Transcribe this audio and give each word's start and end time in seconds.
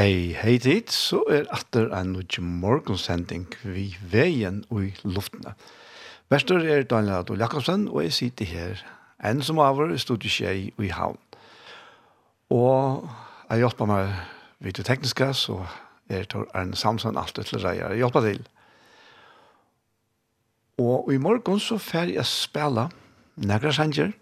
Ei, 0.00 0.32
hei 0.32 0.54
dit, 0.56 0.88
så 0.88 1.18
er 1.28 1.48
atter 1.52 1.90
en 1.92 2.14
utje 2.16 2.40
morgensending 2.40 3.42
vi 3.60 3.90
veien 4.08 4.62
i 4.72 4.86
luftene. 5.04 5.50
Vestor 6.32 6.62
er 6.64 6.86
Daniel 6.88 7.18
Adol 7.18 7.42
Jakobsen, 7.42 7.82
og 7.90 8.06
jeg 8.06 8.14
sitter 8.16 8.48
her, 8.48 8.80
en 9.28 9.42
som 9.44 9.58
avår, 9.60 9.92
studier 10.00 10.32
seg 10.32 10.70
i 10.80 10.88
havn. 10.96 11.18
Og 12.48 13.10
jeg 13.50 13.60
hjelper 13.60 13.90
meg 13.90 14.14
vidt 14.64 14.80
det 14.80 14.86
tekniske, 14.88 15.28
så 15.36 15.58
er 16.08 16.24
det 16.32 16.46
Arne 16.54 16.78
Samson 16.78 17.18
alltid 17.20 17.50
til 17.50 17.60
reier. 17.60 17.92
Jeg 17.92 18.00
hjelper 18.00 18.24
til. 18.24 18.40
Og 20.80 21.12
i 21.12 21.18
morgen 21.20 21.60
så 21.60 21.76
fer 21.76 22.08
jeg 22.14 22.24
spela 22.30 22.86
negra 23.36 23.74
sanger, 23.76 24.14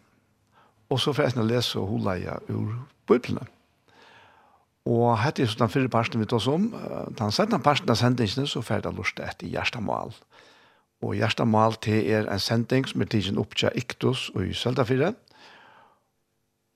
og 0.91 0.99
så 0.99 1.15
fer 1.15 1.31
jeg 1.31 1.47
lese 1.53 1.79
og 1.79 1.87
hula 1.93 2.17
jeg 2.19 2.51
ur 2.51 2.75
bøyplene. 3.07 3.47
Og 4.89 5.19
hette 5.21 5.45
er 5.45 5.55
den 5.61 5.69
fyrre 5.69 5.91
parten 5.93 6.21
vi 6.21 6.27
tar 6.29 6.45
om, 6.49 6.71
den 7.19 7.35
sette 7.35 7.59
parten 7.61 7.91
av 7.93 7.99
sendingene, 8.01 8.49
så 8.49 8.63
ferdig 8.65 8.95
lort 8.97 9.21
etter 9.21 9.51
Gjerstamal. 9.51 10.15
Og 11.05 11.15
Gjerstamal 11.19 11.77
til 11.85 12.09
er 12.09 12.29
en 12.33 12.41
sending 12.41 12.89
som 12.89 13.05
er 13.05 13.11
tidsen 13.13 13.41
opp 13.41 13.53
til 13.59 13.75
Iktus 13.77 14.31
og 14.35 14.47
i 14.49 14.57
Søldafire, 14.57 15.13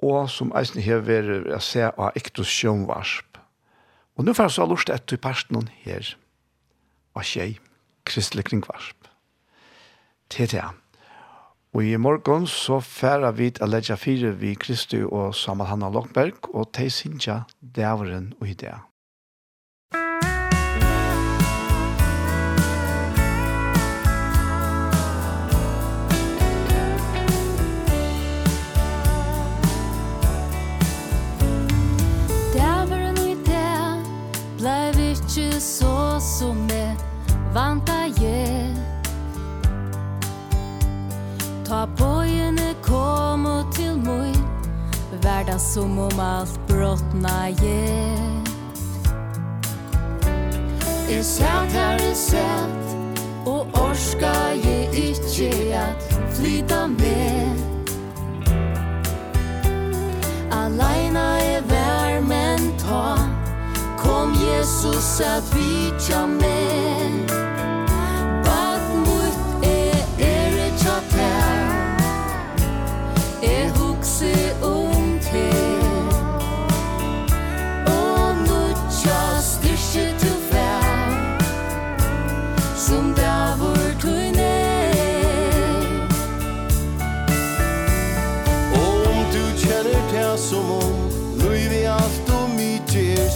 og 0.03 0.27
som 0.31 0.51
eisen 0.59 0.83
her 0.83 1.01
vil 1.07 1.31
jeg 1.47 1.63
se 1.63 1.87
av 1.89 2.19
Iktus 2.19 2.51
sjønvarsp. 2.51 3.39
Og 4.19 4.27
nå 4.27 4.35
ferdig 4.37 4.59
så 4.59 4.67
lort 4.69 4.91
etter 4.93 5.21
parten 5.23 5.71
her, 5.87 6.15
av 7.17 7.25
tjej, 7.25 7.57
Kristelig 8.05 8.51
Kringvarsp. 8.51 9.09
Til 10.33 10.51
Og 11.73 11.85
i 11.85 11.97
morgen 11.97 12.47
så 12.47 12.81
færa 12.85 13.31
vi 13.33 13.47
til 13.51 13.71
Ledja 13.73 13.95
4 13.97 14.35
vi 14.37 14.53
Kristi 14.55 14.99
og 15.03 15.35
Samal 15.35 15.67
Hanna 15.67 15.89
Lokberg 15.89 16.51
og 16.55 16.69
Tei 16.73 16.91
Sinja, 16.93 17.39
Dæveren 17.77 18.35
og 18.41 18.49
Idea. 18.49 18.77
Dæveren 32.53 33.19
og 33.19 33.33
Idea 33.33 33.97
blei 34.61 34.93
vi 35.01 35.11
ikke 35.17 35.61
så 35.61 36.21
som 36.21 36.69
vi 36.69 36.85
vanta 37.57 38.03
jeg 38.21 38.92
Ta 41.73 41.87
bojene 41.87 42.75
kom 42.85 43.47
og 43.47 43.71
til 43.73 43.95
moi 44.05 44.33
Verda 45.23 45.55
som 45.59 45.99
om 45.99 46.19
alt 46.21 46.59
brottna 46.69 47.47
gjev 47.49 48.51
Jeg 51.09 51.25
satt 51.25 51.73
her 51.73 51.97
jeg 52.03 52.19
satt 52.27 52.93
Og 53.49 53.73
orska 53.87 54.35
jeg 54.61 54.93
ikkje 55.07 55.51
at 55.81 56.13
flyta 56.37 56.83
med 56.93 57.65
Alaina 60.53 61.27
er 61.41 61.65
vær 61.73 62.21
men 62.29 62.69
ta 62.85 63.17
Kom 64.05 64.37
Jesus 64.45 65.21
at 65.25 65.55
vitja 65.57 66.27
med 66.37 67.22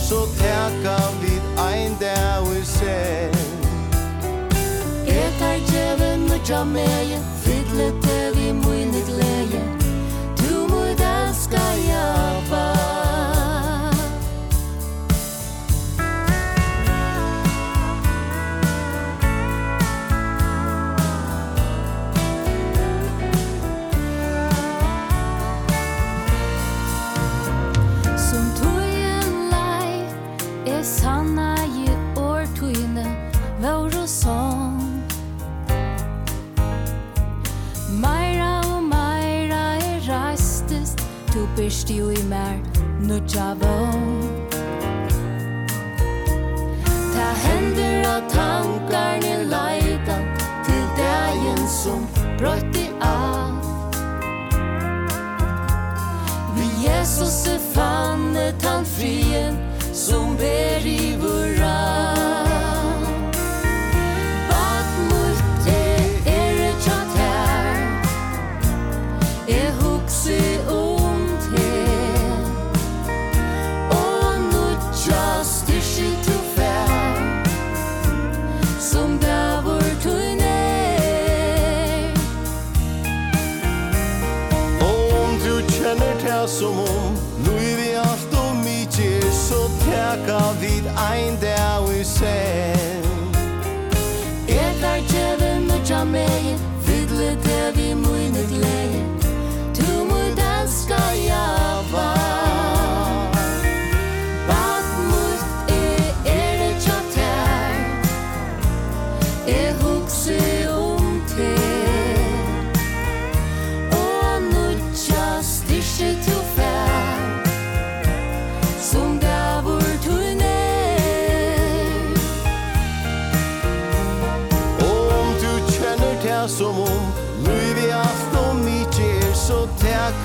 Så 0.09 0.27
teka 0.27 0.99
vid 1.21 1.43
ein 1.59 1.97
dag 1.99 2.47
i 2.57 2.65
sen 2.65 3.33
Etar 5.07 5.59
djeven 5.67 6.31
og 6.31 6.41
jamme 6.49 6.96
Oi 41.67 41.97
jo 41.99 42.11
i 42.11 42.23
mer 42.23 42.59
nu 43.01 43.17
chavo 43.27 43.77
Ta 47.15 47.27
hender 47.45 48.07
og 48.11 48.29
tankarne 48.31 49.33
leita 49.51 50.19
Til 50.69 50.85
dagen 51.01 51.67
som 51.67 52.07
brøtti 52.39 52.87
av 53.03 53.59
Vi 56.55 56.71
Jesus 56.87 57.43
er 57.51 57.59
fannet 57.75 58.63
han 58.63 58.87
frien 58.87 59.59
Som 59.91 60.39
ber 60.39 60.87
i 60.87 61.17
vår 61.19 61.37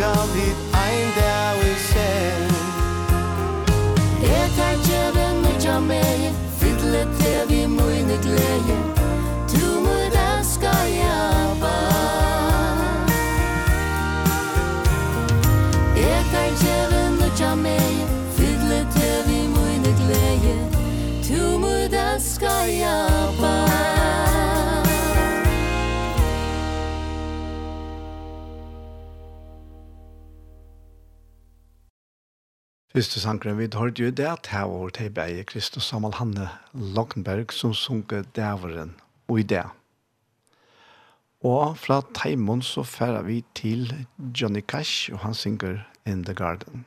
skal 0.01 0.27
vi 0.33 0.50
Kristus 33.01 33.24
sangren 33.24 33.57
vi 33.57 33.65
har 33.74 33.89
jo 33.98 34.12
det 34.13 34.25
at 34.30 34.48
her 34.51 34.68
var 34.69 34.92
til 34.94 35.09
beie 35.09 35.44
Kristus 35.44 35.88
Samal 35.89 36.13
Hanne 36.13 36.50
Lockenberg, 36.74 37.50
som 37.50 37.74
sunker 37.74 38.21
dæveren 38.36 38.92
og 39.27 39.39
i 39.39 39.44
det. 39.44 39.63
Og 41.42 41.77
fra 41.77 42.01
Taimon 42.13 42.62
så 42.62 42.83
færer 42.83 43.24
vi 43.25 43.44
til 43.56 44.06
Johnny 44.42 44.62
Cash, 44.62 45.09
og 45.13 45.19
han 45.19 45.33
synger 45.33 45.80
In 46.06 46.24
the 46.24 46.33
Garden. 46.33 46.86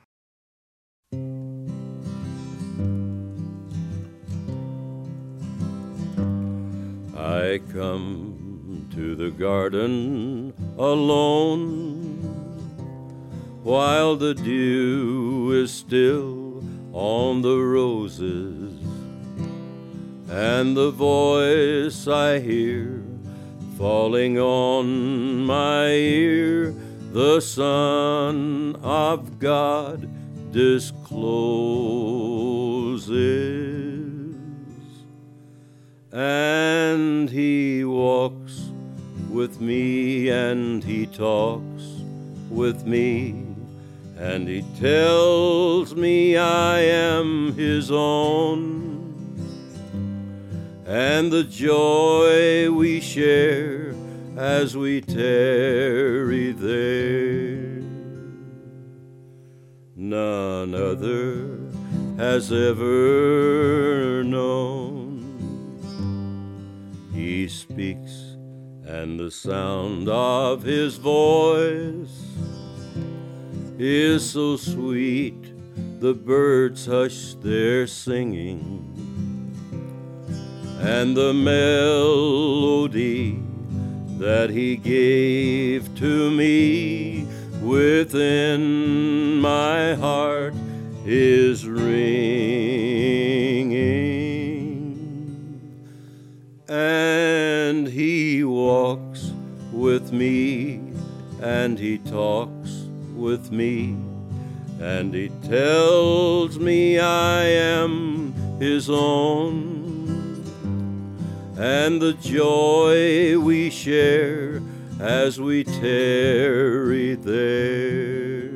I 7.19 7.59
come 7.73 8.87
to 8.95 9.17
the 9.17 9.33
garden 9.39 10.53
alone 10.79 12.44
while 13.65 14.15
the 14.15 14.35
dew 14.35 15.51
is 15.53 15.73
still 15.73 16.63
on 16.93 17.41
the 17.41 17.57
roses 17.57 18.79
and 20.29 20.77
the 20.77 20.91
voice 20.91 22.07
I 22.07 22.41
hear 22.41 23.03
falling 23.79 24.39
on 24.39 25.47
my 25.47 25.87
ear 25.87 26.75
the 27.13 27.41
son 27.41 28.77
of 28.83 29.39
God 29.39 30.11
discloses 30.53 31.25
and 36.13 37.31
he 37.31 37.83
walks 37.87 38.71
with 39.31 39.59
me 39.63 40.29
and 40.29 40.85
he 40.85 41.07
talks 41.07 41.95
with 42.51 42.87
me. 42.87 43.54
And 44.25 44.49
he 44.49 44.63
tells 44.81 45.95
me 45.95 46.39
I 46.39 46.79
am 46.81 47.53
his 47.53 47.91
own. 47.91 48.65
And 50.87 51.31
the 51.31 51.45
joy 51.45 52.71
we 52.71 53.03
share 53.03 53.95
as 54.39 54.79
we 54.79 55.03
tarry 55.03 56.53
there. 56.53 57.83
None 59.95 60.75
other 60.75 61.61
has 62.17 62.51
ever 62.51 64.25
known. 64.25 65.21
He 67.13 67.47
speaks 67.47 68.39
and 68.87 69.21
the 69.21 69.31
sound 69.31 70.09
of 70.09 70.63
his 70.63 70.97
voice 70.97 72.24
is 73.79 74.31
so 74.31 74.57
sweet 74.57 75.35
the 76.01 76.15
birds 76.15 76.87
hush 76.87 77.35
their 77.35 77.87
singing. 77.87 78.91
And 80.81 81.17
the 81.17 81.33
melody 81.33 82.65
that 84.19 84.51
he 84.51 84.77
gave 84.77 85.95
to 85.97 86.31
me 86.31 87.27
within 87.63 89.41
my 89.41 89.95
heart 89.95 90.55
is 91.05 91.67
ringing. 91.67 91.95
And 96.69 97.89
he 97.89 98.45
walks 98.45 99.33
with 99.73 100.13
me 100.13 100.81
and 101.41 101.79
he 101.79 101.99
talks 101.99 102.54
with 103.15 103.51
me 103.53 103.97
and 104.81 105.15
he 105.15 105.29
tells 105.49 106.59
me 106.59 106.99
I 106.99 107.45
am 107.45 108.35
his 108.59 108.91
own. 108.91 110.43
And 111.57 112.03
the 112.03 112.15
joy 112.15 113.39
we 113.39 113.71
share 113.71 114.61
as 115.01 115.41
we 115.41 115.65
tarry 115.65 117.15
there 117.15 118.55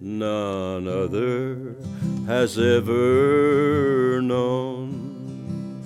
none 0.00 0.86
other 0.86 1.76
has 2.26 2.58
ever 2.58 4.20
known. 4.22 5.82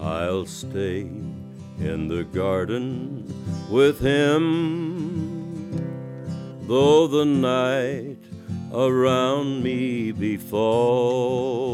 I'll 0.00 0.46
stay 0.46 1.00
in 1.00 2.08
the 2.08 2.24
garden 2.24 3.32
with 3.70 4.00
him 4.00 4.97
though 6.68 7.08
the 7.08 7.24
night 7.24 8.18
around 8.72 9.62
me 9.62 10.12
be 10.12 10.36
falling 10.36 11.66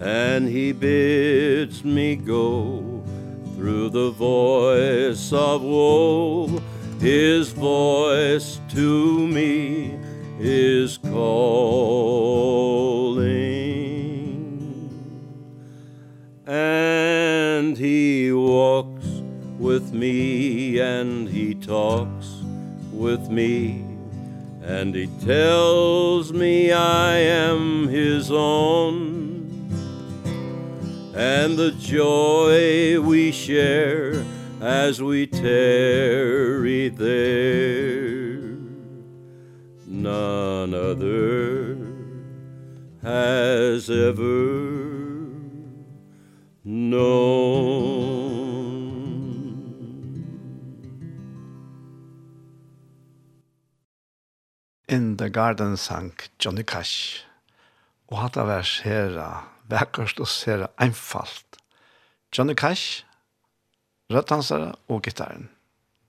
and 0.00 0.48
he 0.48 0.70
bids 0.72 1.82
me 1.82 2.14
go 2.14 3.02
through 3.56 3.88
the 3.90 4.10
voice 4.10 5.32
of 5.32 5.62
woe 5.62 6.60
his 7.00 7.50
voice 7.52 8.60
to 8.68 9.26
me 9.26 9.98
is 10.38 10.98
calling. 10.98 11.80
And 16.46 17.74
he 17.74 18.32
walks 18.34 19.06
with 19.58 19.94
me 19.94 20.78
and 20.78 21.26
he 21.26 21.54
talks 21.54 22.39
with 23.00 23.30
me 23.30 23.82
and 24.62 24.94
he 24.94 25.06
tells 25.24 26.34
me 26.34 26.70
I 26.70 27.16
am 27.16 27.88
his 27.88 28.30
own. 28.30 29.40
And 31.14 31.56
the 31.56 31.72
joy 31.72 33.00
we 33.00 33.32
share 33.32 34.22
as 34.60 35.02
we 35.02 35.26
tarry 35.26 36.90
there 36.90 38.40
none 39.86 40.74
other 40.74 41.76
has 43.02 43.88
ever 43.88 44.90
known. 46.64 47.99
In 54.90 55.18
the 55.18 55.30
Garden 55.30 55.76
sang 55.76 56.12
Johnny 56.40 56.64
Cash. 56.64 57.22
Og 58.10 58.18
hatt 58.18 58.34
av 58.34 58.48
vers 58.50 58.80
her, 58.82 59.12
vekkert 59.70 60.18
og 60.18 60.26
ser 60.26 60.64
einfalt. 60.82 61.60
Johnny 62.34 62.56
Cash, 62.58 63.04
rødtansere 64.10 64.72
og 64.90 65.04
gitaren. 65.06 65.46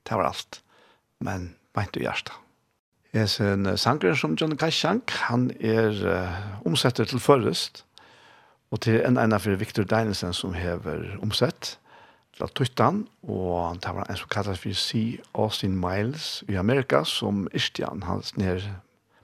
Det 0.01 0.17
var 0.17 0.31
alt. 0.31 0.63
Men 1.21 1.51
beint 1.77 1.93
og 1.93 2.07
hjertet. 2.07 2.33
Jeg 3.13 3.29
ser 3.29 3.53
en 3.53 3.77
sanger 3.77 4.17
som 4.17 4.33
Johnny 4.33 4.57
Cash 4.57 4.81
sang. 4.81 5.03
Han 5.29 5.51
er 5.61 6.01
uh, 6.01 6.65
omsetter 6.65 7.05
til 7.05 7.21
førrest. 7.21 7.83
Og 8.73 8.81
til 8.81 8.97
en 9.05 9.21
ene 9.21 9.37
for 9.37 9.61
Victor 9.61 9.85
Deinesen 9.85 10.33
som 10.33 10.57
hever 10.57 11.19
omsett 11.21 11.75
spalt 12.41 12.55
tuttan, 12.55 13.07
og 13.23 13.77
det 13.83 13.91
var 13.93 14.07
en 14.09 14.17
som 14.17 14.29
kallas 14.29 14.59
for 14.59 14.73
C. 14.73 15.19
Austin 15.33 15.75
Miles 15.77 16.43
i 16.49 16.55
Amerika, 16.55 17.03
som 17.03 17.47
Ishtian, 17.53 18.03
hans 18.03 18.37
nær 18.37 18.61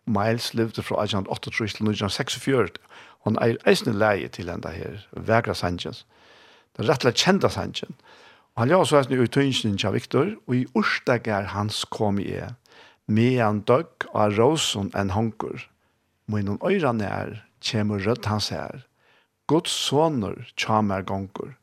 Miles 0.05 0.53
levde 0.53 0.83
fra 0.83 1.01
1838 1.03 1.51
til 1.51 1.89
1946. 1.89 2.77
Han 3.25 3.38
er 3.41 3.57
eisne 3.65 3.93
leie 3.93 4.27
til 4.27 4.50
enda 4.50 4.69
her, 4.69 5.01
Vegra 5.12 5.53
Sanchez. 5.53 6.05
Det 6.75 6.86
er 6.86 6.91
rettelig 6.91 7.15
kjenta 7.15 7.50
Sanchez. 7.50 7.89
Og 8.55 8.62
han 8.62 8.69
ljóð 8.69 8.86
så 8.86 9.01
eisne 9.01 9.24
i 9.24 9.27
tøynsen 9.27 9.77
til 9.77 9.93
Victor, 9.93 10.31
og 10.47 10.55
i 10.55 10.65
orsdagar 10.75 11.50
hans 11.57 11.86
kom 11.89 12.19
i 12.19 12.29
e, 12.38 12.53
mean 13.07 13.62
døgg 13.65 14.05
av 14.13 14.38
rosen 14.38 14.91
en 14.95 15.09
honkur. 15.09 15.65
Munnen 16.27 16.62
øyrene 16.62 17.05
er, 17.05 17.41
kjemur 17.62 18.05
rødt 18.05 18.25
hans 18.25 18.50
her. 18.50 18.86
Guds 19.47 19.71
soner 19.71 20.45
tjamer 20.55 21.01
gongur 21.01 21.55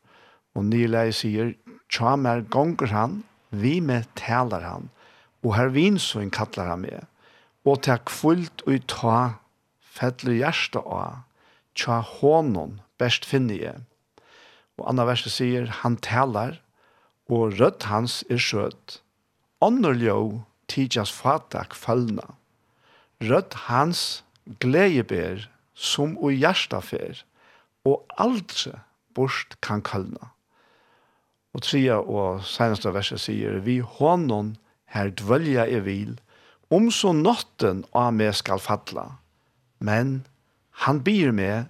Og 0.55 0.65
Nilei 0.69 1.11
sier, 1.11 1.53
«Tja 1.91 2.15
mer 2.17 2.41
gonger 2.49 2.91
han, 2.91 3.23
vi 3.51 3.79
med 3.79 4.07
talar 4.17 4.63
han, 4.65 4.89
og 5.45 5.55
her 5.55 5.69
vinsøyn 5.75 6.31
kallar 6.33 6.71
han 6.73 6.81
med, 6.87 7.05
og 7.65 7.83
ta 7.85 7.99
kvult 8.01 8.63
og 8.65 8.87
ta 8.89 9.19
fettle 9.95 10.35
hjärsta 10.39 10.81
av, 10.81 11.23
tja 11.77 12.01
honon 12.01 12.79
best 12.99 13.27
finne 13.27 13.57
jeg. 13.59 13.83
Og 14.79 14.89
anna 14.91 15.05
verset 15.07 15.35
sier, 15.35 15.69
han 15.81 15.97
talar, 16.03 16.59
og 17.31 17.57
rødt 17.59 17.87
hans 17.89 18.23
er 18.29 18.41
skjøt. 18.41 19.01
ånderljå 19.61 20.17
jo, 20.69 21.05
fatak 21.09 21.73
fallna. 21.73 22.35
Rødt 23.21 23.53
hans 23.69 24.23
gledeber, 24.59 25.49
som 25.73 26.17
og 26.17 26.31
hjärsta 26.31 26.81
fer, 26.81 27.23
og 27.85 28.05
aldri 28.17 28.75
bort 29.15 29.55
kan 29.61 29.81
kallna. 29.81 30.34
Og 31.55 31.63
tria 31.63 32.01
og 32.01 32.43
senaste 32.43 32.91
verset 32.91 33.21
sier, 33.23 33.61
vi 33.63 33.79
honon 33.79 34.55
her 34.91 35.11
dvølja 35.15 35.63
i 35.71 35.79
vil, 35.85 36.17
om 36.73 36.89
så 36.91 37.13
notten 37.15 37.83
av 37.95 38.11
meg 38.17 38.33
skal 38.35 38.59
falla, 38.59 39.05
men 39.79 40.25
han 40.83 40.99
byr 41.05 41.31
meg 41.35 41.69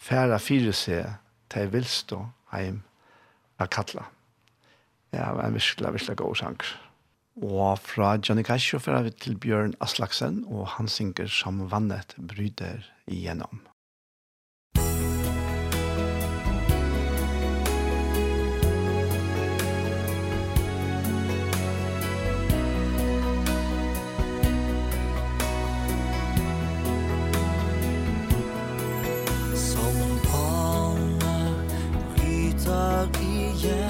færa 0.00 0.38
fire 0.40 0.72
se 0.72 1.02
til 1.52 1.72
vilstå 1.74 2.20
heim 2.54 2.80
av 3.60 3.68
kattla. 3.74 4.06
Ja, 5.12 5.26
det 5.26 5.36
var 5.36 5.48
en 5.48 5.58
virkelig, 5.58 5.92
virkelig 5.98 6.16
god 6.16 6.36
sang. 6.40 6.60
Og 7.40 7.78
fra 7.82 8.14
Johnny 8.16 8.44
Cash 8.46 8.74
og 8.78 8.84
fra 8.86 9.02
til 9.10 9.36
Bjørn 9.38 9.74
Aslaksen, 9.80 10.44
og 10.48 10.68
han 10.76 10.88
synger 10.88 11.28
som 11.28 11.66
vannet 11.72 12.14
bryter 12.16 12.86
igjennom. 13.10 13.60
yeah 33.62 33.89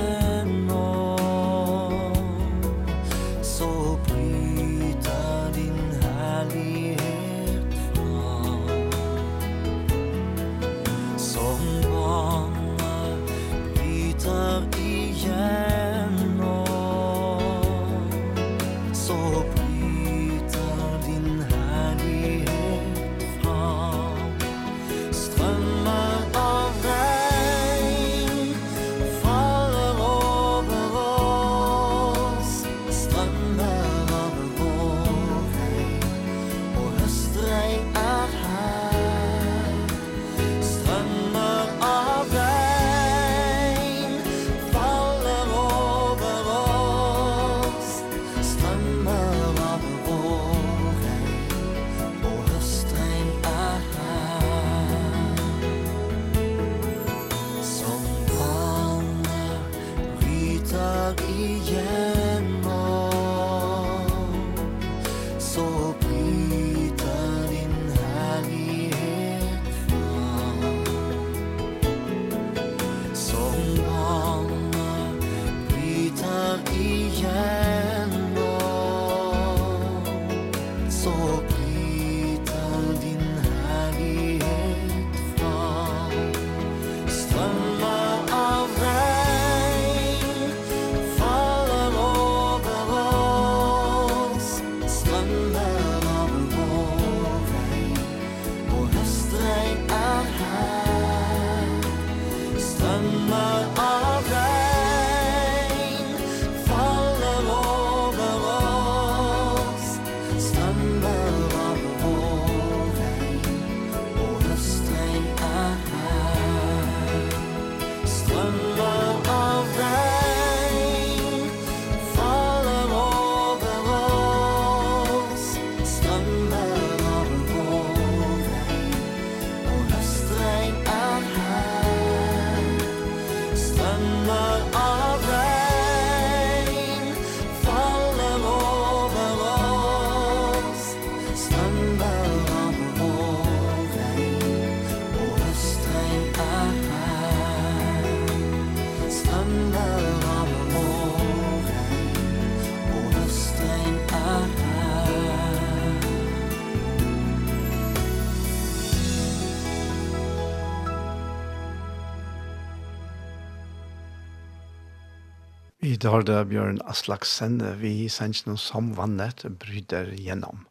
Vi 166.01 166.09
det 166.25 166.47
Bjørn 166.49 166.79
Aslaksen 166.89 167.59
vi 167.77 168.07
sendte 168.09 168.47
noen 168.49 168.61
som 168.61 168.87
vannet 168.97 169.43
bryter 169.61 170.07
gjennom. 170.17 170.63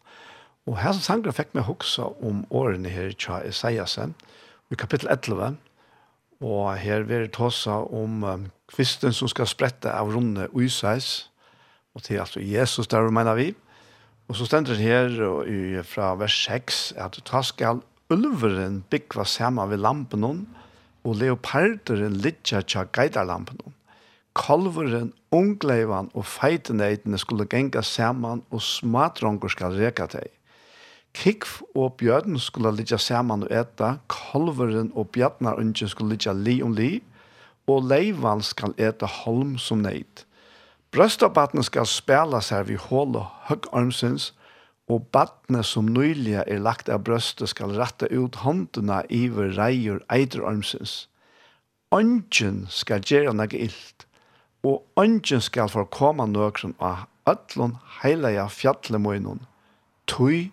Og 0.65 0.79
her 0.81 0.95
som 0.95 1.03
sanger 1.05 1.35
fikk 1.37 1.51
meg 1.53 1.67
hoksa 1.67 2.07
om 2.25 2.39
årene 2.49 2.89
her 2.89 3.13
tja 3.13 3.37
Isaiasen 3.45 4.15
i 4.73 4.79
kapittel 4.79 5.11
11, 5.13 5.59
og 6.41 6.65
her 6.81 7.05
vil 7.05 7.27
jeg 7.27 7.33
tåse 7.37 7.69
om 7.69 8.25
um, 8.25 8.49
kvisten 8.73 9.13
som 9.13 9.29
skal 9.29 9.45
sprette 9.51 9.93
av 9.93 10.09
runde 10.09 10.49
uiseis, 10.49 11.29
og 11.93 12.07
til 12.07 12.23
altså 12.25 12.41
Jesus 12.41 12.89
der, 12.89 13.13
mener 13.13 13.37
vi. 13.37 13.51
Og 14.29 14.39
så 14.39 14.49
stender 14.49 14.79
det 14.79 14.87
her 14.87 15.13
og, 15.27 15.45
i, 15.45 15.77
fra 15.85 16.15
vers 16.17 16.41
6, 16.49 16.85
at 16.97 17.21
ta 17.29 17.45
skal 17.45 17.83
ulveren 18.09 18.81
bygva 18.89 19.29
sammen 19.29 19.69
ved 19.69 19.85
lampen 19.85 20.25
og 20.25 21.19
leoparderen 21.21 22.17
litja 22.17 22.65
tja 22.65 22.89
geidarlampen 22.89 23.61
kalveren, 24.39 25.11
ungleivan 25.35 26.09
og 26.15 26.25
feiteneitene 26.25 27.19
skulle 27.19 27.47
genga 27.49 27.83
saman 27.83 28.41
og 28.49 28.63
smadronger 28.63 29.51
skal 29.51 29.75
reka 29.75 30.07
teg. 30.09 30.31
Kikv 31.17 31.59
og 31.75 31.97
bjørn 31.99 32.37
skulle 32.39 32.71
ligga 32.77 32.99
saman 33.01 33.43
og 33.47 33.51
eta, 33.51 33.97
kalveren 34.11 34.91
og 34.95 35.09
bjarnar 35.15 35.59
unge 35.59 35.89
skulle 35.89 36.15
ligga 36.15 36.33
li 36.37 36.59
om 36.63 36.75
li, 36.77 36.99
og 37.69 37.85
leivan 37.89 38.41
skal 38.45 38.73
eta 38.77 39.09
holm 39.19 39.57
som 39.61 39.83
neit. 39.83 40.25
Brøstabatten 40.93 41.61
skal 41.65 41.85
spela 41.85 42.41
seg 42.41 42.69
vi 42.69 42.77
hål 42.81 43.17
og 43.19 43.27
høgg 43.49 43.67
armsins, 43.73 44.31
og 44.89 45.05
battene 45.13 45.61
som 45.61 45.89
nyliga 45.93 46.41
er 46.49 46.63
lagt 46.65 46.89
av 46.89 47.03
brøstet 47.05 47.51
skal 47.51 47.75
ratta 47.77 48.07
ut 48.09 48.39
håndene 48.41 49.03
iver 49.13 49.53
reier 49.57 50.01
eiderarmsins. 50.09 51.03
Ongen 51.93 52.63
skal 52.73 53.05
gjøre 53.05 53.35
noe 53.37 53.53
illt, 53.53 54.08
og 54.63 54.83
ønsken 54.99 55.43
skal 55.43 55.69
for 55.71 55.87
komme 55.91 56.25
nøkron 56.27 56.75
av 56.83 57.05
øtlån 57.29 57.77
heilige 58.01 58.47
fjallemøynen. 58.51 59.43
Tøy, 60.09 60.49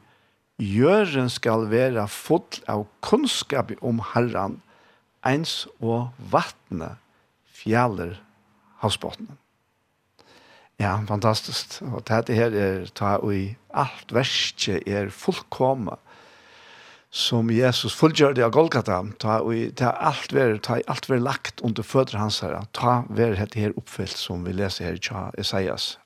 jøren 0.60 1.30
skal 1.32 1.66
være 1.72 2.06
full 2.12 2.60
av 2.70 2.86
kunnskap 3.04 3.72
om 3.80 4.02
herren, 4.12 4.60
eins 5.26 5.64
og 5.80 6.12
vattnet 6.32 7.00
fjaller 7.50 8.20
havsbottenen. 8.84 9.38
Ja, 10.76 10.98
fantastisk. 11.08 11.80
Og 11.88 12.04
dette 12.04 12.36
her 12.36 12.52
er 12.52 12.90
ta 12.92 13.16
i 13.32 13.56
alt 13.72 14.12
verste 14.12 14.76
er 14.84 15.08
fullkomne 15.08 15.96
som 17.10 17.50
Jesus 17.50 17.94
fullgjørte 17.96 18.44
av 18.44 18.52
Golgata, 18.52 18.98
ta, 19.22 19.38
og 19.40 19.76
ta 19.78 19.92
alt 19.94 20.34
ver, 20.34 20.58
ta 20.58 20.80
alt 20.90 21.08
ver 21.08 21.22
lagt 21.22 21.62
under 21.64 21.86
fødder 21.86 22.18
hans 22.20 22.40
her, 22.44 22.58
ta 22.72 23.04
ver 23.08 23.36
hette 23.38 23.60
her 23.60 23.76
oppfyllt 23.78 24.18
som 24.18 24.44
vi 24.44 24.52
leser 24.56 24.90
her 24.90 24.98
i 24.98 25.40
Esaias. 25.40 25.96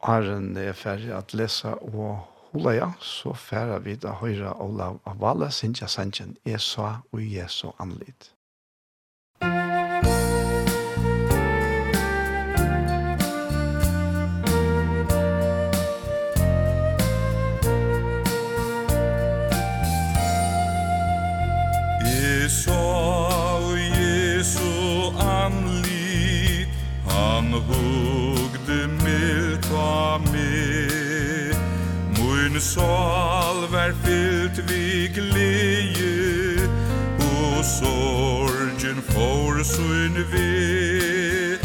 Arren 0.00 0.56
er 0.56 0.76
ferdig 0.78 1.10
at 1.10 1.34
lese 1.34 1.74
og 1.90 2.22
hula 2.52 2.74
ja, 2.76 2.92
så 3.02 3.34
færa 3.34 3.80
vi 3.82 3.96
da 3.98 4.14
høyra 4.20 4.54
Olav 4.62 5.00
av 5.04 5.18
Vala, 5.20 5.50
Sintja 5.50 5.88
Sanchen, 5.90 6.36
Esa 6.46 7.00
og 7.12 7.22
Jesu 7.22 7.72
anlit. 7.78 8.32
så 22.48 23.76
Jesu 23.76 25.12
anlit. 25.18 26.68
Han 27.06 27.52
hugde 27.52 28.88
milt 29.04 29.72
av 29.72 30.20
mig. 30.32 31.08
Mun 32.18 32.60
sal 32.60 33.66
var 33.70 33.92
fyllt 34.04 34.58
vi 34.68 35.10
gleje 35.14 36.68
Og 37.18 37.64
sorgen 37.64 39.02
for 39.02 39.62
sin 39.64 40.14
ve 40.32 41.58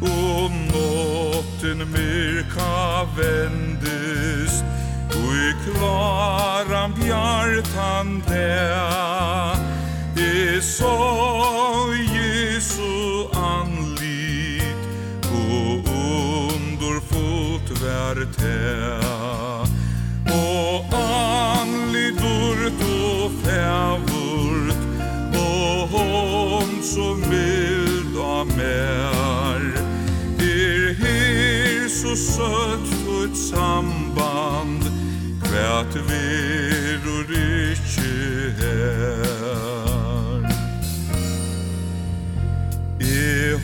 Og 0.00 0.50
nåtten 0.50 1.78
myrka 1.92 3.04
vendest 3.16 4.64
Og 5.16 5.34
i 5.34 5.52
klaran 5.64 6.94
bjartan 6.94 8.22
der. 8.28 8.97
Jeg 10.58 10.64
så 10.64 11.94
Jesu 11.94 13.28
anlit 13.30 14.82
Og 15.30 15.86
underfullt 15.94 17.68
vær 17.82 18.18
tæ 18.34 18.98
Og 20.34 20.96
anlit 20.98 22.18
vort 22.22 22.82
og 22.88 23.30
fævurt 23.44 24.82
Og 25.38 25.88
hon 25.94 26.74
så 26.82 27.14
mild 27.30 28.18
av 28.18 28.46
mer. 28.56 29.62
Er 30.42 30.92
her 31.04 31.88
så 31.88 32.16
søtt 32.16 32.90
for 33.04 33.30
samband 33.46 34.90
Kvært 35.46 36.02
verur 36.10 37.36
ikkje 37.38 38.54
her 38.58 39.27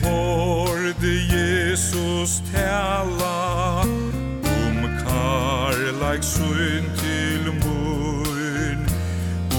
hørde 0.05 1.13
Jesus 1.35 2.41
tala 2.53 3.81
om 3.81 4.77
karlag 5.01 6.23
sønn 6.23 6.89
til 7.01 7.49
mun 7.63 8.85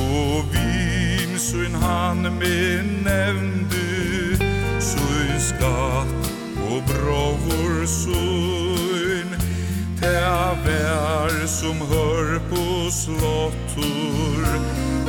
og 0.02 0.46
vin 0.54 1.34
sønn 1.48 1.74
han 1.82 2.30
min 2.38 2.92
nevndu 3.08 4.38
sønn 4.90 5.36
skatt 5.50 6.32
og 6.68 6.78
brovur 6.92 7.82
sønn 7.98 9.34
Ta 10.00 10.54
vær 10.64 11.46
som 11.46 11.80
hör 11.90 12.38
på 12.50 12.90
slottur 12.90 14.46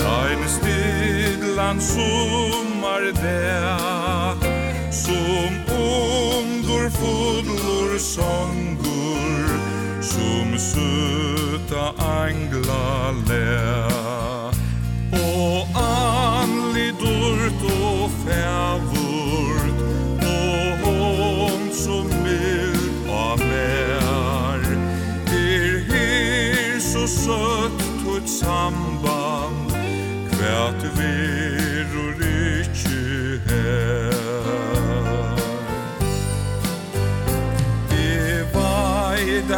Ein 0.07 0.47
stiglan 0.47 1.81
sommar 1.81 3.11
der. 3.21 4.46
Som 5.07 5.53
under 5.75 6.89
fodlor 6.89 7.97
sångur 7.97 9.47
Som 10.01 10.57
söta 10.59 12.03
angla 12.03 13.11
lär 13.27 14.56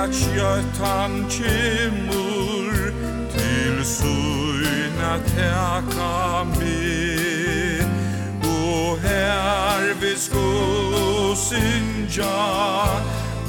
at 0.10 0.16
skjøttan 0.16 1.26
kjemur 1.30 2.74
til 3.34 3.86
søgna 3.86 5.14
teka 5.28 6.44
med 6.44 7.84
og 8.44 8.98
her 9.04 9.94
vi 10.02 10.14
sko 10.18 11.36
synja 11.36 12.40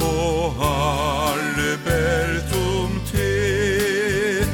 og 0.04 0.52
harle 0.60 1.72
bertum 1.86 3.00
te 3.12 4.44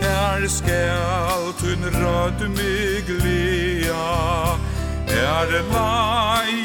er 0.00 0.46
skal 0.48 1.52
tun 1.58 1.82
rød 1.98 2.48
mig 2.54 3.02
glia 3.10 4.06
er 5.08 5.50
lai 5.72 6.57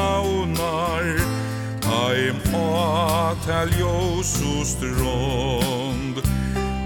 havnar 0.00 1.06
Taim 1.80 2.38
ha 2.52 3.34
tal 3.46 3.70
Josu 3.80 4.64
strond 4.64 6.16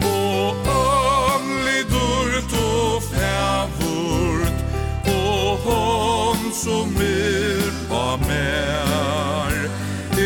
Og 0.05 0.51
anlidurt 0.75 2.53
og 2.61 3.03
fævurt. 3.11 4.59
Og 5.07 5.49
hon 5.67 6.53
som 6.65 6.97
er 7.03 7.71
på 7.89 8.05
mer. 8.29 9.57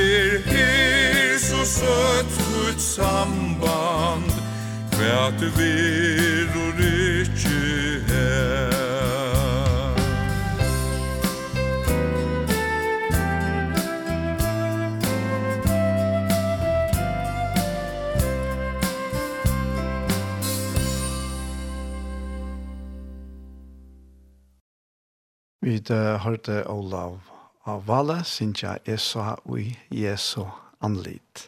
Er 0.00 0.34
her 0.50 1.38
så 1.48 1.62
søtt 1.64 2.32
Guds 2.48 2.82
samband? 2.94 4.30
Kvært 4.92 5.40
virur 5.58 6.67
Vi 25.68 25.82
hørte 25.92 26.62
Olav 26.70 27.18
av 27.68 27.82
Vala, 27.84 28.22
Sintja 28.24 28.78
Esa 28.88 29.34
og 29.44 29.58
Jesu 29.92 30.46
anlit. 30.80 31.42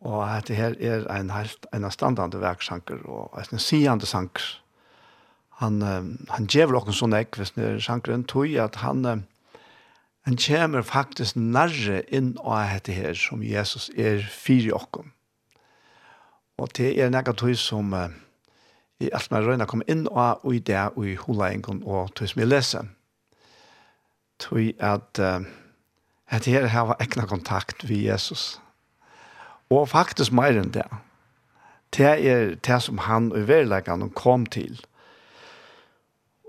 Og 0.00 0.22
dette 0.30 0.56
her 0.56 0.78
er 0.80 1.04
en 1.12 1.34
helt 1.34 1.68
en 1.76 1.84
standande 1.92 2.40
verksanker 2.40 3.04
og 3.04 3.36
en 3.36 3.60
siande 3.60 4.08
sanker. 4.08 4.46
Han, 5.60 5.84
han 6.30 6.48
gjør 6.48 6.72
noen 6.72 6.96
sånn 6.96 7.18
ek, 7.20 7.36
hvis 7.36 7.52
det 7.58 7.68
er 7.68 7.84
sankeren 7.84 8.24
tog, 8.24 8.48
at 8.56 8.80
han, 8.80 9.04
han 10.24 10.40
kommer 10.48 10.88
faktisk 10.88 11.36
nærre 11.36 12.00
inn 12.08 12.32
av 12.40 12.78
dette 12.78 12.96
her 12.96 13.12
som 13.12 13.44
Jesus 13.44 13.90
er 13.92 14.24
fyrir 14.24 14.72
okken. 14.80 15.12
Og 16.56 16.72
det 16.80 16.94
er 16.96 17.12
nekka 17.12 17.36
tog 17.36 17.60
som 17.60 17.92
i 17.92 19.12
alt 19.12 19.28
med 19.28 19.44
røyna 19.44 19.68
kom 19.68 19.84
inn 19.84 20.08
av 20.08 20.40
og 20.46 20.54
i 20.56 20.64
det 20.64 20.86
og 20.94 21.04
i 21.04 21.18
hulaingen 21.26 21.84
og 21.84 22.14
tog 22.16 22.32
som 22.32 22.40
jeg 22.40 22.56
leser 22.56 22.94
tog 24.38 24.72
at 24.78 25.20
uh, 25.22 25.46
at 26.28 26.44
her 26.44 26.68
har 26.68 26.96
ekna 27.00 27.24
kontakt 27.28 27.88
vi 27.88 28.04
Jesus. 28.06 28.58
Og 29.72 29.88
faktisk 29.88 30.32
mer 30.32 30.56
enn 30.60 30.72
det. 30.72 30.86
Det 31.96 32.04
er 32.28 32.54
det 32.60 32.80
som 32.84 33.00
han 33.06 33.30
og 33.32 33.48
verleggene 33.48 34.10
kom 34.16 34.44
til. 34.46 34.76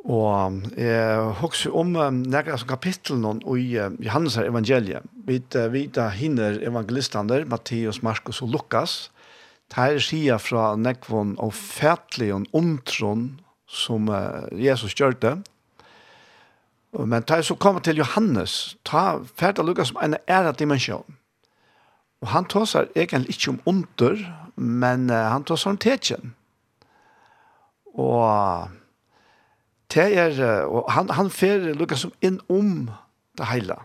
Og 0.09 0.63
jeg 0.79 1.31
husker 1.39 1.75
om 1.75 1.95
um, 1.99 2.21
nærkere 2.31 2.57
som 2.59 2.69
kapittel 2.71 3.19
noen 3.19 3.41
i 3.55 3.75
uh, 3.79 3.91
Johannes 4.03 4.37
evangeliet. 4.39 5.07
Vi 5.27 5.39
vet 5.53 5.99
uh, 5.99 6.09
hinner 6.15 6.59
evangelistene, 6.63 7.43
Matteus, 7.45 8.01
Markus 8.03 8.41
og 8.41 8.51
Lukas. 8.55 9.11
Det 9.69 9.77
her 9.77 9.99
sier 10.01 10.39
fra 10.41 10.73
nekvån 10.79 11.35
og 11.37 11.53
fætlig 11.53 12.31
og 12.33 12.47
omtron 12.55 13.39
som 13.67 14.09
uh, 14.09 14.47
Jesus 14.55 14.95
gjør 14.95 15.19
det. 15.19 15.35
Men 16.93 17.21
da 17.21 17.37
jeg 17.37 17.45
så 17.45 17.55
kommer 17.55 17.81
til 17.85 17.97
Johannes, 18.01 18.77
ta 18.85 19.19
ferdig 19.35 19.65
Lukas 19.65 19.91
som 19.91 19.99
en 20.03 20.15
ære 20.27 20.51
dimensjon. 20.59 21.17
Og 22.21 22.27
han 22.27 22.45
tåser 22.45 22.89
egentlig 22.95 23.29
ikke 23.29 23.49
om 23.49 23.61
under, 23.65 24.17
men 24.55 25.09
han 25.09 25.43
tåser 25.43 25.69
om 25.69 25.77
tetjen. 25.77 26.33
Og 27.93 28.69
det 29.93 30.17
er, 30.17 30.65
og 30.65 30.91
han, 30.91 31.09
han 31.09 31.29
fer 31.29 31.73
Lukas 31.73 32.05
som 32.05 32.13
inn 32.21 32.41
om 32.49 32.89
det 33.37 33.47
hele. 33.49 33.77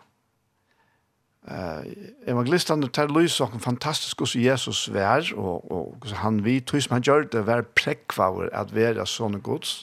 Uh, 1.44 1.84
evangelistene 2.24 2.88
tar 2.88 3.10
lys 3.12 3.36
og 3.44 3.58
fantastisk 3.60 4.22
hos 4.24 4.32
Jesus 4.36 4.86
vær, 4.92 5.26
og, 5.36 5.72
og 5.72 6.06
han 6.22 6.38
vi 6.44 6.60
tog 6.60 6.80
som 6.82 6.96
han 6.96 7.04
gjør 7.04 7.26
det, 7.32 7.42
vær 7.46 7.66
prekvaver 7.76 8.48
at 8.56 8.72
være 8.74 9.04
sånne 9.06 9.42
gods. 9.44 9.82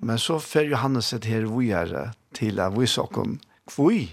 Men 0.00 0.20
så 0.22 0.38
fer 0.42 0.68
Johannes 0.68 1.12
et 1.16 1.26
her 1.26 1.48
vujere 1.50 2.12
til 2.36 2.60
å 2.62 2.70
vise 2.76 3.02
oss 3.02 3.12
kom 3.14 3.38
kvui. 3.68 4.08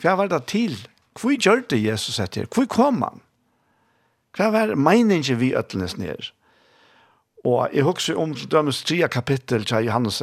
Hva 0.00 0.16
var 0.20 0.30
det 0.32 0.44
til? 0.52 0.76
Kvui 1.16 1.38
gjør 1.40 1.64
det 1.70 1.80
Jesus 1.82 2.20
et 2.22 2.36
her? 2.38 2.48
Kvui 2.52 2.68
kom 2.70 3.02
han? 3.04 3.22
Hva 4.36 4.50
var 4.54 4.76
meningen 4.78 5.40
vi 5.40 5.54
øtlenes 5.58 5.96
ned? 5.98 6.30
Og 7.44 7.72
jeg 7.72 7.86
husker 7.86 8.20
om 8.20 8.34
dømes 8.36 8.82
tre 8.84 9.00
kapittel 9.08 9.64
til 9.64 9.88
Johannes. 9.88 10.20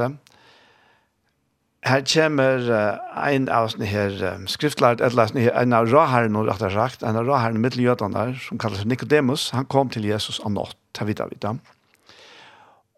Her 1.87 2.03
kommer 2.05 2.69
en 3.27 3.47
av 3.53 3.71
sånne 3.73 3.89
her 3.89 4.45
skriftlært, 4.51 5.01
en 5.01 5.73
av 5.73 5.89
råherren, 5.89 6.37
og 6.37 6.49
rett 6.49 6.63
og 6.67 6.75
slett, 6.75 7.03
en 7.03 7.17
av 7.17 7.27
raheren 7.27 7.61
middel 7.61 7.89
der, 7.97 8.35
som 8.41 8.61
kalles 8.61 8.85
Nicodemus, 8.85 9.49
han 9.57 9.65
kom 9.65 9.89
til 9.89 10.05
Jesus 10.05 10.39
av 10.39 10.53
nått, 10.53 10.77
til 10.93 11.09
vidt 11.09 11.21
av 11.23 11.33
vidt 11.33 11.45
av. 11.45 11.76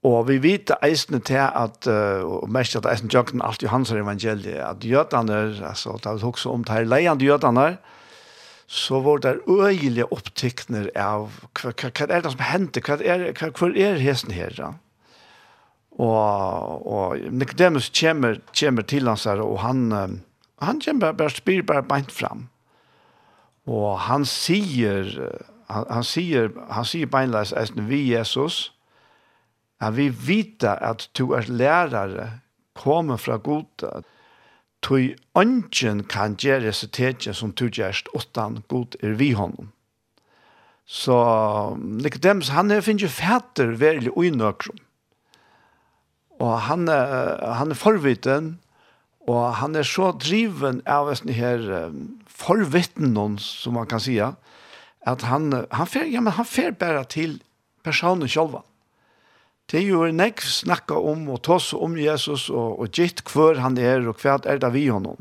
Og 0.07 0.29
vi 0.29 0.37
vet 0.39 0.71
eisne 0.85 1.19
til 1.27 1.41
at, 1.43 1.87
uh, 1.87 2.23
og 2.23 2.51
mest 2.55 2.77
at 2.79 2.87
eisne 2.87 3.11
jøkken 3.11 3.41
alt 3.43 3.63
Johans 3.63 3.91
evangeliet, 3.91 4.61
at 4.63 4.85
jødene, 4.85 5.39
altså, 5.67 5.97
da 6.03 6.13
vi 6.15 6.23
også 6.23 6.53
om 6.53 6.63
det 6.63 6.73
her 6.73 6.87
leiende 6.87 7.25
jødene, 7.25 7.77
så 8.67 8.99
var 9.01 9.17
det 9.17 9.39
øyelige 9.49 10.07
opptikner 10.13 10.87
av 10.95 11.27
hva, 11.57 11.73
hva, 11.73 11.89
hva 11.89 12.05
er 12.07 12.23
det 12.23 12.31
som 12.31 12.45
hendte, 12.47 12.83
hva 12.85 12.99
er, 13.01 13.25
hva, 13.33 13.49
hva 13.51 13.71
er 13.75 13.99
hesten 13.99 14.31
her, 14.31 14.55
da? 14.55 14.71
Og, 15.99 16.87
og 16.87 17.19
Nicodemus 17.35 17.89
kommer, 17.91 18.39
kommer 18.55 18.85
til 18.87 19.09
hans 19.09 19.25
her, 19.27 19.41
og 19.43 19.59
han, 19.59 19.89
han 20.63 20.79
kommer 20.85 21.11
bare 21.11 21.33
spyr 21.33 21.65
bare 21.67 21.83
beint 21.83 22.13
fram. 22.13 22.47
Og 23.67 23.99
han 24.05 24.23
sier, 24.25 25.11
han, 25.67 25.89
han 25.89 26.07
sier, 26.07 26.53
han 26.71 26.87
sier 26.87 27.09
beinleis 27.11 27.51
eisne 27.51 27.83
vi 27.89 28.05
Jesus, 28.13 28.69
og 28.69 28.78
at 29.79 29.95
vi 29.95 30.09
vita 30.09 30.75
at 30.81 31.07
du 31.17 31.31
er 31.33 31.47
lærare 31.47 32.29
kommer 32.75 33.17
fra 33.17 33.37
goda. 33.37 34.01
Tui 34.81 35.15
ønsken 35.35 36.05
kan 36.07 36.37
gjere 36.39 36.71
seg 36.75 37.33
som 37.35 37.51
du 37.51 37.67
gjerst 37.67 38.07
åttan 38.15 38.61
god 38.71 38.95
er 39.03 39.17
vi 39.19 39.33
honom. 39.35 39.73
Så 40.89 41.15
Nicodemus, 41.77 42.49
han 42.55 42.71
er 42.71 42.81
finnje 42.81 43.05
jo 43.05 43.65
verilig 43.77 44.15
uinøkron. 44.15 44.79
Og 46.39 46.55
han, 46.65 46.87
han 46.87 47.71
er 47.71 47.77
forviten, 47.77 48.59
og 49.27 49.55
han 49.59 49.75
er 49.75 49.83
så 49.83 50.11
driven 50.15 50.81
av 50.87 51.11
denne 51.11 51.35
her 51.35 51.91
forvitnen, 52.25 53.37
som 53.37 53.75
man 53.75 53.85
kan 53.91 53.99
sija, 53.99 54.31
at 55.05 55.21
han, 55.27 55.51
han 55.71 55.87
fer, 55.87 56.07
ja, 56.07 56.23
men 56.23 56.33
han 56.33 56.47
fer 56.47 56.71
bare 56.71 57.03
til 57.11 57.41
personen 57.83 58.31
sjølvan. 58.31 58.68
Det 59.69 59.77
er 59.77 59.85
jo 59.91 60.05
nek 60.09 60.41
snakka 60.41 60.97
om 60.97 61.27
og 61.29 61.43
tås 61.45 61.73
om 61.77 61.97
Jesus 61.97 62.47
og, 62.49 62.79
og 62.81 62.89
gitt 62.95 63.21
hver 63.29 63.61
han 63.61 63.77
er 63.77 64.07
og 64.09 64.17
hva 64.17 64.39
er 64.49 64.61
det 64.61 64.71
vi 64.73 64.87
honom. 64.89 65.19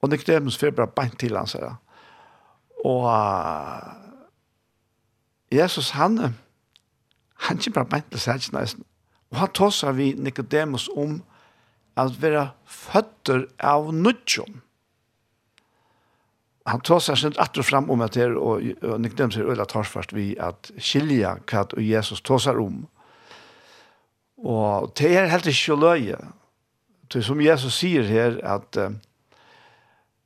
Og 0.00 0.12
Nikodemus 0.12 0.58
fyrir 0.58 0.76
bare 0.76 0.92
beint 0.94 1.18
til 1.18 1.34
han 1.36 1.50
sier. 1.50 1.74
Og 2.86 3.08
uh, 3.10 3.90
Jesus 5.52 5.90
han 5.98 6.36
han 7.40 7.58
er 7.58 7.74
bare 7.74 7.88
beint 7.90 8.10
til 8.12 8.22
seg 8.22 8.46
nesten. 8.54 8.86
Og 9.30 9.40
han 9.42 9.52
tås 9.56 9.82
vi 9.96 10.12
Nikodemus 10.14 10.88
om 10.94 11.20
at 11.98 12.14
være 12.22 12.50
føtter 12.64 13.46
av 13.58 13.90
nudjon. 13.94 14.60
Han 16.70 16.82
tås 16.86 17.08
av 17.10 17.18
sin 17.18 17.34
atter 17.40 17.66
fram 17.66 17.90
om 17.90 18.02
at 18.04 18.14
det 18.14 18.28
er 18.28 18.38
og, 18.38 18.62
og 18.84 19.00
Nikodemus 19.00 19.40
er 19.40 19.50
øyla 19.50 19.66
tarsfast 19.66 20.14
vi 20.14 20.36
at 20.38 20.70
skilja 20.78 21.34
hva 21.50 21.66
Jesus 21.82 22.22
tåsar 22.22 22.60
om. 22.62 22.84
Og 24.40 24.92
det 24.98 25.10
er 25.16 25.28
helt 25.28 25.46
ikke 25.50 25.76
løye. 25.76 26.18
Det 27.12 27.24
som 27.26 27.40
Jesus 27.42 27.80
sier 27.82 28.06
her, 28.06 28.38
at, 28.46 28.76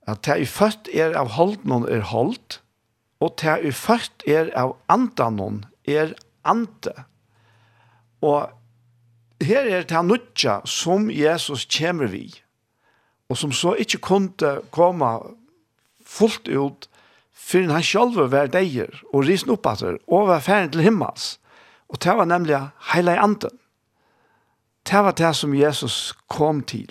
at 0.06 0.24
det 0.26 0.36
er 0.36 0.46
født 0.46 0.90
er 0.92 1.16
av 1.18 1.32
holdt 1.38 1.64
noen 1.64 1.88
er 1.88 2.04
holdt, 2.12 2.60
og 3.24 3.38
det 3.40 3.56
er 3.56 3.72
født 3.72 4.26
er 4.28 4.52
av 4.58 4.76
andan 4.92 5.40
noen 5.40 5.62
er 5.88 6.12
ante. 6.44 6.92
Og 8.24 8.52
her 9.44 9.66
er 9.66 9.88
det 9.88 10.04
nødja 10.04 10.60
som 10.68 11.10
Jesus 11.10 11.66
kommer 11.66 12.12
vi, 12.12 12.28
og 13.28 13.40
som 13.40 13.52
så 13.52 13.74
ikke 13.80 14.02
kunne 14.04 14.58
komme 14.70 15.10
fullt 16.04 16.48
ut, 16.48 16.88
for 17.32 17.66
han 17.72 17.82
selv 17.84 18.16
var 18.32 18.52
deier, 18.52 18.92
og 19.12 19.26
risen 19.26 19.50
opp 19.52 19.66
etter, 19.72 19.98
og 20.06 20.28
var 20.28 20.44
ferdig 20.44 20.76
til 20.76 20.86
himmels. 20.86 21.38
Og 21.88 22.00
det 22.00 22.14
var 22.16 22.28
nemlig 22.28 22.60
hele 22.92 23.18
anden. 23.20 23.52
Det 24.84 25.00
var 25.04 25.16
det 25.16 25.32
som 25.36 25.54
Jesus 25.54 26.14
kom 26.28 26.62
til. 26.62 26.90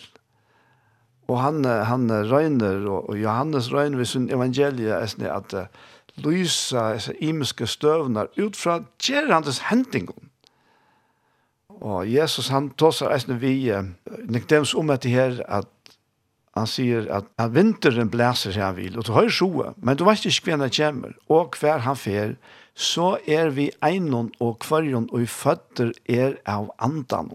Og 1.27 1.39
han, 1.39 1.63
han 1.65 2.09
røyner, 2.31 2.83
og 2.89 3.17
Johannes 3.17 3.71
røyner 3.73 3.97
ved 3.97 4.05
sin 4.05 4.29
evangelie, 4.29 4.95
at 4.97 5.53
uh, 5.53 5.65
lysa 6.17 6.97
imiske 7.21 7.67
støvnar 7.67 8.27
ut 8.37 8.57
fra 8.57 8.81
gjerandes 9.01 9.59
hendingen. 9.69 10.29
Og 11.69 12.13
Jesus 12.13 12.47
han 12.53 12.69
tåser 12.69 13.13
eisne 13.13 13.39
vi 13.39 13.55
uh, 13.71 13.85
nekdems 14.29 14.73
om 14.73 14.91
etter 14.93 15.13
her 15.13 15.39
at 15.47 15.69
han 16.53 16.69
sier 16.69 17.07
at, 17.09 17.29
at 17.41 17.53
vinteren 17.55 18.11
blæser 18.13 18.53
her 18.53 18.75
vil, 18.77 18.97
og 18.97 19.07
du 19.07 19.13
har 19.15 19.29
sjoe, 19.33 19.71
men 19.81 19.97
du 19.97 20.05
vet 20.05 20.25
ikke 20.29 20.51
hvem 20.51 20.65
han 20.67 20.75
kommer, 20.75 21.15
og 21.33 21.57
hver 21.59 21.81
han 21.81 21.97
fer, 21.97 22.35
så 22.73 23.15
er 23.29 23.49
vi 23.53 23.71
einon 23.85 24.31
og 24.41 24.59
kvarjon 24.61 25.09
og 25.13 25.25
i 25.25 25.29
føtter 25.29 25.93
er 26.09 26.37
av 26.49 26.69
andan. 26.81 27.31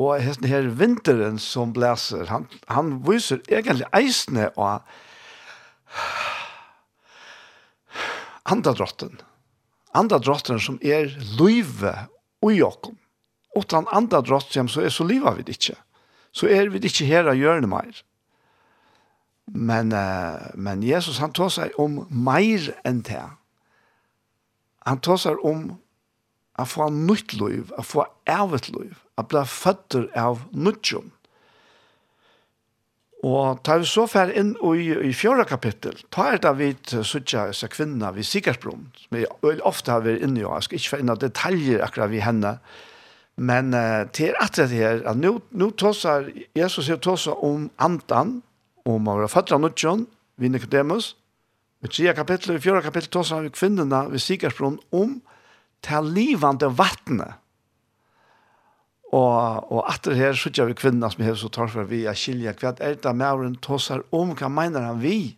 Og 0.00 0.22
hesten 0.24 0.48
her 0.48 0.70
vinteren 0.80 1.38
som 1.42 1.74
blæser, 1.76 2.24
han, 2.32 2.46
han 2.72 2.94
viser 3.04 3.42
egentlig 3.50 3.88
eisne 3.96 4.48
og 4.56 4.80
andadrotten. 8.48 9.18
Andadrotten 9.94 10.60
som 10.62 10.78
er 10.82 11.10
løyve 11.36 11.92
og 12.40 12.54
jokken. 12.54 12.96
Utan 13.56 13.88
andadrotten 13.92 14.70
så 14.70 14.86
er 14.86 14.94
så 14.94 15.04
livet 15.04 15.40
vi 15.40 15.52
ikke. 15.52 15.76
Så 16.32 16.48
er 16.48 16.70
vi 16.70 16.80
ikke 16.86 17.08
her 17.08 17.28
å 17.28 17.36
gjøre 17.36 17.64
det 17.64 17.70
mer. 17.70 18.00
Men, 19.50 19.90
men 20.54 20.82
Jesus 20.86 21.18
han 21.18 21.34
tar 21.34 21.50
seg 21.50 21.74
om 21.82 22.04
mer 22.08 22.70
enn 22.86 23.02
det. 23.04 23.24
Han 24.86 25.02
tar 25.02 25.18
seg 25.20 25.42
om 25.44 25.72
å 26.60 26.66
få 26.68 26.86
nytt 26.94 27.34
liv, 27.40 27.72
å 27.74 27.82
få 27.84 28.06
ævet 28.30 28.70
liv, 28.70 28.94
at 29.20 29.30
bli 29.30 29.42
føtter 29.46 30.08
av 30.18 30.44
nudjum. 30.52 31.10
Og 33.26 33.58
tar 33.66 33.82
vi 33.82 33.88
så 33.88 34.06
fær 34.08 34.30
inn 34.32 34.54
i, 34.56 34.84
i 35.10 35.12
fjorda 35.12 35.44
kapittel, 35.48 35.98
ta 36.08 36.30
er 36.32 36.40
det 36.40 36.52
vi 36.56 36.70
suttja 37.04 37.50
disse 37.50 37.68
kvinna 37.68 38.14
vid 38.16 38.24
Sikarsbron, 38.24 38.86
som 38.96 39.18
vi 39.18 39.26
ofte 39.68 39.92
har 39.92 40.06
vært 40.06 40.24
inne 40.24 40.40
i, 40.40 40.46
jeg 40.46 40.66
skal 40.66 40.80
ikke 40.80 40.92
få 40.94 41.00
inn 41.02 41.12
detaljer 41.20 41.84
akkurat 41.84 42.12
vi 42.14 42.22
henne, 42.24 42.54
men 43.40 43.74
uh, 43.76 44.08
til 44.16 44.32
at 44.40 44.56
det 44.56 44.70
her, 44.72 45.02
at 45.08 45.20
nå, 45.20 45.34
nå 45.52 45.70
tåsar, 45.80 46.30
Jesus 46.56 46.88
sier 46.88 47.00
tåsar 47.00 47.44
om 47.44 47.68
andan, 47.80 48.38
om 48.88 49.08
å 49.08 49.18
være 49.20 49.32
føtter 49.32 49.58
av 49.58 49.64
nudjon, 49.66 50.06
vi 50.40 50.48
Nicodemus, 50.48 51.14
i 51.84 51.88
tredje 51.88 52.16
kapittel, 52.16 52.56
i 52.56 52.60
fjorda 52.60 52.82
kapittel 52.84 53.12
tåsar 53.12 53.44
vi 53.44 53.52
kvinnerna 53.52 54.06
vid 54.12 54.20
Sikarsbron 54.24 54.80
om 54.96 55.18
til 55.84 56.10
livande 56.16 56.68
vattnet, 56.76 57.36
Og, 59.10 59.72
og 59.72 59.86
at 59.90 60.06
her 60.14 60.36
sitter 60.38 60.68
vi 60.68 60.76
kvinner 60.78 61.10
som 61.10 61.24
har 61.26 61.38
så 61.38 61.50
tar 61.50 61.70
for 61.72 61.88
vi 61.90 62.04
er 62.06 62.18
skilje. 62.18 62.54
Hva 62.60 62.74
er 62.78 62.98
det 63.02 63.14
Mauren 63.16 63.56
tosser 63.58 64.04
om? 64.14 64.36
Hva 64.38 64.50
mener 64.52 64.86
han 64.86 65.02
vi? 65.02 65.36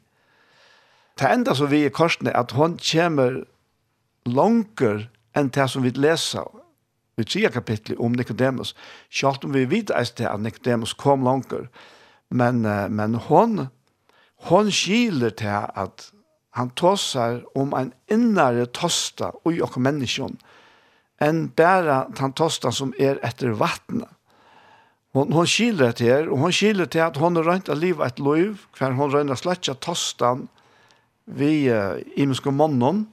Det 1.20 1.28
enda 1.28 1.54
som 1.56 1.70
vi 1.70 1.84
i 1.86 1.92
korsene 1.92 2.34
at 2.36 2.52
hun 2.56 2.76
kommer 2.80 3.42
langer 4.28 5.06
enn 5.36 5.48
det 5.52 5.68
som 5.72 5.84
vi 5.84 5.92
leser 5.96 6.48
i 7.20 7.24
tida 7.24 7.48
kapitlet 7.52 8.00
om 8.00 8.12
Nikodemus. 8.16 8.74
Selv 9.12 9.44
om 9.44 9.56
vi 9.56 9.64
vet 9.68 9.92
at 9.92 10.20
Nikodemus 10.40 10.92
kom 10.92 11.24
langer. 11.24 11.68
Men, 12.28 12.64
men 12.92 13.14
hon 13.28 13.68
hon 14.48 14.70
skiler 14.74 15.30
til 15.38 15.68
at 15.78 16.08
han 16.58 16.72
tåsar 16.76 17.42
om 17.56 17.72
en 17.78 17.92
innare 18.10 18.66
tosta 18.74 19.30
og 19.44 19.54
jo 19.54 19.68
menneskjon 19.76 20.34
enn 21.22 21.46
bæra 21.56 22.04
den 22.18 22.34
tostan 22.36 22.74
som 22.74 22.92
er 22.98 23.20
etter 23.26 23.54
vattnet. 23.58 24.10
Hon, 25.12 25.32
hon 25.36 25.48
skiler 25.48 25.92
til 25.92 26.08
her, 26.08 26.28
og 26.32 26.40
hon 26.40 26.54
skiler 26.56 26.88
til 26.88 27.04
at 27.04 27.18
hon 27.20 27.36
røynt 27.36 27.68
av 27.68 27.76
livet 27.76 28.14
et 28.14 28.22
liv, 28.24 28.62
hver 28.78 28.96
hon 28.96 29.12
røynt 29.12 29.32
av 29.32 29.40
sletja 29.40 29.74
tostan 29.76 30.46
vi 31.28 31.68
uh, 31.70 32.00
imenske 32.16 32.50
månen, 32.50 33.04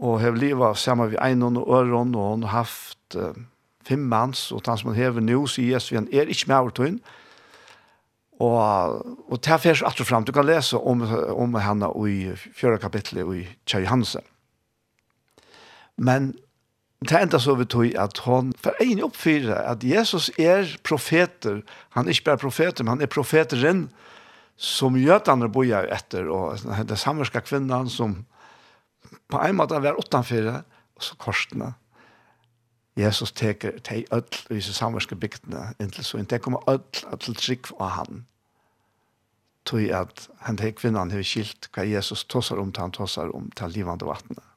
og 0.00 0.18
hev 0.22 0.36
livet 0.40 0.80
sammen 0.80 1.12
vi 1.12 1.20
einon 1.22 1.60
og 1.60 1.70
øron, 1.78 2.14
og 2.18 2.34
hon 2.34 2.44
har 2.48 2.64
haft 2.64 3.16
uh, 3.16 3.38
fem 3.86 4.02
mans, 4.10 4.48
og 4.52 4.66
han 4.66 4.80
som 4.80 4.90
han 4.90 4.98
hever 4.98 5.24
nå, 5.24 5.44
sier 5.46 5.76
Jesus, 5.76 5.94
han 5.94 6.10
er 6.10 6.28
ikke 6.28 6.50
med 6.50 6.58
overtøyen, 6.58 7.00
Og, 8.40 9.06
og 9.28 9.40
det 9.44 9.52
er 9.52 9.58
først 9.60 10.00
fram. 10.08 10.24
Du 10.24 10.32
kan 10.32 10.46
lese 10.48 10.78
om, 10.78 11.02
om 11.36 11.54
henne 11.60 11.90
i 12.08 12.32
fjøra 12.56 12.78
kapitlet 12.80 13.28
i 13.36 13.42
Kjøy 13.68 13.84
Hansen. 13.84 14.24
Men 16.00 16.32
Det 17.00 17.16
enda 17.16 17.38
så 17.40 17.54
vi 17.56 17.64
tog 17.64 17.94
at 17.96 18.18
hon 18.26 18.52
for 18.60 18.76
en 18.84 19.00
oppfyrer 19.06 19.56
at 19.56 19.84
Jesus 19.84 20.28
er 20.38 20.68
profeter. 20.84 21.62
Han 21.96 22.04
er 22.04 22.12
ikke 22.12 22.28
bare 22.28 22.42
profeter, 22.42 22.84
men 22.84 22.98
han 22.98 23.04
er 23.06 23.08
profeteren 23.08 23.86
som 24.60 24.98
jødene 25.00 25.48
bor 25.48 25.64
etter, 25.64 26.28
og 26.28 26.60
den 26.60 27.00
samerska 27.00 27.40
kvinnan 27.40 27.88
som 27.88 28.18
på 29.32 29.40
en 29.40 29.56
måte 29.56 29.80
var 29.80 29.96
utenfor 29.96 30.50
og 30.60 31.00
så 31.00 31.16
korsene. 31.16 31.72
Jesus 33.00 33.32
teker 33.32 33.78
til 33.80 34.04
ødel 34.12 34.50
i 34.50 34.58
disse 34.58 34.74
samerske 34.76 35.16
bygdene 35.16 35.70
inntil 35.80 36.04
så. 36.04 36.20
Det 36.20 36.42
kommer 36.42 36.68
ødel 36.68 37.18
til 37.20 37.34
trygg 37.34 37.72
av 37.80 37.94
han. 37.96 38.26
Tog 39.64 39.88
at 39.88 40.28
han 40.44 40.60
til 40.60 40.76
kvinnan 40.76 41.10
har 41.14 41.24
skilt 41.24 41.70
hva 41.72 41.86
Jesus 41.88 42.26
tosar 42.28 42.60
om 42.60 42.72
til 42.72 42.84
han 42.84 42.92
tosar 42.92 43.32
om 43.32 43.48
til 43.56 43.72
livande 43.72 44.04
vattnet 44.04 44.49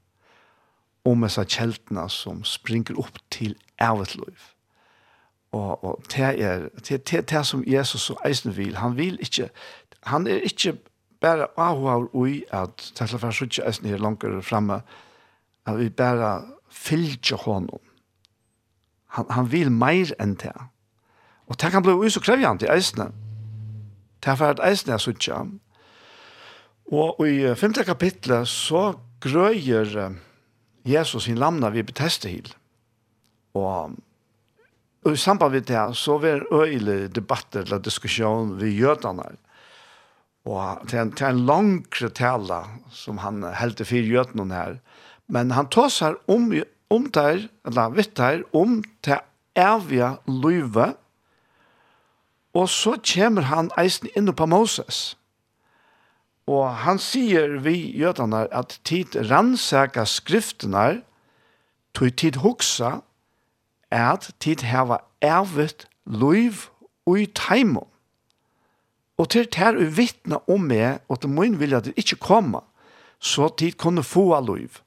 om 1.05 1.23
disse 1.25 1.43
kjeltene 1.45 2.07
som 2.09 2.43
springer 2.47 2.99
opp 2.99 3.19
til 3.31 3.55
evigt 3.81 4.15
liv. 4.15 4.49
Og, 5.53 5.83
og 5.83 6.03
det 6.09 6.41
er 6.41 6.69
det, 6.87 7.11
det, 7.11 7.29
det 7.29 7.45
som 7.45 7.63
Jesus 7.67 8.09
og 8.09 8.21
eisen 8.25 8.57
vil. 8.57 8.77
Han 8.77 8.97
vil 8.97 9.19
ikke, 9.21 9.49
han 10.03 10.27
er 10.27 10.41
ikke 10.47 10.77
bare 11.21 11.47
avhåver 11.57 12.07
ui 12.15 12.43
at 12.51 12.91
det 12.99 13.13
er 13.13 13.17
for 13.17 13.43
ikke 13.43 13.67
eisen 13.67 13.87
er 13.87 13.97
langere 13.97 14.41
fremme, 14.43 14.81
at 15.65 15.79
vi 15.79 15.89
bare 15.89 16.41
fylger 16.69 17.37
honom. 17.37 17.79
Han, 19.07 19.25
han 19.29 19.51
vil 19.51 19.71
mer 19.71 20.11
enn 20.19 20.35
det. 20.41 20.55
Og 21.47 21.61
det 21.61 21.71
kan 21.71 21.83
bli 21.83 22.09
så 22.09 22.19
krevjant 22.23 22.63
i 22.63 22.71
eisene. 22.71 23.11
Det 24.23 24.31
er 24.31 24.35
for 24.35 24.55
at 24.55 24.61
eisene 24.63 24.93
er 24.93 25.03
suttje. 25.03 25.37
Og 26.91 27.27
i 27.27 27.55
femte 27.55 27.83
kapitlet 27.83 28.47
så 28.47 28.93
grøyer 29.21 30.15
Jesus 30.83 31.23
sin 31.23 31.39
lamna 31.39 31.69
vi 31.71 31.83
beteste 31.83 32.29
hil. 32.31 32.49
Og, 33.55 33.95
og 35.05 35.13
i 35.13 35.19
samband 35.19 35.53
med 35.55 35.67
det 35.69 35.83
så 35.99 36.17
var 36.19 36.43
øyelig 36.51 37.15
debatter 37.15 37.63
eller 37.63 37.83
diskusjon 37.83 38.57
ved 38.59 38.75
jødene. 38.75 39.29
Og 40.43 40.83
til 40.89 40.99
en, 40.99 41.11
til 41.15 41.29
en 41.29 41.45
langre 41.47 42.09
tale 42.11 42.59
som 42.91 43.21
han 43.23 43.43
heldte 43.55 43.87
for 43.87 43.95
jødene 43.95 44.51
her. 44.51 44.79
Men 45.31 45.53
han 45.55 45.69
tar 45.71 45.87
seg 45.93 46.19
om, 46.27 46.51
om 46.91 47.07
der, 47.15 47.47
eller 47.65 47.95
vitt 47.95 48.17
der, 48.19 48.43
om 48.51 48.81
til 49.03 49.23
evige 49.55 50.17
løyve. 50.27 50.93
Og 52.53 52.69
så 52.69 52.97
kommer 53.13 53.47
han 53.47 53.71
eisen 53.79 54.11
inn 54.17 54.33
på 54.35 54.45
Moses. 54.45 55.15
Og 56.47 56.67
han 56.83 56.99
sier 56.99 57.59
vi 57.63 57.77
jødene 57.95 58.45
at 58.51 58.79
tid 58.83 59.15
rannsaka 59.29 60.03
skriftene, 60.09 61.01
tog 61.95 62.15
tid 62.19 62.41
hoksa, 62.43 62.99
at 63.93 64.31
tid 64.41 64.65
heva 64.67 64.99
ervet 65.21 65.87
liv 66.05 66.67
ui 67.07 67.27
taimon. 67.35 67.87
Og 69.17 69.29
til 69.29 69.45
ter 69.47 69.77
u 69.77 69.85
vittna 69.93 70.41
om 70.49 70.65
meg, 70.67 71.03
og 71.07 71.21
til 71.21 71.31
min 71.31 71.59
vilja 71.61 71.79
at 71.79 71.87
det 71.87 71.99
ikkje 72.01 72.19
koma, 72.19 72.63
så 73.21 73.47
tid 73.53 73.77
kunne 73.79 74.03
få 74.03 74.31
av 74.35 74.47
loiv. 74.49 74.81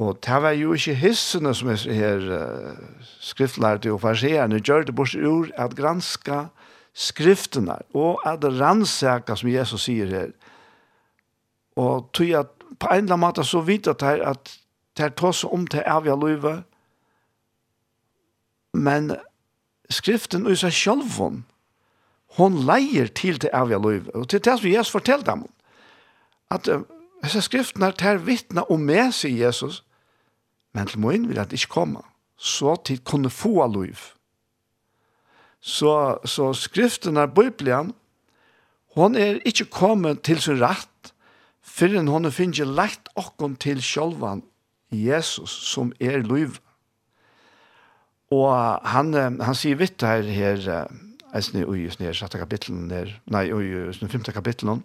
Og 0.00 0.16
det 0.24 0.38
var 0.42 0.54
jo 0.56 0.72
ikke 0.72 0.96
hissene 0.96 1.52
som 1.52 1.68
er 1.68 1.82
her 1.92 2.22
uh, 2.32 3.00
skriftlærte 3.20 3.90
og 3.92 4.00
farserende 4.00 4.62
gjør 4.62 4.86
det 4.88 4.94
bort 4.96 5.12
ur 5.12 5.50
at 5.60 5.74
granska 5.76 6.46
skriftene 6.96 7.76
og 7.92 8.22
at 8.24 8.44
rannsaka, 8.44 9.36
som 9.36 9.50
Jesus 9.52 9.84
sier 9.90 10.08
her, 10.08 10.32
Og 11.80 12.10
tog 12.12 12.32
at 12.36 12.50
på 12.80 12.88
en 12.88 13.04
eller 13.04 13.14
annen 13.14 13.24
måte 13.24 13.44
så 13.44 13.62
vidt 13.64 13.88
at 13.88 14.00
det 14.00 14.20
at 14.24 14.56
det 14.98 15.14
tås 15.16 15.44
om 15.44 15.66
til 15.66 15.82
avgjør 15.86 16.18
løyve, 16.20 16.54
men 18.72 19.14
skriften 19.90 20.46
i 20.50 20.56
seg 20.58 20.74
selv 20.74 21.16
hun, 21.16 21.44
hun 22.38 22.58
leier 22.66 23.08
til 23.16 23.38
til 23.40 23.50
avgjør 23.54 23.82
løyve. 23.84 24.14
Og 24.14 24.28
til 24.28 24.42
det 24.44 24.58
som 24.58 24.70
Jesus 24.70 24.92
fortalte 24.92 25.30
dem, 25.30 25.46
at 26.50 26.68
disse 27.22 27.42
skriftene 27.42 27.86
er 27.90 27.96
til 27.98 28.20
vittne 28.26 28.64
om 28.70 28.82
meg, 28.82 29.14
sier 29.14 29.46
Jesus, 29.46 29.82
men 30.74 30.86
til 30.86 31.00
min 31.00 31.28
vil 31.28 31.38
at 31.38 31.52
ikke 31.52 31.74
komme, 31.80 32.02
så 32.36 32.76
til 32.84 33.00
kunne 33.04 33.30
få 33.30 33.66
løyve. 33.66 34.14
Så, 35.60 36.18
så 36.24 36.52
skriften 36.52 37.16
er 37.16 37.26
Bibelen, 37.26 37.94
Hon 38.94 39.14
er 39.14 39.38
ikke 39.46 39.64
kommet 39.70 40.22
til 40.26 40.40
sin 40.42 40.58
rett, 40.58 40.89
Fyrren 41.60 42.08
hon 42.08 42.30
finner 42.32 42.68
lagt 42.68 43.10
okkon 43.20 43.56
til 43.60 43.82
sjolvan 43.84 44.42
Jesus 44.90 45.52
som 45.70 45.92
er 46.00 46.24
liv. 46.24 46.58
Og 48.30 48.50
han, 48.86 49.14
han 49.14 49.58
sier 49.58 49.78
vitt 49.80 50.02
her, 50.06 50.24
her 50.24 50.60
jeg 50.60 51.46
snir 51.46 51.68
ui, 51.70 51.84
snir 51.90 52.14
sjette 52.16 52.40
kapitlen, 52.40 52.88
der, 52.90 53.12
nei, 53.30 53.48
ui, 53.54 53.92
snir 53.94 54.10
femte 54.10 54.34
kapitlen. 54.34 54.82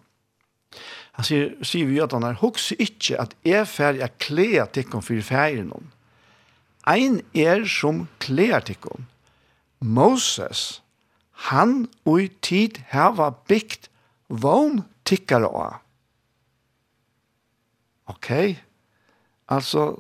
Han 1.15 1.25
sier, 1.25 1.53
sier 1.65 1.87
vi 1.89 2.01
at 2.03 2.13
han 2.13 2.25
er, 2.27 2.37
hoks 2.41 2.71
ikkje 2.75 3.19
at 3.21 3.35
jeg 3.47 3.67
fer 3.69 4.01
jeg 4.01 4.17
klea 4.21 4.65
tikkon 4.67 5.05
fyrir 5.05 5.25
ferien. 5.25 5.71
Ein 6.85 7.21
er 7.33 7.63
som 7.69 8.05
klea 8.21 8.59
tikkon. 8.65 9.07
Moses, 9.79 10.81
han 11.49 11.85
ui 12.05 12.29
tid 12.45 12.81
hava 12.91 13.31
byggt 13.49 13.89
vogn 14.29 14.83
tikkare 15.07 15.49
av 15.49 15.81
ok, 18.05 18.57
altså, 19.47 19.95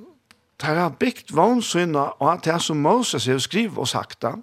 det 0.61 0.75
har 0.77 0.89
bygd 0.89 1.33
vognsyna 1.35 1.99
og 2.19 2.43
det 2.45 2.53
er 2.53 2.63
som 2.63 2.77
Moses 2.77 3.25
har 3.25 3.37
skrivet 3.37 3.77
og 3.77 3.87
sagt 3.87 4.21
det. 4.21 4.35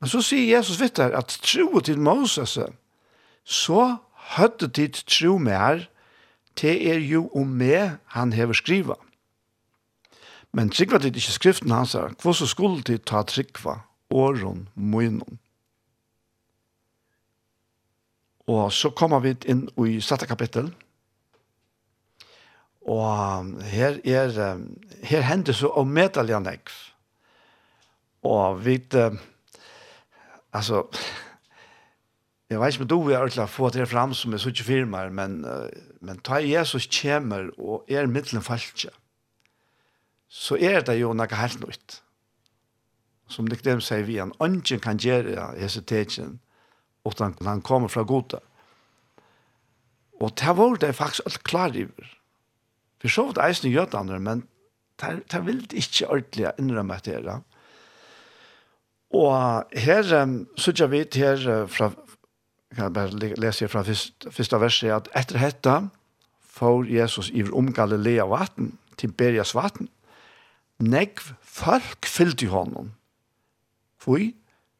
Men 0.00 0.10
så 0.10 0.22
sier 0.22 0.56
Jesus 0.56 0.80
vidt 0.80 0.98
her 0.98 1.14
at 1.14 1.38
tro 1.46 1.80
til 1.80 2.00
Moses, 2.02 2.58
så 3.44 3.82
høtte 4.34 4.68
tid 4.68 4.98
tro 5.06 5.36
mer, 5.38 5.86
det 6.58 6.74
er 6.90 6.98
jo 6.98 7.28
om 7.38 7.54
meg 7.58 7.98
han 8.16 8.32
har 8.32 8.52
skrivet. 8.52 8.98
Men 10.52 10.70
tryggva 10.70 10.98
tid 10.98 11.16
ikke 11.16 11.32
skriften 11.32 11.70
hans 11.72 11.94
her, 11.96 12.12
hva 12.20 12.34
så 12.36 12.48
skulle 12.50 12.82
tid 12.84 13.06
ta 13.08 13.22
tryggva, 13.24 13.78
åren, 14.10 14.66
munnen. 14.74 15.38
Og 18.50 18.72
så 18.74 18.90
kommer 18.90 19.22
vi 19.22 19.36
inn 19.48 19.68
i 19.80 20.00
satte 20.02 20.26
kapittel, 20.26 20.72
Og 22.86 23.46
her 23.70 23.98
er, 24.04 24.58
her 25.02 25.20
hender 25.22 25.52
så 25.52 25.68
om 25.68 25.96
han 25.96 26.46
ekv. 26.46 26.72
Og 28.22 28.64
vi, 28.64 28.78
altså, 30.52 30.82
jeg 32.50 32.60
vet 32.60 32.74
ikke 32.74 32.82
om 32.82 32.88
du 32.88 33.02
vil 33.02 33.16
ordentlig 33.16 33.48
få 33.48 33.68
det 33.70 33.88
fram 33.88 34.14
som 34.14 34.32
er 34.32 34.38
så 34.38 34.48
ikke 34.48 34.64
firmaer, 34.64 35.10
men, 35.10 35.44
men 36.00 36.18
ta 36.18 36.38
Jesus 36.42 36.86
kommer 36.86 37.50
og 37.58 37.84
er 37.88 38.06
middelen 38.06 38.42
falske. 38.42 38.90
så 40.32 40.56
er 40.56 40.80
det 40.80 40.96
jo 40.96 41.12
noe 41.12 41.36
helt 41.36 41.60
nytt. 41.60 41.98
Som 43.28 43.48
det 43.48 43.60
dem 43.64 43.80
sier 43.84 44.06
vi, 44.08 44.16
han 44.20 44.32
ønsken 44.40 44.80
kan 44.80 45.00
gjøre 45.00 45.52
Jesu 45.60 45.82
tegjen, 45.84 46.38
og 47.04 47.20
han 47.20 47.62
kommer 47.64 47.92
fra 47.92 48.04
gode. 48.08 48.40
Og 50.20 50.32
det 50.38 50.56
var 50.56 50.76
det 50.80 50.94
faktisk 50.96 51.26
alt 51.26 51.44
klar 51.44 51.76
i 51.76 51.84
Vi 53.02 53.08
så 53.08 53.26
vidt 53.26 53.40
eisen 53.42 53.70
i 53.70 53.74
jødene, 53.74 54.18
men 54.18 54.44
det 55.00 55.46
vil 55.46 55.64
ikke 55.72 56.08
ordentlig 56.08 56.52
innrømme 56.58 56.96
etter 56.96 57.24
det. 57.26 57.38
Og 59.12 59.64
her, 59.76 60.02
så 60.56 60.72
jeg 60.78 60.90
vidt 60.90 61.14
her 61.14 61.66
fra, 61.66 61.90
kan 62.74 62.84
jeg 62.84 62.92
bare 62.92 63.34
lese 63.36 63.68
fra 63.68 63.82
første 64.30 64.60
verset, 64.60 64.90
at 64.90 65.10
etter 65.16 65.42
dette 65.42 65.74
får 66.40 66.86
Jesus 66.88 67.30
i 67.34 67.44
om 67.52 67.72
Galilea 67.72 68.24
vatten, 68.24 68.78
til 68.96 69.12
Berias 69.12 69.54
vatten. 69.54 69.88
Negv 70.78 71.34
folk 71.42 72.06
fyllt 72.06 72.42
i 72.42 72.46
honom. 72.46 72.92
Fui, 73.98 74.34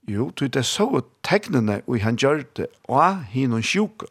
jo, 0.09 0.31
du 0.31 0.47
det 0.47 0.65
så 0.67 1.01
tegnene 1.23 1.83
og 1.87 2.01
han 2.03 2.17
gjør 2.17 2.43
det, 2.57 2.67
og 2.85 3.25
hin 3.31 3.53
og 3.53 3.65
sjuke. 3.65 4.07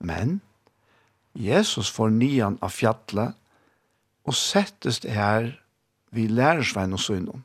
Men, 0.00 0.40
Jesus 1.34 1.90
får 1.90 2.10
nian 2.14 2.58
av 2.62 2.74
fjallet 2.74 3.36
og 4.26 4.36
settest 4.36 5.06
her 5.08 5.52
vi 6.14 6.26
lærersvein 6.28 6.94
og 6.94 7.00
synom. 7.02 7.44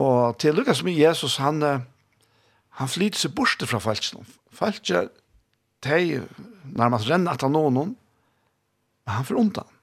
Og 0.00 0.38
til 0.40 0.54
lukka 0.56 0.74
som 0.74 0.88
Jesus, 0.88 1.36
han, 1.42 1.60
han 2.78 2.88
flyter 2.88 3.20
seg 3.20 3.34
bort 3.36 3.60
fra 3.68 3.80
falskene. 3.82 4.24
Falskje, 4.54 5.08
de 5.84 6.22
nærmast 6.64 7.10
renner 7.10 7.36
at 7.36 7.44
noen, 7.50 7.94
men 9.04 9.14
han 9.14 9.26
får 9.26 9.40
undan. 9.42 9.76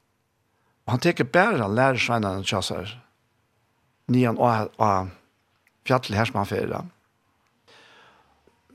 Og 0.87 0.95
han 0.95 1.03
teker 1.03 1.27
bare 1.29 1.67
lærersveinene 1.67 2.47
tjasser 2.47 2.95
nian 4.07 4.39
av 4.39 5.11
fjallet 5.87 6.15
her 6.15 6.29
som 6.29 6.39
han 6.39 6.49
fyrir 6.49 6.71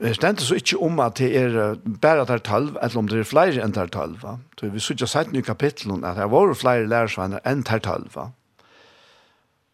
Det 0.01 0.15
stender 0.15 0.41
så 0.41 0.55
ikke 0.57 0.79
om 0.81 0.99
at 0.99 1.17
det 1.17 1.29
er 1.37 1.75
bare 2.01 2.25
der 2.25 2.37
talv, 2.37 2.77
eller 2.81 2.97
om 2.97 3.07
det 3.07 3.19
er 3.19 3.29
flere 3.29 3.61
enn 3.63 3.75
der 3.75 3.91
talv. 3.93 4.23
Så 4.59 4.69
vi 4.73 4.81
sier 4.81 5.07
sett 5.07 5.35
i 5.35 5.43
kapitlen 5.45 6.03
at 6.03 6.17
det 6.17 6.31
var 6.31 6.53
flere 6.57 6.87
lærersvenner 6.89 7.43
enn 7.45 7.61
der 7.67 7.79
talv. 7.79 8.17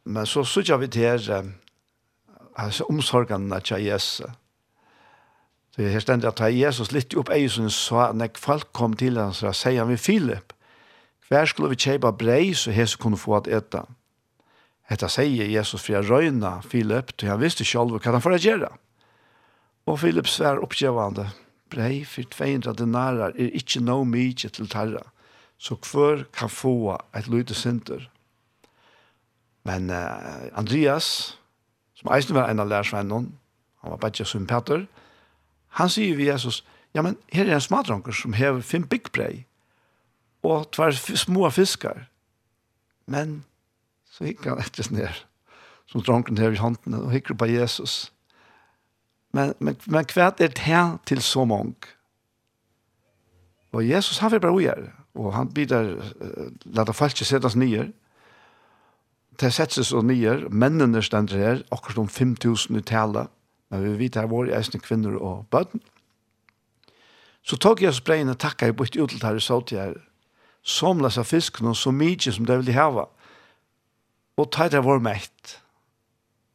Men 0.05 0.25
så 0.25 0.43
sier 0.43 0.77
vi 0.77 0.87
til 0.87 1.07
her, 1.07 1.49
altså 2.57 2.85
omsorgene 2.89 3.59
til 3.59 3.85
Jesus. 3.85 4.27
Så 5.75 5.81
her 5.81 5.99
stender 5.99 6.29
at 6.29 6.41
Jesus 6.53 6.91
litt 6.91 7.15
opp 7.15 7.29
eisen 7.31 7.69
at 7.69 8.15
når 8.15 8.35
folk 8.37 8.73
kom 8.73 8.93
til 8.93 9.17
han, 9.17 9.33
så 9.33 9.53
sier 9.53 9.79
han 9.79 9.89
ved 9.89 10.03
Philip, 10.03 10.53
hver 11.29 11.45
skulle 11.45 11.69
vi 11.69 11.77
kjøpe 11.77 12.11
brei 12.17 12.53
så 12.57 12.71
Jesus 12.71 12.97
kunne 12.97 13.17
få 13.17 13.35
at 13.37 13.47
etta. 13.47 13.85
Hetta 14.89 15.07
sier 15.07 15.45
Jesus 15.45 15.83
for 15.83 15.93
jeg 15.93 16.09
røyna 16.09 16.59
Filip, 16.65 17.13
til 17.17 17.29
han 17.29 17.41
visste 17.41 17.65
selv 17.65 17.93
hva 17.93 18.11
han 18.11 18.21
får 18.21 18.39
gjøre. 18.41 18.71
Og 19.85 19.99
Philip 19.99 20.27
svær 20.27 20.61
oppgjevande. 20.63 21.29
Brei 21.69 22.03
for 22.05 22.25
200 22.33 22.73
denarar 22.79 23.35
er 23.37 23.53
ikkje 23.53 23.81
no 23.85 24.03
mykje 24.03 24.49
til 24.49 24.69
tarra, 24.69 25.03
så 25.57 25.75
hver 25.75 26.25
kan 26.33 26.49
få 26.49 26.97
et 27.15 27.27
lydde 27.27 27.53
synder. 27.53 28.09
Men 29.63 29.89
uh, 29.89 30.49
Andreas, 30.57 31.37
som 31.93 32.09
eisen 32.15 32.35
var 32.35 32.49
en 32.49 32.59
av 32.59 32.71
lærersvennen, 32.71 33.29
han 33.81 33.91
var 33.91 34.01
bare 34.01 34.25
som 34.25 34.47
Peter, 34.47 34.87
han 35.77 35.89
sier 35.89 36.17
vi 36.17 36.27
Jesus, 36.27 36.63
ja, 36.95 37.03
men 37.05 37.17
her 37.31 37.45
er 37.45 37.59
en 37.59 37.61
smadronker 37.61 38.15
som 38.15 38.33
hever 38.33 38.61
fem 38.65 38.87
byggbrei, 38.89 39.45
og 40.43 40.71
tvær 40.73 40.95
små 41.19 41.49
fiskar. 41.53 42.07
Men 43.05 43.43
så 44.09 44.25
gikk 44.25 44.47
han 44.49 44.61
etter 44.61 44.87
ned, 44.93 45.21
som 45.89 46.01
dronken 46.01 46.39
hever 46.39 46.57
i 46.57 46.63
hånden, 46.63 46.97
og 46.97 47.11
hikker 47.13 47.37
på 47.37 47.49
Jesus. 47.51 48.09
Men, 49.33 49.53
men, 49.59 49.77
men 49.85 50.05
hva 50.09 50.31
er 50.31 50.37
det 50.39 50.55
til 51.05 51.21
så 51.21 51.45
mange? 51.45 51.75
Og 53.71 53.85
Jesus 53.85 54.17
han 54.17 54.31
vil 54.31 54.41
bare 54.41 54.61
gjøre 54.61 54.99
og 55.19 55.33
han 55.33 55.51
bidrar 55.53 55.97
uh, 55.97 56.47
lata 56.65 56.93
falske 56.95 57.25
setas 57.25 57.57
nyer. 57.59 57.89
Det 59.39 59.51
settes 59.55 59.91
så 59.91 60.01
nyer, 60.03 60.47
mennene 60.49 61.01
stender 61.03 61.37
her, 61.39 61.63
akkurat 61.71 62.03
om 62.03 62.09
5.000 62.11 62.77
i 62.77 62.83
tale, 62.85 63.27
men 63.69 63.85
vi 63.85 63.95
vet 64.03 64.19
her 64.19 64.27
er 64.27 64.57
eisne 64.57 64.79
kvinner 64.79 65.15
og 65.17 65.47
bøtten. 65.51 65.81
Så 67.43 67.57
tog 67.57 67.81
jeg 67.81 67.95
spreien 67.95 68.29
og 68.29 68.39
takka 68.39 68.67
i 68.67 68.75
bort 68.75 68.95
ut 68.95 69.09
til 69.09 69.23
her 69.23 69.35
i 69.35 69.41
saut 69.43 69.71
her, 69.71 69.95
somlas 70.63 71.17
av 71.17 71.25
fisken 71.25 71.67
og 71.67 71.77
så 71.77 71.91
mykje 71.91 72.35
som 72.35 72.45
det 72.45 72.57
ville 72.59 72.75
hava, 72.75 73.07
og 74.37 74.51
ta 74.51 74.67
det 74.67 74.83
vår 74.83 74.99
mekt, 75.03 75.59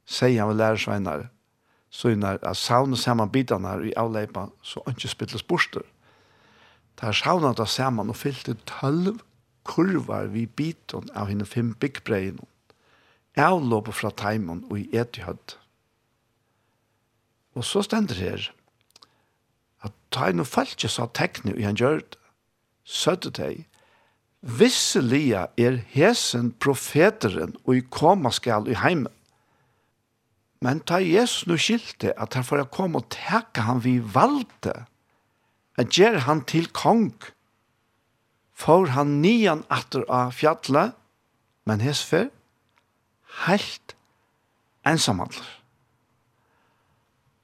sier 0.05 0.41
han 0.41 0.53
ved 0.53 0.61
lærersveinar 0.61 1.29
så 1.95 2.11
er 2.11 2.17
det 2.19 2.39
at 2.43 2.59
savnet 2.59 2.99
sammen 2.99 3.31
bitene 3.31 3.77
i 3.87 3.93
avleipa, 3.97 4.49
så 4.67 4.83
ikke 4.91 5.13
spilles 5.13 5.45
borster. 5.47 5.85
Det 6.99 7.07
er 7.07 7.15
savnet 7.15 7.61
det 7.61 7.69
sammen 7.71 8.11
og 8.11 8.19
fyllte 8.19 8.57
tølv 8.67 9.21
kurvar 9.65 10.27
vi 10.33 10.47
biten 10.47 11.07
av 11.15 11.31
henne 11.31 11.47
fem 11.47 11.71
byggbreien. 11.79 12.41
Avlåpet 13.39 13.95
fra 13.95 14.11
teimen 14.11 14.65
og 14.71 14.81
i 14.83 14.89
etihøtt. 14.91 15.57
Og 17.55 17.63
så 17.67 17.85
stender 17.87 18.19
her 18.19 18.51
at 19.87 19.95
ta 20.11 20.31
en 20.31 20.43
og 20.43 20.51
falske 20.51 20.91
sa 20.91 21.07
tekne 21.15 21.55
i 21.55 21.63
han 21.67 21.79
gjør 21.79 22.03
det. 22.03 22.19
Søtte 22.85 23.31
deg. 23.31 23.69
Visselia 24.43 25.47
er 25.57 25.79
hesen 25.95 26.51
profeteren 26.61 27.55
og 27.65 27.79
i 27.79 27.85
koma 27.87 28.35
skal 28.35 28.67
i 28.69 28.75
heimen 28.83 29.13
Men 30.63 30.81
ta 30.81 31.01
Jesus 31.03 31.47
nu 31.47 31.57
skilte 31.59 32.15
at 32.21 32.35
han 32.35 32.45
får 32.47 32.67
komme 32.73 33.03
og 33.03 33.09
teka 33.13 33.67
han 33.67 33.83
vi 33.85 33.99
valde, 34.15 34.85
at 35.77 35.91
gjer 35.91 36.21
han 36.29 36.45
til 36.47 36.69
kong, 36.73 37.13
får 38.55 38.95
han 38.95 39.19
nian 39.23 39.65
atter 39.71 40.05
av 40.09 40.33
fjallet, 40.39 40.95
men 41.67 41.83
hesfer, 41.83 42.29
helt 43.49 43.97
ensamhandler. 44.87 45.49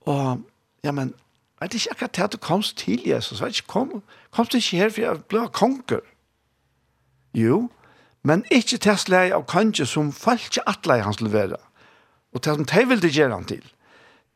Og, 0.06 0.44
ja, 0.84 0.92
men, 0.92 1.14
vet 1.60 1.74
ikke 1.74 1.96
akkurat 1.96 2.14
til 2.14 2.22
at 2.22 2.32
du 2.32 2.38
komst 2.38 2.78
til 2.78 3.02
Jesus, 3.08 3.42
vet 3.42 3.58
ikke, 3.58 3.68
kom, 3.68 4.02
komst 4.30 4.54
ikke 4.54 4.76
her 4.76 4.94
for 4.94 5.04
jeg 5.04 5.24
ble 5.28 5.48
konger. 5.52 6.04
Jo, 7.34 7.68
men 8.22 8.44
ikke 8.50 8.78
til 8.78 8.98
slag 8.98 9.32
av 9.32 9.46
kanskje 9.48 9.86
som 9.88 10.12
falt 10.12 10.50
ikke 10.50 10.66
atle 10.68 10.98
i 10.98 11.04
hans 11.04 11.20
levere. 11.24 11.58
Og 12.34 12.44
det 12.44 12.54
som 12.54 12.64
de 12.64 12.88
ville 12.88 13.10
gjøre 13.10 13.34
han 13.34 13.44
til, 13.44 13.64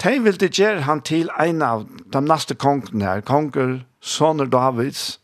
de 0.03 0.15
ville 0.23 0.49
gjøre 0.49 0.87
han 0.89 1.03
til 1.07 1.31
en 1.41 1.63
av 1.63 1.85
de 2.13 2.23
neste 2.25 2.57
kongene 2.59 3.05
her, 3.07 3.21
konger, 3.27 3.85
soner 4.01 4.51
Davids, 4.51 5.21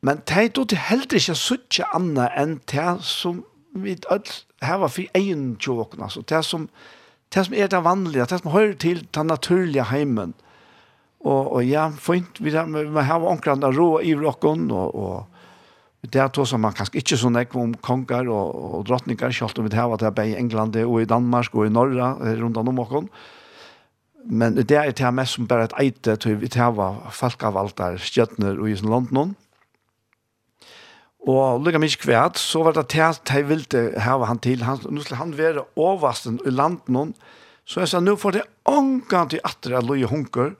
men 0.00 0.22
de 0.30 0.48
tog 0.54 0.68
til 0.70 0.78
heller 0.78 1.18
ikke 1.18 1.34
suttje 1.34 1.86
annet 1.94 2.30
enn 2.38 2.60
det 2.70 2.90
som 3.02 3.42
vi 3.74 3.96
alle 4.10 4.36
her 4.62 4.84
for 4.86 5.18
egen 5.18 5.56
tjåkene, 5.58 6.06
altså 6.06 6.22
det 6.22 6.44
som, 6.46 6.68
det 7.34 7.46
som 7.46 7.54
er 7.54 7.70
det 7.70 7.82
vanlige, 7.84 8.26
det 8.30 8.38
som 8.40 8.52
hører 8.52 8.76
til 8.78 9.02
den 9.14 9.26
naturlige 9.26 9.84
heimen. 9.90 10.34
Og, 11.20 11.52
og 11.52 11.66
ja, 11.66 11.88
fint, 11.98 12.38
vi, 12.38 12.50
vi 12.50 13.02
har 13.02 13.26
omkring 13.26 13.64
ro 13.64 13.70
rå 13.74 14.00
i 14.00 14.14
rocken, 14.14 14.70
og, 14.70 14.94
og 14.94 15.26
det 16.06 16.20
er 16.22 16.44
som 16.46 16.60
man 16.62 16.76
kanskje 16.76 17.00
ikke 17.00 17.16
så 17.18 17.30
nekk 17.30 17.56
om 17.58 17.72
konger 17.74 18.28
og, 18.30 18.54
og 18.54 18.86
drottninger, 18.86 19.32
selv 19.34 19.58
om 19.58 19.66
vi 19.66 19.74
har 19.76 19.90
vært 19.90 20.06
her 20.06 20.30
i 20.30 20.36
England 20.38 20.76
og 20.84 21.02
i 21.02 21.08
Danmark 21.10 21.54
og 21.54 21.66
i 21.66 21.72
Norra 21.74 22.12
rundt 22.38 22.56
om 22.56 22.78
åkken. 22.78 23.08
Men 24.28 24.54
det 24.54 24.76
er 24.76 24.90
til 24.92 25.12
mest 25.14 25.34
som 25.34 25.48
bare 25.48 25.66
et 25.66 25.76
eite 25.80 26.16
til 26.22 26.38
vi 26.38 26.50
har 26.54 27.10
folk 27.10 27.42
av 27.42 27.56
alt 27.56 27.78
der 27.78 27.98
og 27.98 28.68
i 28.68 28.76
sin 28.76 28.90
land 28.90 29.10
noen. 29.10 29.34
Og 31.28 31.64
lykke 31.64 31.80
mye 31.82 31.98
kvært, 31.98 32.38
så 32.38 32.62
var 32.62 32.76
det 32.76 32.88
til 32.92 33.02
at 33.02 33.30
jeg 33.34 33.48
ville 33.48 33.82
hava 34.00 34.28
han 34.30 34.38
til. 34.38 34.62
Han, 34.62 34.78
nå 34.88 35.02
skulle 35.02 35.18
han 35.18 35.34
være 35.36 35.64
overvasten 35.76 36.38
i 36.46 36.50
landet 36.50 36.88
noen. 36.88 37.14
Så 37.66 37.82
jeg 37.82 37.90
sa, 37.90 38.00
nå 38.00 38.14
får 38.16 38.38
det 38.38 38.44
ångan 38.64 39.28
til 39.28 39.42
det 39.42 39.74
av 39.74 39.84
loje 39.84 40.08
hunker. 40.08 40.54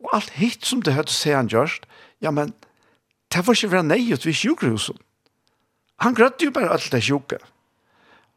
Og 0.00 0.14
alt 0.14 0.30
hitt 0.38 0.64
som 0.64 0.80
det 0.84 0.94
hørte 0.94 1.12
seg 1.12 1.34
han 1.36 1.50
gjørst, 1.50 1.84
ja, 2.22 2.30
men 2.30 2.54
det 3.34 3.42
var 3.46 3.56
ikke 3.56 3.72
være 3.72 3.88
nøyet 3.88 4.26
ved 4.26 4.36
sjukhusen. 4.38 4.98
Han 6.02 6.14
grøtte 6.14 6.46
jo 6.46 6.54
bare 6.54 6.70
alt 6.74 6.92
det 6.92 7.02
sjuke. 7.02 7.38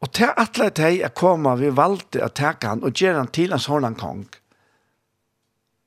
Og 0.02 0.10
til 0.14 0.30
alle 0.30 0.70
de 0.70 0.90
er 1.02 1.14
kommet, 1.14 1.60
vi 1.60 1.70
valgte 1.74 2.22
å 2.22 2.30
ta 2.30 2.54
han 2.62 2.82
og 2.86 2.94
gjøre 2.94 3.18
han 3.18 3.30
til 3.34 3.54
en 3.54 3.62
sånn 3.62 3.96
kong. 3.98 4.26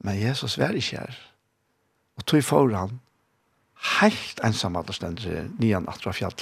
Men 0.04 0.20
Jesus 0.20 0.58
var 0.60 0.76
ikke 0.76 1.04
her. 1.04 1.20
Og 2.20 2.26
tog 2.28 2.44
for 2.44 2.72
han 2.76 3.00
helt 4.02 4.42
ensam 4.46 4.76
at 4.78 4.90
det 4.90 4.98
stendte 4.98 5.46
nian 5.60 5.88
atra 5.90 6.14
fjall. 6.14 6.36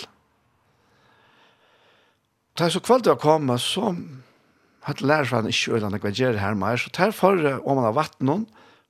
Da 2.58 2.68
jeg 2.68 2.76
så 2.76 2.84
kvalt 2.84 3.08
å 3.08 3.16
komme, 3.20 3.56
så 3.62 3.94
hadde 4.84 5.08
lærer 5.08 5.30
for 5.30 5.40
han 5.40 5.52
ikke 5.52 5.78
øyne 5.78 6.02
hva 6.02 6.12
gjør 6.12 6.42
her 6.42 6.58
med, 6.60 6.82
så 6.82 6.92
tar 6.92 7.14
for 7.16 7.38
om 7.38 7.80
han 7.80 7.88
har 7.88 7.96
vattnet 7.96 8.28
noen, 8.28 8.48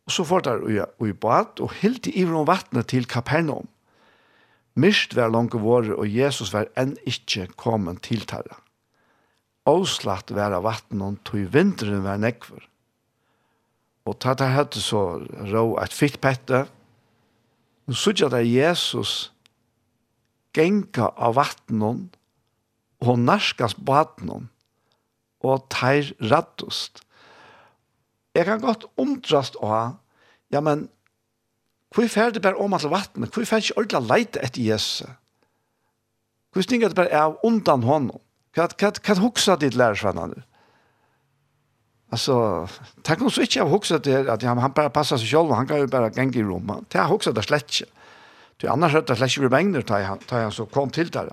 Og 0.10 0.14
så 0.16 0.24
får 0.26 0.42
der 0.48 0.64
i, 1.06 1.12
bad, 1.14 1.60
og 1.62 1.76
helt 1.84 2.08
i 2.10 2.16
ivron 2.24 2.48
vattnet 2.50 2.88
til 2.90 3.06
Kapernaum. 3.06 3.68
Mist 4.74 5.14
var 5.14 5.30
langt 5.30 5.54
våre, 5.54 5.94
og 5.94 6.10
Jesus 6.10 6.50
var 6.50 6.66
enn 6.74 6.96
ikke 7.06 7.46
kommet 7.54 8.02
til 8.08 8.24
terra. 8.26 8.58
Åslatt 9.70 10.34
var 10.34 10.56
av 10.58 10.66
vattnet, 10.66 11.20
tog 11.30 11.46
vinteren 11.54 12.02
var 12.08 12.18
nekvar. 12.18 12.64
Og 14.10 14.18
ta 14.18 14.34
der 14.34 14.50
hette 14.56 14.82
så 14.82 15.20
rå 15.52 15.64
et 15.78 15.94
fitt 15.94 16.18
pette. 16.24 16.64
Nå 17.86 17.94
sykja 17.94 18.32
der 18.34 18.48
Jesus 18.50 19.30
genka 20.58 21.12
av 21.22 21.38
vattnet, 21.38 22.18
og 23.06 23.22
narskas 23.22 23.78
badnet, 23.78 24.50
og 25.46 25.70
teir 25.70 26.10
rattust 26.34 27.04
jeg 28.36 28.46
kan 28.46 28.62
godt 28.62 28.86
omdrast 29.00 29.58
å 29.60 29.70
ha, 29.72 29.84
ja, 30.54 30.62
men 30.62 30.88
hvor 31.94 32.06
fer 32.10 32.34
det 32.34 32.44
bare 32.46 32.60
om 32.62 32.74
alle 32.78 32.92
vattnet? 32.92 33.34
Hvor 33.34 33.48
fer 33.50 33.64
ikke 33.64 33.80
ordentlig 33.82 34.10
leite 34.10 34.44
etter 34.46 34.62
Jesus? 34.62 35.08
Hvor 36.54 36.66
stinger 36.66 36.92
det 36.92 36.98
bare 36.98 37.14
av 37.18 37.40
undan 37.46 37.86
hånden? 37.86 38.22
Hva, 38.54 38.68
hva, 38.78 38.92
hva 38.94 39.16
huksa 39.22 39.58
ditt 39.62 39.78
lærersvennene? 39.78 40.44
Altså, 42.10 42.36
tenk 43.06 43.22
om 43.22 43.30
så 43.30 43.46
ikke 43.46 43.60
jeg 43.60 43.70
huksa 43.70 44.00
det 44.02 44.24
at 44.34 44.44
han, 44.46 44.58
han 44.58 44.74
bare 44.74 44.90
passer 44.94 45.20
seg 45.22 45.30
selv, 45.30 45.54
han 45.54 45.68
kan 45.70 45.84
jo 45.84 45.90
bare 45.90 46.10
genge 46.14 46.40
i 46.42 46.46
rommet. 46.46 46.88
Det 46.90 47.02
har 47.02 47.10
huksa 47.10 47.34
det 47.38 47.46
slett 47.46 47.70
ikke. 47.70 47.90
Det 48.60 48.70
annars 48.70 48.96
hørte 48.98 49.14
det 49.14 49.20
slett 49.20 49.36
ikke 49.36 49.46
blir 49.46 49.54
mengder, 49.54 49.86
da 49.86 50.02
han, 50.08 50.24
han 50.30 50.54
så 50.54 50.66
kom 50.70 50.90
til 50.94 51.12
der. 51.14 51.30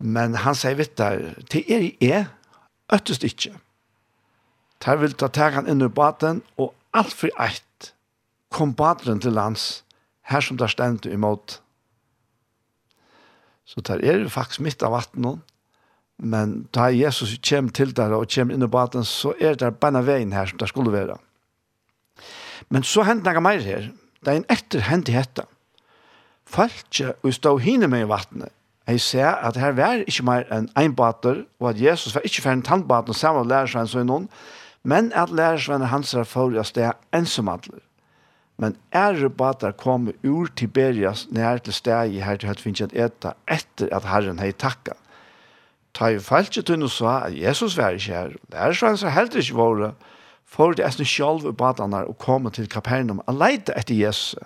Men 0.00 0.38
han 0.40 0.56
sier, 0.56 0.78
vet 0.80 0.96
du, 0.96 1.28
det 1.52 1.64
er 1.68 1.90
jeg, 2.00 2.24
øttest 2.92 3.24
ikke. 3.28 3.52
Der 4.80 4.96
vil 4.96 5.12
ta 5.12 5.28
tag 5.28 5.56
han 5.58 5.68
inn 5.68 5.82
i 5.84 5.88
baten, 5.92 6.42
og 6.56 6.72
alt 6.96 7.12
for 7.12 7.32
eit 7.40 7.92
kom 8.50 8.72
bateren 8.74 9.20
til 9.20 9.36
lands, 9.36 9.82
her 10.30 10.40
som 10.40 10.58
der 10.58 10.70
stendt 10.72 11.06
imot. 11.06 11.60
Så 13.64 13.80
der 13.86 14.02
er 14.02 14.28
faktisk 14.28 14.64
midt 14.64 14.82
av 14.82 14.96
vattnet, 14.96 15.42
men 16.20 16.68
da 16.74 16.90
Jesus 16.92 17.36
kommer 17.46 17.72
til 17.72 17.92
der 17.96 18.12
og 18.16 18.28
kommer 18.32 18.56
inn 18.56 18.64
i 18.66 18.70
baten, 18.70 19.04
så 19.04 19.34
er 19.40 19.56
det 19.56 19.76
bare 19.80 20.02
veien 20.04 20.32
her 20.32 20.50
som 20.50 20.58
der 20.58 20.68
skulle 20.68 20.92
være. 20.92 21.16
Men 22.68 22.84
så 22.84 23.04
hendte 23.06 23.32
noe 23.32 23.44
mer 23.44 23.62
her. 23.64 23.90
Det 24.20 24.32
er 24.32 24.40
en 24.40 24.48
etter 24.52 24.84
hendte 24.84 25.14
hette. 25.14 25.46
Falkje 26.50 27.14
og 27.22 27.34
stå 27.34 27.56
hine 27.62 27.88
med 27.88 28.04
i 28.04 28.10
vattnet. 28.10 28.52
Jeg 28.90 29.00
ser 29.00 29.38
at 29.46 29.56
her 29.60 29.72
var 29.78 30.02
ikke 30.02 30.24
mer 30.26 30.48
enn 30.52 30.66
en 30.76 30.94
bater, 30.96 31.44
og 31.60 31.70
at 31.70 31.80
Jesus 31.80 32.14
var 32.14 32.26
ikke 32.26 32.42
ferdig 32.42 32.66
tannbaten 32.66 33.14
sammen 33.14 33.44
med 33.44 33.52
lærer 33.54 33.70
seg 33.70 33.86
en 33.86 33.92
sånn, 33.92 34.26
Men 34.82 35.12
at 35.12 35.30
lærersvenner 35.30 35.92
hans 35.92 36.14
er 36.14 36.24
for 36.24 36.56
å 36.56 36.64
stå 36.64 36.92
ensomadler. 37.16 37.82
Men 38.60 38.76
ære 38.92 39.30
batar 39.32 39.72
kom 39.72 40.10
ur 40.24 40.50
Tiberias 40.56 41.26
nær 41.32 41.60
til 41.64 41.76
steg 41.76 42.16
i 42.16 42.24
her 42.24 42.40
til 42.40 42.50
høyt 42.50 42.60
finnes 42.60 42.92
eta 42.92 43.34
etter 43.48 43.88
at 43.96 44.08
Herren 44.08 44.40
hei 44.40 44.52
takka. 44.52 44.96
Ta 45.96 46.10
i 46.12 46.20
falske 46.22 46.62
tunn 46.62 46.84
og 46.86 46.92
sa 46.92 47.16
at 47.26 47.36
Jesus 47.36 47.76
var 47.78 47.96
ikke 47.96 48.14
her. 48.14 48.34
Lærersvenner 48.52 49.06
er 49.08 49.16
heller 49.16 49.42
ikke 49.42 49.58
våre. 49.58 49.92
For 50.50 50.74
det 50.74 50.84
er 50.84 50.94
sånn 50.94 51.06
sjálf 51.06 51.46
i 51.46 51.54
badene 51.54 52.02
og 52.10 52.18
komme 52.18 52.50
til 52.50 52.68
Kapernaum 52.70 53.22
og 53.22 53.38
leite 53.38 53.74
etter 53.78 53.94
Jesus. 53.94 54.42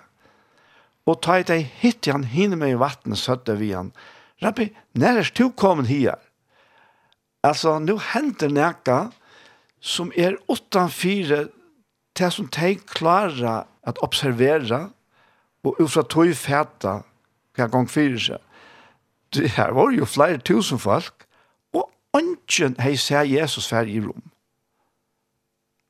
Og 1.05 1.19
ta 1.21 1.39
i 1.41 1.45
deg 1.45 1.65
hitt 1.81 2.07
han 2.09 2.27
hinne 2.29 2.57
med 2.61 2.75
i 2.75 2.79
vattnet 2.81 3.19
søtte 3.19 3.57
vi 3.57 3.71
han. 3.73 3.91
Rabbi, 4.43 4.69
nær 4.97 5.21
er 5.21 5.31
du 5.33 5.49
kommet 5.49 5.89
her? 5.89 6.17
Altså, 7.45 7.77
nu 7.79 7.97
henter 8.01 8.49
nekka, 8.49 9.11
som 9.85 10.11
er 10.17 10.39
utanfyre 10.49 11.45
til 12.17 12.31
som 12.33 12.47
de 12.49 12.73
klarer 12.89 13.65
at 13.85 14.01
observera 14.01 14.87
og 15.65 15.81
ut 15.81 15.91
fra 15.91 16.03
tog 16.09 16.33
fæta 16.37 16.99
hver 17.55 17.69
gang 17.71 17.89
fyrir 17.89 18.21
seg. 18.21 18.41
Det 19.33 19.51
her 19.57 19.73
var 19.73 19.91
jo 19.93 20.05
flere 20.05 20.37
tusen 20.37 20.79
folk 20.79 21.25
og 21.73 21.89
ønsken 22.17 22.77
hei 22.81 22.95
se 22.97 23.21
Jesus 23.29 23.67
fær 23.69 23.89
i 23.89 23.99
rom. 24.01 24.23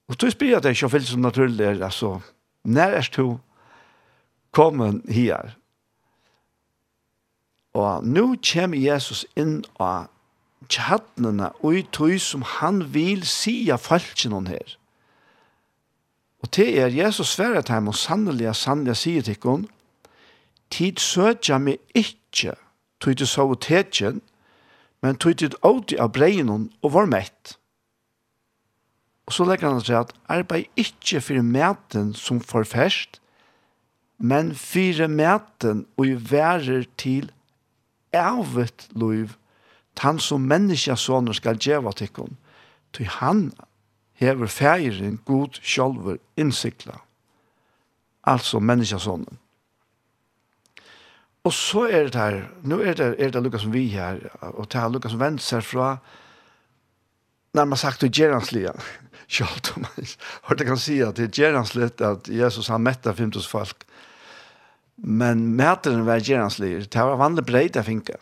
Og 0.09 0.17
tog 0.19 0.31
spyrir 0.31 0.57
at 0.57 0.63
det 0.63 0.75
ikke 0.75 0.89
fyllt 0.89 1.07
som 1.09 1.23
naturlig 1.23 1.65
er, 1.65 1.83
altså, 1.83 2.19
når 2.63 2.99
er 2.99 3.09
du 3.15 3.37
kommet 4.51 5.01
her? 5.09 5.55
Og 7.75 8.05
nå 8.07 8.35
kommer 8.39 8.79
Jesus 8.79 9.25
inn 9.35 9.63
av 9.79 10.07
kjadnene 10.69 11.51
og 11.61 11.77
i 11.79 11.83
tøy 11.93 12.17
som 12.21 12.43
han 12.57 12.81
vil 12.93 13.25
sija 13.27 13.77
falskjen 13.81 14.35
hon 14.35 14.49
her. 14.51 14.77
Og 16.43 16.51
til 16.51 16.77
er 16.77 16.93
Jesus 16.93 17.33
svære 17.33 17.61
til 17.61 17.73
ham 17.73 17.87
og 17.87 17.95
sannelig, 17.97 18.55
sannelig 18.55 18.97
sier 19.01 19.25
til 19.25 19.37
hon, 19.43 19.67
tid 20.69 21.01
søtja 21.01 21.57
meg 21.57 21.81
ikke, 21.97 22.53
tog 23.01 23.17
til 23.17 23.27
så 23.27 23.45
tetjen, 23.61 24.21
men 25.01 25.17
tog 25.17 25.37
til 25.37 25.55
åti 25.65 25.97
av 26.01 26.11
breien 26.13 26.49
hon 26.49 26.67
og 26.81 26.93
var 26.93 27.09
mett. 27.09 27.55
Og 29.25 29.33
så 29.33 29.45
legger 29.47 29.73
han 29.73 29.81
seg 29.81 30.03
at 30.03 30.13
arbeid 30.29 30.69
ikke 30.77 31.21
for 31.21 31.41
meten 31.41 32.13
som 32.13 32.41
forferst, 32.41 33.19
men 34.17 34.53
fyrir 34.55 35.09
meten 35.11 35.83
og 35.97 36.07
i 36.07 36.13
værer 36.31 36.85
til 36.97 37.31
ævet 38.13 38.87
liv 38.95 39.33
han 40.03 40.19
som 40.19 40.47
menneska 40.47 40.95
soner 40.99 41.33
skal 41.37 41.59
djeva 41.61 41.93
tikkun, 41.95 42.37
til 42.95 43.07
han 43.19 43.49
hever 44.19 44.47
feirin 44.47 45.19
god 45.27 45.59
sjálfur 45.61 46.19
innsikla, 46.39 46.99
altså 48.23 48.59
menneska 48.59 48.99
sonen. 48.99 49.39
Og 51.45 51.53
så 51.53 51.85
er 51.93 52.07
det 52.09 52.17
her, 52.17 52.37
nå 52.65 52.79
er 52.81 52.95
det, 52.97 53.09
er 53.21 53.33
det 53.33 53.41
Lukas 53.45 53.61
som 53.61 53.73
vi 53.73 53.85
her, 53.93 54.23
og 54.41 54.65
det 54.71 54.79
er 54.81 54.89
Lukas 54.89 55.13
som 55.13 55.21
vent 55.21 55.43
seg 55.45 55.61
fra, 55.65 55.95
nærmest 57.55 57.85
sagt, 57.85 58.01
til 58.01 58.13
Geranslia, 58.15 58.73
kjalt 59.29 59.69
om 59.75 59.85
han, 59.85 60.07
det 60.57 60.67
kan 60.67 60.81
si 60.81 60.97
at 61.05 61.19
det 61.19 61.29
er 61.29 61.35
Geranslia 61.37 61.91
at 62.09 62.29
Jesus 62.31 62.71
har 62.73 62.81
mett 62.81 63.05
av 63.05 63.21
50 63.21 63.45
folk, 63.49 63.85
men 64.95 65.51
mæteren 65.59 66.05
var 66.07 66.23
Geranslia, 66.23 66.81
det 66.81 67.05
var 67.11 67.21
vanlig 67.21 67.45
breit 67.45 67.77
jeg 67.77 67.89
finka, 67.91 68.17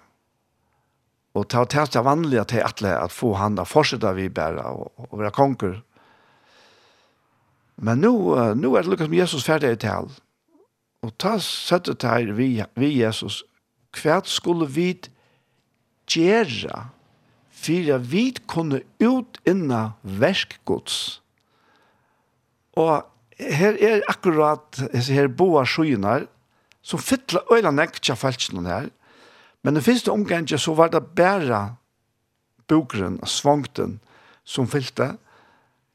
Og 1.34 1.48
ta 1.50 1.64
til 1.66 1.90
det 1.90 2.04
vanlige 2.06 2.44
til 2.52 2.62
atle 2.62 2.92
at 2.94 3.12
få 3.12 3.34
han 3.40 3.56
da 3.58 3.66
fortsette 3.66 4.12
vi 4.18 4.30
bæra 4.30 4.70
og, 4.70 4.92
og 5.10 5.20
være 5.20 5.34
konger. 5.34 5.80
Men 7.82 8.04
nå, 8.04 8.14
nu 8.54 8.76
er 8.76 8.84
det 8.84 8.94
lukket 8.94 9.10
med 9.10 9.24
Jesus 9.24 9.46
ferdig 9.46 9.74
i 9.74 9.82
tal. 9.82 10.12
Og 11.04 11.12
ta 11.20 11.36
søttet 11.42 12.06
her 12.06 12.32
vi, 12.38 12.62
vi 12.80 12.92
Jesus. 13.02 13.42
Hva 13.98 14.22
skulle 14.26 14.70
vi 14.70 14.92
gjøre 16.10 16.86
for 17.64 17.90
at 17.96 18.06
vi 18.12 18.24
kunne 18.48 18.84
ut 19.02 19.42
inna 19.50 19.94
verskgods? 20.04 21.20
Og 22.78 23.04
her 23.40 23.78
er 23.82 24.06
akkurat 24.10 24.80
her 24.94 25.28
boa 25.28 25.66
skynar 25.66 26.28
som 26.84 27.02
fytla 27.02 27.44
øyla 27.54 27.72
nekja 27.74 28.16
falskene 28.20 28.70
her. 28.70 28.90
Men 29.64 29.78
den 29.78 29.86
første 29.86 30.12
omgangen 30.12 30.60
så 30.60 30.74
var 30.76 30.92
det 30.92 31.06
bare 31.16 31.76
bokeren 32.68 33.20
og 33.22 33.30
svangten 33.32 34.00
som 34.44 34.68
fylte. 34.68 35.14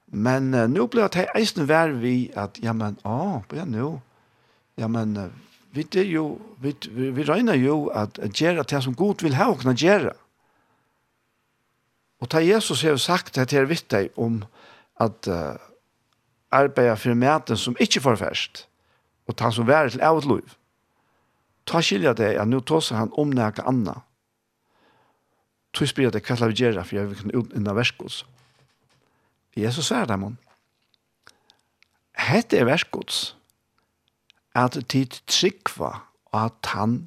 Men 0.09 0.55
uh, 0.55 0.65
nå 0.71 0.87
ble 0.89 1.09
det 1.13 1.27
eisen 1.37 1.69
vær 1.69 1.93
vi 2.01 2.31
at, 2.37 2.57
ja, 2.65 2.73
men, 2.73 2.97
å, 3.05 3.43
ja, 3.53 3.67
nå, 3.69 3.99
ja, 4.81 4.89
men, 4.89 5.17
uh, 5.21 5.29
vi, 5.77 5.85
det 5.85 6.07
jo, 6.09 6.39
vi, 6.65 6.73
vi, 6.89 7.11
vi 7.13 7.27
regner 7.29 7.59
jo 7.61 7.91
at 7.93 8.17
gjøre 8.17 8.65
det 8.65 8.81
som 8.85 8.97
Gud 8.97 9.21
vil 9.25 9.37
ha 9.37 9.51
og 9.53 9.61
kunne 9.61 9.77
gjøre. 9.77 10.15
Og 12.19 12.31
ta 12.33 12.41
Jesus 12.43 12.83
har 12.83 12.97
sagt 12.99 13.37
det 13.37 13.51
til 13.53 13.69
vitt 13.71 13.91
deg 13.93 14.17
om 14.17 14.41
at 14.99 15.29
uh, 15.31 15.61
arbeide 16.51 16.97
for 16.97 17.15
maten 17.15 17.61
som 17.61 17.77
ikke 17.79 18.03
får 18.03 18.17
først, 18.25 18.65
og 19.29 19.37
ta 19.37 19.53
som 19.53 19.69
vær 19.69 19.93
til 19.93 20.03
avtløyv 20.03 20.57
ta 21.69 21.83
skilja 21.85 22.15
det 22.17 22.35
at 22.41 22.49
nu 22.49 22.61
tåser 22.61 22.97
han 22.97 23.13
om 23.19 23.31
näka 23.31 23.63
anna. 23.69 24.01
Tu 25.73 25.87
spyrir 25.87 26.11
det 26.11 26.25
kallar 26.25 26.49
vi 26.49 26.65
gjerra, 26.65 26.85
for 26.85 26.97
jeg 26.97 27.09
vil 27.09 27.19
kunne 27.21 27.39
utnynda 27.39 27.75
verskods. 27.77 28.25
Jesus 29.57 29.91
sier 29.91 30.07
det, 30.09 30.17
man. 30.19 30.39
Hette 32.19 32.59
er 32.59 32.67
verskods, 32.67 33.37
at 34.59 34.79
tid 34.91 35.21
tryggva 35.31 35.93
at 36.35 36.73
han 36.73 37.05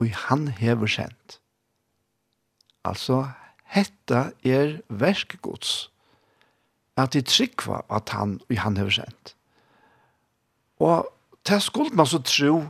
og 0.00 0.10
han 0.26 0.48
hever 0.58 0.90
sendt. 0.90 1.38
Altså, 2.84 3.24
hette 3.74 4.32
er 4.44 4.78
verskods, 4.88 5.90
at 6.96 7.14
tid 7.16 7.26
tryggva 7.30 7.82
at 7.90 8.12
han 8.14 8.38
og 8.48 8.58
han 8.58 8.76
hever 8.76 9.02
sendt. 9.02 9.34
Og 10.82 11.08
til 11.46 11.60
skuld 11.62 11.94
man 11.94 12.06
så 12.06 12.22
tro, 12.22 12.62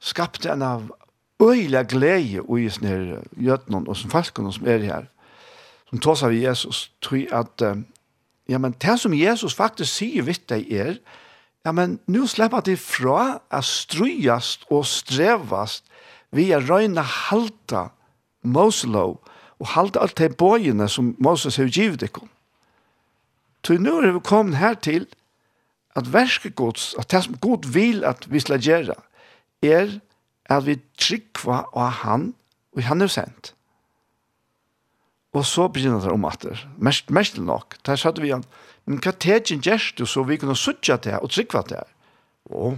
skapte 0.00 0.50
en 0.52 0.62
av 0.62 0.88
øyla 1.42 1.84
glede 1.86 2.42
i 2.42 2.66
sånne 2.70 3.22
gjøtene 3.38 3.84
og 3.86 3.96
som 3.96 4.10
falskene 4.10 4.52
som 4.54 4.66
er 4.66 4.84
her, 4.86 5.06
som 5.90 6.02
tås 6.02 6.22
av 6.26 6.34
Jesus, 6.34 6.88
tror 7.02 7.30
at 7.32 7.62
ja, 8.48 8.58
men 8.58 8.74
det 8.80 8.98
som 9.00 9.14
Jesus 9.14 9.54
faktisk 9.54 9.92
sier 9.92 10.26
vidt 10.26 10.48
deg 10.50 10.70
er, 10.72 10.98
ja, 11.66 11.72
men 11.72 11.98
nå 12.08 12.26
slipper 12.30 12.64
de 12.64 12.76
fra 12.80 13.38
å 13.52 13.60
strøyast 13.64 14.68
og 14.72 14.86
strevast 14.88 15.84
vi 16.32 16.50
er 16.52 16.64
røyne 16.64 17.02
halta 17.02 17.88
Moselov 18.44 19.18
og 19.58 19.70
halta 19.74 20.02
alt 20.04 20.18
de 20.20 20.28
bøyene 20.30 20.88
som 20.88 21.14
Moses 21.18 21.56
har 21.58 21.70
givet 21.72 22.04
dere. 22.04 22.28
Så 23.66 23.76
nå 23.76 23.98
er 24.00 24.14
vi 24.14 24.24
kommet 24.24 24.60
her 24.60 24.78
til 24.80 25.04
at 25.98 26.08
verskegods, 26.12 26.94
at 26.98 27.10
det 27.10 27.24
som 27.24 27.36
god 27.42 27.66
vil 27.74 28.04
at 28.06 28.28
vi 28.30 28.40
skal 28.40 28.62
gjøre, 28.62 28.94
er 29.62 29.98
at 30.48 30.66
vi 30.66 30.78
tryggva 31.00 31.64
av 31.76 32.02
han, 32.02 32.32
og 32.76 32.82
han 32.86 33.04
er 33.04 33.12
sendt. 33.12 33.52
Og 35.36 35.44
så 35.46 35.68
begynner 35.68 36.00
det 36.00 36.12
om 36.12 36.24
at 36.24 36.42
det, 36.42 36.56
mest, 36.76 37.10
mest 37.10 37.38
nok, 37.38 37.76
der 37.86 38.00
satt 38.00 38.20
vi 38.22 38.32
han, 38.32 38.44
men 38.88 39.00
hva 39.04 39.12
tegjen 39.12 39.60
gjerst 39.64 39.98
du 40.00 40.06
så 40.08 40.24
vi 40.24 40.38
kunne 40.40 40.56
suttja 40.56 40.96
til 41.04 41.18
og 41.20 41.30
tryggva 41.34 41.62
til? 41.68 41.90
Å, 42.48 42.70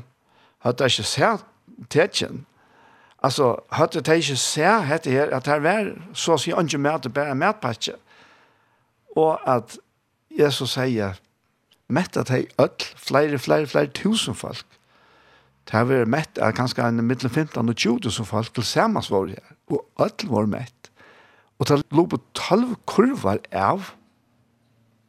hadde 0.66 0.88
jeg 0.88 0.96
ikke 0.96 1.10
sett 1.12 1.46
tegjen. 1.92 2.44
Altså, 3.22 3.52
hadde 3.76 4.02
jeg 4.02 4.24
ikke 4.24 4.40
sett 4.40 4.88
dette 4.90 5.14
her, 5.14 5.30
at 5.36 5.46
her 5.46 5.62
var, 5.62 5.92
så 6.12 6.34
å 6.34 6.40
si, 6.40 6.50
ikke 6.50 6.82
mer 6.82 6.98
til 6.98 7.14
bare 7.14 7.36
matpakke. 7.38 7.94
Og 9.14 9.38
at 9.48 9.78
Jesus 10.34 10.74
sier, 10.74 11.20
mettet 11.90 12.30
jeg 12.30 12.50
ødel, 12.58 12.90
flere, 12.96 13.38
flere, 13.38 13.66
flere 13.70 13.92
tusen 13.94 14.34
folk. 14.34 14.66
Det 15.68 15.76
har 15.76 15.86
vært 15.86 16.10
mett 16.10 16.40
av 16.42 16.54
kanskje 16.56 16.86
en 16.86 17.02
middelen 17.04 17.30
15 17.30 17.60
og 17.60 17.76
20 17.76 18.14
som 18.14 18.26
folk 18.26 18.52
til 18.56 18.66
sammen 18.66 19.04
var 19.10 19.28
det 19.28 19.38
her. 19.38 19.56
Og 19.70 20.02
alt 20.02 20.24
var 20.30 20.48
mett. 20.50 20.90
Og 21.60 21.68
det 21.68 21.82
lå 21.92 22.06
på 22.08 22.18
12 22.34 22.76
kurver 22.88 23.42
av 23.52 23.92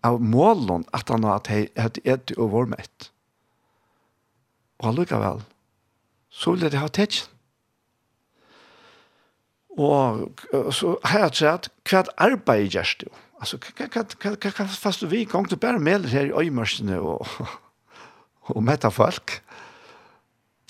av 0.02 0.18
målen 0.22 0.84
at 0.97 1.12
han 1.14 1.26
hadde 1.30 1.66
hatt 1.78 1.99
et 2.02 2.34
og 2.38 2.54
var 2.56 2.70
mett. 2.72 3.12
Og 4.82 4.91
allikevel, 4.91 5.43
så 6.34 6.56
ville 6.56 6.72
det 6.74 6.82
ha 6.82 6.89
tetsjen. 6.89 7.30
Og 9.78 10.41
så 10.76 10.97
har 11.08 11.28
jeg 11.28 11.38
sett 11.39 11.70
hva 11.88 12.02
arbeid 12.20 12.74
gjørs 12.74 12.95
du. 12.99 13.06
Altså, 13.41 13.58
hva 13.62 14.66
fast 14.68 15.02
du 15.02 15.08
vi 15.10 15.24
gang 15.30 15.47
til 15.47 15.62
bare 15.62 15.80
med 15.80 16.10
her 16.12 16.28
i 16.28 16.34
øymørsene 16.43 16.99
og, 16.99 17.30
og 18.52 18.66
mette 18.66 18.91
folk. 18.91 19.38
Ja 19.39 19.62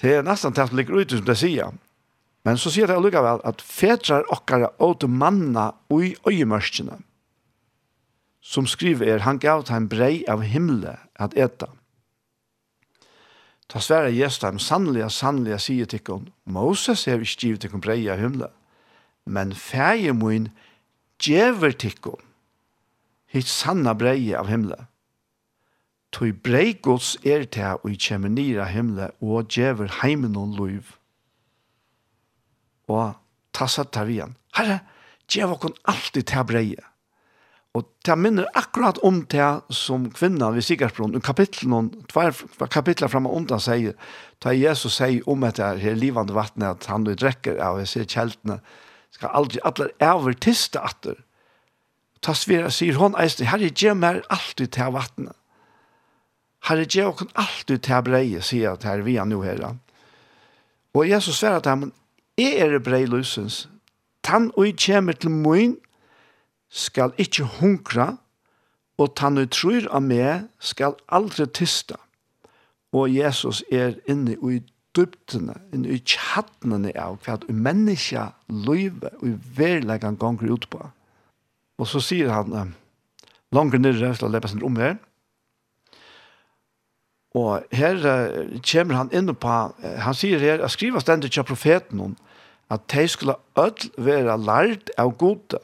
Det 0.02 0.16
er 0.18 0.26
nesten 0.26 0.54
til 0.54 0.66
at 0.66 0.72
det 0.74 0.80
ligger 0.80 1.02
ute 1.02 1.20
som 1.20 1.28
det 1.28 1.38
sier. 1.38 1.74
Men 2.46 2.58
så 2.58 2.72
sier 2.74 2.90
det 2.90 2.98
allikevel 2.98 3.44
at 3.46 3.62
fedrar 3.62 4.26
okkara 4.34 4.72
åte 4.82 5.08
manna 5.08 5.72
ui 5.94 6.16
øyemørskene, 6.26 6.98
som 8.42 8.66
skriver 8.66 9.12
er, 9.14 9.22
han 9.22 9.38
gav 9.38 9.68
til 9.68 9.78
en 9.78 9.90
brei 9.90 10.24
av 10.30 10.42
himle 10.42 10.96
at 11.22 11.38
eta. 11.38 11.70
Ta 13.70 13.80
svære 13.80 14.10
gjestheim, 14.12 14.58
sannlige, 14.60 15.10
sannlige, 15.14 15.60
sier 15.62 15.86
tikkun, 15.86 16.32
Moses 16.44 17.06
er 17.08 17.22
ikke 17.22 17.46
givet 17.46 17.62
tikkun 17.62 17.84
brei 17.86 18.02
av 18.10 18.20
himle, 18.20 18.50
men 19.30 19.54
feie 19.54 20.12
mun 20.18 20.50
djever 21.22 21.78
tikkun, 21.78 22.26
hitt 23.30 23.48
sanna 23.48 23.94
brei 23.94 24.34
av 24.34 24.50
himle. 24.50 24.88
Tui 26.12 26.34
brei 26.36 26.74
gods 26.84 27.16
er 27.24 27.46
ta 27.48 27.78
og 27.80 27.92
i 27.94 27.98
kjemme 28.00 28.30
nira 28.32 28.68
himle 28.68 29.12
og 29.24 29.48
djever 29.52 30.02
heimen 30.02 30.36
og 30.36 30.58
luiv. 30.60 30.96
Og 32.92 33.16
tassa 33.56 33.86
tar 33.88 34.12
igjen. 34.12 34.36
Herre, 34.58 34.82
djever 35.32 35.60
kon 35.62 35.78
alltid 35.88 36.28
ta 36.28 36.44
breie. 36.44 36.84
Og 37.72 37.88
det 38.04 38.18
minner 38.20 38.50
akkurat 38.60 39.00
om 39.08 39.22
det 39.32 39.48
som 39.72 40.10
kvinnan 40.12 40.58
ved 40.58 40.66
Sigersbron, 40.68 41.16
og 41.16 41.24
kapitlen, 41.24 41.88
tvær 42.12 42.36
kapitler 42.68 43.08
framme 43.08 43.32
om 43.32 43.46
det 43.48 43.62
sier, 43.64 43.96
da 44.44 44.52
Jesus 44.52 44.98
sier 45.00 45.24
om 45.32 45.46
dette 45.46 45.70
her 45.80 45.96
livande 45.96 46.36
vattnet, 46.36 46.68
at 46.84 46.90
han 46.92 47.08
du 47.08 47.14
drekker 47.16 47.62
av, 47.64 47.80
jeg 47.80 47.88
ser 47.94 48.10
kjeltene, 48.12 48.60
skal 49.16 49.32
aldri 49.40 49.64
alle 49.64 49.88
over 50.04 50.36
tiste 50.36 50.84
atter. 50.84 51.16
Ta 52.22 52.36
svira 52.36 52.68
sier 52.74 53.00
hon 53.00 53.16
eisne, 53.16 53.48
herre, 53.48 53.72
gjør 53.72 53.96
meg 53.96 54.20
alltid 54.28 54.76
til 54.76 54.92
vattnet. 54.98 55.38
Herre, 56.68 56.86
jeg 56.86 57.16
kan 57.18 57.32
alltid 57.36 57.82
ta 57.88 58.02
breie, 58.06 58.42
sier 58.46 58.76
at 58.76 58.86
her 58.86 59.02
vi 59.06 59.18
er 59.18 59.26
nå 59.26 59.42
her. 59.42 59.64
Og 60.94 61.10
Jesus 61.10 61.40
sver 61.40 61.58
at 61.58 61.70
han, 61.70 61.92
jeg 62.38 62.60
er 62.62 62.80
brei 62.80 63.06
løsens. 63.06 63.68
Tann 64.24 64.52
og 64.56 64.68
jeg 64.68 64.78
kommer 64.86 65.18
til 65.18 65.32
min, 65.32 65.78
skal 66.70 67.16
ikkje 67.20 67.48
hunkra, 67.60 68.16
og 69.02 69.16
tann 69.18 69.42
og 69.42 69.50
trur 69.52 69.88
av 69.90 70.04
meg, 70.06 70.46
skal 70.60 70.96
aldri 71.10 71.48
tysta. 71.50 71.98
Og 72.94 73.10
Jesus 73.10 73.64
er 73.72 73.98
inne 74.10 74.36
i 74.38 74.62
dybtene, 74.96 75.56
inne 75.74 75.96
i 75.96 76.02
kjattene 76.04 76.92
av 77.00 77.18
hva 77.24 77.38
et 77.40 77.48
menneska 77.50 78.30
løyve 78.52 79.14
og 79.22 79.30
i 79.32 79.36
verleggen 79.58 80.20
ganger 80.20 80.52
ut 80.54 80.68
på. 80.70 80.82
Og 81.82 81.88
så 81.90 82.02
sier 82.04 82.30
han, 82.30 82.76
langer 83.56 83.82
nere, 83.82 84.14
så 84.16 84.30
lepper 84.30 84.52
sin 84.52 84.62
rom 84.62 84.78
her, 84.78 85.00
Og 87.38 87.64
her 87.72 87.96
uh, 88.04 88.60
kommer 88.66 88.98
han 89.00 89.12
inn 89.16 89.32
på, 89.32 89.48
uh, 89.48 89.98
han 90.04 90.18
sier 90.18 90.42
her, 90.42 90.64
jeg 90.66 90.76
skriver 90.76 91.04
stendet 91.04 91.32
til 91.32 91.48
profeten 91.48 92.02
om, 92.04 92.16
at 92.72 92.84
de 92.92 93.08
skulle 93.08 93.36
ødel 93.60 93.92
være 93.98 94.38
lært 94.40 94.92
av 95.00 95.14
gode. 95.20 95.60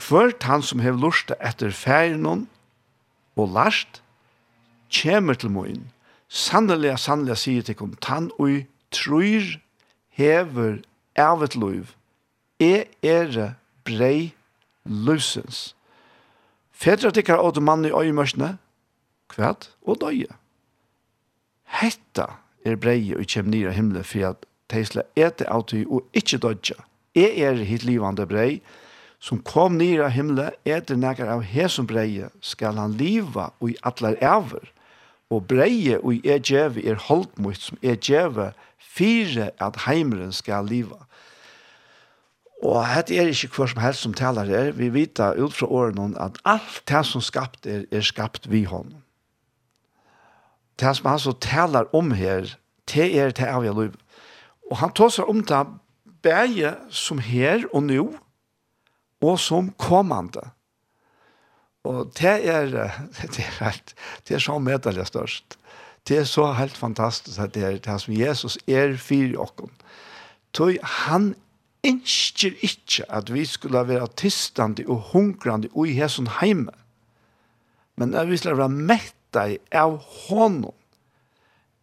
Hvert 0.00 0.44
han 0.48 0.64
som 0.64 0.80
har 0.80 0.96
lusta 0.96 1.36
etter 1.44 1.72
ferien 1.76 2.46
og 3.36 3.48
lært, 3.52 4.00
kommer 4.90 5.34
til 5.34 5.52
moen. 5.52 5.88
Sannelig, 6.28 6.94
sannelig 6.98 7.36
sier 7.42 7.64
til 7.66 7.76
kom, 7.76 7.96
tann 8.00 8.30
og 8.38 8.64
tror 8.94 9.56
hever 10.16 10.80
av 11.18 11.44
et 11.44 11.56
liv. 11.56 11.94
E 12.60 12.84
er 13.02 13.54
brei 13.84 14.32
løsens. 14.84 15.74
Fedre 16.72 17.12
tikkar 17.12 17.42
åt 17.44 17.60
mann 17.62 17.84
i 17.84 17.92
øyemørsene, 17.92 18.56
kvært 19.28 19.70
og 19.82 20.00
døye 20.00 20.39
hetta 21.70 22.26
er 22.66 22.76
brei 22.80 23.12
og 23.16 23.26
kjem 23.30 23.50
nira 23.52 23.72
himmelen 23.74 24.06
for 24.06 24.32
at 24.32 24.46
teisla 24.70 25.04
ete 25.18 25.46
av 25.50 25.66
ty 25.70 25.84
og 25.86 26.06
ikkje 26.16 26.42
dodja. 26.44 26.78
Jeg 27.16 27.42
er 27.42 27.62
hitt 27.66 27.84
livande 27.86 28.26
brei, 28.30 28.60
som 29.20 29.42
kom 29.44 29.76
nira 29.76 30.08
himmelen, 30.08 30.54
etter 30.64 30.96
nekker 30.96 31.28
av 31.28 31.44
hesum 31.44 31.88
breie, 31.90 32.30
skal 32.40 32.78
han 32.80 32.96
liva 32.96 33.50
og 33.60 33.72
i 33.72 33.76
atler 33.84 34.16
æver. 34.24 34.70
Og 35.30 35.44
breie 35.46 36.00
og 36.00 36.14
i 36.16 36.20
er 36.24 36.40
djeve 36.42 36.82
er 36.88 36.98
holdmutt 37.06 37.60
som 37.62 37.78
er 37.82 38.00
djeve 38.00 38.50
fire 38.80 39.50
at 39.62 39.84
heimeren 39.86 40.32
skal 40.34 40.66
liva. 40.66 40.98
Og 42.60 42.80
hette 42.84 43.16
er 43.16 43.30
ikke 43.30 43.52
hver 43.54 43.70
som 43.72 43.80
helst 43.80 44.04
som 44.04 44.16
taler 44.16 44.48
her. 44.50 44.72
Vi 44.76 44.90
vita 44.92 45.30
ut 45.36 45.54
fra 45.54 45.68
årene 45.68 46.12
at 46.20 46.40
alt 46.44 46.82
det 46.88 47.04
som 47.08 47.22
skapt 47.24 47.66
er, 47.66 47.86
er 47.92 48.04
skapt 48.04 48.50
vi 48.50 48.64
hånden 48.68 49.00
det 50.80 50.94
som 50.96 51.10
han 51.10 51.18
så 51.18 51.32
taler 51.32 51.90
om 51.96 52.12
her, 52.16 52.56
det 52.90 53.10
er 53.18 53.34
det 53.36 53.48
av 53.48 53.64
liv. 53.64 53.94
Og 54.70 54.78
han 54.80 54.92
tåsar 54.92 55.28
om 55.30 55.42
det 55.44 55.66
bæge 56.22 56.74
som 56.90 57.18
her 57.18 57.64
og 57.72 57.82
nu, 57.82 58.14
og 59.20 59.40
som 59.40 59.72
kommande. 59.78 60.42
Og 61.84 62.12
det 62.18 62.48
er, 62.48 62.66
det 63.34 63.40
er, 63.40 63.64
helt, 63.64 63.94
det 64.28 64.34
er 64.34 64.38
så 64.38 64.58
medelig 64.58 65.06
størst. 65.06 65.58
Det 66.08 66.18
er 66.18 66.24
så 66.24 66.52
helt 66.52 66.76
fantastisk 66.76 67.38
at 67.38 67.54
det 67.54 67.64
er 67.64 67.78
det 67.78 68.00
som 68.00 68.14
Jesus 68.16 68.58
er 68.66 68.96
for 68.96 69.44
oss. 69.44 69.70
Så 70.56 70.78
han 70.82 71.34
ønsker 71.86 72.56
ikke 72.60 73.04
at 73.08 73.32
vi 73.32 73.44
skulle 73.44 73.88
være 73.88 74.08
tistande 74.16 74.84
og 74.88 74.96
hungrande 75.12 75.68
og 75.74 75.88
i 75.88 75.92
hesson 75.92 76.26
heime. 76.40 76.72
Men 77.96 78.14
at 78.14 78.28
vi 78.28 78.36
skulle 78.36 78.58
være 78.58 78.68
mett 78.68 79.14
deg 79.34 79.58
av 79.74 79.98
honom, 80.28 80.74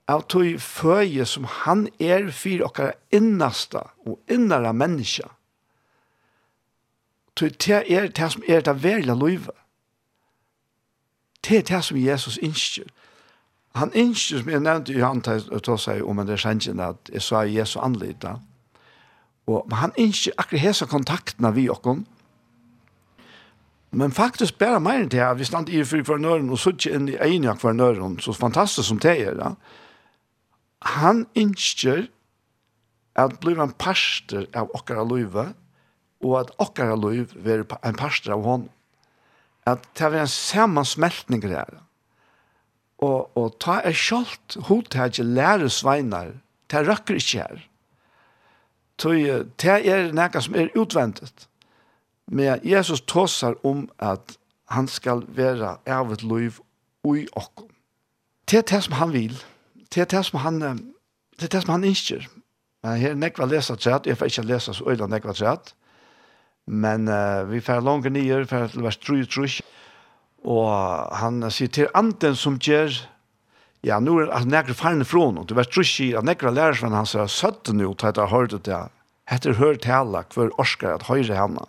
av 0.08 0.24
tog 0.32 0.60
føje 0.64 1.26
som 1.28 1.48
han 1.66 1.88
er 2.00 2.30
for 2.32 2.64
okkara 2.70 2.96
innaste 3.12 3.82
og 4.08 4.20
innara 4.32 4.72
menneska. 4.72 5.28
Tog 7.36 7.58
det 7.66 7.84
er 7.92 8.08
det 8.08 8.32
som 8.32 8.46
er 8.48 8.64
det 8.66 8.78
verla 8.84 9.14
løyve. 9.14 9.54
Det 11.44 11.58
er 11.58 11.68
det 11.68 11.84
som 11.84 11.98
Jesus 11.98 12.38
innskjer. 12.42 12.88
Han 13.76 13.94
innskjer, 13.94 14.40
som 14.42 14.50
jeg 14.50 14.64
nevnte 14.64 14.94
i 14.94 15.04
han 15.04 15.22
til 15.22 15.44
å 15.54 15.78
seg 15.78 16.02
om 16.02 16.20
en 16.20 16.30
resengen 16.30 16.80
at 16.82 17.12
jeg 17.14 17.22
sa 17.22 17.44
Jesus 17.46 17.78
anlita, 17.84 18.40
og 19.48 19.68
men 19.70 19.80
han 19.80 19.94
innskjer 19.96 20.36
akkurat 20.38 20.64
hese 20.66 20.88
kontaktene 20.90 21.54
vi 21.56 21.70
okkara, 21.70 22.04
Men 23.92 24.12
faktisk 24.12 24.58
bare 24.60 24.80
mer 24.84 25.02
enn 25.02 25.12
det 25.12 25.22
her, 25.22 25.38
vi 25.40 25.48
stand 25.48 25.70
i 25.72 25.84
fri 25.88 26.04
for 26.06 26.20
nøren, 26.20 26.50
og 26.52 26.60
sutt 26.60 26.86
inn 26.90 27.08
i 27.10 27.18
egen 27.24 27.48
av 27.48 27.64
nøren, 27.74 28.20
så 28.20 28.36
fantastisk 28.36 28.90
som 28.90 29.00
det 29.00 29.16
er 29.24 29.38
da. 29.40 29.54
Han 30.98 31.26
innskjer 31.38 32.08
at 33.18 33.40
blir 33.42 33.60
en 33.64 33.74
parster 33.74 34.46
av 34.56 34.70
okkara 34.78 35.06
løyve, 35.08 35.50
og 36.22 36.36
at 36.42 36.52
okkara 36.62 36.98
løyve 37.00 37.54
er 37.54 37.64
en 37.64 37.98
parster 37.98 38.36
av 38.36 38.44
hånden. 38.46 38.70
At 39.68 39.84
det 39.98 40.06
er 40.06 40.22
en 40.22 40.32
samansmeltning 40.32 41.42
der. 41.44 41.82
Og, 43.04 43.30
og 43.38 43.58
ta 43.62 43.82
er 43.86 43.96
kjalt 43.98 44.56
hodtagje 44.70 45.26
lære 45.26 45.70
sveinar, 45.70 46.38
det 46.72 46.86
røkker 46.88 47.20
ikke 47.20 47.42
her. 47.44 47.66
Så 48.98 49.14
det 49.62 49.76
er 49.86 50.10
noe 50.16 50.42
som 50.42 50.56
er 50.58 50.72
utvendet. 50.78 51.46
Men 52.32 52.60
Jesus 52.64 53.02
tåsar 53.02 53.56
om 53.64 53.90
at 54.00 54.38
han 54.70 54.88
skal 54.88 55.24
være 55.28 55.78
av 55.88 56.12
et 56.12 56.24
liv 56.24 56.60
ui 57.08 57.28
okkom. 57.36 57.70
Det 58.48 58.58
er 58.58 58.68
det 58.68 58.84
som 58.84 58.98
han 59.00 59.14
vil. 59.14 59.38
Det 59.94 60.02
er 60.02 60.10
det 60.12 60.26
som 60.26 60.40
han, 60.40 60.60
det 61.40 61.48
er 61.48 61.54
det 61.56 61.62
som 61.64 61.76
han 61.78 61.88
innskjer. 61.88 62.28
Men 62.84 63.00
her 63.00 63.16
er 63.16 63.20
nekva 63.20 63.48
lesa 63.48 63.76
træt, 63.76 64.08
jeg 64.08 64.18
får 64.18 64.32
ikke 64.32 64.48
lesa 64.48 64.74
så 64.76 64.86
øyla 64.88 65.08
nekva 65.08 65.34
træt. 65.34 65.74
Men 66.68 67.08
uh, 67.08 67.48
vi 67.52 67.62
får 67.64 67.84
langer 67.84 68.12
nye, 68.12 68.42
vi 68.44 68.50
får 68.50 68.74
til 68.74 68.84
vers 68.84 69.00
3-3. 69.00 69.62
Og 70.48 70.68
han 71.16 71.40
sier 71.52 71.72
til 71.72 71.88
anden 71.96 72.36
som 72.36 72.60
gjør, 72.60 72.92
ja, 73.88 74.00
nå 74.04 74.20
er 74.20 74.32
det 74.32 74.52
nekra 74.52 74.76
farne 74.76 75.08
fra 75.08 75.32
noen, 75.32 75.48
Det 75.48 75.56
vers 75.56 75.72
3 75.72 75.84
sier, 75.84 76.20
at 76.20 76.28
nekra 76.28 76.52
lærersvenn 76.52 76.96
han 76.96 77.08
sier, 77.08 77.28
søtten 77.28 77.80
jo, 77.80 77.94
til 77.94 78.12
at 78.12 78.18
jeg 78.18 78.28
har 78.28 78.36
hørt 78.36 78.66
det, 78.66 78.84
Hette 79.28 79.58
hør 79.60 79.76
tala 79.76 80.24
hver 80.32 80.54
orskar 80.60 80.96
at 80.96 81.08
høyre 81.10 81.36
henne. 81.36 81.66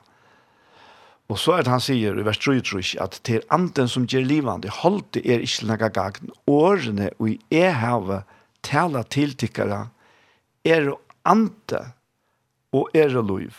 Og 1.28 1.36
så 1.36 1.58
er 1.58 1.64
det 1.66 1.72
han 1.74 1.82
sier 1.84 2.16
i 2.16 2.24
vers 2.24 2.40
3, 2.40 2.56
at 3.04 3.18
til 3.28 3.42
anden 3.52 3.88
som 3.92 4.06
gjør 4.08 4.24
livande, 4.24 4.70
holdt 4.72 5.20
er 5.20 5.44
ikke 5.44 5.68
noe 5.68 5.90
gagn, 5.92 6.32
årene 6.48 7.10
og 7.18 7.34
i 7.34 7.36
ehavet 7.52 8.24
tala 8.64 9.02
tiltikkere, 9.04 9.88
er 10.64 10.88
ante 11.28 11.82
og 12.72 12.88
er 12.96 13.12
liv. 13.20 13.52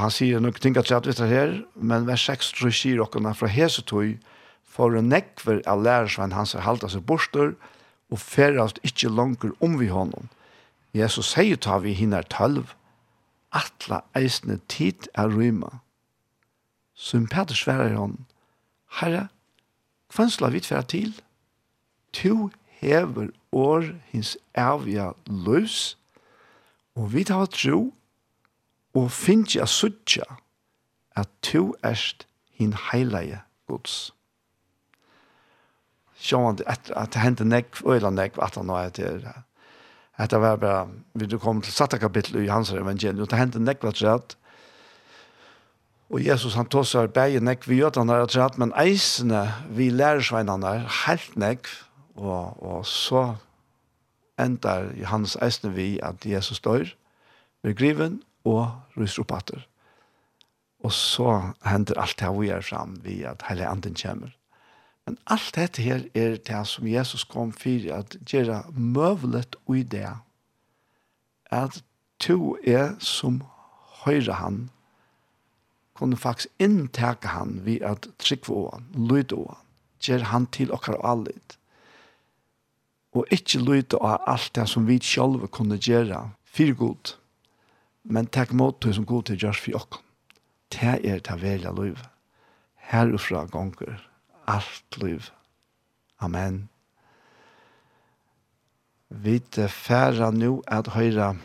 Han 0.00 0.12
sier 0.12 0.40
nok 0.40 0.60
ting 0.60 0.76
at 0.76 0.92
jeg 0.92 1.04
vet 1.08 1.24
her, 1.32 1.56
men 1.76 2.06
vers 2.08 2.28
6 2.28 2.52
tror 2.58 2.76
sier 2.76 3.00
dere 3.00 3.34
fra 3.34 3.48
Hesetøy, 3.48 4.18
for 4.64 4.96
en 4.96 5.08
nekver 5.12 5.64
av 5.68 5.80
lærersvenn 5.82 6.36
hans 6.36 6.54
er 6.54 6.64
halte 6.68 6.92
seg 6.92 7.08
borster, 7.08 7.54
og 8.12 8.20
færrast 8.20 8.80
ikkje 8.84 9.12
langer 9.16 9.56
om 9.64 9.80
vi 9.80 9.88
honom. 9.88 10.28
Jesus 10.92 11.32
sier 11.32 11.56
ta 11.56 11.78
vi 11.80 11.96
hinner 11.96 12.26
tølv, 12.28 12.74
atla 13.52 14.04
eisne 14.16 14.60
tid 14.68 15.08
er 15.16 15.32
rymme 15.32 15.80
som 17.00 17.26
Peter 17.26 17.56
sverar 17.56 17.94
hon, 17.96 18.26
Herre, 19.00 19.28
hvan 20.12 20.52
vi 20.52 20.60
tverra 20.60 20.82
til? 20.82 21.14
Tu 22.12 22.50
hever 22.80 23.30
år 23.52 23.94
hins 24.12 24.36
avja 24.54 25.12
løs, 25.26 25.96
og 26.94 27.12
vi 27.14 27.24
tar 27.24 27.46
tro, 27.54 27.94
og 28.94 29.10
finnje 29.14 29.62
a 29.62 29.66
suttja, 29.70 30.26
at 31.16 31.30
tu 31.42 31.74
erst 31.82 32.26
hin 32.52 32.74
heilige 32.90 33.40
gods. 33.70 34.12
Sjåan, 36.20 36.58
at, 36.66 36.90
at 36.96 37.14
det 37.14 37.22
hendte 37.22 37.46
nekv, 37.48 37.80
øyla 37.86 38.10
nekv, 38.10 38.42
at 38.42 38.58
han 38.58 38.68
nå 38.68 38.76
er 38.76 38.92
til. 38.92 39.24
At 40.20 40.34
det 40.34 40.40
var 40.40 40.56
bare, 40.60 40.88
vi 41.14 41.38
kom 41.38 41.62
til 41.62 41.72
satta 41.72 41.96
kapittel 41.96 42.42
i 42.42 42.50
hans 42.50 42.74
evangelium, 42.76 43.22
at 43.22 43.30
det 43.30 43.38
hendte 43.40 43.62
nekv 43.62 43.88
at 43.88 44.36
Og 46.10 46.24
Jesus 46.26 46.56
han 46.58 46.66
tåsar 46.66 47.06
bægen 47.14 47.46
nekk 47.46 47.68
vi 47.70 47.78
jødene 47.78 48.16
er 48.18 48.26
trett, 48.26 48.56
men 48.58 48.72
eisene 48.78 49.44
vi 49.70 49.92
lærersveinene 49.94 50.72
er 50.80 50.88
helt 51.04 51.36
nekk, 51.38 51.70
og, 52.18 52.58
og 52.58 52.86
så 52.86 53.36
endar 54.40 54.90
hans 55.06 55.36
eisene 55.38 55.70
vi 55.76 55.90
at 56.02 56.26
Jesus 56.26 56.58
dør, 56.64 56.90
blir 57.62 57.76
griven 57.78 58.18
og 58.44 58.72
ryser 58.98 59.22
opp 59.22 59.36
atter. 59.38 59.62
Og 60.82 60.92
så 60.96 61.52
hender 61.62 62.00
alt 62.00 62.18
det 62.18 62.32
vi 62.40 62.50
er 62.50 62.64
fram 62.64 62.96
vi 63.04 63.20
at 63.28 63.44
hele 63.48 63.68
anden 63.68 63.94
kommer. 63.94 64.34
Men 65.06 65.18
alt 65.30 65.54
dette 65.54 65.82
her 65.82 66.02
er 66.14 66.36
det 66.42 66.64
som 66.66 66.88
Jesus 66.88 67.24
kom 67.24 67.52
for 67.52 67.86
at 67.94 68.16
gjøre 68.26 68.64
møvlet 68.74 69.56
og 69.66 69.78
i 69.78 69.82
det. 69.82 70.10
At 71.50 71.82
to 72.18 72.56
er 72.66 72.96
som 72.98 73.42
høyre 74.02 74.40
han 74.40 74.70
kunne 76.00 76.16
faktisk 76.16 76.48
inntake 76.58 77.28
han 77.28 77.60
ved 77.64 77.84
at 77.86 78.08
trykke 78.18 78.48
på 78.48 78.60
han, 78.72 78.86
lyde 78.96 79.36
på 79.36 79.46
han, 79.48 79.64
gjøre 80.00 80.30
han 80.32 80.46
til 80.56 80.72
okkar 80.72 81.00
alle. 81.04 81.36
Og 83.12 83.26
ikke 83.34 83.60
lyde 83.60 83.98
av 84.00 84.22
alt 84.30 84.54
det 84.56 84.68
som 84.70 84.86
vi 84.88 85.00
selv 85.04 85.44
kunne 85.52 85.76
gjøre 85.76 86.30
for 86.48 86.76
god, 86.78 87.14
men 88.04 88.30
takk 88.32 88.54
mot 88.56 88.78
det 88.82 88.94
som 88.96 89.06
god 89.06 89.28
til 89.28 89.44
gjørs 89.44 89.60
for 89.60 89.82
okkar. 89.82 90.02
Det 90.70 90.96
er 91.02 91.18
det 91.18 91.36
velja 91.42 91.72
liv. 91.74 91.98
Herfra 92.90 93.44
gonger, 93.50 93.98
alt 94.46 94.98
liv. 95.02 95.26
Amen. 96.20 96.68
Vi 99.10 99.40
færa 99.68 100.30
nu 100.30 100.62
at 100.66 100.86
høyre 100.94 101.36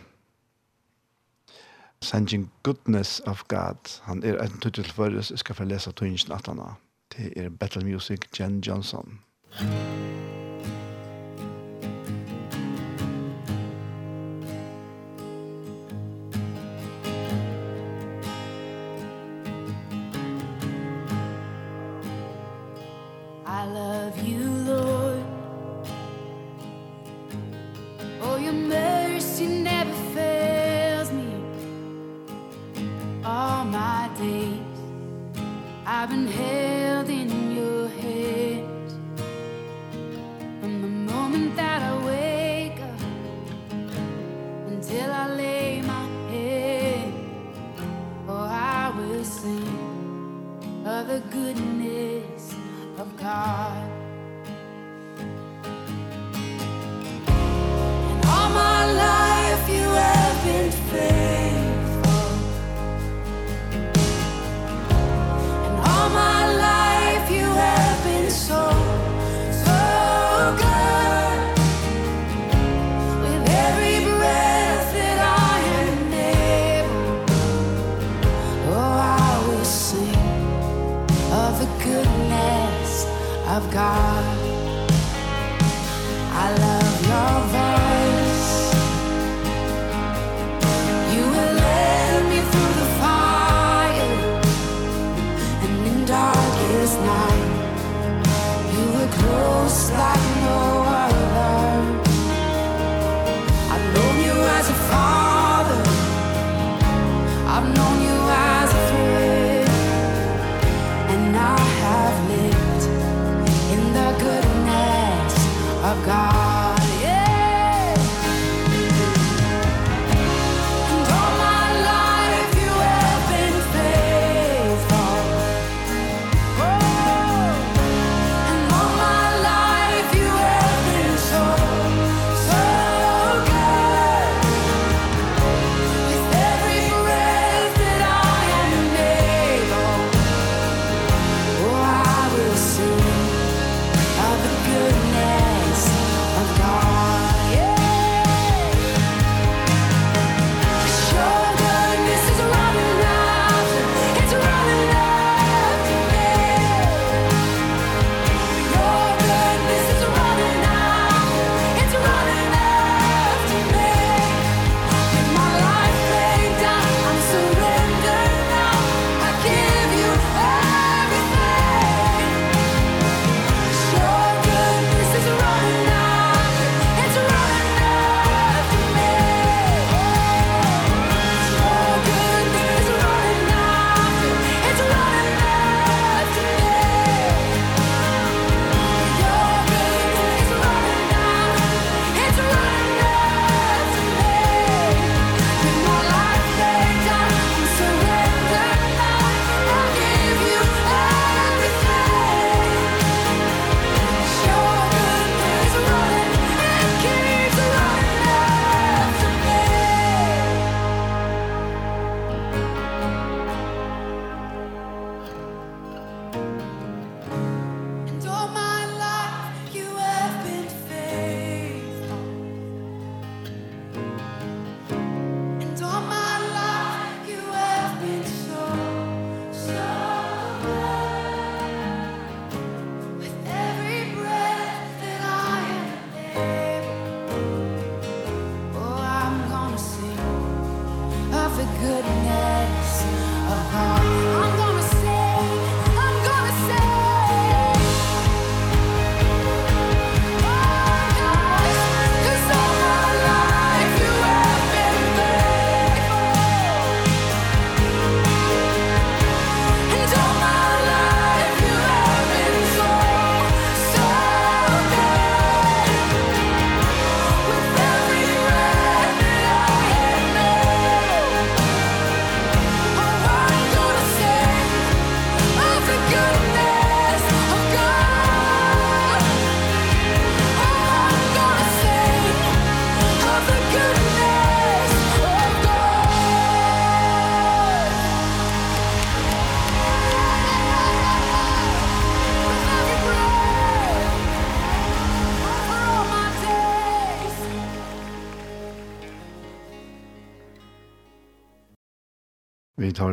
Sending 2.05 2.51
Goodness 2.63 3.19
of 3.25 3.43
God. 3.47 4.01
Han 4.01 4.23
er 4.23 4.37
en 4.43 4.59
tuttel 4.59 4.91
oss. 5.17 5.31
Jeg 5.31 5.39
skal 5.39 5.55
få 5.55 5.63
lese 5.63 5.91
tøynsen 5.91 6.31
at 6.31 6.47
han 6.47 6.59
Det 7.17 7.33
er 7.35 7.49
Battle 7.49 7.85
Music, 7.85 8.19
Jen 8.39 8.59
Johnson. 8.59 9.19
Mm. 9.61 10.34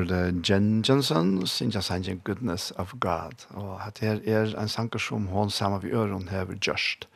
var 0.03 0.17
det 0.17 0.51
Jen 0.51 0.83
Johnson, 0.83 1.47
Sinja 1.47 1.81
Sanjin 1.81 2.21
Goodness 2.25 2.73
of 2.77 2.95
God. 3.01 3.47
Og 3.51 3.87
at 3.87 3.99
her 3.99 4.19
er 4.27 4.61
en 4.61 4.69
sanger 4.69 4.99
som 4.99 5.27
hon 5.27 5.51
sammen 5.51 5.83
vi 5.83 5.91
øren 5.91 6.29
hever 6.29 6.55
Just. 6.67 7.09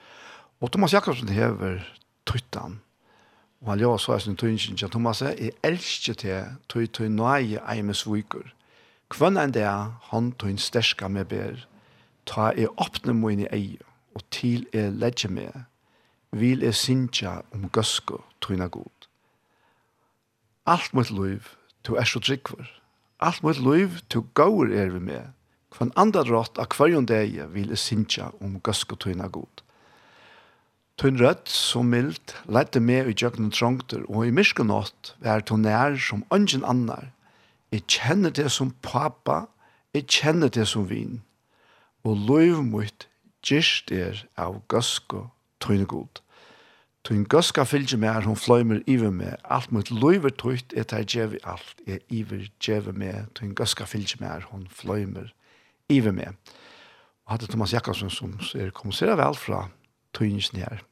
Og 0.60 0.72
Thomas 0.72 0.92
Jakobsen 0.92 1.28
hever 1.28 1.78
Tøytan. 2.26 2.80
Og 3.60 3.70
han 3.70 3.78
gjør 3.78 3.96
så 3.96 4.12
er 4.12 4.18
sin 4.18 4.36
tøynsyn 4.36 4.76
til 4.76 4.90
Thomas, 4.90 5.22
jeg 5.22 5.50
elsker 5.62 6.14
til 6.14 6.44
tøy 6.68 6.86
tøy 6.86 7.08
nøye 7.08 7.60
eimes 7.66 8.04
viker. 8.06 8.52
Kvann 9.10 9.38
enn 9.38 9.54
det 9.54 9.66
han 10.10 10.32
tøyn 10.38 10.58
sterska 10.58 11.08
med 11.08 11.24
ber, 11.24 11.66
ta 12.26 12.52
jeg 12.54 12.70
åpne 12.76 13.14
mine 13.14 13.46
i 13.46 13.54
ei, 13.56 13.78
og 14.14 14.22
til 14.30 14.66
jeg 14.72 14.92
ledger 14.92 15.30
med, 15.30 15.66
vil 16.30 16.62
jeg 16.62 16.74
sinja 16.74 17.40
om 17.54 17.68
gøsko 17.68 18.22
tøyna 18.40 18.66
god. 18.66 19.08
Alt 20.66 20.94
mot 20.94 21.10
liv, 21.10 21.42
du 21.86 21.94
er 21.94 22.04
så 22.04 22.20
tryggvar. 22.20 22.75
Alt 23.18 23.42
mot 23.42 23.56
liv 23.56 24.00
to 24.12 24.26
gaur 24.34 24.68
er 24.68 24.90
vi 24.92 25.00
med. 25.00 25.32
Kvann 25.72 25.92
andra 25.96 26.20
rått 26.28 26.58
av 26.60 26.68
kvarjon 26.72 27.06
deie 27.08 27.46
vil 27.48 27.70
jeg 27.72 27.80
sinja 27.80 28.26
om 28.44 28.58
gøsk 28.60 28.92
og 28.92 29.00
tøyna 29.06 29.30
god. 29.32 29.62
Tøyn 31.00 31.16
rødt 31.20 31.48
så 31.48 31.80
mildt, 31.84 32.34
lette 32.48 32.80
med 32.80 33.08
i 33.08 33.14
djøkken 33.16 33.48
trångter, 33.52 34.04
og 34.08 34.28
i 34.28 34.34
myskenått 34.36 35.14
vær 35.24 35.44
tøyn 35.48 35.64
nær 35.64 35.96
som 36.00 36.26
ønsken 36.32 36.64
annar. 36.68 37.08
Jeg 37.72 37.86
kjenner 37.88 38.36
det 38.36 38.50
som 38.52 38.74
pappa, 38.84 39.46
jeg 39.96 40.08
kjenner 40.12 40.52
det 40.52 40.68
som 40.68 40.84
vin. 40.88 41.22
Og 42.04 42.20
liv 42.28 42.60
mot 42.64 43.08
gist 43.40 43.92
er 43.92 44.26
av 44.36 44.60
gøsk 44.68 45.16
og 45.16 45.32
tøyna 45.64 45.88
god. 45.88 46.20
Tun 47.06 47.22
gøska 47.30 47.62
fylgje 47.62 48.00
meg, 48.02 48.24
hun 48.26 48.34
fløymer 48.34 48.80
iver 48.90 49.12
meg. 49.14 49.36
Alt 49.46 49.70
mot 49.70 49.92
løyver 49.94 50.32
tøyt, 50.34 50.72
et 50.74 50.90
her 50.90 51.04
djevi 51.06 51.38
alt, 51.46 51.78
er 51.86 52.00
iver 52.10 52.48
djevi 52.58 52.94
meg. 52.98 53.28
Tun 53.38 53.52
gøska 53.54 53.86
fylgje 53.86 54.18
meg, 54.18 54.48
hun 54.50 54.64
fløymer 54.74 55.30
iver 55.92 56.16
meg. 56.16 56.34
Og 57.26 57.36
hadde 57.36 57.52
Thomas 57.52 57.76
Jakobsen 57.76 58.10
som 58.10 58.34
er 58.58 58.74
kommuniserer 58.74 59.14
vel 59.22 59.38
fra 59.38 59.68
tøynsen 60.18 60.64
her. 60.64 60.82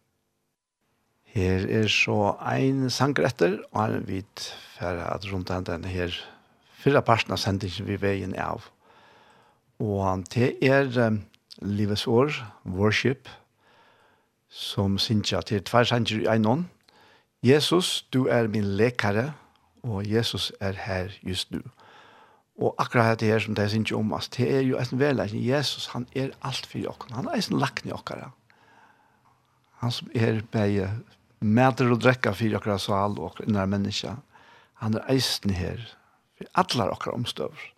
Her 1.34 1.66
er 1.82 1.90
så 1.90 2.36
ein 2.46 2.86
sanger 2.94 3.26
etter, 3.26 3.58
og 3.72 3.82
han 3.82 4.06
vet 4.06 4.48
for 4.76 5.02
at 5.10 5.26
rundt 5.32 5.50
den 5.66 5.90
her 5.90 6.14
fyrre 6.78 7.02
parten 7.02 7.34
av 7.34 7.42
sendingen 7.42 7.90
vi 7.90 7.98
veien 7.98 8.38
av. 8.38 8.70
Og 9.82 10.04
han 10.06 10.22
til 10.30 10.54
er 10.62 10.86
um, 11.08 11.24
livets 11.58 12.06
år, 12.06 12.30
worship, 12.62 13.26
worship, 13.26 13.40
som 14.54 14.98
synger 15.02 15.42
til 15.48 15.64
tversanger 15.66 16.22
i 16.22 16.28
einon. 16.30 16.68
Jesus, 17.42 18.04
du 18.14 18.28
er 18.30 18.46
min 18.48 18.76
lekare, 18.78 19.32
og 19.82 20.06
Jesus 20.06 20.52
er 20.60 20.78
her 20.86 21.10
just 21.22 21.50
nu. 21.52 21.60
Og 22.54 22.74
akkurat 22.78 23.18
det 23.20 23.28
her 23.28 23.42
som 23.42 23.54
det 23.58 23.66
synger 23.70 23.98
om, 23.98 24.12
at 24.14 24.30
det 24.36 24.46
er 24.46 24.62
jo 24.62 24.78
en 24.78 25.00
velleggen. 25.00 25.42
Jesus, 25.42 25.88
han 25.92 26.06
er 26.14 26.30
alt 26.42 26.66
for 26.70 26.78
jokken. 26.78 27.14
Han 27.18 27.28
er 27.28 27.42
en 27.42 27.58
lakne 27.58 27.96
okkara. 27.96 28.30
Han 29.82 29.90
som 29.90 30.08
er 30.14 30.40
bare 30.52 30.90
mæter 31.40 31.90
og 31.90 32.00
drekka 32.00 32.32
for 32.32 32.56
okkara 32.56 32.78
sal 32.78 33.18
og 33.18 33.32
okkara 33.32 33.66
menneska. 33.66 34.14
Han 34.80 34.94
er 34.94 35.10
eisen 35.10 35.50
her 35.50 35.82
for 36.38 36.46
alla 36.54 36.92
okkara 36.94 37.18
omstøver. 37.18 37.73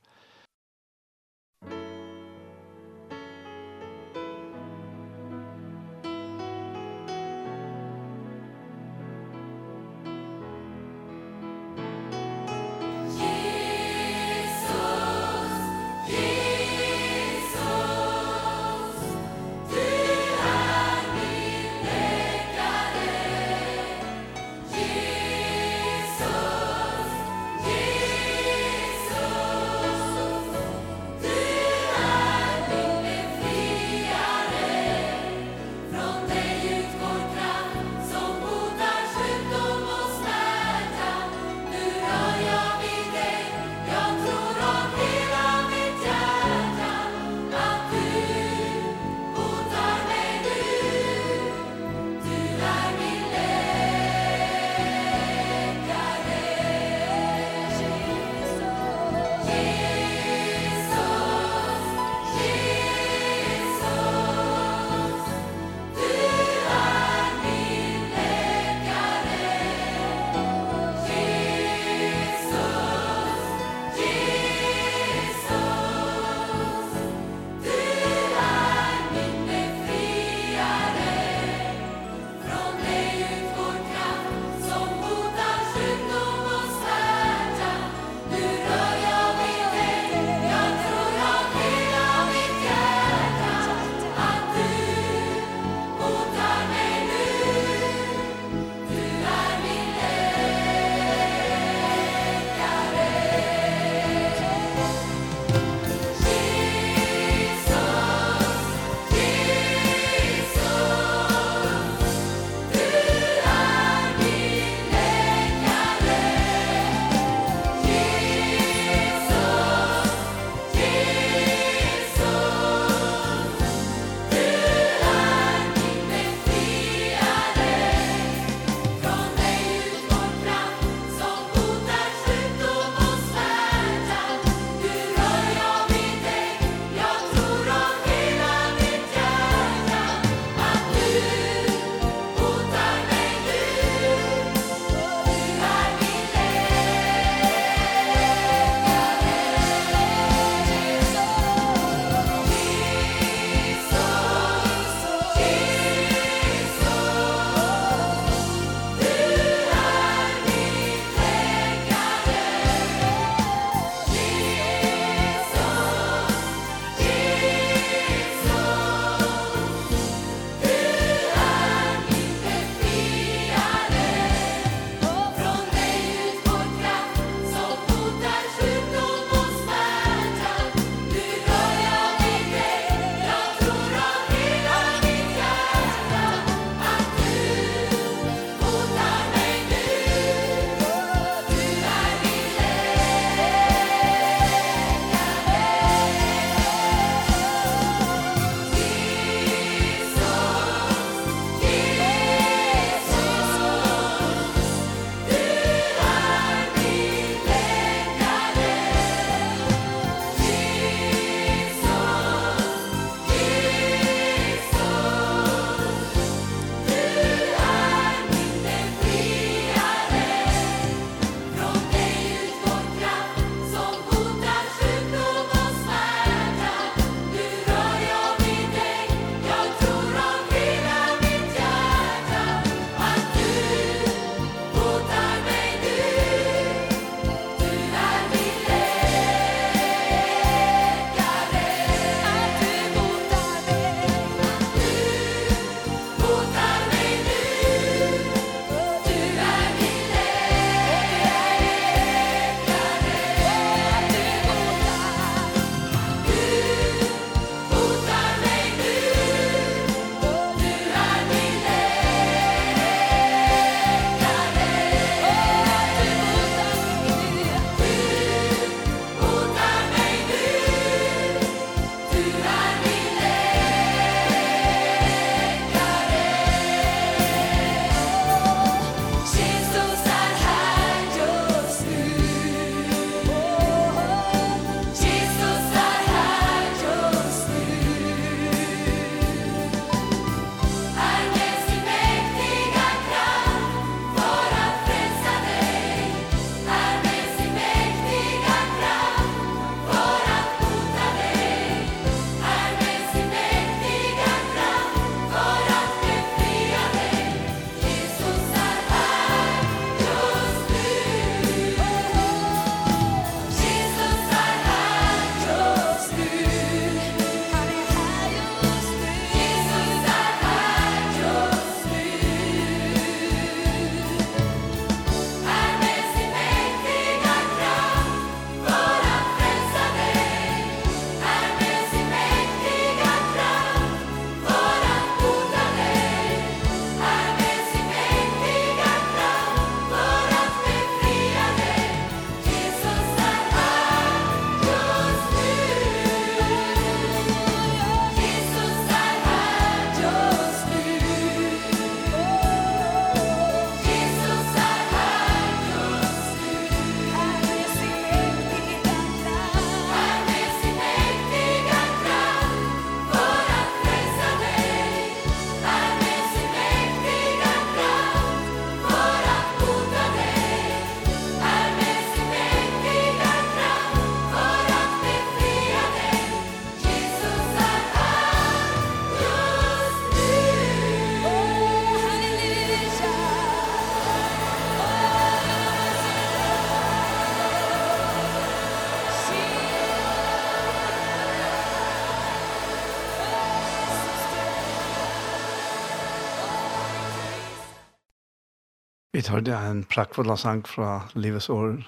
vidt 399.27 399.35
hørte 399.35 399.51
jeg 399.51 399.71
en 399.71 399.85
prakkfull 399.91 400.31
sang 400.39 400.61
fra 400.69 401.09
Livets 401.15 401.49
år, 401.51 401.81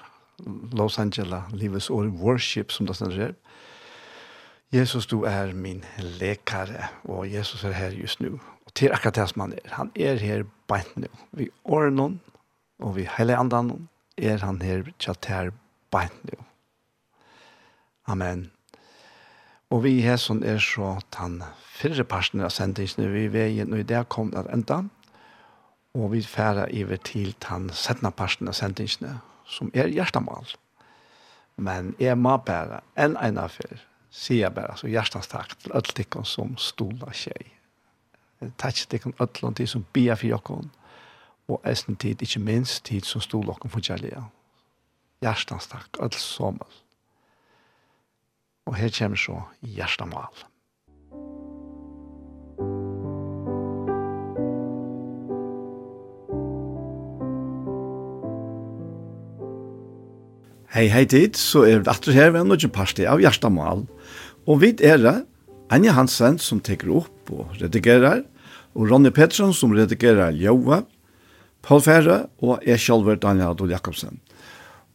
Los 0.75 0.97
Angeles, 0.99 1.43
Livets 1.53 1.89
år 1.89 2.09
Worship, 2.19 2.71
som 2.71 2.87
det 2.87 2.95
stender 2.95 3.15
her. 3.15 3.33
Jesus, 4.71 5.07
du 5.07 5.23
er 5.23 5.53
min 5.53 5.83
lekare, 6.19 6.89
og 7.03 7.31
Jesus 7.31 7.63
er 7.63 7.71
her 7.71 7.91
just 7.91 8.19
nu. 8.19 8.39
Og 8.65 8.73
til 8.75 8.91
akkurat 8.91 9.15
det 9.15 9.29
som 9.29 9.41
han 9.41 9.53
er, 9.53 9.73
han 9.73 9.91
er 9.95 10.19
her 10.19 10.43
beint 10.67 10.97
nu. 10.97 11.07
Vi 11.31 11.49
åren 11.65 12.19
og 12.79 12.95
vi 12.95 13.07
hele 13.17 13.37
andan 13.37 13.87
er 14.17 14.37
han 14.37 14.61
her 14.61 14.83
tjatt 14.99 15.25
her 15.25 15.51
beint 15.91 16.23
nu. 16.23 16.43
Amen. 18.07 18.51
Og 19.69 19.83
vi 19.83 20.01
her 20.01 20.17
som 20.17 20.43
er 20.43 20.59
så 20.59 20.99
den 21.17 21.43
fyrre 21.63 22.03
parten 22.03 22.41
av 22.41 22.51
sendingsene, 22.51 23.07
vi 23.07 23.27
veien, 23.31 23.73
og 23.73 23.79
i 23.79 23.83
det 23.87 24.09
kom 24.09 24.31
det 24.31 24.45
enda. 24.51 24.83
Amen 24.83 24.98
Og 25.93 26.11
vi 26.11 26.21
færa 26.21 26.67
iver 26.69 26.97
til 26.97 27.35
den 27.41 27.69
settende 27.73 28.11
parten 28.11 28.47
av 28.47 28.53
sendingene, 28.53 29.19
som 29.49 29.71
er 29.73 29.89
hjertemål. 29.89 30.51
Men 31.57 31.95
jeg 31.99 32.17
må 32.17 32.37
bare, 32.37 32.81
enn 32.95 33.17
en 33.17 33.39
av 33.41 33.49
affær, 33.49 33.81
sier 34.09 34.45
jeg 34.45 34.55
bare, 34.55 34.77
så 34.77 34.89
hjertens 34.89 35.29
takk 35.29 35.55
til 35.59 35.73
alle 35.73 35.95
tikkene 35.97 36.25
som 36.29 36.53
stoler 36.61 37.15
seg. 37.17 37.49
Takk 38.61 38.77
til 38.77 38.91
tikkene 38.93 39.17
alle 39.19 39.53
de 39.57 39.67
som 39.67 39.85
bier 39.93 40.19
for 40.19 40.29
dere, 40.29 40.69
og 41.49 41.65
eisen 41.65 41.97
tid, 41.97 42.21
ikke 42.21 42.43
minst 42.45 42.85
tid 42.85 43.07
som 43.09 43.21
stoler 43.25 43.57
dere 43.57 43.73
for 43.73 43.81
kjærlighet. 43.81 44.29
Hjertens 45.25 45.67
takk, 45.67 45.89
alle 45.99 46.21
sommer. 46.21 46.79
Og 48.69 48.77
her 48.77 48.93
kommer 48.93 49.17
så 49.17 49.41
hjertemål. 49.65 50.29
Hjertemål. 50.29 51.58
Hei, 60.69 60.83
hei 60.93 61.01
tid, 61.09 61.33
så 61.33 61.63
er 61.65 61.79
vi 61.81 61.89
atter 61.89 62.13
her 62.13 62.27
ved 62.35 62.45
noen 62.45 62.69
parti 62.69 63.01
av 63.09 63.17
Gjerstamal. 63.23 63.87
Og 64.45 64.59
vi 64.61 64.75
er 64.85 64.99
det 65.01 65.15
Anja 65.73 65.95
Hansen 65.97 66.37
som 66.37 66.59
teker 66.61 66.91
opp 66.99 67.31
og 67.33 67.55
redigerer, 67.57 68.21
og 68.77 68.91
Ronny 68.91 69.09
Pettersson 69.09 69.55
som 69.57 69.73
redigerer 69.73 70.29
Ljøve, 70.37 70.83
Paul 71.65 71.81
Ferre 71.81 72.19
og 72.45 72.61
jeg 72.69 72.85
selv 72.85 73.09
Daniel 73.17 73.55
Adol 73.55 73.73
Jakobsen. 73.73 74.21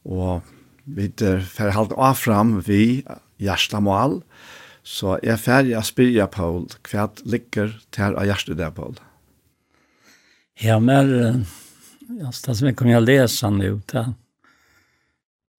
Og 0.06 0.46
vi 0.86 1.10
er 1.10 1.42
ferdig 1.42 1.74
halvt 1.74 1.98
av 1.98 2.22
frem 2.22 2.56
vi 2.62 3.02
Gjerstamal, 3.42 4.20
så 4.86 5.18
jeg 5.26 5.34
er 5.34 5.42
ferdig 5.42 5.74
å 5.74 5.82
spørre 5.90 6.30
Paul 6.30 6.68
hva 6.86 7.10
ligger 7.26 7.74
til 7.90 8.14
av 8.14 8.30
Gjerstamal 8.30 8.62
der, 8.62 8.74
Paul? 8.78 8.98
Ja, 10.62 10.78
men 10.78 11.48
jeg 12.14 12.36
stas 12.38 12.62
meg 12.62 12.78
om 12.78 12.94
jeg 12.94 13.10
leser 13.10 13.50
nu, 13.50 13.80
da. 13.90 14.12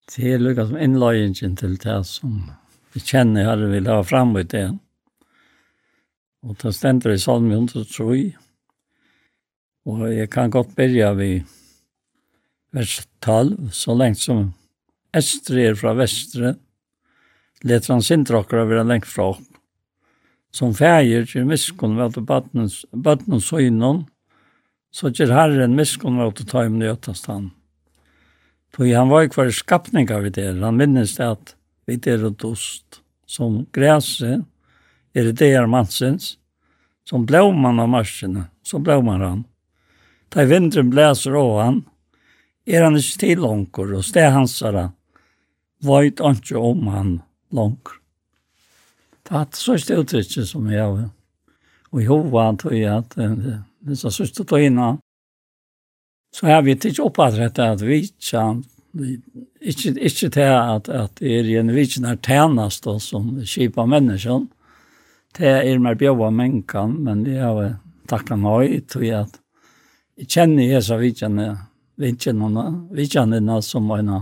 Det 0.05 0.35
er 0.35 0.41
lukket 0.41 0.69
som 0.69 0.77
innløyingen 0.77 1.55
til 1.57 1.77
det 1.81 1.99
som 2.05 2.37
vi 2.93 3.01
kjenner 3.01 3.47
her 3.49 3.63
vi 3.71 3.79
la 3.81 4.01
fram 4.05 4.35
ut 4.37 4.51
det. 4.53 4.67
Og 6.45 6.53
det 6.61 6.73
stender 6.77 7.15
i 7.15 7.21
salm 7.21 7.49
103. 7.51 8.35
Og 9.89 10.05
jeg 10.13 10.29
kan 10.29 10.53
godt 10.53 10.75
begynne 10.77 11.09
vid 11.17 11.55
vers 12.75 12.99
12, 13.25 13.71
så 13.73 13.97
lengt 13.97 14.21
som 14.21 14.53
Estre 15.15 15.69
er 15.69 15.77
fra 15.79 15.93
vestre, 15.95 16.55
leter 17.63 17.93
han 17.93 18.01
sin 18.03 18.25
sindrokkere 18.25 18.65
være 18.67 18.87
lengt 18.87 19.07
fra 19.07 19.29
oss. 19.33 19.43
Som 20.51 20.73
feir 20.75 21.25
til 21.27 21.47
miskunn 21.47 21.97
ved 21.97 22.15
at 22.15 22.27
bøtten 22.27 23.37
og 23.37 23.43
søgnen, 23.43 24.05
så 24.91 25.11
gjør 25.11 25.33
herren 25.35 25.75
miskunn 25.75 26.19
ved 26.19 26.31
at 26.31 26.47
ta 26.51 26.65
i 26.67 26.71
mjøtastan. 26.71 27.49
Tog 28.75 28.89
han 28.91 29.09
var 29.09 29.27
kvar 29.27 29.51
skapning 29.51 30.11
av 30.11 30.31
det. 30.31 30.59
Han 30.59 30.77
minnes 30.77 31.15
det 31.15 31.27
at 31.31 31.55
vi 31.87 31.95
er 32.11 32.25
og 32.27 32.35
dost. 32.41 32.99
Som 33.25 33.63
græse 33.73 34.41
er 35.15 35.29
det 35.29 35.37
det 35.39 35.53
er 35.55 35.69
mannsens. 35.71 36.35
Som 37.07 37.23
blåman 37.25 37.79
av 37.79 37.87
marsjene. 37.89 38.49
Så 38.63 38.81
blåman 38.83 39.21
han. 39.21 39.43
Da 40.33 40.43
vinteren 40.43 40.91
blæser 40.91 41.37
av 41.39 41.53
han, 41.61 41.77
er 42.67 42.83
han 42.83 42.97
ikke 42.99 43.19
til 43.21 43.43
langer, 43.45 43.93
og 43.95 44.03
sted 44.03 44.31
hans 44.33 44.57
er 44.65 44.75
han. 44.75 44.93
Vøyt 45.85 46.19
han 46.19 46.41
ikke 46.41 46.59
om 46.59 46.87
han 46.91 47.13
langer. 47.55 48.01
Det 49.23 49.39
er 49.39 49.47
så 49.55 49.77
stort 49.79 50.03
uttrykket 50.03 50.49
som 50.49 50.67
jeg 50.69 50.83
har. 50.83 51.07
Og 51.93 52.01
i 52.01 52.09
hovedet 52.09 52.59
tog 52.59 52.75
jeg 52.75 52.91
at 52.91 53.15
det 53.15 53.95
er 53.95 54.01
så 54.01 54.11
stort 54.11 54.51
å 54.51 54.59
innan 54.59 54.99
så 56.35 56.49
har 56.51 56.65
vi 56.65 56.75
ikke 56.75 57.05
oppattrett 57.05 57.59
at 57.63 57.83
vi 57.85 58.01
ikke 58.03 58.41
ikke, 58.95 59.93
ikke 59.99 60.29
til 60.29 60.41
at, 60.41 60.89
at 60.89 61.19
det 61.19 61.39
er 61.39 61.59
en 61.59 61.73
vitsnar 61.75 62.19
tænast 62.23 62.87
og 62.87 63.01
som 63.03 63.33
kipa 63.43 63.85
menneskjon. 63.85 64.49
Det 65.35 65.47
er 65.47 65.79
mer 65.79 65.97
bjøva 65.99 66.29
menkan, 66.31 66.95
men 67.03 67.25
det 67.25 67.39
har 67.41 67.77
takka 68.07 68.37
nøy, 68.39 68.79
tror 68.87 69.03
jeg 69.03 69.25
at 69.25 69.39
jeg 70.15 70.29
kjenner 70.31 70.69
jeg 70.69 70.83
så 70.83 70.97
vitsjane 70.99 71.47
vitsjane 71.99 72.65
vitsjane 72.95 73.61
som 73.63 73.91
en 73.91 74.13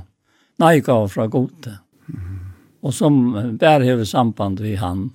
nøygav 0.62 1.10
fra 1.10 1.28
gode. 1.28 1.78
Og 2.82 2.94
som 2.94 3.58
bare 3.60 3.86
har 3.86 4.04
samband 4.06 4.60
med 4.60 4.78
han, 4.78 5.12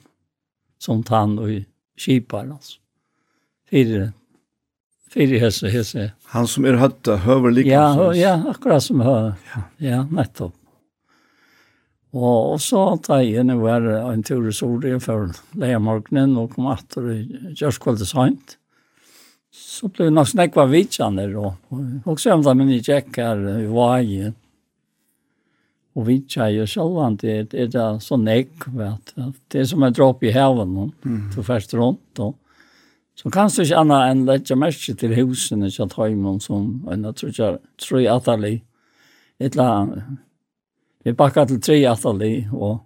som 0.79 1.03
tann 1.03 1.39
og 1.39 1.51
kjipar, 1.99 2.47
altså. 2.47 2.79
Fyre 3.69 4.13
Fyri 5.09 5.41
hese, 5.41 5.71
hese. 5.73 6.11
Han 6.35 6.47
som 6.51 6.67
er 6.69 6.77
høtta, 6.81 7.17
høver 7.25 7.55
like 7.55 7.71
ja, 7.71 7.89
Ja, 8.17 8.37
akkurat 8.51 8.85
som 8.85 9.01
høver. 9.05 9.37
Ja, 9.55 9.63
ja 9.81 10.01
nettopp. 10.11 10.55
Og, 12.17 12.55
og 12.55 12.61
så 12.65 12.83
ta 13.05 13.19
igjen 13.21 13.53
var 13.61 13.85
en 13.85 14.23
tur 14.25 14.47
i 14.49 14.55
Sori 14.57 14.95
for 15.05 15.29
leiemorgenen 15.61 16.39
og 16.41 16.55
kom 16.55 16.71
atter 16.73 17.11
i 17.13 17.21
kjørskvalget 17.53 18.09
sent. 18.09 18.57
Så 19.53 19.91
ble 19.93 20.09
vi 20.09 20.15
nok 20.15 20.29
snakket 20.31 20.61
av 20.63 20.73
vitsene 20.73 21.27
da. 21.33 21.51
Og 22.09 22.21
så 22.21 22.35
om 22.35 22.45
det 22.45 22.55
min 22.57 22.73
kjekk 22.85 23.21
her 23.21 23.45
i 23.59 23.69
Vaje. 23.73 24.33
Og 25.99 26.07
vitsene 26.09 26.65
er 26.65 26.71
selv 26.71 27.01
om 27.03 27.17
det 27.21 27.37
er, 27.53 27.71
det 27.73 27.87
så 28.05 28.17
nekk, 28.21 28.69
vet. 28.77 29.15
Det 29.51 29.63
er 29.63 29.69
som 29.69 29.85
en 29.85 29.97
dropp 29.97 30.25
i 30.25 30.33
heven, 30.33 30.93
du 31.35 31.41
først 31.45 31.75
rundt 31.77 32.25
og 32.25 32.37
Så 33.19 33.31
kan 33.35 33.51
du 33.51 33.63
ikke 33.65 33.81
annet 33.81 34.11
enn 34.13 34.27
lette 34.29 34.55
merke 34.55 34.95
til 34.95 35.15
husene 35.19 35.71
til 35.75 35.89
Tøymon 35.91 36.39
som 36.39 36.85
en 36.87 37.07
tror 37.19 37.57
tre 37.83 38.03
atali. 38.07 38.61
Et 39.43 39.57
la 39.59 39.71
vi 41.05 41.15
bakka 41.19 41.49
til 41.49 41.59
tre 41.63 41.79
atali 41.91 42.47
og 42.53 42.85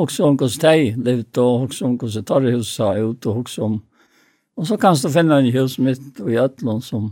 også 0.00 0.30
om 0.30 0.38
hvordan 0.38 0.62
de 0.64 1.02
levde 1.04 1.42
og 1.42 1.66
også 1.66 1.84
om 1.84 1.98
hvordan 2.00 2.24
torrhusa 2.24 2.88
ut 3.02 3.26
og 3.26 3.42
også 3.42 3.66
om 3.66 3.82
og 4.54 4.66
så 4.66 4.76
kan 4.78 4.94
du 4.94 5.08
finne 5.10 5.38
en 5.38 5.52
hus 5.52 5.78
mitt 5.82 6.20
og 6.22 6.30
i 6.30 6.38
Øtlund 6.38 6.82
som 6.86 7.08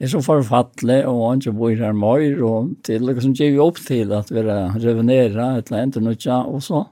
er 0.00 0.08
så 0.08 0.20
forfattelig 0.24 1.02
og 1.06 1.20
han 1.28 1.42
ikke 1.42 1.52
bor 1.58 1.74
her 1.82 1.92
mer 1.92 2.42
og 2.44 2.72
til 2.84 3.04
liksom 3.04 3.34
gir 3.36 3.52
vi 3.52 3.60
opp 3.62 3.78
til 3.84 4.12
at 4.16 4.30
vi 4.32 4.42
revenera 4.42 5.50
et 5.58 5.70
eller 5.70 5.82
annet 5.82 6.26
og 6.26 6.62
så 6.62 6.84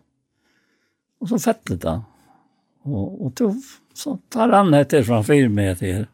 og 1.20 1.28
så 1.28 1.38
fettelig 1.40 1.80
da 1.82 1.98
og, 2.84 3.26
og 3.26 3.34
tuff 3.34 3.80
så 3.96 4.18
tar 4.28 4.48
han 4.48 4.74
etter 4.74 5.02
framför 5.02 5.48
mig 5.48 5.76
till. 5.76 6.06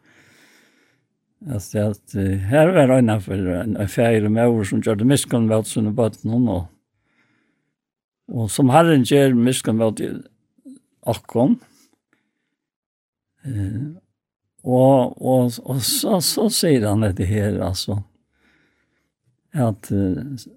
Alltså 1.53 1.78
att 1.78 2.14
her 2.51 2.68
var 2.68 2.89
det 2.89 2.99
innanför 2.99 3.47
en 3.47 3.89
fjärde 3.89 4.28
mor 4.28 4.64
som 4.64 4.80
gjorde 4.80 5.05
miskunnvälsen 5.05 5.87
i 5.87 5.91
bötten 5.91 6.30
hon 6.30 6.49
och 6.49 6.66
Og 8.33 8.49
som 8.51 8.70
herren 8.72 9.05
gjør 9.05 9.35
miskunn 9.37 9.80
vel 9.80 9.93
til 9.99 10.22
akkon. 11.09 11.59
Eh, 13.45 13.99
og, 14.62 15.18
og, 15.18 15.51
og 15.66 15.83
så, 15.83 16.20
så 16.22 16.47
sier 16.55 16.87
han 16.87 17.03
det 17.03 17.26
her, 17.26 17.59
altså, 17.66 17.99
at 19.53 19.91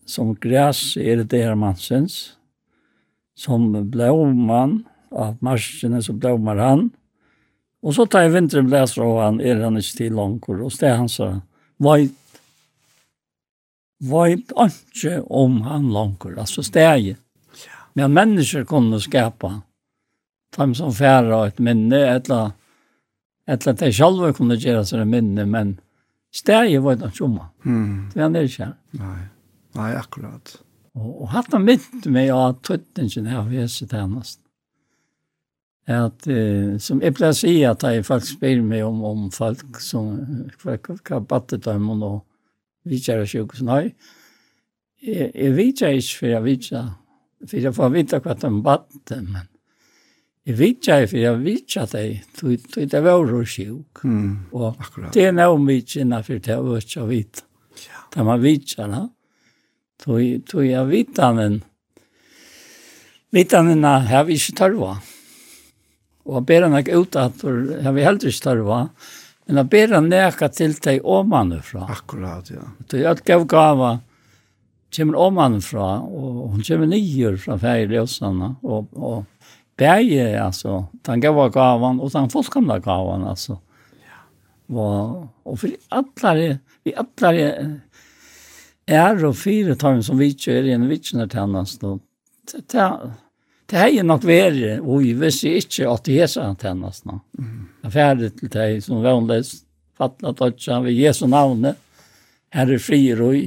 som 0.08 0.36
græs 0.38 0.94
er 1.02 1.24
det 1.24 1.32
der 1.34 1.56
man 1.58 1.76
syns, 1.76 2.38
som 3.36 3.72
blåmann, 3.92 4.84
av 5.12 5.40
marsjene 5.44 6.04
så 6.06 6.14
blåmar 6.14 6.62
han, 6.62 6.86
Og 7.86 7.94
så 7.94 8.08
tar 8.10 8.26
jeg 8.26 8.34
vinteren 8.34 8.70
blæser 8.70 9.04
av 9.06 9.20
han, 9.22 9.42
er 9.46 9.62
han 9.62 9.78
ikke 9.78 10.00
til 10.00 10.16
langer, 10.18 10.64
og 10.66 10.74
det 10.82 10.90
han 10.90 11.10
så, 11.12 11.28
veit, 11.86 12.16
veit 14.02 14.54
ikke 14.66 15.20
om 15.30 15.60
han 15.68 15.92
langer, 15.94 16.34
altså 16.42 16.66
steg. 16.66 17.12
Ja. 17.62 17.80
Men 17.94 18.16
mennesker 18.18 18.66
kunne 18.66 18.98
skapa, 19.04 19.60
de 20.58 20.68
som 20.78 20.94
færre 20.96 21.38
av 21.38 21.52
et 21.52 21.62
minne, 21.62 22.00
eller, 22.16 22.56
eller 23.46 23.78
de 23.78 23.92
selv 23.94 24.26
kunne 24.40 24.58
gjøre 24.58 24.86
seg 24.90 25.04
et 25.04 25.12
minne, 25.14 25.46
men 25.46 25.78
steg 26.34 26.74
veit 26.82 27.06
ikke 27.06 27.28
om 27.28 27.38
han. 27.44 27.52
Mm. 27.66 27.98
Det 28.16 28.24
han 28.24 28.40
er 28.40 28.50
ikke. 28.50 28.72
Nei, 28.98 29.20
Nei 29.78 29.92
akkurat. 30.00 30.56
Og, 30.96 31.12
og 31.12 31.30
hatt 31.36 31.54
han 31.54 31.68
mynt 31.68 32.10
meg 32.10 32.34
av 32.34 32.58
tøttingen 32.66 33.30
her, 33.30 33.46
vi 33.52 33.62
er 33.62 33.70
så 33.70 33.86
tennast 33.92 34.40
at 35.86 36.28
eh, 36.28 36.78
som 36.82 37.02
jeg 37.02 37.14
pleier 37.14 37.34
å 37.36 37.38
si 37.38 37.56
at 37.68 37.84
jeg 37.86 38.06
faktisk 38.06 38.40
spør 38.40 38.62
meg 38.66 38.86
om, 38.86 39.04
om 39.06 39.26
folk 39.32 39.80
som 39.82 40.16
kan 41.06 41.26
battet 41.30 41.66
dem 41.66 41.90
og 41.90 41.96
och 41.96 42.00
då 42.00 42.22
vidtjära 42.86 43.28
sjukhus. 43.28 43.62
Nej, 43.62 43.96
jeg, 45.00 45.32
jag 45.36 45.52
vidtjär 45.52 45.92
inte 45.92 46.08
för 46.08 46.28
jag 46.28 46.42
vidtjär. 46.42 46.90
for 47.46 47.60
jeg 47.60 47.76
får 47.76 47.92
vite 47.94 48.20
hva 48.24 48.34
de 48.40 48.62
battet, 48.64 49.22
men 49.24 49.50
jeg 50.46 50.58
vet 50.60 50.78
ikke, 50.78 51.08
for 51.10 51.18
jeg 51.20 51.42
vet 51.42 51.64
ikke 51.64 51.84
at 51.84 51.94
jeg 51.98 52.22
tog 52.38 52.90
det 52.92 53.02
var 53.04 53.32
jo 53.32 53.44
sjuk. 53.46 54.04
Mm, 54.04 54.38
og 54.52 54.76
akkurat. 54.80 55.14
det 55.14 55.26
er 55.26 55.34
noe 55.34 55.58
mye 55.62 56.02
innenfor 56.02 56.40
det 56.40 56.58
var 56.58 56.82
ikke 56.82 57.04
å 57.04 57.10
vite. 57.10 57.46
Ja. 57.82 58.04
Det 58.14 58.26
man 58.26 58.44
vet 58.44 58.66
ikke, 58.66 58.88
da. 58.92 59.04
Tog 60.06 60.66
jeg 60.66 60.88
vet 60.90 61.22
han 61.22 61.40
en, 61.40 61.60
vet 63.34 63.52
har 63.52 64.24
vi 64.28 64.38
ikke 64.38 64.58
tørre. 64.58 64.96
Og 66.26 66.46
ber 66.50 66.66
han 66.66 66.78
ikke 66.80 66.98
ut 66.98 67.16
at 67.22 67.44
han 67.46 67.94
vil 67.94 68.06
heller 68.06 68.32
ikke 68.32 68.46
tarva, 68.48 68.80
men 69.46 69.60
han 69.62 69.70
ber 69.70 69.94
han 69.94 70.10
neka 70.10 70.50
til 70.50 70.74
deg 70.82 71.06
omanifra. 71.06 71.86
Akkurat, 71.94 72.50
ja. 72.50 72.66
Det 72.90 73.04
er 73.04 73.12
at 73.12 73.24
gav 73.28 73.46
gava 73.50 73.92
kommer 74.96 75.20
omanifra, 75.20 75.90
og 76.02 76.56
hun 76.56 76.64
kommer 76.66 76.90
nyer 76.90 77.38
fra 77.42 77.58
ferie 77.62 77.90
løsene, 77.92 78.56
og, 78.64 78.88
og 78.96 79.26
bæge, 79.78 80.28
altså, 80.40 80.86
den 81.06 81.22
gav 81.22 81.42
gavan, 81.54 82.00
og 82.00 82.14
den 82.14 82.32
folkamla 82.32 82.80
gavan, 82.82 83.28
altså. 83.30 83.60
Ja. 84.02 84.22
Og, 84.74 85.28
og 85.46 85.60
for 85.62 85.76
alle, 85.92 86.60
vi 86.86 86.96
alle 86.96 87.50
er 88.88 89.22
og 89.26 89.36
fire 89.38 89.76
tar 89.76 90.02
som 90.06 90.18
vi 90.22 90.32
kjører 90.34 90.72
i 90.72 90.76
en 90.78 90.90
vitsjonertjenest, 90.90 91.86
og 91.86 92.02
det 92.50 92.82
er 92.82 93.12
Det 93.66 93.80
er 93.82 93.92
jo 93.96 94.04
nok 94.06 94.26
verre, 94.28 94.76
og 94.82 95.02
vi 95.02 95.14
visste 95.18 95.56
ikke 95.58 95.90
at 95.90 96.06
det 96.06 96.20
er 96.22 96.30
sånn 96.30 96.58
tennast 96.62 97.08
nå. 97.10 97.18
Det 97.34 97.90
er 97.90 97.94
ferdig 97.96 98.32
til 98.38 98.52
deg 98.54 98.84
som 98.86 99.02
vanlig, 99.02 99.42
fattelig 99.98 100.36
dødja 100.38 100.80
ved 100.86 101.00
Jesu 101.00 101.26
navnet, 101.32 101.80
herre 102.54 102.78
fri 102.80 103.02
roi. 103.18 103.42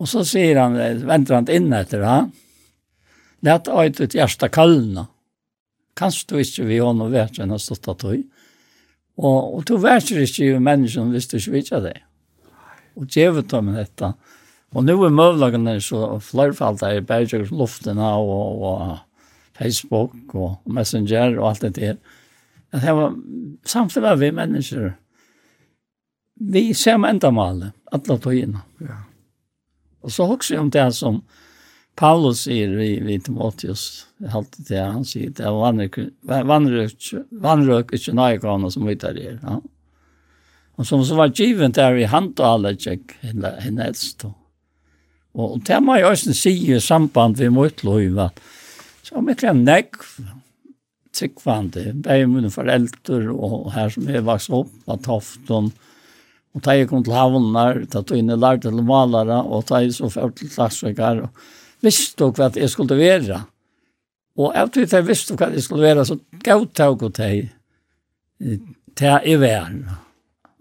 Og 0.00 0.08
så 0.08 0.24
sier 0.28 0.60
han, 0.62 0.78
venter 1.08 1.36
han 1.36 1.52
inn 1.52 1.72
etter 1.76 2.04
han, 2.08 2.32
Lät 3.46 3.68
øyt 3.68 4.00
ut 4.00 4.14
hjärsta 4.14 4.48
kallna. 4.48 5.06
Kanskje 5.94 6.24
du 6.28 6.38
inte 6.40 6.64
vi 6.66 6.78
har 6.78 6.94
noe 6.96 7.12
vært 7.12 7.38
enn 7.38 7.52
å 7.54 7.58
stått 7.60 7.88
att 7.88 8.00
tøy. 8.02 8.24
Och, 9.16 9.54
och 9.54 9.64
du 9.64 9.76
vært 9.78 10.10
inte 10.10 10.44
ju 10.44 10.60
människan 10.60 11.12
visst 11.12 11.30
du 11.30 11.36
inte 11.36 11.50
vet 11.50 11.70
det. 11.82 12.00
Och 12.94 13.06
djevet 13.06 13.52
om 13.52 13.74
detta. 13.74 14.06
Og 14.06 14.14
Og 14.76 14.84
nu 14.84 14.98
er 15.06 15.14
møvlagene 15.14 15.78
så 15.80 16.18
flerfalt 16.20 16.82
er 16.84 17.04
bergjørs 17.06 17.52
luften 17.54 18.00
av 18.02 18.28
og, 18.28 18.62
og 18.68 18.98
Facebook 19.56 20.34
og 20.36 20.58
Messenger 20.68 21.38
og 21.38 21.48
alt 21.50 21.64
det 21.64 21.74
der. 21.78 21.96
At 22.74 22.84
det 22.84 22.94
var 22.98 23.16
samtidig 23.64 24.14
vi 24.20 24.30
mennesker. 24.36 24.90
Vi 26.36 26.74
ser 26.76 26.98
med 27.00 27.16
enda 27.16 27.30
malet, 27.32 27.72
alle 27.92 28.18
togene. 28.20 28.60
Ja. 28.84 29.00
Og 30.04 30.12
så 30.12 30.26
også 30.28 30.58
om 30.60 30.70
det 30.70 30.84
som 30.94 31.22
Paulus 31.96 32.44
sier 32.44 32.76
i, 32.76 32.92
i 33.00 33.16
Timotheus, 33.18 34.06
jeg 34.20 34.34
halte 34.34 34.66
det 34.68 34.82
han 34.82 35.06
sier, 35.08 35.32
det 35.32 35.46
er 35.46 36.44
vannrøk 36.44 37.94
ikke 37.96 38.16
nøyekene 38.18 38.70
som 38.74 38.84
vi 38.84 38.98
tar 39.00 39.16
her. 39.16 39.38
Ja. 39.40 39.60
Og 40.76 40.84
som 40.84 41.00
så 41.08 41.16
var 41.16 41.32
givet 41.32 41.78
der 41.78 41.96
i 41.96 42.04
hand 42.04 42.36
og 42.36 42.50
alle 42.50 42.74
tjekk 42.76 43.16
henne 43.24 43.54
helst. 43.80 44.26
Og 44.28 44.34
Og 45.36 45.60
det 45.68 45.78
må 45.84 45.98
jeg 45.98 46.08
også 46.08 46.34
si 46.36 46.54
i 46.72 46.80
samband 46.80 47.36
med 47.42 47.52
motloiv 47.52 48.18
at 48.24 48.40
så 49.06 49.20
mitt 49.22 49.44
er 49.44 49.54
nekk 49.54 50.00
tryggvande, 51.16 51.92
begge 52.04 52.28
mine 52.28 52.50
foreldre 52.52 53.20
og 53.32 53.70
her 53.74 53.92
som 53.92 54.08
jeg 54.10 54.24
vokste 54.26 54.56
opp, 54.58 54.72
av 54.90 54.98
Tofton, 55.04 55.70
og 56.56 56.64
da 56.64 56.72
jeg 56.72 56.88
kom 56.88 57.04
til 57.04 57.12
havnar, 57.16 57.82
da 57.92 58.00
tog 58.00 58.16
inn 58.16 58.32
i 58.32 58.38
lærte 58.38 58.70
til 58.70 58.84
malere, 58.86 59.42
og 59.44 59.66
da 59.68 59.82
jeg 59.84 59.92
så 59.96 60.08
ført 60.12 60.38
til 60.40 60.48
klassvekar, 60.52 61.20
og 61.26 61.84
visste 61.84 62.30
hva 62.32 62.48
jeg 62.56 62.72
skulle 62.72 62.96
være. 62.96 63.42
Og 64.40 64.56
jeg 64.56 64.72
tror 64.72 64.96
jeg 64.96 65.06
visste 65.06 65.36
hva 65.36 65.50
jeg 65.52 65.64
skulle 65.64 65.84
være, 65.84 66.06
så 66.08 66.16
gav 66.44 66.64
jeg 66.64 66.96
og 66.96 67.12
teg 67.16 67.50
til 68.40 69.28
jeg 69.28 69.40
var. 69.40 69.72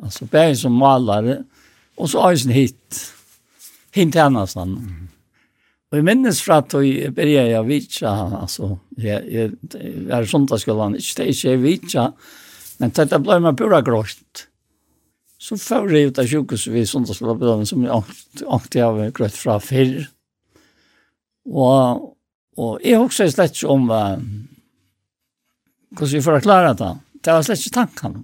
Altså 0.03 0.27
bare 0.31 0.55
som 0.59 0.75
malere, 0.75 1.41
og 1.95 2.11
så 2.11 2.25
har 2.25 2.35
eisen 2.35 2.51
hit 2.51 3.01
hint 3.95 4.15
annars 4.19 4.55
han. 4.55 4.77
Mm. 4.77 5.07
Och 5.91 5.97
jag 5.97 6.05
minns 6.05 6.47
å 6.49 7.63
vite, 7.63 8.09
altså, 8.09 8.71
jeg, 8.97 9.21
jeg, 9.31 9.51
jeg 9.71 10.09
er 10.11 10.25
sånn 10.27 10.47
at 10.51 10.59
skulle 10.63 10.83
han 10.83 10.97
ikke, 10.97 11.13
det 11.15 11.23
er 11.23 11.29
ikke 11.31 11.53
jeg 11.53 11.61
vite, 11.61 12.05
men 12.81 12.91
det 12.95 13.19
ble 13.23 13.37
meg 13.39 13.59
pura 13.59 13.79
grått. 13.85 14.47
Så 15.39 15.55
får 15.61 15.93
jeg 15.93 16.09
ut 16.09 16.19
av 16.19 16.27
sjukhus 16.27 16.65
vid 16.73 16.89
söndagsskolan 16.89 17.67
som 17.69 17.85
jeg 17.85 18.43
åkte 18.43 18.83
av 18.83 18.99
grått 19.15 19.37
fra 19.37 19.59
förr. 19.61 19.93
Og, 21.45 22.11
og 22.57 22.83
jeg 22.83 22.99
husker 22.99 23.29
slett 23.29 23.55
ikke 23.55 23.71
om 23.71 23.87
vad 23.91 24.25
hvordan 25.95 26.17
vi 26.17 26.23
får 26.25 26.41
klare 26.43 26.73
det? 26.75 26.91
Det 27.23 27.31
var 27.31 27.45
slett 27.45 27.61
inte 27.61 27.77
tanken. 27.77 28.23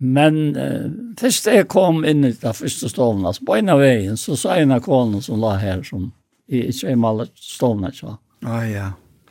Men 0.00 0.36
uh, 0.56 0.88
først 1.20 1.50
jeg 1.50 1.66
kom 1.68 2.04
inn 2.08 2.24
i 2.24 2.32
den 2.32 2.56
første 2.56 2.88
stoven, 2.88 3.26
altså 3.28 3.44
på 3.44 3.58
en 3.58 3.68
av 3.68 3.82
veien, 3.82 4.16
så 4.16 4.36
sa 4.38 4.56
en 4.56 4.72
av 4.72 4.80
konen 4.86 5.20
som 5.20 5.42
la 5.42 5.58
her, 5.60 5.82
som 5.84 6.08
i 6.48 6.62
ikke 6.70 6.94
en 6.94 7.02
maler 7.02 7.28
stoven, 7.36 7.84
ikke? 7.90 8.16
Ah, 8.48 8.64
ja. 8.64 8.86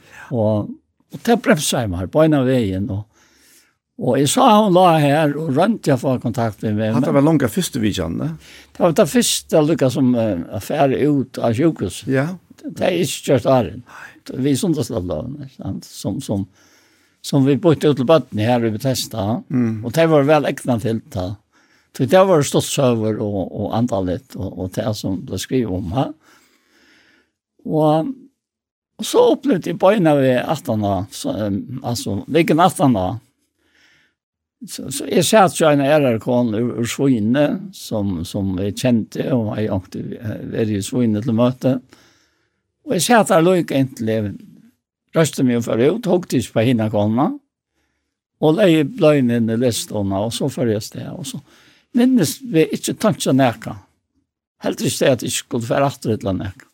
ja. 0.06 0.28
Og, 0.30 0.70
og 1.10 1.24
det 1.26 1.40
bremsa 1.42 1.82
jeg 1.84 1.92
meg 1.92 2.12
på 2.14 2.22
en 2.22 2.38
av 2.38 2.46
veien, 2.48 2.86
og, 2.94 3.02
og 3.98 4.22
jeg 4.22 4.30
sa 4.32 4.46
hun 4.60 4.78
la 4.78 4.86
her, 5.02 5.34
og 5.34 5.58
rønt 5.58 5.90
jeg 5.90 6.00
for 6.00 6.22
kontakt 6.22 6.62
med 6.68 6.78
meg. 6.78 6.94
Hatt 6.96 7.10
det 7.10 7.18
var 7.18 7.26
langt 7.26 7.50
første 7.50 7.82
vidjan, 7.82 8.22
ne? 8.22 8.30
Det 8.70 8.86
var 8.86 8.94
det 9.02 9.10
første 9.10 9.66
lukka 9.66 9.90
som 9.92 10.14
uh, 10.14 10.46
affære 10.62 11.02
ut 11.10 11.42
av 11.42 11.58
sjukhus. 11.58 12.04
Ja. 12.08 12.30
Det 12.62 12.86
er 12.86 13.02
ikke 13.02 13.34
kjørt 13.34 13.50
æren. 13.50 13.84
Vi 14.38 14.54
sundagslavløven, 14.60 15.40
ikke 15.48 15.56
sant? 15.58 15.90
Som, 15.90 16.22
som, 16.22 16.46
som 16.46 16.69
som 17.22 17.46
vi 17.46 17.58
bodde 17.60 17.92
ut 17.92 18.00
til 18.00 18.08
bøttene 18.08 18.48
her 18.48 18.64
i 18.66 18.72
Bethesda. 18.74 19.42
Mm. 19.50 19.84
Og 19.86 19.94
det 19.96 20.08
var 20.12 20.28
vel 20.28 20.48
egnet 20.50 20.84
til 20.86 21.02
det. 21.12 21.30
Så 21.98 22.06
det 22.08 22.20
var 22.30 22.46
stått 22.48 22.68
søver 22.70 23.18
og, 23.20 23.40
og 23.52 23.72
antallet 23.76 24.36
og, 24.38 24.50
og 24.54 24.70
det 24.76 24.88
som 24.96 25.18
det 25.28 25.42
skriver 25.42 25.74
om 25.76 25.90
her. 25.92 26.12
Og, 27.68 28.12
og 29.00 29.08
så 29.08 29.24
opplevde 29.34 29.74
jeg 29.74 29.80
bøyene 29.82 30.14
ved 30.16 30.38
18 30.40 30.86
så, 31.12 31.34
um, 31.48 31.82
altså 31.84 32.22
hvilken 32.28 32.60
18 32.60 32.96
Så, 34.68 34.90
så 34.92 35.06
jeg 35.08 35.24
satt 35.24 35.60
jo 35.60 35.68
en 35.70 35.82
RRK-en 35.82 36.56
ur, 36.56 36.72
ur 36.80 36.88
Svine, 36.88 37.46
som, 37.72 38.26
som 38.26 38.58
jeg 38.60 38.76
kjente, 38.76 39.30
og 39.32 39.54
jeg 39.56 39.72
åkte 39.72 40.02
ved 40.52 40.72
i 40.72 40.82
Svine 40.84 41.22
til 41.24 41.36
møte. 41.36 41.80
Og 42.84 42.98
jeg 42.98 43.06
satt 43.06 43.32
der 43.32 43.44
løyke 43.44 43.80
inntil 43.80 44.12
jeg 44.12 44.34
røste 45.16 45.46
meg 45.46 45.64
for 45.66 45.82
ut, 45.82 46.10
hokte 46.10 46.40
ikke 46.40 46.58
på 46.58 46.66
henne 46.70 46.90
kona, 46.94 47.30
og 48.40 48.56
leie 48.56 48.86
bløyne 48.88 49.40
inn 49.40 49.52
i 49.52 49.58
listene, 49.60 50.22
og 50.22 50.32
så 50.36 50.48
fører 50.52 50.78
jeg 50.78 50.86
sted, 50.86 51.10
og 51.12 51.28
så 51.28 51.42
minnes 51.98 52.38
vi 52.46 52.68
ikke 52.76 52.96
tanke 53.02 53.34
nekka. 53.36 53.76
Helt 54.64 54.82
ikke 54.84 55.06
det 55.06 55.12
at 55.12 55.26
jeg 55.26 55.36
skulle 55.36 55.68
være 55.68 55.90
etter 55.90 56.14
et 56.14 56.24
eller 56.24 56.36
annet. 56.36 56.66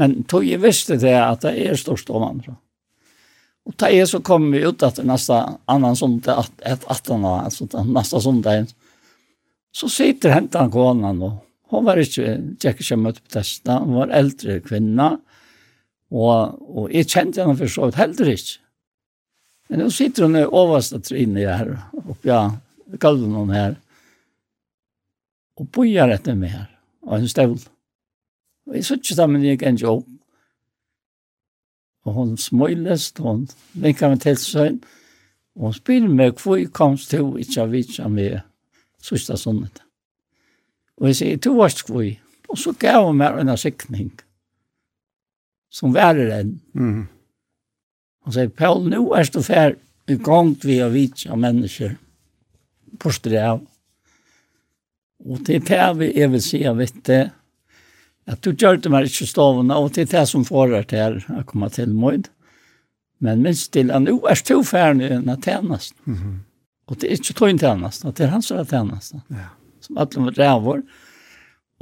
Men 0.00 0.22
tog 0.24 0.46
jeg 0.46 0.62
visste 0.62 0.96
det 1.00 1.14
at 1.18 1.44
det 1.44 1.54
er 1.60 1.78
størst 1.78 2.10
om 2.10 2.24
andre. 2.24 2.56
Og 3.68 3.74
da 3.78 3.90
jeg 3.92 4.08
så 4.10 4.18
kom 4.24 4.48
vi 4.50 4.62
ut 4.64 4.82
etter 4.82 5.06
neste 5.06 5.36
annen 5.70 5.98
sondag, 5.98 6.48
et, 6.48 6.64
et 6.72 6.86
altså 6.90 7.68
neste 7.86 8.22
sondag, 8.22 8.72
så 9.72 9.88
sitter 9.88 10.34
hentan 10.34 10.70
konan 10.72 11.22
og 11.22 11.40
hun 11.72 11.86
var 11.86 11.96
ikke, 11.96 12.34
jeg 12.60 12.74
ikke 12.76 12.98
møtt 13.00 13.22
på 13.22 13.30
testen, 13.38 13.86
hun 13.86 14.02
var 14.02 14.10
eldre 14.12 14.58
kvinna, 14.60 15.14
og 15.14 15.31
Og, 16.12 16.58
og 16.76 16.92
jeg 16.92 17.08
kjente 17.08 17.40
henne 17.40 17.56
for 17.56 17.72
så 17.72 17.88
vidt 17.88 18.00
heller 18.00 18.32
ikke. 18.34 18.58
Men 19.70 19.80
nå 19.80 19.88
sitter 19.94 20.26
hun 20.26 20.36
i 20.36 20.44
overste 20.44 21.00
trinne 21.00 21.46
her, 21.48 21.70
oppe 22.02 22.28
ja, 22.28 22.40
galven 23.00 23.36
hun 23.38 23.52
her, 23.54 23.78
og 25.56 25.68
bøyer 25.72 26.12
etter 26.12 26.36
meg 26.36 26.52
her, 26.52 26.66
og 27.06 27.22
hun 27.22 27.30
støvl. 27.30 27.62
Og 28.68 28.76
jeg 28.76 28.84
sitter 28.84 29.16
sammen 29.16 29.44
i 29.44 29.54
en 29.56 29.78
jobb. 29.80 30.04
Og 32.04 32.12
hun 32.12 32.34
smøyles, 32.36 33.12
hun 33.22 33.46
vinker 33.72 34.12
meg 34.12 34.20
til 34.20 34.36
søgn, 34.36 34.82
og 35.56 35.70
hun 35.70 35.76
spyr 35.76 36.08
meg 36.08 36.40
hvor 36.42 36.58
jeg 36.58 36.72
kom 36.74 36.96
til, 36.98 37.32
ikke 37.38 37.62
av 37.62 37.72
vidt 37.72 37.94
som 37.96 38.18
jeg 38.18 38.42
sørste 39.02 39.38
sånn. 39.38 39.64
Og 41.00 41.08
jeg 41.08 41.18
sier, 41.18 41.40
du 41.40 41.54
var 41.56 41.72
skvøy. 41.72 42.16
Og 42.52 42.58
så 42.58 42.74
gav 42.76 43.06
hun 43.06 43.20
meg 43.22 43.38
en 43.40 43.56
sikning. 43.56 44.10
Og 44.12 44.31
som 45.72 45.94
værer 45.94 46.32
enn. 46.36 46.54
Mm. 46.76 47.02
Han 48.22 48.36
sier, 48.36 48.50
Paul, 48.54 48.84
nå 48.90 49.02
er 49.18 49.28
du 49.32 49.40
fær 49.42 49.76
i 50.10 50.18
gang 50.20 50.52
vi 50.62 50.78
har 50.82 50.92
vidt 50.92 51.24
av 51.30 51.40
mennesker 51.42 51.96
på 53.02 53.12
strev. 53.14 53.62
Og 55.22 55.42
til 55.46 55.62
er 55.62 55.64
det 55.70 55.88
vi 56.00 56.10
jeg 56.18 56.32
vil 56.34 56.44
si, 56.44 56.62
av 56.68 56.78
vet 56.82 57.10
at 58.30 58.38
du 58.44 58.52
gjør 58.52 58.78
det 58.78 58.90
meg 58.92 59.08
ikke 59.08 59.26
stående, 59.26 59.74
og 59.74 59.94
til 59.94 60.04
er 60.04 60.12
det 60.12 60.28
som 60.30 60.46
får 60.46 60.70
det 60.76 60.82
til 60.92 61.18
å 61.34 61.42
komme 61.48 61.70
til 61.74 61.94
Møyd. 61.94 62.28
Men 63.22 63.42
minst 63.42 63.72
til 63.74 63.90
han, 63.94 64.06
nå 64.06 64.18
er 64.30 64.42
du 64.46 64.60
fær 64.66 64.98
i 64.98 65.10
en 65.14 65.30
tjenest. 65.42 65.94
Mm. 66.06 66.42
Og 66.90 66.98
det 66.98 67.08
er 67.08 67.18
ikke 67.18 67.38
tog 67.38 67.50
en 67.50 67.62
tjenest, 67.62 68.04
det 68.06 68.26
er 68.26 68.34
hans 68.34 68.50
tjenest. 68.50 69.16
Ja. 69.30 69.48
Som 69.82 69.98
alle 69.98 70.34
ræver. 70.36 70.82
Ja 70.82 71.01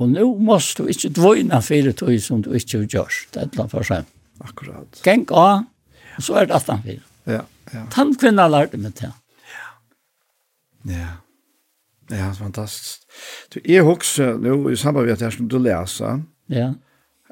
Og 0.01 0.09
nu 0.09 0.39
måst 0.41 0.79
du 0.79 0.87
ikke 0.89 1.11
dvøyne 1.13 1.61
fire 1.63 1.93
tog 1.93 2.15
som 2.25 2.43
du 2.43 2.55
ikke 2.57 2.87
gjørs. 2.87 3.27
Det 3.35 3.43
er 3.43 3.47
et 3.47 3.53
eller 3.53 3.67
annet 3.67 3.75
for 3.75 3.85
seg. 3.85 4.07
Akkurat. 4.41 5.01
Genk 5.05 5.33
av, 5.37 5.67
og 6.17 6.25
så 6.25 6.39
er 6.41 6.49
det 6.49 6.57
alt 6.57 6.71
han 6.73 6.85
fire. 6.87 7.03
Ja, 7.29 7.43
ja. 7.75 7.83
Tann 7.93 8.15
kvinna 8.17 8.49
lærte 8.49 8.81
meg 8.81 8.97
til. 8.97 9.13
Ja. 9.53 9.67
Ja. 10.95 11.11
Ja, 12.11 12.33
fantastisk. 12.35 13.05
Du, 13.53 13.61
jeg 13.69 13.85
husker 13.87 14.41
nå, 14.41 14.57
i 14.73 14.77
samband 14.81 15.07
med 15.07 15.19
at 15.19 15.27
jeg 15.27 15.37
som 15.37 15.53
du 15.53 15.59
leser, 15.61 16.25
ja. 16.49 16.73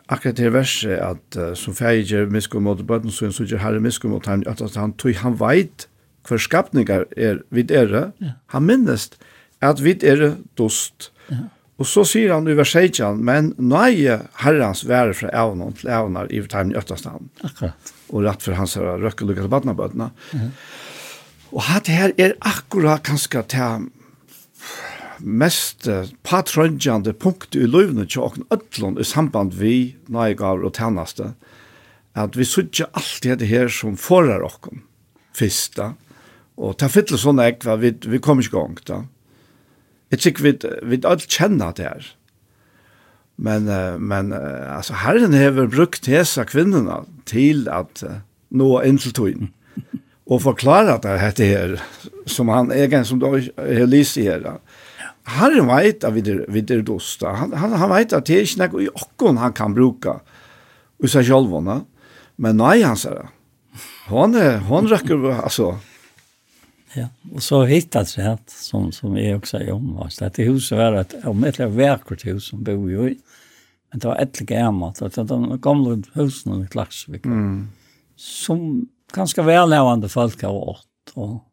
akkurat 0.06 0.36
til 0.36 0.52
verset 0.52 1.00
at 1.00 1.40
uh, 1.40 1.54
som 1.56 1.74
feir 1.74 2.28
miskum 2.30 2.68
mot 2.68 2.84
bøtten, 2.86 3.10
så 3.10 3.32
gjør 3.32 3.64
herre 3.64 3.80
miskum 3.80 4.12
mot 4.12 4.28
han, 4.28 4.44
at 4.46 4.60
han 4.76 4.92
tog, 4.92 5.16
han 5.24 5.40
veit 5.40 5.88
hver 6.28 6.38
skapningar 6.38 7.08
er 7.16 7.40
vid 7.50 7.72
er, 7.72 8.12
ja. 8.20 8.36
han 8.52 8.68
minnest 8.68 9.16
at 9.64 9.80
vid 9.82 10.04
er 10.04 10.36
dost. 10.60 11.14
Ja 11.32 11.48
Og 11.78 11.86
så 11.86 12.02
sier 12.08 12.32
han 12.34 12.48
i 12.50 12.56
vers 12.58 12.72
16, 12.74 13.20
men 13.22 13.52
nøye 13.62 14.16
herrens 14.42 14.82
være 14.88 15.14
fra 15.14 15.30
evnen 15.44 15.76
til 15.78 15.92
evner 15.94 16.30
i 16.34 16.40
timen 16.42 16.72
i 16.74 16.78
Øttastaden. 16.78 17.30
Akkurat. 17.46 17.92
Og 18.10 18.24
rett 18.26 18.42
for 18.42 18.58
hans 18.58 18.74
herre 18.74 18.96
røkkelukket 18.98 19.46
til 19.46 19.52
badnabøtene. 19.52 20.10
Mm 20.32 20.40
-hmm. 20.40 20.50
Og 21.52 21.62
hatt 21.62 21.86
her 21.86 22.12
er 22.18 22.34
akkurat 22.40 23.02
kanskje 23.02 23.42
til 23.42 23.86
mest 25.20 25.88
patrøndjande 26.22 27.12
punkt 27.12 27.54
i 27.54 27.66
løvene 27.66 28.06
til 28.06 28.20
åkken 28.20 28.44
ødlån 28.50 29.00
i 29.00 29.04
samband 29.04 29.52
vi 29.52 29.96
nøyegaver 30.08 30.64
og 30.64 30.74
tjeneste, 30.74 31.32
at 32.14 32.36
vi 32.36 32.44
sutja 32.44 32.84
alt 32.94 33.22
det 33.22 33.48
her 33.48 33.68
som 33.68 33.96
forar 33.96 34.42
åkken, 34.42 34.82
fyrsta, 35.32 35.94
og 36.56 36.78
ta 36.78 36.88
fytle 36.88 37.18
sånn 37.18 37.38
ekva, 37.38 37.76
vi, 37.76 37.94
vi 38.06 38.18
kommer 38.18 38.42
ikke 38.42 38.58
gang 38.58 38.78
da. 38.86 38.94
Mm 38.94 39.17
Jeg 40.12 40.22
tykker 40.24 40.46
vi, 40.46 40.52
vi 40.88 41.00
alt 41.04 41.26
kjenner 41.28 41.74
det 41.76 41.84
her. 41.88 42.08
Men, 43.38 43.68
men 44.00 44.32
altså, 44.32 44.96
Herren 45.04 45.36
har 45.36 45.54
brukt 45.70 46.08
hese 46.10 46.42
kvinnerne 46.48 47.04
til 47.28 47.68
at 47.70 48.02
nå 48.50 48.70
inn 48.88 48.98
til 48.98 49.14
tøyen. 49.14 49.52
Og 50.32 50.42
forklare 50.44 50.98
det 51.00 51.14
dette 51.22 51.46
her, 51.48 51.76
som 52.28 52.50
han 52.52 52.72
egen, 52.74 53.04
som 53.08 53.20
du 53.20 53.28
har 53.30 53.86
lyst 53.88 54.18
i 54.20 54.26
her. 54.26 54.44
Herren 55.38 55.68
vet 55.70 56.04
at 56.04 56.14
vi 56.16 56.24
er, 56.24 56.42
vi 56.52 56.64
er 56.64 56.82
dosta. 56.84 57.32
Han, 57.36 57.54
han, 57.56 57.76
han 57.80 57.92
vet 57.92 58.12
at 58.16 58.28
det 58.28 58.36
er 58.36 58.44
ikke 58.44 58.66
noe 58.66 58.84
i 58.84 58.90
åkken 58.92 59.40
han 59.40 59.56
kan 59.56 59.76
bruke 59.76 60.18
i 61.00 61.08
seg 61.08 61.28
selv. 61.28 61.54
Men 62.36 62.60
nei, 62.60 62.80
han 62.84 62.98
sier 63.00 63.22
det. 63.22 63.28
Hon, 64.08 64.36
hon 64.68 64.88
røkker, 64.88 65.24
altså, 65.36 65.74
Ja, 66.94 67.08
och 67.34 67.42
så 67.42 67.64
hittat 67.64 68.16
det 68.16 68.22
här 68.22 68.38
som, 68.46 68.92
som 68.92 69.16
jag 69.16 69.38
också 69.38 69.56
är 69.56 69.72
omvast. 69.72 70.18
Det 70.18 70.42
huset 70.42 70.78
var 70.78 70.92
ett 70.92 71.14
omöjligt 71.24 71.60
verkligt 71.60 72.26
hus 72.26 72.48
som 72.48 72.64
bor 72.64 72.90
ju 72.90 73.10
i. 73.10 73.18
Men 73.90 73.98
det 73.98 74.08
var 74.08 74.16
ett 74.16 74.38
gammalt. 74.38 74.98
Det 74.98 75.16
var 75.16 75.24
de 75.24 75.60
gamla 75.60 76.02
husen 76.12 76.62
i 76.62 76.66
Klagsvik. 76.66 77.26
Mm. 77.26 77.68
Som 78.16 78.88
ganska 79.12 79.42
välnävande 79.42 80.08
folk 80.08 80.42
har 80.42 80.52
åt. 80.52 80.86
Och 81.14 81.44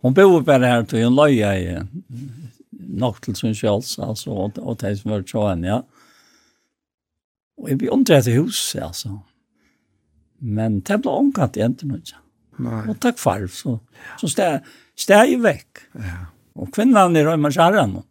hon 0.00 0.14
bor 0.14 0.40
bara 0.40 0.66
här 0.66 0.84
till 0.84 0.98
en 0.98 1.14
löja 1.14 1.58
i 1.58 1.80
nok 2.92 3.20
til 3.22 3.36
sin 3.36 3.54
kjøls, 3.56 3.96
altså, 4.02 4.30
og, 4.30 4.58
og 4.58 4.78
de 4.80 4.94
som 4.98 5.14
var 5.14 5.26
tjåen, 5.26 5.64
ja. 5.66 5.82
Og 7.60 7.70
jeg 7.70 7.78
blir 7.78 7.94
undrat 7.94 8.28
i 8.28 8.36
huset, 8.36 8.82
altså. 8.82 9.16
Men 10.40 10.80
det 10.80 11.00
ble 11.02 11.14
omkatt 11.22 11.56
egentligen 11.56 12.00
inte. 12.00 12.18
Nei. 12.58 12.84
Og 12.90 12.98
takk 13.00 13.20
farv 13.20 13.52
så 13.54 13.78
så 14.20 14.28
steg 14.28 14.66
stä 14.98 15.22
jeg 15.24 15.40
vekk. 15.42 15.86
Ja. 15.98 16.18
Og 16.58 16.72
kvinnan 16.74 17.16
er 17.16 17.30
römmer 17.30 17.50
kjæren 17.50 18.02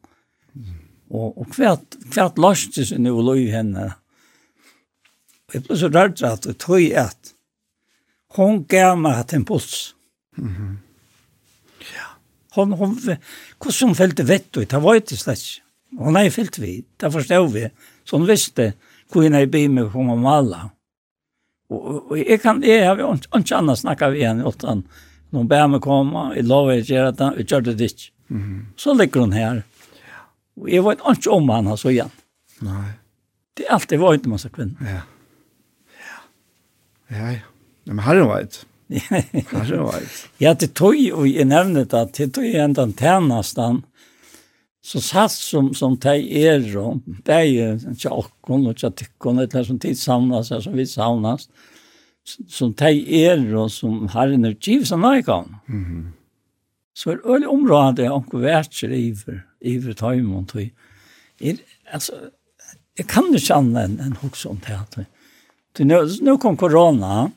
Mm. 0.54 0.64
Og, 1.10 1.38
och 1.38 1.54
kvärt 1.54 1.96
kvärt 2.12 2.38
lastes 2.38 2.90
sig 2.90 3.00
nu 3.00 3.22
loj 3.22 3.52
henne. 3.52 3.94
Og 5.48 5.54
jeg 5.54 5.64
ble 5.64 5.78
så 5.78 5.88
rädd 5.88 6.24
at 6.24 6.46
jeg 6.46 6.58
tog 6.58 6.82
at 6.92 7.34
hun 8.36 8.66
gav 8.66 8.98
meg 8.98 9.20
et 9.20 9.34
impuls. 9.34 9.96
puls. 10.36 10.46
Mhm. 10.50 10.78
Ja. 11.96 12.08
Hon 12.56 12.72
hon 12.72 13.00
hvordan 13.60 13.88
hun 13.88 13.96
følte 13.96 14.28
vett 14.28 14.58
och 14.58 14.68
det 14.68 14.84
var 14.84 14.96
ikke 14.96 15.18
slett. 15.18 15.62
Hun 16.00 16.16
har 16.16 16.24
ju 16.24 16.32
fällt 16.32 16.60
det 16.60 16.84
Där 16.98 17.48
vi. 17.48 17.70
Så 18.04 18.18
hun 18.18 18.28
visste 18.28 18.74
hur 19.14 19.22
hon 19.22 19.34
är 19.34 19.56
i 19.56 19.68
med 19.68 19.92
honom 19.92 20.26
alla. 20.26 20.58
Mm 20.58 20.81
Og, 21.72 22.12
og 22.12 22.18
jeg 22.20 22.42
kan, 22.44 22.60
jeg 22.64 22.84
har 22.86 23.00
jo 23.00 23.14
ikke 23.16 23.58
annet 23.58 23.80
snakket 23.80 24.16
vi 24.16 24.26
henne, 24.28 24.48
utan 24.48 24.84
noen 25.32 25.48
bær 25.48 25.70
meg 25.72 25.84
komme, 25.84 26.32
jeg 26.36 26.48
lover 26.50 26.82
ikke 26.82 26.94
gjøre 26.94 27.14
det, 27.20 27.30
jeg 27.40 27.48
gjør 27.48 27.62
det 27.68 27.88
ikke. 27.88 28.10
Mm 28.28 28.42
-hmm. 28.42 28.66
Så 28.76 28.94
ligger 28.94 29.22
hun 29.22 29.34
her. 29.34 29.62
Og 30.62 30.70
jeg 30.70 30.84
vet 30.84 31.00
ikke 31.14 31.32
om 31.32 31.50
han 31.50 31.78
så 31.78 31.90
igjen. 31.90 32.12
Nei. 32.62 32.92
Det 33.58 33.66
er 33.66 33.74
alltid 33.74 34.00
vært 34.00 34.26
en 34.26 34.32
masse 34.32 34.50
kvinner. 34.50 34.76
Ja. 34.82 35.02
Ja, 36.02 37.18
ja. 37.18 37.32
ja. 37.32 37.40
Men 37.86 38.00
herren 38.00 38.28
vet. 38.30 38.66
herren 39.52 39.86
vet. 39.86 40.30
Ja, 40.38 40.54
det 40.54 40.74
tog, 40.74 40.96
jo, 40.96 41.26
jeg 41.26 41.46
nevnte 41.46 41.98
at 41.98 42.14
det 42.18 42.34
tog 42.34 42.46
jo 42.46 42.64
enda 42.64 42.88
tjennesten, 42.88 43.84
så 44.82 45.02
satt 45.02 45.32
som 45.32 45.74
som 45.74 45.98
tej 45.98 46.44
är 46.46 46.74
då 46.74 47.00
dig 47.24 47.80
tjockon 47.98 48.68
och 48.68 48.80
tjockon 48.80 49.40
ett 49.40 49.52
där 49.52 49.64
som 49.64 49.80
tid 49.80 50.00
samlas 50.00 50.52
alltså 50.52 50.70
som 50.70 50.78
vi 50.78 50.88
samlas 50.88 51.50
som 52.48 52.74
tej 52.74 53.14
er 53.14 53.52
då 53.52 53.70
som 53.70 54.08
har 54.08 54.28
en 54.28 54.56
chief 54.60 54.88
som 54.88 55.04
jag 55.04 55.26
kan 55.26 55.56
mhm. 55.66 56.14
Så 56.94 57.12
är 57.12 57.36
öl 57.36 57.46
område 57.46 58.10
och 58.10 58.32
kvärt 58.32 58.84
över 58.84 59.46
över 59.62 59.94
timon 59.94 60.46
tror 60.46 60.70
jag 61.38 61.58
alltså 61.94 62.14
jag 62.96 63.08
kan 63.08 63.26
inte 63.26 63.40
känna 63.40 63.82
en 63.82 64.00
en 64.00 64.14
hooks 64.14 64.46
om 64.46 64.60
teater 64.60 65.06
det 65.78 65.84
nu 65.86 66.10
nu 66.22 66.38
kom 66.38 66.58
corona 66.58 67.32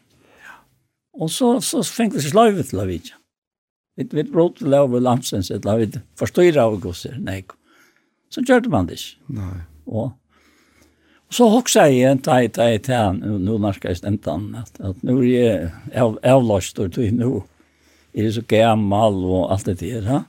och 1.12 1.30
så 1.30 1.60
så 1.60 1.84
fängdes 1.84 2.34
livet 2.34 2.72
la 2.72 2.84
vidare 2.84 3.23
Vi 3.96 4.08
vi 4.10 4.24
råd 4.26 4.58
til 4.58 4.72
lov 4.74 4.96
lamsens 5.00 5.50
et 5.50 5.64
lov 5.64 5.84
det. 5.86 6.02
Forstår 6.18 6.58
av 6.58 6.80
gosser. 6.80 7.16
Nei. 7.18 7.44
Så 8.30 8.42
gjorde 8.42 8.70
man 8.72 8.86
det. 8.90 9.00
Nei. 9.28 9.62
Og 9.86 10.12
Og 11.28 11.34
så 11.34 11.46
hoksa 11.50 11.86
jeg 11.88 12.10
en 12.10 12.20
tei 12.22 12.48
tei 12.52 12.78
tei 12.78 13.00
nå 13.16 13.56
norska 13.58 13.90
i 13.90 13.96
stentan 13.98 14.52
at, 14.60 14.76
at 14.78 15.00
nå 15.02 15.16
er 15.24 15.72
jeg 15.90 16.18
avlast 16.22 16.78
og 16.78 16.92
tog 16.94 17.16
nå 17.16 17.30
er 18.14 18.30
så 18.30 18.44
gammal 18.46 19.16
og 19.24 19.48
alt 19.50 19.66
det 19.66 19.80
der. 19.80 20.04
Ha? 20.06 20.20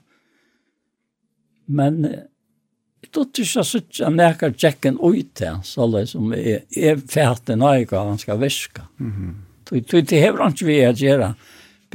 Men 1.67 1.99
jeg 2.05 3.11
tror 3.11 3.27
ikke 3.27 3.43
jeg 3.43 3.69
synes 3.69 3.99
jeg 3.99 4.15
nekker 4.15 4.55
tjekken 4.57 4.97
ut 4.97 5.35
til 5.37 5.59
så 5.67 5.85
det 5.93 6.07
som 6.09 6.33
er, 6.33 6.63
er 6.73 6.97
fæten 6.97 7.61
nøyga, 7.61 8.01
han 8.01 8.17
skal 8.17 8.41
viska. 8.41 8.87
Mm 8.97 9.11
-hmm. 9.11 9.33
Tog 9.65 10.09
det 10.09 10.19
hever 10.19 10.41
han 10.41 10.51
ikke 10.53 10.65
vi 10.65 10.79
å 10.85 10.93
gjøre 10.93 11.35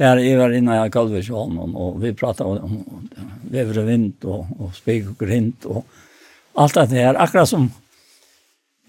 där 0.01 0.17
är 0.17 0.37
var 0.37 0.51
innan 0.51 0.75
jag 0.75 0.93
kallade 0.93 1.23
sig 1.23 1.35
honom 1.35 1.75
och 1.75 2.03
vi 2.03 2.13
pratade 2.13 2.49
om 2.49 2.83
väver 3.51 3.79
och 3.79 3.89
vind 3.89 4.13
och, 4.21 4.45
och 4.59 4.75
spik 4.75 5.09
och 5.09 5.27
grint 5.27 5.65
och 5.65 5.85
allt 6.53 6.73
det 6.73 6.85
här. 6.85 7.15
Akkurat 7.15 7.49
som 7.49 7.71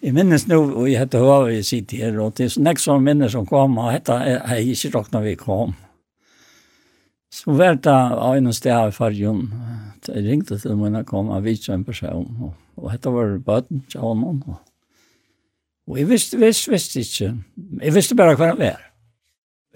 i 0.01 0.13
minnes 0.13 0.47
nu 0.47 0.57
och 0.57 0.89
jag 0.89 1.01
heter 1.01 1.19
Hör 1.19 1.45
vi 1.45 1.63
sitter 1.63 1.97
här 1.97 2.21
och 2.21 2.33
det 2.37 2.45
är 2.45 2.49
så 2.49 2.61
nästa 2.61 2.79
som 2.79 3.05
minnes 3.05 3.33
som 3.33 3.47
kom 3.47 3.79
och 3.79 3.93
hette 3.93 4.41
jag 4.49 4.61
gick 4.61 4.85
inte 4.85 5.05
när 5.11 5.21
vi 5.21 5.37
kom. 5.37 5.75
Så 7.35 7.53
var 7.53 7.75
det 7.75 8.15
av 8.15 8.37
en 8.37 8.55
sted 8.55 8.89
i 8.89 8.93
fargen. 8.93 9.55
Jag 10.07 10.17
ringde 10.17 10.59
till 10.59 10.77
mig 10.77 11.05
kom 11.05 11.29
och 11.29 11.47
visade 11.47 11.77
en 11.77 11.85
person 11.85 12.39
och, 12.43 12.83
och 12.85 12.91
hette 12.91 13.09
var 13.09 13.39
böten 13.39 13.81
till 13.89 14.01
honom 14.01 14.43
och, 14.47 14.61
och 15.87 15.99
jag 15.99 16.07
visste, 16.07 16.37
visste, 16.37 16.71
visste 16.71 16.99
inte. 16.99 17.43
Jag 17.81 17.93
visste 17.93 18.15
bara 18.15 18.35
hur 18.35 18.47
han 18.47 18.59
var. 18.59 18.92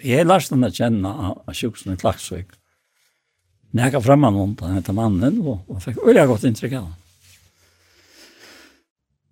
Jeg 0.04 0.26
lærte 0.26 0.52
lærst 0.52 0.52
å 0.52 0.76
kjenne 0.76 1.08
av 1.08 1.56
sjuksen 1.56 1.94
i 1.94 2.00
Klaksvik. 2.00 2.52
Når 3.72 3.86
jeg 3.86 3.94
kan 3.94 4.04
fremme 4.04 4.30
noen 4.32 4.54
han 4.60 4.78
heter 4.78 4.96
mannen, 4.96 5.40
og, 5.40 5.62
og 5.68 5.82
fikk 5.84 6.02
veldig 6.04 6.26
godt 6.30 6.46
inntrykk 6.48 6.78
av 6.78 6.86
han. 6.86 6.96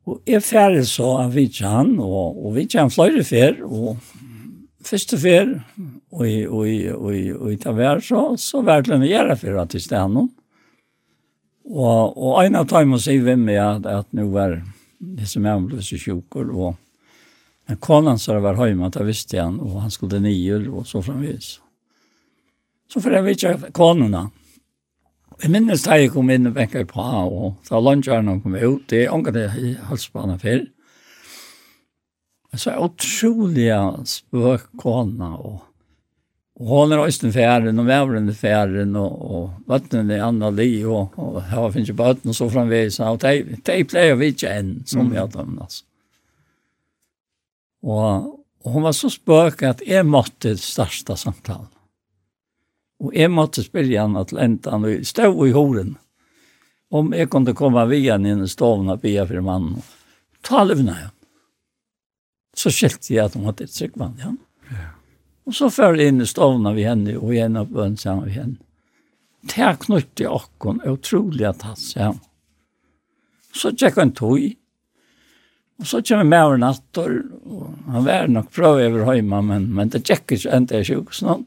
Og 0.04 0.28
jeg 0.28 0.44
ferdig 0.44 0.84
så 0.88 1.14
av 1.22 1.32
Vidjan, 1.36 1.94
og, 2.00 2.36
og 2.44 2.56
Vidjan 2.58 2.92
fløyre 2.92 3.24
fer, 3.24 3.60
og 3.64 4.00
første 4.84 5.18
fer, 5.20 5.54
og, 6.12 6.24
og, 6.24 6.64
og, 6.68 7.12
og, 7.38 7.46
i 7.52 7.60
Tavær 7.60 8.02
så, 8.04 8.26
så 8.40 8.60
var 8.64 8.84
det 8.84 8.96
en 8.96 9.06
gjerne 9.08 9.36
fer 9.40 9.56
at 9.60 9.76
i 9.76 9.80
stedet 9.80 10.26
Og, 11.64 12.16
og 12.16 12.44
en 12.44 12.60
av 12.60 12.68
timene 12.68 13.00
sier 13.00 13.24
vi 13.24 13.36
med 13.40 13.60
at, 13.60 13.88
at 13.88 14.08
nå 14.12 14.28
var 14.32 14.58
det 15.00 15.28
som 15.28 15.44
jeg 15.44 15.64
ble 15.68 15.84
så 15.84 16.00
sjukker, 16.00 16.52
og 16.52 16.76
Men 17.66 17.76
konan 17.76 18.18
så 18.18 18.40
var 18.40 18.54
hemma, 18.54 18.88
det 18.88 19.04
visste 19.04 19.40
han, 19.40 19.60
och 19.60 19.80
han 19.80 19.90
skulle 19.90 20.20
nio 20.20 20.68
och 20.68 20.86
så 20.86 21.02
framvis. 21.02 21.60
Så 22.92 23.00
för 23.00 23.10
jag 23.10 23.22
vet 23.22 23.72
konorna. 23.72 24.30
Jeg 25.42 25.50
minnes 25.50 25.82
da 25.82 25.96
jeg 25.98 26.12
kom 26.14 26.30
inn 26.30 26.46
og 26.46 26.54
venket 26.54 26.92
på, 26.92 27.02
og 27.02 27.68
da 27.68 27.80
lunsjerne 27.82 28.38
kom 28.42 28.54
ut, 28.54 28.84
det 28.90 29.04
er 29.04 29.14
ångre 29.14 29.48
i 29.58 29.74
halsbanen 29.88 30.38
før. 30.38 30.60
Så 32.54 32.70
er 32.70 32.84
utrolig 32.84 33.66
spøk 34.06 34.68
kona, 34.78 35.32
og, 35.34 35.64
og 36.60 36.70
hon 36.70 36.94
er 36.94 37.02
også 37.02 37.32
færen, 37.34 37.82
og 37.82 37.88
vævren 37.88 38.30
er 38.30 38.38
færen, 38.38 38.94
og, 39.00 39.24
og 39.26 39.48
vattnen 39.66 40.12
er 40.14 40.22
anna 40.28 40.52
li, 40.54 40.84
og, 40.86 41.18
og 41.18 41.40
her 41.50 41.66
finnes 41.74 41.90
jo 41.90 41.98
bøtten, 41.98 42.30
og 42.30 42.38
så 42.38 42.48
framvis, 42.52 43.00
og 43.02 43.18
de, 43.26 43.58
de 43.58 43.80
pleier 43.90 44.14
vi 44.20 44.30
ikke 44.32 44.54
enn, 44.54 44.76
som 44.86 45.08
mm. 45.08 45.18
jeg 45.18 45.34
dømmer, 45.34 45.66
altså. 45.66 45.82
Og, 47.84 48.30
og 48.64 48.72
hun 48.72 48.86
var 48.86 48.96
så 48.96 49.10
spøk 49.12 49.62
at 49.68 49.82
jeg 49.86 50.06
måtte 50.08 50.54
starta 50.60 51.16
samtalen. 51.20 51.68
Og 53.04 53.12
jeg 53.16 53.28
måtte 53.32 53.64
spille 53.64 54.00
han 54.00 54.16
til 54.28 54.40
endan, 54.40 54.86
og 54.88 55.04
stå 55.06 55.28
i 55.44 55.52
horen. 55.52 55.96
Om 56.94 57.12
jeg 57.16 57.28
kunne 57.32 57.56
komme 57.56 57.82
via 57.90 58.14
han 58.14 58.26
inn 58.28 58.44
i 58.44 58.48
stoven 58.48 58.92
og 58.92 59.02
bia 59.02 59.26
for 59.28 59.44
mannen. 59.44 59.82
Ta 60.46 60.62
løvna 60.64 60.96
han. 60.96 61.14
Så 62.54 62.70
skilte 62.70 63.12
jeg 63.12 63.24
at 63.26 63.34
hun 63.34 63.48
hadde 63.48 63.66
et 63.66 63.74
tryggvann, 63.74 64.14
ja. 64.22 64.30
ja. 64.70 64.90
Og 65.44 65.56
så 65.58 65.68
før 65.74 65.98
jeg 65.98 66.12
inn 66.12 66.22
i 66.22 66.28
stoven 66.28 66.68
av 66.70 66.78
henne, 66.78 67.16
og 67.18 67.34
igjen 67.34 67.58
opp 67.60 67.72
bønn 67.74 67.98
sammen 68.00 68.28
av 68.28 68.36
henne. 68.36 68.60
Det 69.44 69.60
er 69.60 69.80
knytte 69.82 70.24
jeg 70.24 70.32
okken, 70.32 70.78
utrolig 70.88 71.44
at 71.50 71.66
han 71.66 71.76
sier. 71.76 72.14
Så 73.54 73.74
tjekk 73.74 73.98
han 74.00 74.14
tog 74.16 74.38
i 74.40 74.54
Og 75.82 75.86
så 75.90 76.00
kommer 76.06 76.24
med 76.24 76.44
over 76.46 76.60
natt, 76.62 76.98
og 77.02 77.62
han 77.90 78.04
var 78.06 78.28
nok 78.30 78.50
prøv 78.54 78.78
over 78.78 79.14
hjemme, 79.16 79.40
men, 79.42 79.66
men 79.74 79.90
det 79.90 80.04
tjekk 80.06 80.36
ikke 80.36 80.52
enn 80.54 80.68
det 80.70 80.76
er 80.78 80.84
i 80.84 80.88
sjukhusnån. 80.88 81.46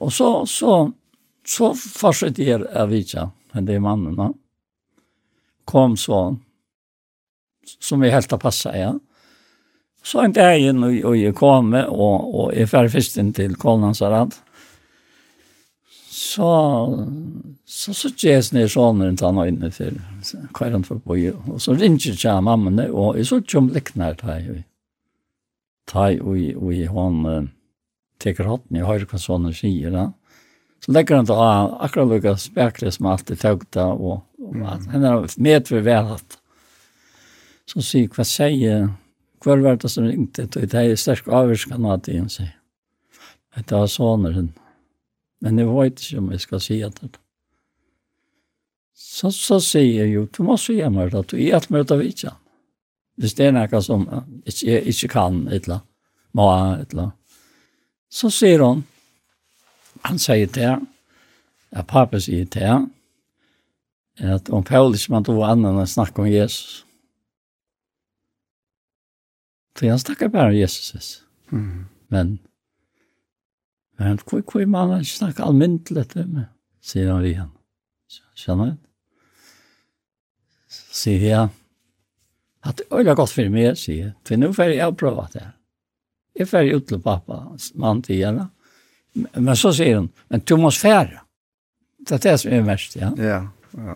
Og 0.00 0.12
så, 0.12 0.30
så, 0.50 0.78
så 1.46 1.72
fortsatte 1.76 2.44
jeg 2.44 2.64
av 2.72 2.88
Vitsja, 2.90 3.28
men 3.52 3.68
det 3.68 3.76
er 3.76 3.84
mannen 3.84 4.16
da. 4.18 4.30
Kom 5.68 5.98
så, 6.00 6.22
som 7.80 8.00
vi 8.00 8.12
helt 8.12 8.32
har 8.32 8.40
passet, 8.40 8.78
ja. 8.80 8.94
Så 10.04 10.20
en 10.20 10.34
dag 10.36 10.60
inn, 10.60 10.82
og, 10.84 10.96
og 11.08 11.14
jeg 11.16 11.36
kom 11.36 11.70
med, 11.72 11.88
og, 11.88 12.26
og 12.34 12.50
jeg 12.56 12.68
færre 12.72 12.92
først 12.92 13.20
inn 13.20 13.32
til 13.36 13.54
Kolnansarad, 13.60 14.34
så 16.24 16.50
så 17.64 17.94
så 17.94 18.10
jes 18.16 18.52
ni 18.52 18.64
sonen 18.68 19.16
ta 19.20 19.30
nå 19.32 19.46
inne 19.50 19.70
til 19.74 19.98
kvar 20.56 20.72
han 20.72 20.86
for 20.86 21.02
på 21.04 21.16
og 21.32 21.60
så 21.62 21.74
ringer 21.76 22.16
ja 22.24 22.38
mamma 22.40 22.70
ne 22.70 22.88
og 22.90 23.20
så 23.26 23.40
kom 23.50 23.70
leknar 23.74 24.16
ta 24.20 24.38
i 24.38 24.62
ta 25.90 26.10
i 26.10 26.20
og 26.54 26.72
i 26.72 26.84
hon 26.86 27.50
teker 28.22 28.48
hatt 28.48 28.70
ni 28.70 28.80
høyre 28.84 29.08
hva 29.10 29.18
sonen 29.20 29.52
sier 29.52 29.92
da. 29.92 30.08
Så 30.84 30.92
legger 30.92 31.16
han 31.16 31.28
ta 31.28 31.36
akkurat 31.84 32.08
lukka 32.08 32.36
spekler 32.40 32.92
som 32.92 33.08
alltid 33.12 33.40
tøkta 33.40 33.90
og, 33.92 34.24
og 34.40 34.56
henne 34.92 35.12
er 35.12 35.38
med 35.38 35.70
ved 35.72 35.86
velhatt 35.88 36.38
så 37.68 37.80
sier 37.84 38.10
hva 38.12 38.26
sier 38.28 38.90
hva 39.44 39.56
var 39.60 39.76
det 39.80 39.90
som 39.92 40.06
ringte? 40.08 40.46
Og 40.48 40.68
det 40.72 40.80
er 40.80 41.00
sterk 41.00 41.26
avvirskan 41.28 41.84
at 41.92 42.06
det 42.06 42.20
sier. 42.32 42.54
Det 43.56 43.72
var 43.72 43.90
sonen 43.92 44.36
henne 44.36 44.63
Men 45.42 45.58
jeg 45.58 45.68
vet 45.68 46.02
ikke 46.02 46.22
om 46.22 46.30
jeg 46.32 46.40
skal 46.44 46.62
si 46.62 46.80
at 46.82 47.00
det. 47.02 47.16
Så, 48.94 49.30
så 49.34 49.58
sier 49.62 50.04
jeg 50.04 50.14
jo, 50.14 50.24
du 50.30 50.42
må 50.46 50.56
si 50.60 50.78
meg 50.90 51.10
det, 51.12 51.24
du 51.30 51.36
er 51.36 51.56
alt 51.58 51.70
med 51.70 51.86
det 51.90 51.98
vidt. 51.98 52.24
Hvis 53.18 53.34
det 53.38 53.48
er 53.48 53.54
noe 53.54 53.82
som 53.82 54.06
jeg 54.46 54.82
ikke 54.90 55.10
kan, 55.12 55.44
et 55.48 55.66
eller 55.66 55.80
annet, 55.80 55.90
må 56.34 56.48
et 56.78 56.90
eller 56.94 57.08
annet. 57.08 57.20
Så 58.10 58.30
sier 58.30 58.62
hun, 58.62 58.84
han 60.04 60.18
sier 60.22 60.50
til 60.50 60.66
ja, 61.74 61.82
pappa 61.82 62.20
sier 62.22 62.46
til 62.50 62.62
her, 62.62 62.84
at 64.34 64.50
om 64.54 64.62
Paulus 64.62 65.08
man 65.10 65.26
tog 65.26 65.42
annan 65.46 65.80
enn 65.80 65.90
snakke 65.90 66.22
om 66.22 66.30
Jesus. 66.30 66.84
Så 69.74 69.90
han 69.90 69.98
snakker 69.98 70.30
bare 70.30 70.52
om 70.52 70.58
Jesus. 70.58 71.24
Mm. 71.50 71.86
Men 72.14 72.38
Men 73.98 74.18
hvor, 74.18 74.42
hvor 74.42 74.66
man 74.66 74.98
ikke 75.00 75.16
snakker 75.16 75.44
almindelig 75.44 76.08
til 76.12 76.28
meg? 76.28 76.50
sier 76.84 77.10
han 77.12 77.26
igjen. 77.26 77.50
Skjønner 78.36 78.74
du? 78.74 78.80
Så 80.74 80.84
sier 81.04 81.26
jeg, 81.28 81.52
at 82.64 82.80
det 82.80 83.04
er 83.04 83.16
godt 83.16 83.34
for 83.34 83.52
meg, 83.52 83.76
sier 83.78 84.08
jeg. 84.08 84.14
For 84.26 84.40
nå 84.40 84.50
får 84.56 84.74
jeg 84.74 84.96
prøve 85.00 85.26
det. 85.34 85.44
Jeg 86.34 86.50
får 86.50 86.72
ut 86.74 86.88
til 86.90 87.02
pappa, 87.02 87.42
mann 87.80 88.02
til 88.04 88.24
henne. 88.24 88.48
Men 89.14 89.54
så 89.58 89.70
sier 89.76 90.00
hun, 90.00 90.08
men 90.32 90.42
du 90.42 90.56
må 90.58 90.72
fære. 90.74 91.22
Det 92.04 92.18
er 92.18 92.24
det 92.24 92.34
som 92.42 92.52
er 92.52 92.66
mest, 92.66 92.96
ja. 92.98 93.12
Ja, 93.16 93.44
ja. 93.78 93.94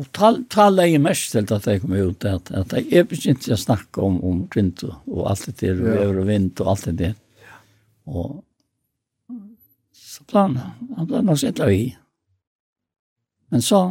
Og 0.00 0.06
tal 0.16 0.38
tal 0.48 0.80
er 0.80 0.94
mest 1.04 1.34
til 1.34 1.50
at 1.52 1.66
jag 1.68 1.82
kom 1.82 1.92
ut 1.92 2.24
at, 2.24 2.48
at 2.56 2.70
jag 2.72 2.86
er 2.96 3.04
precis 3.04 3.50
å 3.52 3.58
snakke 3.60 4.00
om 4.00 4.22
om 4.24 4.38
kvint 4.48 4.80
og 4.88 5.26
alt 5.28 5.44
det 5.44 5.60
där 5.60 5.74
ja. 5.74 6.00
över 6.00 6.18
och 6.18 6.28
vind 6.28 6.60
og 6.60 6.70
alt 6.70 6.84
det 6.84 6.92
der. 6.92 7.14
Ja. 7.44 7.58
Och 8.04 8.44
plan, 10.32 10.56
han 10.96 11.08
ble 11.08 11.22
nok 11.22 11.40
sitt 11.40 11.60
vi. 11.62 11.92
Men 13.52 13.62
så, 13.64 13.82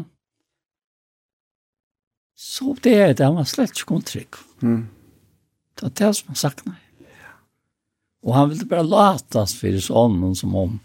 så 2.36 2.76
det 2.82 2.96
er 2.98 3.14
det, 3.14 3.28
han 3.28 3.38
var 3.38 3.50
slett 3.50 3.76
ikke 3.78 3.92
kontrykk. 3.94 4.40
Mm. 4.66 4.88
Det 5.78 5.88
var 5.88 5.98
det 6.02 6.14
som 6.18 6.34
han 6.34 6.42
sakna. 6.42 6.78
Ja. 7.06 7.36
Og 8.26 8.36
han 8.36 8.50
ville 8.52 8.70
bare 8.70 8.88
latas 8.88 9.54
for 9.58 9.78
sånn 9.86 10.34
som 10.38 10.58
om, 10.58 10.80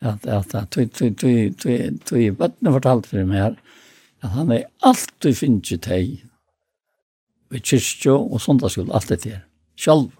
at 0.00 0.26
at 0.26 0.54
at 0.54 0.70
tu 0.70 0.86
tu 0.86 1.10
tu 1.10 1.50
tu 1.50 1.98
tu 2.06 2.30
vat 2.38 2.62
nu 2.62 2.70
fortalt 2.72 3.06
fyrir 3.06 3.26
meg 3.26 3.42
her 3.42 3.56
at 4.22 4.30
han 4.30 4.52
er 4.52 4.68
alltid 4.86 5.34
finnje 5.34 5.78
tei 5.82 6.22
vi 7.50 7.58
kyrkjo 7.58 8.14
og 8.28 8.40
sundagsskuld 8.40 8.92
alltid 8.94 9.24
til 9.24 9.40
sjálv 9.76 10.12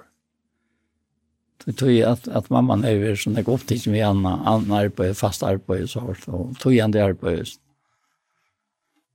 Det 1.65 1.73
tog 1.73 1.91
ju 1.91 2.05
att 2.05 2.29
att 2.29 2.51
mamman 2.51 2.85
är 2.85 2.91
ju 2.91 3.17
sån 3.17 3.35
där 3.35 3.43
gott 3.43 3.71
inte 3.71 3.91
med 3.91 4.09
Anna 4.09 4.43
Anna 4.47 4.81
är 4.81 4.89
på 4.89 5.15
fast 5.15 5.43
arbete 5.43 5.89
så 5.89 6.01
vart 6.01 6.29
och 6.29 6.59
tog 6.59 6.79
han 6.79 6.91
det 6.91 7.05
arbete. 7.05 7.51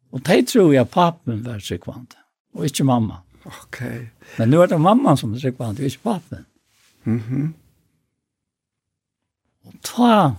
Och 0.10 0.22
det 0.22 0.48
tror 0.48 0.76
jag 0.76 0.90
pappan 0.90 1.44
var 1.44 1.60
så 1.60 1.78
kvant 1.78 2.16
och 2.54 2.64
inte 2.64 2.84
mamma. 2.84 3.18
Okej. 3.44 3.88
Okay. 3.88 4.08
Men 4.38 4.50
nu 4.50 4.62
är 4.62 4.68
det 4.68 4.78
mamma 4.78 5.18
som 5.18 5.34
är 5.34 5.40
så 5.40 5.52
kvant, 5.52 5.80
inte 5.80 5.98
pappan. 5.98 6.46
Mhm. 7.04 7.20
Mm 7.36 7.54
och 9.64 9.74
ta 9.82 10.36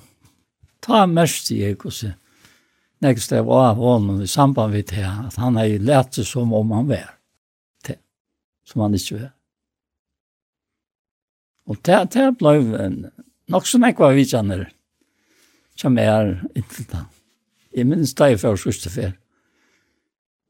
ta 0.81 1.07
mest 1.07 1.51
i 1.51 1.63
ekosse. 1.63 2.15
Nästa 2.99 3.37
det 3.37 3.43
var 3.43 3.75
honom 3.75 4.23
i 4.23 4.27
samband 4.27 4.73
med 4.73 4.85
det 4.85 5.05
att 5.27 5.35
han 5.35 5.57
har 5.57 5.65
ju 5.65 5.79
lärt 5.79 6.15
sig 6.15 6.25
som 6.25 6.53
om 6.53 6.71
han 6.71 6.89
var. 6.89 7.11
Det, 7.87 7.97
som 8.65 8.81
han 8.81 8.95
inte 8.95 9.15
var. 9.15 9.31
Og 11.71 11.81
det, 11.87 11.99
det 12.13 12.29
ble 12.41 12.55
nok 13.53 13.69
som 13.69 13.85
jeg 13.87 13.97
var 13.99 14.17
vidtjener, 14.17 14.67
som 15.81 15.97
jeg 15.99 16.11
er 16.13 16.33
inntil 16.55 16.89
da. 16.91 17.05
Jeg 17.75 17.89
minnes 17.91 18.15
da 18.15 18.31
jeg 18.31 18.41
før 18.43 18.59
sørste 18.61 18.93
fer. 18.93 19.15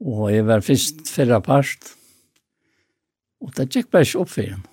Og 0.03 0.27
jeg 0.33 0.45
var 0.45 0.63
først 0.65 1.07
fyrre 1.09 1.39
part. 1.41 1.93
Og 3.41 3.53
det 3.57 3.69
gikk 3.71 3.89
bare 3.93 4.05
ikke 4.05 4.21
opp 4.21 4.33
for 4.33 4.49
henne. 4.49 4.71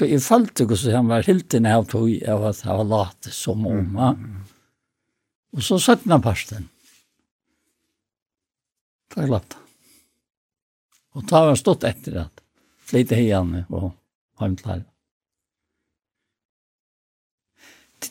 Jeg 0.00 0.22
følte 0.24 0.64
ikke 0.64 0.78
så 0.80 0.94
han 0.96 1.10
var 1.12 1.26
helt 1.28 1.54
inn 1.54 1.68
av 1.68 1.84
tog 1.90 2.08
av 2.26 2.46
at 2.48 2.62
jeg 2.64 2.78
var 2.80 2.88
late 2.90 3.32
som 3.34 3.66
om. 3.68 4.00
Og 5.56 5.62
så 5.64 5.78
satt 5.80 6.06
han 6.08 6.24
parten. 6.24 6.68
Da 9.12 9.22
jeg 9.22 9.32
lagt 9.32 9.54
Og 11.16 11.24
da 11.30 11.44
var 11.44 11.54
jeg 11.54 11.62
stått 11.62 11.86
etter 11.88 12.18
at 12.26 12.42
flyttet 12.90 13.22
hjemme 13.22 13.64
og 13.70 13.92
hjemme 14.40 14.60
til 14.60 14.84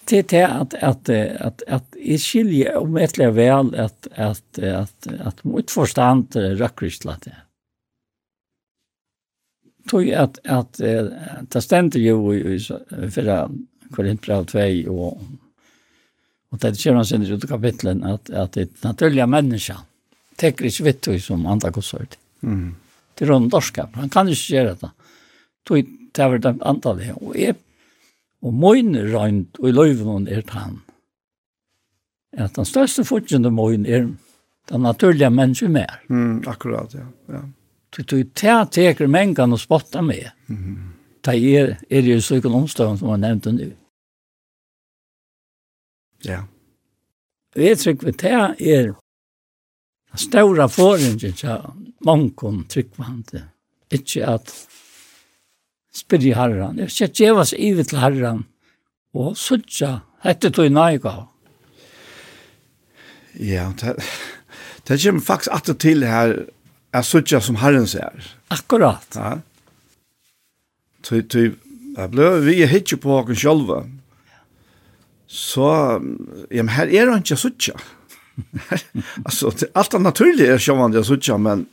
det 0.05 0.34
är 0.34 0.61
at 0.61 0.73
at 0.73 1.09
at 1.09 1.63
at 1.67 1.95
är 1.95 2.17
skilje 2.17 2.76
om 2.77 2.97
et 2.97 3.19
eller 3.19 3.31
vel 3.31 3.76
at 3.76 4.07
at 4.11 4.59
at 4.59 5.07
at 5.07 5.43
mot 5.43 5.72
forstand 5.72 6.34
förstand 6.34 6.59
rakristlat 6.59 7.22
det. 7.22 7.35
Tog 9.88 10.11
att 10.11 10.39
att 10.45 10.73
det 11.49 11.61
ständer 11.61 11.99
ju 11.99 12.59
för 13.11 13.49
Korintbrev 13.91 14.45
2 14.45 14.59
og 14.91 15.22
og 16.51 16.61
det 16.61 16.77
ser 16.77 16.93
man 16.93 17.05
sen 17.05 17.23
i 17.23 17.39
kapitlen 17.39 18.03
at 18.03 18.30
at 18.30 18.53
det 18.53 18.84
naturlige 18.84 19.26
människan 19.27 19.81
täcker 20.35 20.65
ikke 20.65 20.84
vitt 20.84 21.23
som 21.23 21.45
andra 21.45 21.72
konsert. 21.72 22.17
Mm. 22.41 22.76
Det 23.15 23.26
er 23.26 23.35
en 23.35 23.49
dorskap. 23.49 23.95
Han 23.95 24.09
kan 24.09 24.27
ikke 24.27 24.53
gjøre 24.53 24.77
det. 24.81 24.89
Tog 25.67 25.85
det 26.15 26.27
var 26.31 26.38
det 26.38 26.55
antallet. 26.61 27.15
Og 27.22 27.35
jeg 27.39 27.55
Og 28.45 28.53
møyn 28.53 28.93
røynt, 29.09 29.57
og 29.59 29.69
i 29.69 29.73
løyven 29.73 30.27
er 30.30 30.43
tann. 30.45 30.81
At 32.35 32.57
den 32.57 32.67
største 32.67 33.05
fortjende 33.07 33.49
møyn 33.53 33.85
er 33.85 34.09
den 34.69 34.81
naturlige 34.81 35.30
mennesken 35.30 35.72
mer. 35.73 36.01
Mm, 36.09 36.43
akkurat, 36.47 36.93
ja. 36.93 37.05
ja. 37.31 37.41
Du 37.95 38.23
tar 38.35 38.65
teker 38.65 39.07
mengan 39.07 39.53
og 39.55 39.61
spotta 39.61 40.01
med. 40.01 40.27
Mm. 40.47 40.91
Det 41.26 41.35
er, 41.57 41.77
er 41.89 42.05
jo 42.09 42.19
sånn 42.22 42.53
omstående 42.53 43.01
som 43.01 43.13
jeg 43.13 43.23
nevnte 43.23 43.53
nu. 43.55 43.69
Ja. 46.26 46.43
Jeg 47.55 47.80
tror 47.80 47.97
det 48.11 48.26
er 48.59 48.93
den 50.15 50.69
foringen 50.69 50.69
forringen 50.72 51.19
til 51.19 51.49
mannkon 52.05 52.65
trykkvante. 52.72 53.45
Ikke 53.91 54.27
at 54.27 54.51
spyrja 55.95 56.35
herran. 56.39 56.80
Jeg 56.84 56.91
skal 56.91 57.13
djevas 57.15 57.53
ivet 57.57 57.89
til 57.91 58.01
herran 58.03 58.43
og 59.15 59.35
sutja 59.39 59.99
hette 60.26 60.51
tog 60.51 60.72
naiga. 60.73 61.15
Ja, 63.39 63.69
det, 63.80 63.95
det 64.88 64.99
kommer 65.03 65.23
faktisk 65.23 65.55
atter 65.55 65.77
til 65.80 66.05
her 66.07 66.38
er 66.95 67.03
sutja 67.03 67.41
som 67.43 67.59
herren 67.59 67.88
ser. 67.88 68.15
Akkurat. 68.53 69.07
Ja. 69.15 69.38
Tøy, 71.05 71.22
tøy, 71.30 71.51
jeg 71.95 72.11
ble, 72.11 72.30
vi 72.45 72.61
er 72.63 72.72
hitje 72.72 72.97
på 72.99 73.11
åken 73.19 73.38
sjølve. 73.38 73.84
Så, 75.31 75.67
ja, 76.53 76.63
men 76.63 76.73
her 76.76 76.91
er 76.91 77.11
han 77.11 77.23
ikke 77.23 77.38
sutja. 77.39 77.76
altså, 79.27 79.51
alt 79.76 79.95
er 79.95 80.03
naturlig 80.03 80.47
er 80.51 80.61
sjåvandig 80.61 81.01
er 81.01 81.07
sutja, 81.07 81.38
men, 81.39 81.65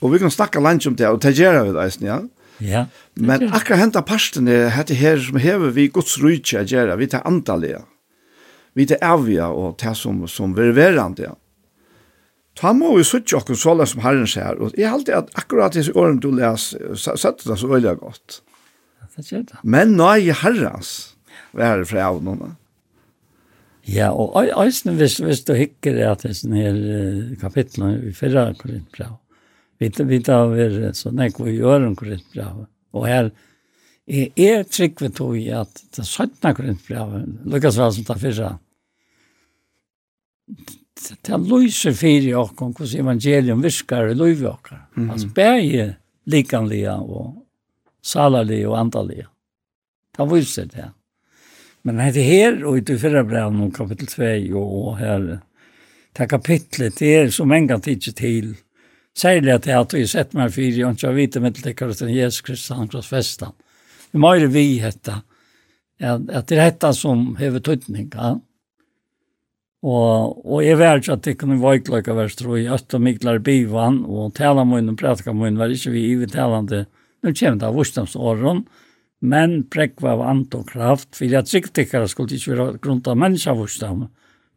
og 0.00 0.14
vi 0.14 0.20
kan 0.22 0.32
snakke 0.32 0.62
langt 0.64 0.86
om 0.88 0.96
det, 0.96 1.08
og 1.08 1.20
det 1.24 1.34
gjør 1.36 1.64
vi 1.66 1.74
det, 1.76 1.88
ja. 2.04 2.20
Ja 2.20 2.20
Ja. 2.60 2.86
Men 3.14 3.48
akkurat 3.50 3.80
henta 3.80 4.02
parsten 4.06 4.48
er 4.50 4.70
hette 4.74 4.96
her 4.96 5.20
som 5.22 5.38
hever 5.40 5.72
vi 5.76 5.88
Guds 5.92 6.18
rydtje 6.20 6.62
å 6.62 6.68
gjøre, 6.68 6.98
vi 7.00 7.08
tar 7.10 7.24
antallet, 7.28 7.86
vi 8.76 8.86
tar 8.90 9.00
avgjør 9.04 9.56
og 9.56 9.78
tar 9.80 9.96
som, 9.98 10.22
som 10.28 10.54
ververende. 10.56 11.32
Ta 12.58 12.74
må 12.76 12.92
vi 12.96 13.06
suttje 13.06 13.38
okkur 13.38 13.58
langt 13.78 13.92
som 13.94 14.04
herren 14.04 14.28
sier, 14.28 14.58
og 14.60 14.76
jeg 14.78 14.92
halte 14.92 15.16
at 15.16 15.30
akkurat 15.38 15.74
disse 15.76 15.94
årene 15.96 16.20
du 16.20 16.30
les, 16.36 16.70
sette 17.00 17.46
det 17.46 17.58
så 17.58 17.70
veldig 17.70 17.96
godt. 18.02 18.40
Men 19.62 19.96
nå 19.96 20.08
er 20.12 20.24
jeg 20.24 20.40
herrens, 20.42 21.14
være 21.56 21.86
fra 21.88 22.10
av 22.10 22.20
noen. 22.24 22.56
Ja, 23.88 24.10
og 24.12 24.36
øysene, 24.36 24.92
hvis, 24.98 25.16
hvis 25.24 25.40
du 25.48 25.54
hikker 25.56 25.96
det 25.96 26.06
at 26.06 26.22
det 26.22 26.30
er 26.30 26.36
sånn 26.36 26.58
her 26.58 26.76
kapitlet 27.40 28.10
i 28.10 28.12
fyrre 28.14 28.50
korintbrev, 28.60 29.16
Vi 29.80 29.90
vi 29.98 30.22
tar 30.22 30.46
ver 30.46 30.92
så 30.92 31.10
när 31.10 31.44
vi 31.44 31.50
gör 31.50 31.80
en 31.80 31.96
korrekt 31.96 32.32
bra. 32.32 32.66
Och 32.90 33.06
här 33.06 33.30
är 34.06 34.28
är 34.34 34.64
trick 34.64 35.02
vi 35.02 35.10
tog 35.10 35.38
i 35.38 35.52
att 35.52 35.84
det 35.96 36.02
sjätte 36.02 36.54
korrekt 36.54 36.88
bra. 36.88 37.22
Lukas 37.44 37.76
var 37.76 37.90
som 37.90 38.04
tar 38.04 38.14
förra. 38.14 38.58
Det 41.22 41.32
är 41.32 41.38
Louise 41.38 42.06
i 42.06 42.34
och 42.34 42.56
konkurs 42.56 42.94
evangelium 42.94 43.62
viskar 43.62 44.08
i 44.08 44.14
Louise 44.14 44.48
och. 44.48 44.68
Alltså 45.10 45.28
bäge 45.28 45.96
likanliga 46.24 46.96
och 46.96 47.34
salaliga 48.02 48.70
och 48.70 48.78
antaliga. 48.78 49.28
Det 50.16 50.24
var 50.24 50.66
det. 50.76 50.90
Men 51.82 51.96
det 51.96 52.22
här 52.22 52.64
och 52.64 52.78
i 52.78 52.98
förra 52.98 53.24
brevet 53.24 53.74
kapitel 53.74 54.06
2 54.06 54.58
och 54.58 54.96
här 54.96 55.40
det 56.12 56.26
kapitlet 56.26 56.98
det 56.98 57.06
er 57.06 57.30
så 57.30 57.44
mange 57.44 57.68
gång 57.68 57.80
til, 57.80 58.56
Særlig 59.20 59.52
at 59.52 59.66
jeg 59.68 59.76
har 59.76 60.06
sett 60.08 60.36
meg 60.38 60.52
fire, 60.54 60.84
og 60.86 60.94
ikke 60.96 61.08
har 61.08 61.16
vite 61.16 61.40
med 61.44 61.56
til 61.56 61.74
kallet 61.76 61.98
den 62.00 62.14
Jesus 62.14 62.44
Kristus 62.46 62.76
han 62.76 62.88
kross 62.88 63.10
krossfestan. 63.10 63.56
Vi 64.12 64.20
må 64.22 64.32
jo 64.38 64.48
vi 64.50 64.78
hette, 64.80 65.20
at 66.00 66.30
at 66.30 66.46
det 66.48 66.56
er 66.56 66.70
dette 66.70 66.92
som 66.96 67.34
hever 67.36 67.60
tøytning, 67.60 68.08
ja. 68.14 68.38
Og, 69.80 70.40
og 70.44 70.60
jeg 70.60 70.76
vet 70.76 71.00
ikke 71.00 71.14
at 71.16 71.24
det 71.24 71.36
kunne 71.40 71.56
være 71.60 71.82
klokka 71.86 72.14
vers 72.16 72.36
tro 72.36 72.56
i 72.56 72.66
øst 72.68 72.94
og 72.96 73.00
myklar 73.04 73.40
bivan, 73.44 74.02
og 74.04 74.34
tala 74.36 74.64
munnen, 74.68 74.96
prætka 74.96 75.32
munnen, 75.32 75.58
var 75.60 75.72
ikke 75.72 75.92
vi 75.94 76.04
i 76.12 76.28
talande, 76.28 76.84
nu 77.20 77.32
kommer 77.32 77.60
det 77.60 77.68
av 77.68 77.76
vursdomsåren, 77.76 78.64
men 79.20 79.62
prekva 79.72 80.14
av 80.16 80.24
ant 80.28 80.56
og 80.56 80.66
kraft, 80.68 81.12
for 81.16 81.28
jeg 81.28 81.48
tryggtikkere 81.48 82.08
skulle 82.08 82.36
ikke 82.36 82.56
være 82.56 82.80
grunnt 82.80 83.08
av 83.08 83.20
menneska 83.20 83.56
vursdom, 83.56 84.06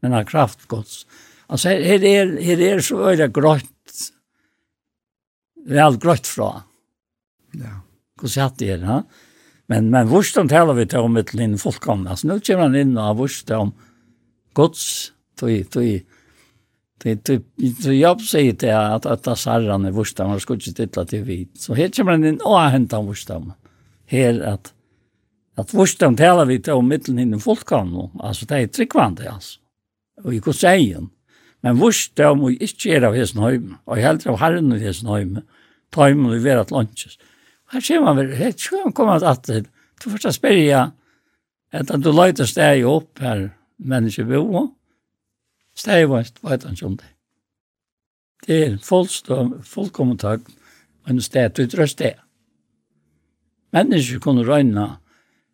men 0.04 0.16
av 0.16 0.28
kraftgods. 0.28 1.06
Altså 1.52 1.72
her, 1.72 1.84
her, 1.88 2.08
er, 2.08 2.36
her 2.44 2.68
er 2.68 2.84
så 2.84 3.00
øyre 3.12 3.32
grått 3.32 3.73
vel 5.70 6.00
grøtt 6.02 6.28
fra. 6.28 6.50
Ja. 7.58 7.80
Hvordan 8.20 8.48
hatt 8.48 8.60
det 8.60 8.72
er, 8.76 8.88
ha? 8.88 9.02
Men, 9.72 9.90
men 9.94 10.10
hvordan 10.10 10.50
taler 10.52 10.76
vi 10.78 10.86
til 10.92 11.06
om 11.08 11.18
et 11.18 11.34
linn 11.34 11.58
fullkomne? 11.62 12.10
Altså, 12.12 12.28
nå 12.30 12.40
kommer 12.44 12.68
han 12.68 12.80
inn 12.80 12.98
og 13.00 13.22
hvordan 13.22 13.70
om 13.70 13.72
gods, 14.58 15.14
tog, 15.40 15.54
tog, 15.74 16.04
Det 17.04 17.26
det 17.26 17.42
jag 17.86 18.22
säger 18.22 18.54
det 18.54 18.72
att 18.72 19.06
att 19.06 19.24
det 19.24 19.36
sarran 19.36 19.86
är 19.86 19.92
vurstam 19.92 20.32
och 20.32 20.42
skulle 20.42 20.56
inte 20.56 20.74
titta 20.74 21.06
till 21.06 21.24
vi. 21.24 21.48
Så 21.54 21.74
här 21.74 21.90
kommer 21.90 22.18
den 22.18 22.42
och 22.42 22.60
hämta 22.60 22.98
en 22.98 23.08
vurstam. 23.08 23.54
Här 24.06 24.40
att 24.40 24.74
att 25.56 25.74
vurstam 25.74 26.16
talar 26.16 26.46
vi 26.46 26.62
till 26.62 26.74
om 26.74 26.88
mitten 26.88 27.20
i 27.20 27.26
den 27.26 27.40
folkan. 27.40 28.10
Alltså 28.20 28.46
det 28.46 28.56
är 28.56 28.68
tryckvande 28.68 29.32
alltså. 29.32 29.60
Och 30.24 30.34
i 30.34 30.42
kusen. 30.42 31.10
Men 31.64 31.80
vurs 31.80 32.10
det 32.18 32.28
om 32.28 32.42
vi 32.44 32.58
ikke 32.60 32.98
er 32.98 33.06
av 33.08 33.16
hessen 33.16 33.40
høyme, 33.40 33.78
og 33.88 33.96
jeg 33.96 34.04
heldur 34.04 34.34
av 34.34 34.42
herren 34.42 34.74
i 34.76 34.82
hessen 34.84 35.08
høyme, 35.08 35.46
ta 35.96 36.10
høyme 36.10 36.34
vi 36.34 36.42
vera 36.44 36.66
til 36.68 36.82
lunches. 36.82 37.16
Her 37.72 37.84
ser 37.84 38.02
man 38.04 38.20
vel, 38.20 38.34
her 38.36 38.52
skal 38.58 38.84
man 38.84 38.96
komme 38.98 39.16
at 39.16 39.46
til, 39.48 39.64
du 40.04 40.10
først 40.10 40.28
å 40.28 40.34
spørre, 40.36 40.82
at 41.74 41.94
du 42.04 42.10
løyter 42.12 42.50
steg 42.50 42.84
opp 42.86 43.22
her, 43.24 43.48
mennesker 43.80 44.28
bo, 44.28 44.66
steg 45.80 46.10
vant, 46.12 46.42
vet 46.44 46.68
han 46.68 46.76
ikke 46.76 46.90
om 46.90 46.98
det. 47.00 47.12
Det 48.44 48.58
er 48.60 48.76
fullstånd, 48.84 49.62
fullkommen 49.64 50.20
takk, 50.20 50.44
en 51.08 51.22
sted, 51.24 51.56
du 51.56 51.64
trøst 51.72 52.04
det. 52.04 52.18
Mennesker 53.74 54.20
kunne 54.22 54.44
røyna, 54.46 54.98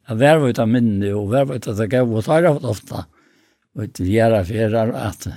at 0.09 0.17
hver 0.17 0.41
var 0.41 0.49
ut 0.49 0.59
av 0.59 0.73
minne, 0.73 1.13
og 1.13 1.29
hver 1.29 1.45
var 1.45 1.61
ut 1.61 1.69
av 1.69 1.77
det 1.77 1.87
gav, 1.93 2.09
og 2.09 2.25
tar 2.25 2.49
av 2.49 2.57
det 2.63 2.73
ofte, 2.73 3.05
og 3.77 3.93
til 3.93 4.17
av 4.25 4.49
fjerde 4.49 4.89
at 4.97 5.29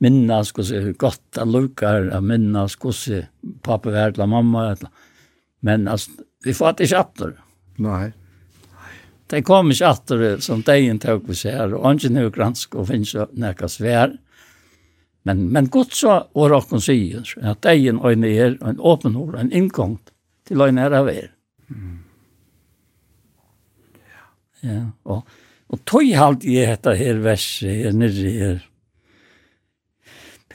minnas 0.00 0.52
hvordan 0.56 0.94
godt 0.98 1.22
det 1.36 1.46
lukker, 1.48 2.08
jeg 2.10 2.24
minnas 2.24 2.76
se 2.96 3.22
pappa 3.62 3.92
var 3.92 4.16
til 4.16 4.26
mamma. 4.28 4.74
Men 5.60 5.88
altså, 5.88 6.24
vi 6.44 6.56
fatt 6.56 6.80
ikke 6.80 7.04
atter. 7.04 7.36
Nei. 7.80 8.12
De 9.30 9.42
kom 9.46 9.70
ikke 9.70 9.92
atter 9.92 10.24
som 10.42 10.64
de 10.66 10.98
tok 10.98 11.28
vi 11.28 11.36
ser, 11.38 11.74
og 11.76 11.94
ikke 11.94 12.12
noe 12.14 12.32
gransk 12.34 12.74
og 12.74 12.88
finnes 12.88 13.14
noe 13.14 13.68
svær. 13.70 14.16
Men, 15.28 15.44
men 15.52 15.68
godt 15.68 15.94
så, 15.94 16.16
og 16.32 16.48
råkken 16.50 16.80
sier, 16.82 17.26
at 17.44 17.60
de 17.66 17.90
en 17.92 18.00
øyne 18.00 18.30
er 18.32 18.56
en 18.64 18.80
åpen 18.80 19.18
ord, 19.20 19.36
en 19.36 19.52
innkomst 19.52 20.14
til 20.48 20.64
øyne 20.64 20.86
er 20.86 20.96
av 20.96 21.10
er. 21.12 21.28
Mm. 21.68 21.98
Ja. 24.00 24.24
ja, 24.64 24.80
og, 25.04 25.28
og 25.68 25.84
tog 25.86 26.08
halt 26.16 26.48
i 26.48 26.56
dette 26.56 26.96
her 26.96 27.20
verset 27.22 27.84
her 27.84 27.94
nere 27.94 28.32
her, 28.38 28.64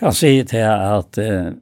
Han 0.01 0.15
sier 0.15 0.47
til 0.49 0.65
at 0.65 1.17
eh, 1.21 1.53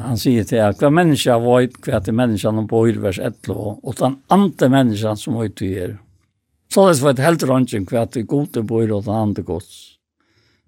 han 0.00 0.16
sier 0.18 0.46
til 0.48 0.62
at 0.64 0.80
hver 0.80 0.92
menneske 0.94 1.34
var 1.44 1.66
hver 1.84 2.00
til 2.04 2.16
menneskene 2.16 2.64
på 2.68 2.86
i 2.88 2.94
vers 2.96 3.18
1 3.20 3.50
og 3.52 3.92
den 3.98 4.16
andre 4.32 4.68
menneska 4.72 5.12
som 5.20 5.36
var 5.36 5.50
ute 5.52 5.68
her. 5.68 5.98
Så 6.72 6.86
det 6.88 7.02
var 7.02 7.12
et 7.14 7.26
helt 7.26 7.44
røntgen 7.46 7.84
hver 7.86 8.06
til 8.06 8.26
gode 8.26 8.64
på 8.66 8.82
i 8.82 8.90
og 8.90 9.04
den 9.04 9.14
andre 9.14 9.42
gods. 9.42 9.98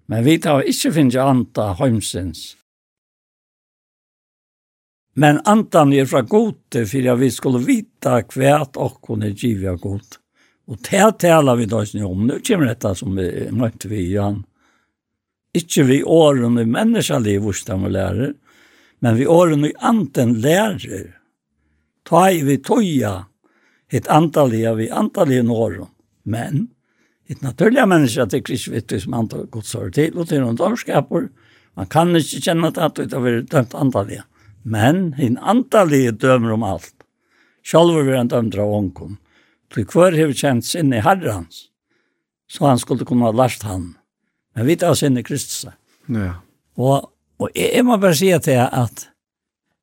Men 0.07 0.23
vi 0.23 0.37
tar 0.39 0.63
ikke 0.63 0.93
finne 0.95 1.23
anta 1.23 1.73
heimsins. 1.81 2.53
Men 5.17 5.41
antan 5.49 5.91
er 5.97 6.05
fra 6.05 6.21
gode 6.21 6.85
for 6.85 7.09
at 7.11 7.19
vi 7.19 7.29
skulle 7.33 7.63
vite 7.65 8.13
hva 8.13 8.21
hver 8.37 8.67
og 8.77 9.09
er 9.17 9.33
givet 9.33 9.71
av 9.73 9.81
god. 9.81 10.19
Og 10.69 10.77
det 10.85 11.07
taler 11.23 11.57
vi 11.57 11.65
da 11.65 11.81
ikke 11.81 12.05
om. 12.05 12.27
Nå 12.27 12.37
kommer 12.45 12.69
dette 12.69 12.93
som 12.95 13.17
vi 13.17 13.27
møtte 13.51 13.89
vi 13.89 14.03
i 14.11 14.13
Ikke 15.57 15.85
vi 15.87 16.01
åren 16.03 16.59
i 16.61 16.65
menneskelig 16.67 17.39
vårstam 17.41 17.87
og 17.87 17.95
lærer, 17.95 18.33
men 19.01 19.17
vi 19.17 19.27
åren 19.29 19.65
i 19.65 19.73
anten 19.85 20.35
lærer. 20.43 21.13
Ta 22.07 22.27
i 22.31 22.43
vi 22.45 22.57
tøya, 22.63 23.27
hitt 23.91 24.07
antallia 24.11 24.73
vi 24.77 24.89
antallia 24.89 25.43
åren. 25.43 25.89
Men, 26.23 26.67
hitt 27.27 27.41
naturliga 27.41 27.85
menneska 27.87 28.27
til 28.27 28.43
krisvittu 28.43 28.99
som 28.99 29.15
antar 29.17 29.47
godt 29.51 29.69
sår 29.69 29.91
til, 29.95 30.17
og 30.17 30.29
til 30.29 30.43
noen 30.43 30.59
dårskaper, 30.59 31.29
man 31.77 31.89
kan 31.93 32.15
ikke 32.17 32.41
kjenne 32.41 32.71
at 32.73 32.97
det 32.97 33.13
har 33.13 33.23
vært 33.23 33.51
dømt 33.53 33.75
antallia. 33.77 34.25
Men, 34.63 35.13
en 35.17 35.37
antallia 35.37 36.11
dømer 36.11 36.55
om 36.57 36.65
alt. 36.67 36.93
Sjálfur 37.67 38.07
vi 38.07 38.15
han 38.17 38.31
dømt 38.31 38.55
av 38.55 38.71
ånkom. 38.71 39.17
Til 39.73 39.85
hver 39.91 40.15
hefur 40.15 40.35
kjent 40.35 40.65
sinni 40.65 41.01
herrens, 41.03 41.67
så 42.47 42.69
han 42.69 42.79
skulle 42.79 43.05
kunne 43.07 43.27
ha 43.27 43.35
lært 43.35 43.65
han. 43.67 43.96
Men 44.57 44.65
vi 44.65 44.75
tar 44.81 44.97
sinne 44.97 45.21
Kristus. 45.23 45.67
Ja. 46.09 46.31
Og, 46.81 47.11
og 47.37 47.53
jeg 47.53 47.85
må 47.85 47.99
bare 48.01 48.17
si 48.17 48.31
til 48.33 48.57
deg 48.57 48.73
at 48.73 49.07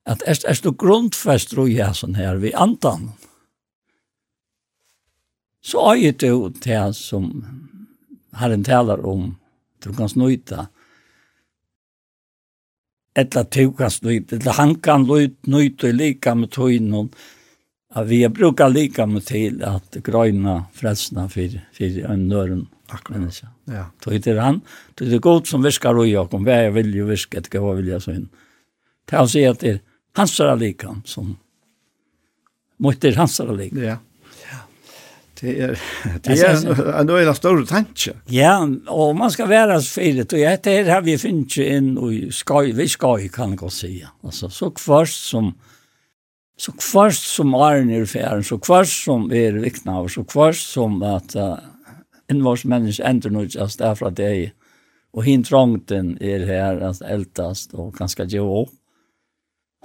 at 0.04 0.22
er, 0.26 0.40
er 0.48 0.60
du 0.62 0.72
grundfest 0.76 1.52
tror 1.52 1.68
jeg 1.70 1.96
sånn 1.96 2.18
her 2.18 2.40
vi 2.42 2.52
andan 2.52 3.12
så 5.64 5.94
er 5.94 6.12
du 6.20 6.50
til 6.60 6.92
som 6.96 7.30
Herren 8.36 8.66
talar 8.66 9.04
om 9.06 9.30
du 9.84 9.92
kan 9.96 10.12
snøyta 10.12 10.66
etla 13.16 13.46
du 13.48 13.72
kan 13.78 13.94
snøyta 13.94 14.36
etla 14.36 14.58
han 14.60 14.76
kan 14.84 15.08
snøyta 15.08 15.92
lika 15.96 16.36
med 16.36 16.52
tøynen 16.52 17.10
at 17.94 18.08
vi 18.10 18.20
brukar 18.28 18.74
lika 18.74 19.06
med 19.06 19.24
til 19.24 19.62
at 19.64 20.02
grøyna 20.04 20.64
frelsna 20.74 21.28
for, 21.32 21.60
for 21.72 22.00
en 22.12 22.28
nøren 22.28 22.66
akkurat 22.92 23.53
Ja. 23.64 23.84
Tog 24.04 24.22
til 24.22 24.40
han. 24.40 24.60
Tog 24.98 25.10
det 25.10 25.20
god 25.24 25.46
som 25.48 25.64
viskar 25.64 25.96
og 25.96 26.08
jag 26.08 26.34
om 26.34 26.46
jag 26.46 26.72
vill 26.72 26.94
ju 26.94 27.04
viska 27.04 27.40
det 27.40 27.50
gåva 27.50 27.74
vill 27.74 27.88
jag 27.88 28.02
så 28.02 28.12
in. 28.12 28.28
Ta 29.06 29.16
han 29.16 29.28
se 29.28 29.46
att 29.46 29.60
det 29.60 29.80
hans 30.16 30.40
är 30.40 30.56
likan 30.56 31.02
som 31.04 31.36
måste 32.78 33.14
hans 33.16 33.40
är 33.40 33.56
likan. 33.56 33.78
Ja. 33.78 33.96
Ja. 34.50 34.58
Det 35.40 35.60
är 35.60 35.80
det 36.22 36.40
är 36.40 37.00
en 37.00 37.10
öla 37.10 37.34
stor 37.34 37.64
tanke. 37.64 38.12
Ja, 38.26 38.68
och 38.86 39.16
man 39.16 39.30
ska 39.30 39.46
vara 39.46 39.80
så 39.80 40.00
fint 40.00 40.32
och 40.32 40.38
jag 40.38 40.58
det 40.62 40.90
har 40.90 41.02
vi 41.02 41.18
finns 41.18 41.58
in 41.58 41.98
och 41.98 42.34
skoj 42.34 42.72
vi 42.72 42.88
skoj 42.88 43.28
kan 43.28 43.56
gå 43.56 43.70
se. 43.70 44.06
Alltså 44.22 44.50
så 44.50 44.72
först 44.76 45.28
som 45.28 45.54
så 46.56 46.72
först 46.78 47.34
som 47.34 47.54
är 47.54 47.84
nere 47.84 48.06
för 48.06 48.42
så 48.42 48.58
först 48.58 49.04
som 49.04 49.32
är 49.32 49.52
vikna 49.52 50.00
och 50.00 50.10
så 50.10 50.24
först 50.24 50.72
som 50.72 51.02
att 51.02 51.36
uh, 51.36 51.58
en 52.26 52.44
vars 52.44 52.64
människa 52.64 53.04
ändrar 53.04 53.30
nu 53.30 53.48
just 53.50 53.78
därför 53.78 54.06
att 54.06 54.16
det 54.16 54.24
är 54.24 54.52
och 55.10 55.24
hin 55.24 55.44
trångten 55.44 56.22
är 56.22 56.46
här 56.46 56.80
att 56.80 57.00
eldast 57.00 57.74
och 57.74 57.94
ganska 57.94 58.24
ge 58.24 58.38
upp. 58.38 58.68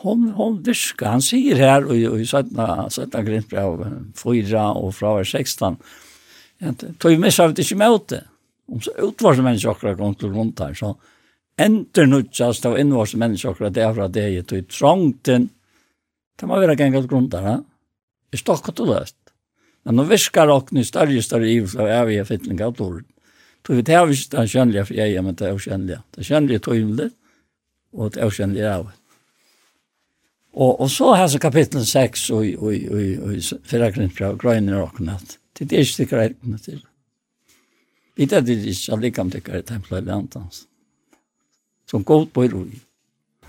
Hon 0.02 0.30
hon 0.30 0.64
viskar 0.64 1.10
han 1.10 1.22
säger 1.22 1.56
här 1.56 1.86
och 1.86 2.20
i 2.20 2.26
sätta 2.26 2.90
sätta 2.90 3.24
grint 3.24 3.49
på 3.49 3.88
fyra 4.16 4.72
och 4.72 4.95
från 4.95 5.26
16. 5.26 5.78
Jag 6.57 6.76
tog 6.98 7.11
ju 7.11 7.18
mig 7.18 7.32
så 7.32 7.44
att 7.44 7.56
det 7.56 7.72
inte. 7.72 8.24
Om 8.68 8.82
så 8.82 8.91
utvars 8.98 9.38
människa 9.38 9.72
akra 9.72 9.95
kom 9.95 10.16
till 10.16 10.30
runt 10.30 10.60
här 10.60 10.74
så 10.74 10.95
enter 11.57 12.06
nu 12.06 12.26
just 12.32 12.66
av 12.66 12.80
invars 12.80 13.16
människa 13.16 13.49
akra 13.49 13.70
därför 13.70 14.02
att 14.02 14.14
det 14.14 14.24
är 14.24 14.28
ju 14.28 14.61
trångten. 14.61 15.49
Det 16.40 16.45
må 16.45 16.56
vara 16.56 16.74
gängat 16.74 17.07
grundarna. 17.07 17.64
Det 18.30 18.38
stokkar 18.38 18.74
till 18.74 18.86
löst. 18.86 19.16
Men 19.90 19.95
de 19.95 20.07
viskar 20.07 20.48
och 20.48 20.74
nu 20.74 20.84
större 20.84 21.20
och 21.40 21.45
i 21.45 21.52
ivsla 21.52 21.82
av 21.82 21.88
eviga 21.90 22.26
fittlingar 22.26 22.66
av 22.66 22.74
torren. 22.74 23.06
Så 23.68 23.74
vi 23.74 23.84
tar 23.84 24.06
visst 24.06 24.32
den 24.32 24.48
kjønnelige 24.48 24.84
for 24.86 24.98
jeg, 24.98 25.22
men 25.26 25.36
det 25.38 25.48
er 25.48 25.56
kjønnelige. 25.57 25.98
Det 26.14 26.22
er 26.22 26.28
kjønnelige 26.28 26.61
tøymelig, 26.68 27.07
og 27.94 28.11
det 28.14 28.22
er 28.22 28.36
kjønnelige 28.36 28.68
av. 28.70 28.84
Og, 30.53 30.82
og 30.82 30.91
så 30.94 31.07
har 31.18 31.28
så 31.34 31.40
kapittel 31.41 31.82
6 31.86 32.28
og, 32.38 32.45
og, 32.61 32.76
og, 32.94 33.26
og 33.26 33.64
fyrre 33.72 33.88
grunn 33.95 34.14
fra 34.14 34.30
grønner 34.38 34.84
og 34.84 35.02
natt. 35.02 35.40
Det 35.57 35.72
er 35.74 35.82
ikke 35.82 36.03
det 36.03 36.07
grøyner 36.11 36.61
til. 36.68 36.84
Vi 38.14 38.30
vet 38.30 38.45
det 38.45 38.60
ikke 38.60 38.94
allike 38.94 39.26
om 39.26 39.34
det 39.34 39.41
er 39.48 39.66
tempelet 39.72 40.03
eller 40.03 40.20
antans. 40.20 40.68
Som 41.90 42.06
god 42.06 42.28
på 42.30 42.45
i 42.45 42.52
roi. 42.53 42.78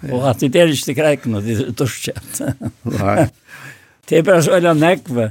Og 0.09 0.25
at 0.33 0.41
det 0.41 0.57
er 0.57 0.73
ikke 0.73 0.95
det 0.95 0.97
grøyner, 1.03 1.45
det 1.45 1.59
er 1.67 1.77
dørskjent. 1.85 2.43
Nei. 2.97 3.29
Det 4.11 4.19
er 4.19 4.25
bare 4.27 4.43
så 4.43 4.57
veldig 4.57 4.73
nekve 4.75 5.29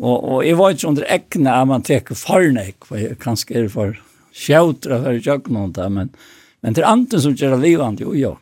Og, 0.00 0.16
og 0.24 0.44
jeg 0.46 0.56
var 0.56 0.72
ikke 0.72 0.88
under 0.88 1.08
ekne 1.12 1.52
at 1.52 1.68
man 1.68 1.84
teker 1.84 2.16
farnek, 2.16 2.86
for 2.88 2.96
jeg 2.96 3.18
kanskje 3.20 3.58
er 3.60 3.68
for 3.72 3.98
sjautra 4.32 5.02
for 5.04 5.18
jøkken 5.20 5.72
det, 5.76 5.88
men, 5.92 6.12
men 6.64 6.76
det 6.76 6.84
er 6.84 6.92
andre 6.92 7.20
som 7.20 7.36
gjør 7.36 7.58
livet 7.60 8.00
jo, 8.00 8.14
jo. 8.16 8.36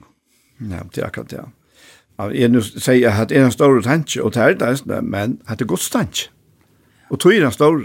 Ja, 0.60 0.84
det 0.94 1.02
er 1.02 1.08
akkurat 1.08 1.30
det. 1.30 1.40
Ja. 1.42 2.28
Jeg 2.34 2.50
nu 2.50 2.60
sier 2.62 3.14
at 3.14 3.30
det 3.30 3.38
er 3.38 3.46
en 3.46 3.54
stor 3.54 3.80
tanke, 3.82 4.22
og 4.22 4.34
det 4.34 4.42
er 4.42 4.54
det, 4.58 5.02
men 5.02 5.38
at 5.46 5.58
det 5.58 5.66
er 5.66 5.72
godt 5.74 5.90
tanke. 5.92 6.28
Og 7.10 7.20
tog 7.20 7.32
er 7.32 7.46
en 7.46 7.54
stor. 7.54 7.82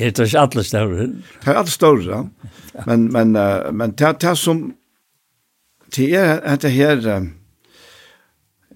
Jeg 0.00 0.14
tror 0.14 0.24
ikke 0.24 0.40
alle 0.40 0.64
større. 0.64 1.06
Det 1.06 1.46
er 1.46 1.58
alle 1.60 1.70
store, 1.70 2.04
ja. 2.08 2.22
Men, 2.86 3.12
men, 3.12 3.36
men 3.76 3.92
det 3.92 4.06
er 4.06 4.12
det 4.12 4.32
som, 4.38 4.62
det 5.96 6.08
er 6.16 6.56
det 6.56 6.72
her, 6.72 7.28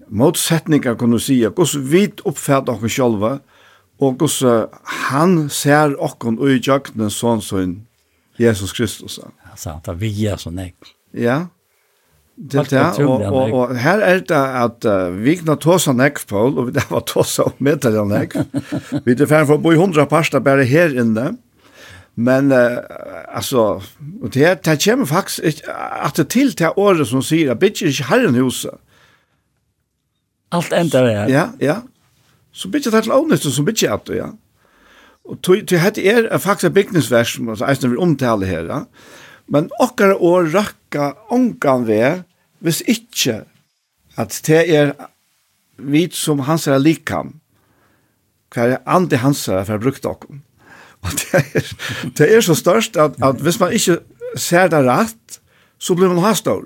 motsetningar 0.09 0.97
kunne 0.99 1.19
sige, 1.19 1.49
gos 1.55 1.75
vi 1.75 2.07
oppfatter 2.25 2.75
oss 2.75 2.95
selv, 2.95 3.25
og 3.99 4.17
gos 4.19 4.41
han 5.09 5.49
ser 5.49 5.95
oss 6.03 6.17
og 6.25 6.47
i 6.49 6.59
jøkne 6.59 7.09
sånn 7.09 7.41
som 7.41 7.75
Jesus 8.37 8.73
Kristus. 8.75 9.19
Ja, 9.19 9.55
sant, 9.55 9.87
vi 9.99 10.11
er 10.27 10.41
sånn 10.41 10.59
jeg. 10.59 10.75
Ja, 11.15 11.45
det 12.35 12.59
er 12.59 12.63
det, 12.67 13.05
og, 13.05 13.21
og, 13.21 13.53
og 13.53 13.77
her 13.79 14.01
er 14.03 14.19
det 14.19 14.35
at 14.35 14.85
uh, 14.85 15.23
vi 15.23 15.37
kan 15.39 15.55
ta 15.55 15.77
oss 15.77 15.87
en 15.87 16.03
Paul, 16.27 16.57
og 16.59 16.73
det 16.75 16.83
var 16.89 17.05
ta 17.07 17.21
oss 17.21 17.37
av 17.39 17.53
medel 17.63 17.95
en 18.01 18.11
ek. 18.11 18.35
Vi 19.05 19.15
er 19.15 19.29
ferdig 19.29 19.47
for 19.47 19.55
å 19.55 19.63
bo 19.63 19.71
i 19.71 19.79
hundra 19.79 20.03
parster 20.11 20.43
bare 20.43 20.65
her 20.67 20.91
inne, 20.91 21.37
men 22.15 22.51
uh, 22.51 22.83
altså, 23.31 23.79
og 24.19 24.33
det, 24.35 24.65
det 24.67 24.75
kommer 24.83 25.07
faktisk 25.07 25.47
ikke, 25.47 25.77
at 26.09 26.19
det 26.19 26.27
til 26.35 26.51
til 26.59 26.75
året 26.75 27.07
som 27.07 27.23
sier 27.23 27.53
at 27.55 27.63
bygger 27.63 27.93
ikke 27.93 28.09
herren 28.11 28.35
huset, 28.35 28.75
Allt 30.49 30.71
enda 30.71 31.01
det 31.01 31.13
här. 31.17 31.29
Ja, 31.29 31.49
ja. 31.59 31.81
Så 32.51 32.67
bytja 32.67 32.91
det 32.91 33.03
til 33.03 33.11
ånest, 33.11 33.47
så 33.51 33.63
bytja 33.63 33.93
at 33.93 34.05
det, 34.07 34.17
ja. 34.17 34.29
Og 35.25 35.41
til 35.41 35.79
hette 35.81 36.03
er 36.05 36.37
faktisk 36.37 36.73
bygningsvers, 36.73 37.33
som 37.33 37.49
eisen 37.49 37.91
vil 37.91 37.99
omtale 37.99 38.45
her, 38.45 38.67
ja. 38.69 38.83
Men 39.47 39.69
okkar 39.79 40.15
år 40.21 40.49
rakka 40.53 41.13
ångan 41.33 41.87
ved, 41.87 42.23
hvis 42.59 42.81
ikkje 42.87 43.43
at 44.17 44.41
det 44.47 44.61
er 44.73 44.93
vit 45.77 46.15
som 46.15 46.45
hans 46.47 46.67
er 46.67 46.79
likam, 46.79 47.35
hva 48.53 48.69
er 48.71 48.83
andi 48.87 49.19
hans 49.19 49.43
er 49.51 49.65
for 49.67 49.81
brukt 49.81 50.05
okkom. 50.07 50.41
Og 51.05 51.11
det 51.19 51.41
er, 51.41 51.73
det 52.17 52.29
er 52.31 52.41
så 52.41 52.55
størst 52.57 52.97
at, 52.97 53.17
at 53.21 53.41
hvis 53.43 53.59
man 53.59 53.75
ikkje 53.75 53.99
ser 54.39 54.71
det 54.71 54.81
rett, 54.87 55.39
så 55.77 55.95
blir 55.97 56.09
man 56.09 56.23
hastor. 56.23 56.63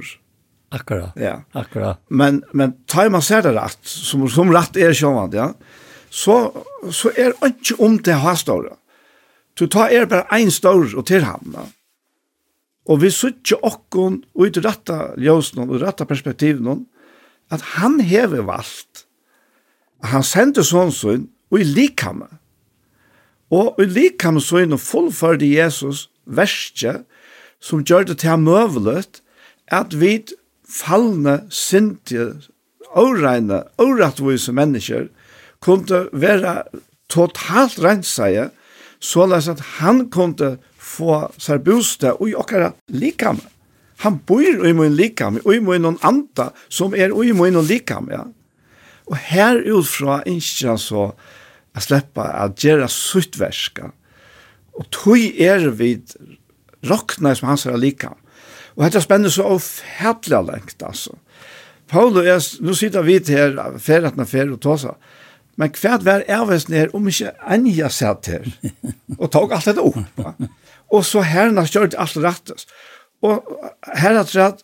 Akkurat. 0.69 1.11
Ja. 1.15 1.43
Akkurat. 1.51 2.01
Men 2.07 2.43
men 2.51 2.73
tar 2.85 3.09
man 3.09 3.21
ser 3.21 3.41
det 3.41 3.53
rätt 3.53 3.79
som 3.81 4.29
som 4.29 4.53
rätt 4.53 4.77
är 4.77 4.93
sjön 4.93 5.31
ja. 5.33 5.53
Så 6.09 6.65
så 6.91 7.09
är 7.09 7.33
det 7.39 7.47
inte 7.47 7.73
om 7.73 7.97
det 7.97 8.13
har 8.13 8.35
stora. 8.35 8.73
Du 9.53 9.67
tar 9.67 9.89
er 9.89 10.05
bara 10.05 10.21
en 10.21 10.51
stor 10.51 10.95
och 10.95 11.05
till 11.05 11.23
hamna. 11.23 11.59
Och 12.85 13.03
vi 13.03 13.11
söker 13.11 13.65
okkon 13.65 14.23
och 14.33 14.43
ut 14.43 14.57
rätta 14.57 15.17
ljusen 15.17 15.69
och 15.69 15.79
rätta 15.79 16.05
perspektiv 16.05 16.61
någon 16.61 16.85
att 17.49 17.61
han 17.61 17.99
häver 17.99 18.41
valt. 18.41 19.05
Han 20.01 20.23
sendte 20.23 20.63
sån 20.63 20.93
sånn, 20.95 21.25
og 21.51 21.59
i 21.59 21.65
likhamme. 21.67 22.29
Og 23.51 23.81
i 23.81 23.87
likhamme 23.89 24.41
så 24.41 24.61
og 24.63 24.79
fullförde 24.79 25.45
Jesus 25.45 26.09
verste 26.25 27.03
som 27.59 27.83
gjør 27.83 28.05
det 28.07 28.19
til 28.21 28.29
han 28.29 28.45
møvelet 28.45 29.21
at 29.67 29.93
vi 29.93 30.23
fallne, 30.69 31.41
sintige, 31.49 32.33
åreine, 32.97 33.63
årettvise 33.81 34.53
mennesker 34.55 35.09
kunne 35.63 36.05
være 36.13 36.63
totalt 37.11 37.79
renseie, 37.83 38.49
såleis 38.99 39.49
at 39.51 39.61
han 39.79 40.07
kunne 40.13 40.57
få 40.77 41.21
seg 41.41 41.63
bostad 41.65 42.21
i 42.25 42.35
okkara 42.37 42.73
likame. 42.91 43.45
Han 44.03 44.21
bor 44.27 44.43
i 44.43 44.73
min 44.73 44.95
likame, 44.95 45.41
og 45.43 45.55
i 45.55 45.63
min 45.63 45.97
anta, 46.07 46.49
som 46.71 46.95
er 46.95 47.11
i 47.11 47.33
min 47.35 47.57
noen 47.57 47.67
likame. 47.67 48.15
Ja. 48.15 48.25
Og 49.09 49.17
her 49.17 49.59
utfra 49.73 50.21
ikke 50.29 50.69
han 50.71 50.79
så 50.79 51.09
å 51.09 51.83
slippe 51.83 52.23
å 52.23 52.47
gjøre 52.55 52.87
suttverska. 52.93 53.91
Og 54.79 54.87
tog 54.95 55.19
er 55.19 55.67
vi 55.75 55.97
rokkene 56.87 57.33
som 57.35 57.49
hans 57.51 57.67
er 57.67 57.79
likame. 57.79 58.19
Og 58.79 58.85
dette 58.85 59.01
spennende 59.03 59.31
så 59.31 59.43
ofætlig 59.43 60.39
lengt, 60.47 60.83
altså. 60.87 61.17
Paul 61.91 62.17
og 62.17 62.25
jeg, 62.25 62.41
nå 62.63 62.73
sitter 62.77 63.03
vi 63.03 63.17
til 63.19 63.57
her, 63.59 63.73
ferretna 63.81 64.23
fer 64.29 64.51
og 64.53 64.61
tåsa, 64.63 64.93
men 65.59 65.73
hvert 65.75 66.05
er 66.07 66.23
avvesen 66.31 66.77
her, 66.77 66.93
om 66.95 67.09
ikke 67.11 67.33
enn 67.51 67.65
jeg 67.67 67.91
satt 67.91 68.29
her, 68.31 68.45
og 69.17 69.31
tog 69.33 69.51
alt 69.51 69.67
dette 69.67 69.83
opp. 69.83 69.97
Va? 70.15 70.31
Og 70.95 71.03
så 71.05 71.25
herren 71.27 71.59
har 71.59 71.67
kjørt 71.67 71.97
alt 71.99 72.15
rettes. 72.23 72.69
Og 73.21 73.43
her 73.99 74.15
har 74.15 74.31
rett, 74.31 74.63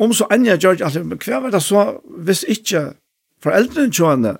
om 0.00 0.14
så 0.16 0.24
enn 0.32 0.48
jeg 0.48 0.62
kjørt 0.62 0.86
alt 0.86 1.04
men 1.04 1.20
hver 1.20 1.44
var 1.44 1.52
det 1.52 1.60
så, 1.62 1.84
hvis 2.24 2.46
ikke 2.48 2.94
foreldrene 3.44 3.92
kjønne, 3.92 4.38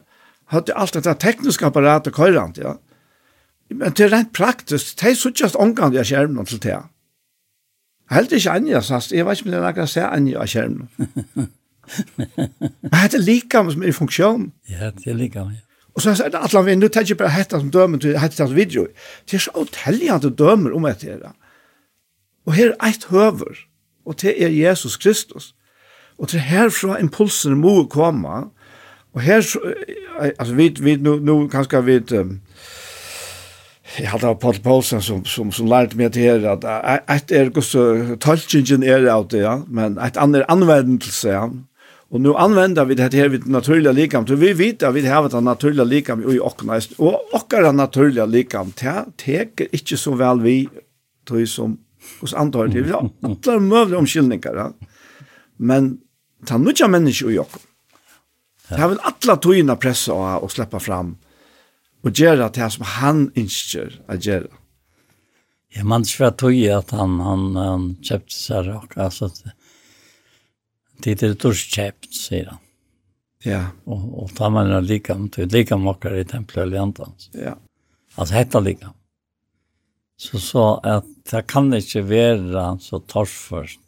hadde 0.54 0.78
alt 0.78 0.96
dette 0.96 1.12
tekniske 1.20 1.68
apparatet 1.68 2.16
køyrant, 2.16 2.56
ja. 2.56 2.78
Men 3.68 3.92
det 3.92 4.08
er 4.08 4.16
rent 4.16 4.32
praktisk, 4.36 4.96
det 5.00 5.12
er 5.12 5.20
så 5.20 5.32
just 5.36 5.60
omgang 5.60 5.92
jeg 5.92 6.08
skjermen 6.08 6.48
til 6.48 6.62
det. 6.62 6.72
Ja 6.78 6.82
Helt 8.10 8.32
ikke 8.32 8.50
Anja, 8.50 8.80
sast. 8.80 9.12
Jeg 9.12 9.26
vet 9.26 9.38
ikke 9.38 9.48
om 9.48 9.52
det 9.52 9.60
er 9.60 9.66
noe 9.66 9.84
å 9.84 9.90
se 9.90 10.06
Anja 10.06 10.40
av 10.42 10.50
skjermen. 10.50 10.88
Men 11.36 13.04
Det 13.12 13.18
er 13.18 13.24
likam 13.24 13.70
som 13.72 13.82
er 13.82 13.92
i 13.92 13.96
funksjon. 13.96 14.48
Ja, 14.70 14.90
det 14.96 15.06
er 15.06 15.18
likam, 15.18 15.52
ja. 15.52 15.62
Og 15.94 16.02
så 16.02 16.14
er 16.24 16.30
det 16.32 16.40
atlan 16.40 16.64
vi, 16.64 16.74
nu 16.74 16.88
tenker 16.88 17.12
jeg 17.12 17.18
bare 17.20 17.34
hette 17.34 17.58
som 17.60 17.70
dømer 17.72 18.00
til 18.00 18.16
hetta 18.16 18.46
som 18.46 18.56
video. 18.56 18.86
Det 19.28 19.36
er 19.36 19.42
så 19.44 19.52
utelligende 19.60 20.30
dømer 20.32 20.72
om 20.76 20.86
etter 20.88 21.18
det. 21.20 21.32
Og 22.48 22.56
her 22.56 22.72
er 22.72 22.94
et 22.94 23.04
høver, 23.10 23.58
og 24.06 24.16
det 24.22 24.32
er 24.42 24.48
Jesus 24.48 24.96
Kristus. 24.96 25.52
Og 26.18 26.30
det 26.30 26.40
er 26.40 26.48
herfra 26.48 26.96
impulsen 27.00 27.60
må 27.60 27.84
komme, 27.92 28.48
og 29.12 29.20
her, 29.20 29.44
altså 30.38 30.54
vi, 30.54 30.68
vi, 30.80 30.96
nu, 30.96 31.18
nu 31.18 31.48
kanskje 31.48 31.84
vi, 31.84 31.98
um, 32.16 32.40
jag 33.98 34.06
hade 34.06 34.26
av 34.26 34.34
Paul 34.34 34.54
Paulsen 34.54 35.02
som 35.02 35.24
som 35.24 35.52
som 35.52 35.66
lärde 35.66 35.96
mig 35.96 36.10
det 36.10 36.20
här 36.20 36.44
att 36.44 37.10
ett 37.10 37.30
är 37.30 37.60
så 37.60 38.16
tolkningen 38.16 38.82
är 38.82 39.14
out 39.14 39.30
det 39.30 39.38
ja 39.38 39.62
men 39.68 39.98
ett 39.98 40.16
annat 40.16 40.44
användelse 40.48 41.28
ja. 41.28 41.50
Och 42.12 42.20
nu 42.20 42.34
använder 42.34 42.84
vi 42.84 42.94
det 42.94 43.14
här 43.14 43.28
vid 43.28 43.46
naturliga 43.46 43.92
likam 43.92 44.26
så 44.26 44.34
vi 44.34 44.52
vet 44.52 44.82
att 44.82 44.94
vi 44.94 45.06
har 45.06 45.26
ett 45.26 45.44
naturliga 45.44 45.84
likam 45.84 46.32
i 46.32 46.38
ocknast 46.38 46.92
och 46.92 47.34
ockar 47.34 47.72
naturliga 47.72 48.26
likam 48.26 48.72
teker 49.16 49.68
inte 49.72 49.96
så 49.96 50.14
väl 50.14 50.40
vi 50.40 50.68
tog 51.24 51.48
som 51.48 51.78
hos 52.20 52.34
antar 52.34 52.66
det. 52.66 52.88
Ja 52.88 53.10
alla 53.46 53.58
möjliga 53.58 53.98
omskillningar 53.98 54.54
ja. 54.54 54.72
Men 55.56 55.98
ta 56.46 56.58
nutja 56.58 56.88
människor 56.88 57.32
i 57.32 57.38
ock 57.38 57.50
Det 58.68 58.80
har 58.80 58.88
väl 58.88 58.98
alla 59.02 59.36
togna 59.36 59.76
pressa 59.76 60.12
och 60.12 60.52
släppa 60.52 60.80
fram 60.80 61.16
og 62.02 62.18
gjøre 62.18 62.50
det 62.54 62.68
som 62.74 62.86
han 62.98 63.24
ønsker 63.38 63.98
å 64.10 64.18
gjøre. 64.18 64.50
Ja, 65.72 65.84
man 65.88 66.04
tror 66.04 66.26
vet 66.26 66.40
tog 66.42 66.56
at 66.76 66.90
han, 66.92 67.18
han, 67.24 67.44
han 67.56 67.84
kjøpte 68.04 68.36
seg 68.36 68.66
rak, 68.68 68.96
altså 69.00 69.30
det 71.02 71.22
er 71.22 71.34
dårst 71.34 71.72
kjøpt, 71.72 72.10
sier 72.14 72.50
han. 72.52 72.60
Ja. 73.42 73.62
Og, 73.90 74.02
og 74.22 74.34
tar 74.36 74.52
man 74.54 74.70
det 74.70 74.82
like, 74.86 75.16
det 75.34 75.46
er 75.46 75.54
like 75.54 75.78
makker 75.80 76.14
i 76.20 76.26
tempelet 76.28 76.68
eller 76.68 76.84
annet. 76.84 77.28
Ja. 77.34 77.56
Altså 78.14 78.36
hette 78.36 78.60
like. 78.62 78.92
Så 80.20 80.38
så 80.38 80.66
at 80.86 81.08
det 81.30 81.46
kan 81.50 81.72
ikke 81.74 82.04
være 82.06 82.66
så 82.84 83.00
tors 83.10 83.32
først. 83.48 83.80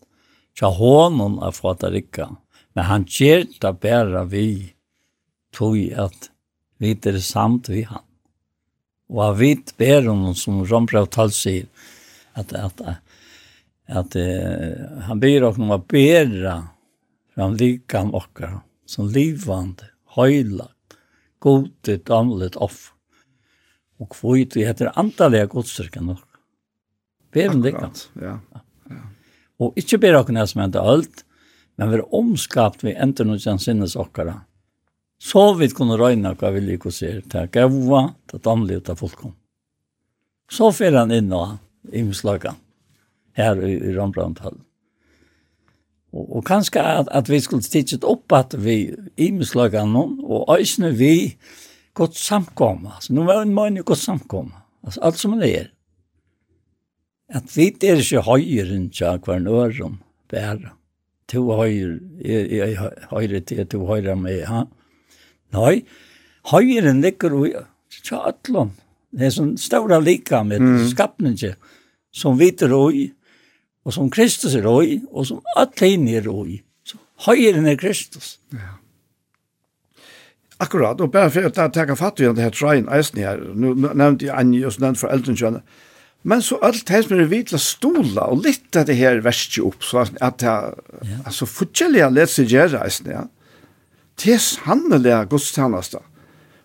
Så 0.59 0.70
hånden 0.70 1.39
er 1.43 1.55
fått 1.55 1.85
det 1.85 2.05
ikke. 2.05 2.28
Men 2.74 2.89
han 2.89 3.07
gjør 3.07 3.47
det 3.62 3.74
bare 3.82 4.24
vi 4.31 4.47
tog 5.55 5.78
at 5.93 6.31
vi 6.83 6.95
er 6.95 7.19
samt 7.23 7.69
vi 7.71 7.85
han. 7.89 8.03
Og 9.13 9.37
vi 9.39 9.55
ber 9.79 10.09
om 10.11 10.25
noen 10.25 10.39
som 10.39 10.63
Rombrau 10.67 11.07
Tal 11.07 11.33
sier, 11.35 11.67
at, 12.35 12.53
at, 12.57 12.81
at, 12.81 13.19
at 14.01 14.17
uh, 14.19 15.03
han 15.07 15.21
ber 15.23 15.47
oss 15.51 15.61
om 15.61 15.75
å 15.75 15.79
bæra 15.79 16.57
fram 17.35 17.55
likam 17.61 18.15
okkar 18.17 18.59
som 18.89 19.11
livande, 19.13 19.91
høylagt, 20.17 20.97
gode, 21.45 21.99
damlet 22.09 22.57
off. 22.57 22.89
Og 24.03 24.11
kvitt, 24.11 24.57
vi 24.57 24.67
heter 24.67 24.93
antallega 24.99 25.51
godstyrkan 25.53 26.11
nok. 26.11 26.25
Ber 27.35 27.53
om 27.53 27.63
likam. 27.63 27.93
Ja. 28.19 28.39
ja. 28.91 29.05
Og 29.63 29.79
ikke 29.79 30.01
ber 30.03 30.19
okkar 30.19 30.49
som 30.51 30.65
enda 30.65 30.83
alt, 30.83 31.23
men 31.79 31.91
vi 31.91 32.01
er 32.01 32.15
omskapt 32.15 32.83
vi 32.87 32.95
ender 32.95 33.27
noen 33.29 33.63
sinnes 33.63 33.97
okkara 33.99 34.41
Så 35.25 35.45
vi 35.57 35.71
kunne 35.73 35.97
røyna 35.97 36.35
hva 36.37 36.51
vi 36.53 36.61
liker 36.67 36.91
å 36.91 36.95
se. 36.95 37.11
Ta 37.33 37.47
gauva, 37.53 38.11
ta 38.29 38.41
damlig 38.45 38.83
og 38.83 38.87
ta 38.89 38.97
fullkom. 38.99 39.33
Så 40.53 40.69
fer 40.77 40.97
han 40.99 41.15
inn 41.15 41.33
og 41.33 41.57
imslaga 41.97 42.55
her 43.39 43.61
i, 43.65 43.79
i 43.79 43.95
Rambrandt-hallen. 43.97 44.61
Og, 46.15 46.27
og 46.39 46.45
kanskje 46.47 46.83
at, 46.85 47.09
at 47.11 47.31
vi 47.33 47.41
skulle 47.43 47.65
stitchet 47.65 48.05
opp 48.07 48.37
at 48.37 48.55
vi 48.61 48.93
imslaga 49.17 49.87
noen, 49.89 50.19
og 50.23 50.53
øysene 50.55 50.93
vi 50.95 51.15
godt 51.97 52.19
samkomma. 52.21 53.01
Så 53.01 53.17
nå 53.17 53.25
var 53.27 53.43
en 53.43 53.57
mann 53.57 53.81
godt 53.83 54.05
samkomma. 54.05 54.63
Altså 54.85 55.01
alt 55.09 55.19
som 55.19 55.39
det 55.41 55.51
er. 55.57 55.69
At 57.35 57.49
vi 57.57 57.71
er 57.83 58.03
ikke 58.03 58.27
høyere 58.29 58.77
enn 58.77 58.91
tja 58.93 59.17
hver 59.17 59.41
nøren, 59.43 59.99
bare. 60.31 60.77
To 61.33 61.47
høyre, 61.57 61.97
jeg 62.21 62.75
høyre 63.09 63.41
til, 63.49 63.65
to 63.73 63.87
høyre 63.89 64.13
med, 64.21 64.45
ha? 64.45 64.67
Nei, 65.55 65.85
høyren 66.51 67.02
ligger 67.05 67.36
i 67.47 67.52
tja 68.05 68.24
atlom. 68.31 68.74
Det 69.14 69.28
er 69.28 69.35
sånn 69.35 69.55
ståra 69.60 70.01
lika 70.02 70.43
med 70.47 70.62
mm. 70.62 70.78
skapningen 70.90 71.59
som 72.14 72.39
vi 72.39 72.51
er 72.52 72.74
i, 72.94 73.05
og 73.85 73.94
som 73.94 74.10
Kristus 74.10 74.56
er 74.59 74.66
i, 74.82 74.98
og 75.10 75.28
som 75.28 75.43
atlein 75.60 76.06
er 76.10 76.26
i. 76.47 76.60
Så 76.86 76.98
høyren 77.28 77.68
er 77.70 77.78
Kristus. 77.78 78.39
Ja. 78.55 78.78
Akkurat, 80.62 81.01
og 81.02 81.10
bare 81.12 81.32
for 81.35 81.47
å 81.48 81.51
ta 81.51 81.66
fatt 81.98 82.20
i 82.22 82.28
det 82.31 82.43
her 82.43 82.55
trein 82.55 82.86
eisen 82.94 83.18
her, 83.20 83.40
nå 83.55 83.74
nevnte 83.74 84.28
jeg 84.28 84.36
Anji 84.39 84.62
og 84.64 84.74
så 84.74 84.85
nevnte 84.86 85.02
for 85.02 85.14
eldre 85.14 85.62
men 86.24 86.40
så 86.40 86.56
alt 86.64 86.86
det 86.89 87.02
som 87.05 87.18
er 87.20 87.26
vidt 87.28 87.51
stola 87.60 88.31
og 88.32 88.47
litt 88.47 88.76
av 88.81 88.86
det 88.89 88.94
her 88.97 89.18
verste 89.20 89.60
opp, 89.60 89.82
så 89.85 90.06
at 90.06 90.39
det 90.40 90.48
altså, 90.48 91.44
så 91.44 91.48
forskjellige 91.51 92.06
leser 92.14 92.48
gjøre, 92.48 92.81
eisen, 92.86 93.10
ja. 93.12 93.26
Mm 93.26 93.44
er 94.23 94.39
sannelig 94.39 95.28
godstjeneste. 95.28 95.99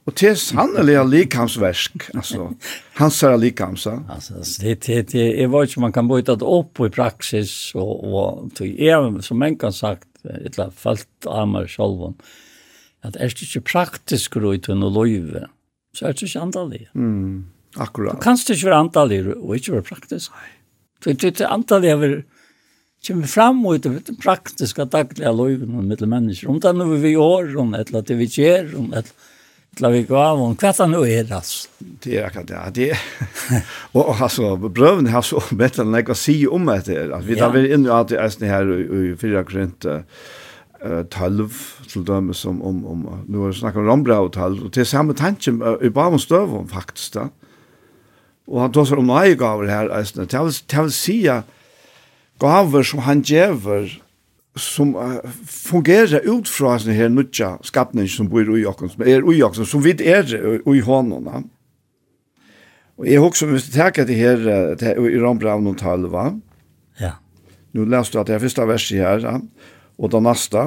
Og 0.06 0.16
til 0.16 0.38
sannelig 0.38 0.98
likamsversk, 1.06 2.10
altså. 2.16 2.48
Hans 2.98 3.24
er 3.24 3.38
likamsa. 3.38 4.00
Alltså 4.10 4.34
det 4.62 4.88
det 4.88 5.12
det 5.12 5.44
är 5.44 5.48
vad 5.48 5.78
man 5.78 5.92
kan 5.92 6.08
byta 6.08 6.36
det 6.36 6.46
upp 6.46 6.80
i 6.80 6.90
praxis 6.90 7.76
och 7.76 8.04
och 8.14 8.56
till 8.56 8.80
är 8.80 9.22
som 9.22 9.40
man 9.40 9.56
kan 9.56 9.74
sagt 9.74 10.08
ett 10.46 10.58
la 10.58 10.72
fallt 10.72 11.26
armar 11.26 11.68
själva. 11.68 12.14
Att 13.02 13.16
är 13.16 13.20
det 13.20 13.42
inte 13.42 13.62
praktiskt 13.62 14.30
gröt 14.30 14.70
och 14.70 14.92
löve. 14.92 15.48
Så 15.94 16.06
är 16.06 16.14
det 16.14 16.22
inte 16.22 16.40
antalig. 16.40 16.90
Mm. 16.96 17.50
Akkurat. 17.76 18.16
Du 18.16 18.24
kanst 18.24 18.50
inte 18.50 18.66
vara 18.66 18.78
antalig 18.78 19.28
och 19.28 19.56
inte 19.56 19.72
vara 19.72 19.82
praktisk. 19.82 20.32
Du 21.04 21.14
det 21.14 21.48
antalig 21.48 21.90
är 21.90 22.26
kommer 23.08 23.28
fram 23.28 23.66
och 23.66 23.80
det 23.80 24.22
praktiska 24.22 24.86
dagliga 24.86 25.32
livet 25.32 25.70
med 25.70 26.02
människor. 26.02 26.50
Om 26.50 26.60
det 26.60 26.74
nu 26.74 26.98
vi 26.98 27.18
år, 27.18 27.58
om 27.58 27.74
eller 27.74 28.02
det 28.02 28.14
vi 28.14 28.26
ger, 28.26 28.78
om 28.78 28.94
eller 28.94 29.06
la 29.78 29.90
vi 29.90 30.04
gå 30.04 30.18
av 30.18 30.42
om 30.42 30.56
kvart 30.56 30.80
nu 30.80 30.98
är 30.98 31.24
det 31.24 31.36
alltså. 31.36 31.70
Det 31.78 32.18
är 32.18 32.26
akkurat 32.26 32.48
det. 32.48 32.72
det 32.74 32.98
och 33.92 34.22
alltså 34.22 34.56
brövn 34.56 35.08
har 35.08 35.22
så 35.22 35.44
bättre 35.52 35.84
än 35.84 35.94
jag 35.94 36.18
säger 36.18 36.54
om 36.54 36.66
det. 36.66 37.14
Alltså, 37.14 37.30
vi 37.30 37.36
tar 37.36 37.52
väl 37.52 37.74
in 37.74 37.92
att 37.92 38.08
det 38.08 38.18
är 38.18 38.46
här 38.46 38.96
i 38.96 39.18
fyra 39.18 39.44
krönt 39.44 39.86
uh, 39.86 41.04
talv 41.04 41.54
till 41.92 42.06
dem 42.06 42.34
som 42.34 42.62
om 42.62 42.86
om 42.86 43.26
nu 43.28 43.38
har 43.38 43.52
snackat 43.52 43.90
om 43.90 44.04
bra 44.04 44.20
och 44.20 44.34
talv 44.34 44.64
och 44.66 44.74
till 44.74 44.86
samma 44.86 45.14
tanken 45.14 45.78
i 45.82 45.90
bara 45.90 46.08
om 46.08 46.20
stöv 46.20 46.54
om 46.54 46.68
faktiskt. 46.68 47.16
Och 48.46 48.62
han 48.62 48.72
tar 48.72 48.86
sig 48.86 48.98
om 48.98 49.08
några 49.08 49.34
gånger 49.34 49.68
här 49.68 49.90
alltså. 49.90 50.26
Det 50.26 50.82
vill 50.84 50.92
säga 50.92 51.36
att 51.36 51.46
gaver 52.40 52.86
som 52.88 53.04
han 53.06 53.24
gjever, 53.26 53.92
som 54.60 54.96
uh, 54.98 55.20
fungerer 55.46 56.26
ut 56.28 56.50
fra 56.50 56.78
sin 56.80 56.98
her 56.98 57.12
nødja 57.14 57.58
skapning 57.68 58.10
som 58.12 58.30
bor 58.32 58.50
i 58.58 58.66
okken, 58.68 58.92
som 58.92 59.06
er 59.06 59.24
i 59.24 59.42
okken, 59.46 59.68
som 59.68 59.84
vi 59.84 59.96
er 60.04 60.28
i 60.28 60.84
hånden. 60.84 61.30
Ja. 61.30 61.44
Og 63.00 63.08
jeg 63.08 63.24
husker, 63.24 63.48
hvis 63.48 63.70
du 63.70 63.78
tenker 63.78 64.08
det 64.08 64.18
her 64.20 64.42
til, 64.80 65.06
i 65.08 65.20
Rambraun 65.22 65.70
og 65.72 65.78
Talva, 65.80 66.34
ja. 67.00 67.14
nå 67.72 67.86
leste 67.88 68.18
du 68.18 68.22
at 68.24 68.28
det 68.28 68.36
er 68.36 68.44
første 68.44 68.68
verset 68.68 69.00
her, 69.00 69.24
ja, 69.24 69.38
og 70.00 70.12
det 70.12 70.24
neste, 70.26 70.66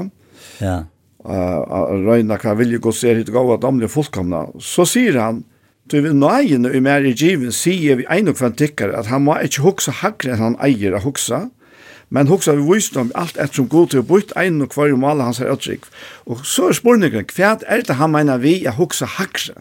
ja. 0.62 0.82
Uh, 1.22 2.02
Røyna 2.02 2.34
kan 2.42 2.56
vilje 2.58 2.80
gå 2.82 2.90
ser 2.98 3.20
hit 3.20 3.28
gav 3.30 3.46
at 3.54 3.62
damle 3.62 3.86
fullkomna. 3.86 4.48
Så 4.58 4.86
sier 4.90 5.20
han, 5.22 5.44
Du 5.90 5.96
vil 5.98 6.14
nøyene 6.14 6.70
i 6.74 6.80
mer 6.82 7.02
i 7.02 7.10
given 7.18 7.50
sier 7.54 7.98
vi 7.98 8.04
en 8.10 8.30
og 8.30 8.36
kvantikker 8.38 8.92
at 8.94 9.08
han 9.10 9.24
må 9.26 9.34
ikke 9.42 9.64
hukse 9.64 9.90
hakker 9.98 10.30
enn 10.30 10.42
han 10.42 10.56
eier 10.62 10.94
å 10.94 11.00
hukse, 11.02 11.40
men 12.12 12.28
hugsa 12.28 12.52
vi 12.52 12.64
visdom 12.68 13.10
alt 13.16 13.39
ett 13.40 13.55
som 13.56 13.68
god 13.72 13.94
til 13.94 14.05
bort 14.05 14.34
ein 14.36 14.60
og 14.60 14.74
kvar 14.74 14.93
mal 15.01 15.20
hans 15.24 15.40
er 15.40 15.52
utrykk. 15.52 15.86
Og 16.28 16.44
så 16.44 16.68
er 16.68 16.76
spurningen 16.76 17.24
kvært 17.30 17.64
er 17.66 17.84
det 17.89 17.97
han 17.97 18.12
meiner 18.12 18.40
vi 18.43 18.59
jeg 18.66 18.76
hugsa 18.76 19.09
hakse 19.09 19.56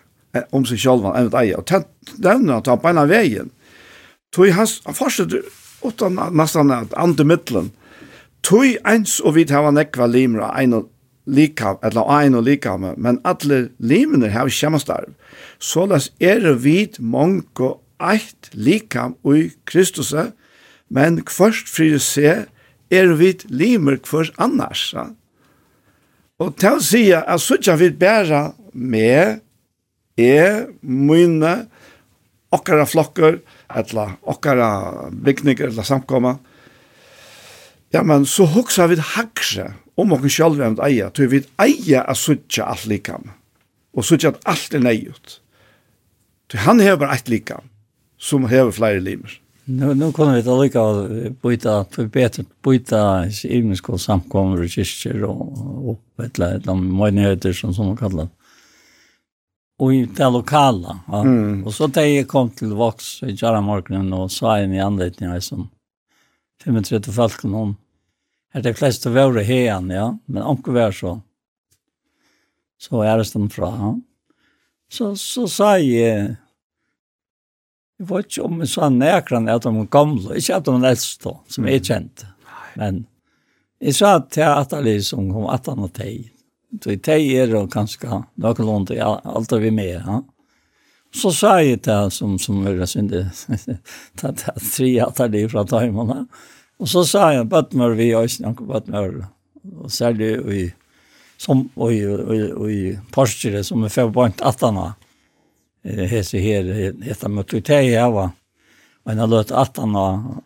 om 0.51 0.65
seg 0.67 0.81
sjálv 0.83 1.07
og 1.07 1.15
vet 1.15 1.37
ei 1.39 1.53
og 1.55 1.71
den 2.19 2.49
at 2.51 2.67
ta 2.67 2.75
på 2.75 2.91
en 2.91 3.07
vegen. 3.07 3.51
Tui 4.35 4.51
has 4.51 4.81
forstod 4.83 5.39
utan 5.83 6.19
nästan 6.31 6.71
at 6.71 6.93
ande 6.97 7.23
mittlen. 7.23 7.71
Tui 8.43 8.77
eins 8.87 9.19
og 9.19 9.35
vit 9.35 9.51
hava 9.51 9.71
nekva 9.71 10.07
limra 10.07 10.51
ein 10.59 10.75
lika 11.25 11.77
eller 11.83 12.09
ein 12.09 12.35
og 12.35 12.43
lika 12.43 12.75
men 12.77 13.19
alle 13.23 13.69
limene 13.79 14.29
har 14.29 14.49
skjemastarv. 14.49 15.15
Så 15.59 15.85
las 15.85 16.11
er 16.19 16.53
vit 16.59 16.99
mongo 16.99 17.77
eitt 18.01 18.49
lika 18.53 19.11
ui 19.23 19.51
Kristus 19.65 20.13
men 20.91 21.21
kvørst 21.27 21.71
fyrir 21.71 22.01
se 22.03 22.33
er 22.91 23.13
vit 23.19 23.45
limer 23.49 23.99
kvørs 24.03 24.33
annars. 24.41 24.89
Ja? 24.95 25.07
Og 26.41 26.55
til 26.59 26.77
å 26.77 26.83
si 26.83 27.05
at 27.15 27.43
suttja 27.43 27.77
vit 27.79 27.99
bæra 28.01 28.49
med 28.73 29.41
er 30.19 30.65
mine 30.81 31.53
okkara 32.51 32.85
flokker, 32.89 33.39
etla 33.71 34.09
okkara 34.27 34.71
bygninger, 35.11 35.71
etla 35.71 35.85
samkomma. 35.87 36.35
Ja, 37.91 38.03
men 38.07 38.25
så 38.27 38.47
hoksa 38.47 38.87
vi 38.91 38.99
hakse 38.99 39.71
om 39.99 40.13
okken 40.15 40.31
sjálf 40.31 40.59
evnt 40.59 40.81
eia, 40.83 41.09
tog 41.11 41.31
vi 41.31 41.43
eia 41.61 42.03
a 42.07 42.15
suttja 42.15 42.67
alt 42.71 42.87
likam, 42.89 43.31
og 43.95 44.07
suttja 44.07 44.31
at 44.33 44.43
alt 44.49 44.75
er 44.75 44.83
neiut. 44.83 45.37
Tog 46.51 46.65
han 46.65 46.83
hever 46.83 47.11
eit 47.11 47.31
likam, 47.31 47.67
som 48.19 48.47
hever 48.51 48.73
flere 48.75 49.03
limer. 49.03 49.40
Nu, 49.71 49.93
nu 49.93 50.11
kommer 50.11 50.41
vi 50.41 50.49
att 50.49 50.63
lycka 50.63 50.79
byta, 51.41 51.85
byta, 51.97 52.43
byta 52.63 53.25
imenskå 53.43 53.97
samkommer 53.97 54.61
och 54.63 54.69
kyrkor 54.69 55.23
och 55.23 55.89
opp 55.89 56.19
ett 56.19 56.39
eller 56.39 56.59
de 56.59 56.95
möjligheter 56.95 57.53
som 57.53 57.73
som 57.73 57.85
man 57.85 57.97
kallar 57.97 58.27
Och 59.77 59.93
i 59.93 60.05
det 60.05 60.29
lokala. 60.29 60.99
Ja. 61.07 61.21
Mm. 61.21 61.63
Och 61.65 61.73
så 61.73 61.87
da 61.87 62.05
jag 62.05 62.27
kom 62.27 62.49
till 62.49 62.73
Vox 62.73 63.23
i 63.23 63.37
Jaramorgenen 63.41 64.13
och 64.13 64.31
sa 64.31 64.61
in 64.61 64.73
i 64.73 64.79
anledningen 64.79 65.41
som 65.41 65.69
35 66.63 67.13
folk 67.13 67.43
noen. 67.43 67.75
Är 68.53 68.61
det 68.61 68.73
fleste 68.73 69.09
var 69.09 69.33
det 69.33 69.43
hen, 69.43 69.89
ja, 69.89 70.17
men 70.25 70.43
omkje 70.43 70.73
var 70.73 70.91
så. 70.91 71.21
Så 72.77 73.01
är 73.01 73.17
det 73.17 73.25
stedet 73.25 73.53
fra. 73.53 73.65
Ja. 73.65 73.99
Så, 74.91 75.15
så 75.15 75.47
sa 75.47 75.77
jag 75.77 76.35
Jeg 78.01 78.07
vet 78.09 78.31
ikke 78.31 78.45
om 78.47 78.61
jeg 78.63 78.69
sa 78.71 78.87
nekran 78.89 79.49
at 79.53 79.65
de 79.67 79.85
gamle, 79.93 80.33
ikke 80.39 80.55
at 80.57 80.65
de 80.65 80.87
eldste, 80.89 81.33
som 81.53 81.67
jeg 81.69 81.83
kjente. 81.85 82.29
Men 82.79 83.03
jeg 83.77 83.93
sa 83.99 84.15
til 84.25 84.41
at 84.47 84.71
Atali 84.71 84.95
som 85.05 85.27
kom 85.29 85.45
at 85.53 85.69
han 85.69 85.83
og 85.85 85.91
teg. 85.93 86.31
Så 86.81 86.95
teg 86.97 87.27
er 87.29 87.51
det 87.51 87.61
kanskje 87.69 88.09
noen 88.09 88.65
lånt, 88.65 88.93
alt 88.97 89.53
er 89.53 89.61
vi 89.61 89.69
med. 89.75 89.99
Ja. 89.99 90.17
Så 91.13 91.29
sa 91.35 91.59
jeg 91.61 91.83
til 91.85 91.93
han 91.93 92.13
som, 92.15 92.39
som 92.41 92.65
er 92.65 92.81
syndig, 92.89 93.27
det 94.17 94.27
er 94.31 94.35
tre 94.57 94.91
Atali 95.05 95.45
fra 95.51 95.67
timene. 95.69 96.23
Og 96.81 96.89
så 96.89 97.05
sa 97.05 97.29
jeg, 97.35 97.49
bøtmer 97.51 97.93
vi, 97.99 98.09
og 98.17 98.33
snakker 98.33 98.65
bøtmer, 98.65 99.19
og 99.77 99.93
særlig 99.93 100.33
i 100.49 100.63
som 101.41 101.67
og 101.75 101.93
i 101.93 102.01
og 102.05 102.33
i, 102.35 102.41
og 102.53 102.71
i 102.71 103.61
som 103.65 103.83
er 103.85 103.93
forbundet 103.93 104.41
atana 104.45 104.93
hese 105.83 106.41
her, 106.41 106.69
hette 107.03 107.29
mot 107.29 107.53
Utei 107.53 107.95
hava, 107.95 108.29
og 109.01 109.11
en 109.11 109.23
har 109.23 109.31
løtt 109.31 109.51
18 109.51 109.97
og, 109.97 110.43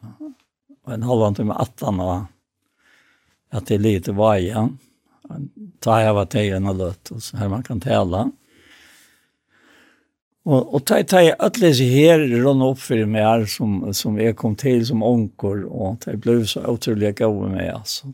og 0.85 0.93
en 0.95 1.05
halvann 1.09 1.35
til 1.35 1.49
med 1.49 1.59
18 1.59 2.01
at 3.55 3.67
det 3.67 3.75
er 3.75 3.83
lite 3.83 4.15
vaja, 4.15 4.67
ta 5.83 5.99
hava 6.03 6.25
tei 6.29 6.49
en 6.53 6.67
har 6.69 6.77
løtt, 6.77 7.11
og 7.11 7.23
så 7.23 7.39
her 7.39 7.51
man 7.51 7.63
kan 7.63 7.79
tala. 7.83 8.25
Og, 10.45 10.75
og 10.75 10.83
ta 10.85 10.99
ta 11.03 11.23
alle 11.33 11.71
disse 11.71 11.87
her 11.89 12.21
rundt 12.43 12.63
opp 12.67 12.79
for 12.83 13.09
meg 13.09 13.25
her, 13.25 13.45
som, 13.49 13.79
som 13.97 14.19
jeg 14.21 14.37
kom 14.37 14.55
til 14.59 14.85
som 14.85 15.03
onker, 15.03 15.65
og 15.65 15.97
det 16.05 16.19
ble 16.21 16.43
så 16.47 16.61
utrolig 16.69 17.15
gode 17.17 17.49
med, 17.55 17.71
altså. 17.73 18.11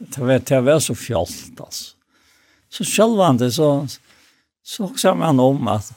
Det 0.00 0.18
var, 0.18 0.40
det 0.48 0.60
var 0.64 0.78
så 0.82 0.96
fjallt, 0.96 1.60
altså. 1.60 1.94
Så 2.70 2.84
sjølvande 2.86 3.50
så, 3.50 3.86
så 4.62 4.84
också 4.84 5.14
man 5.14 5.40
om 5.40 5.68
att 5.68 5.92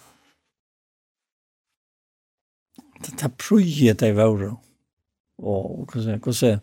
ta 3.17 3.29
pruje 3.29 3.93
det 3.93 4.13
var 4.15 4.39
og 5.43 5.89
hvordan 5.91 6.21
hvordan 6.23 6.61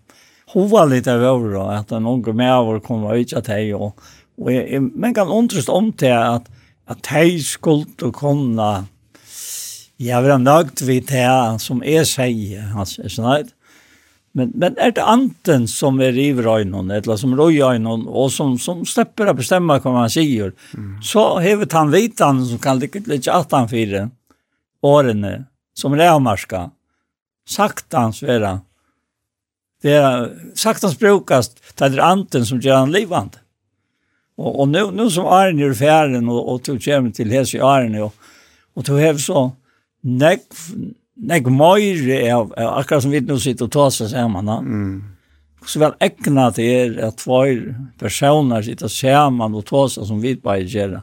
hova 0.54 0.86
litt 0.88 1.08
av 1.10 1.22
over 1.22 1.58
at 1.70 1.92
en 1.92 2.08
unge 2.10 2.32
med 2.34 2.52
over 2.54 2.80
kom 2.82 3.04
og 3.06 3.18
ikke 3.18 3.42
at 3.42 3.50
og, 3.74 3.94
og 4.40 4.52
jeg, 4.52 4.66
jeg, 4.72 4.82
men 4.94 5.14
kan 5.14 5.28
undres 5.28 5.68
om 5.68 5.92
til 5.92 6.16
at 6.16 6.50
at 6.90 7.06
hei 7.12 7.38
skulle 7.38 8.10
kunne 8.12 8.70
jeg 10.00 10.24
var 10.24 10.40
nøgt 10.42 10.82
vid 10.86 11.06
det 11.10 11.60
som 11.62 11.82
jeg 11.86 12.06
sier 12.08 12.72
altså, 12.74 13.04
er 13.04 13.26
nøyt 13.26 13.56
men, 14.32 14.52
men 14.54 14.76
er 14.78 14.92
det 14.94 15.02
anten 15.02 15.66
som 15.70 15.98
er 16.02 16.14
i 16.18 16.30
røynen 16.34 16.90
eller 16.94 17.18
som 17.18 17.34
røy 17.38 17.58
røynen 17.58 18.06
og 18.06 18.30
som, 18.30 18.56
som 18.62 18.84
slipper 18.86 19.30
å 19.30 19.36
bestemme 19.38 19.78
hva 19.82 19.94
man 19.94 20.10
sier 20.12 20.54
mm. 20.74 21.00
så 21.02 21.38
hevet 21.42 21.74
han 21.74 21.90
vitan 21.94 22.42
som 22.46 22.62
kan 22.62 22.78
litt 22.82 22.96
ikke 22.96 23.38
at 23.42 23.54
han 23.54 23.70
fire 23.70 24.08
årene 24.86 25.34
som 25.80 25.96
rävmarska. 25.96 26.70
Saktans 27.48 28.22
vera. 28.22 28.60
Det 29.82 29.92
är 29.92 30.52
saktans 30.54 30.98
brukast 30.98 31.60
det 31.78 31.84
er 31.84 31.98
anten 31.98 32.46
som 32.46 32.60
gör 32.60 32.76
han 32.76 32.92
livande. 32.92 33.38
Och, 34.36 34.60
och 34.60 34.68
nu, 34.68 34.90
nu 34.90 35.10
som 35.10 35.26
Arne 35.26 35.64
är 35.64 35.74
färden 35.74 36.28
och, 36.28 36.52
og 36.52 36.62
tog 36.62 36.82
kämmen 36.82 37.12
till 37.12 37.30
Hesi 37.30 37.58
Arne 37.58 38.02
og, 38.02 38.12
och 38.74 38.84
tog 38.84 39.00
hev 39.00 39.18
så 39.18 39.52
nek, 40.02 40.40
nek 41.16 41.46
møyre, 41.46 42.32
av, 42.34 42.52
akkurat 42.56 43.02
som 43.02 43.10
vi 43.10 43.20
nu 43.20 43.38
sitter 43.38 43.64
og 43.64 43.72
tar 43.72 43.90
sig 43.90 44.08
samman. 44.10 44.48
Mm 44.48 45.02
så 45.66 45.80
vel 45.80 45.92
ägna 46.00 46.50
til 46.50 46.64
er 46.64 47.04
att 47.04 47.18
två 47.18 47.44
personer 47.98 48.62
sitter 48.62 48.88
sammen 48.88 49.54
och 49.54 49.66
tar 49.66 49.88
seg 49.88 50.06
som 50.06 50.20
vi 50.20 50.36
bara 50.36 50.58
gör. 50.58 51.02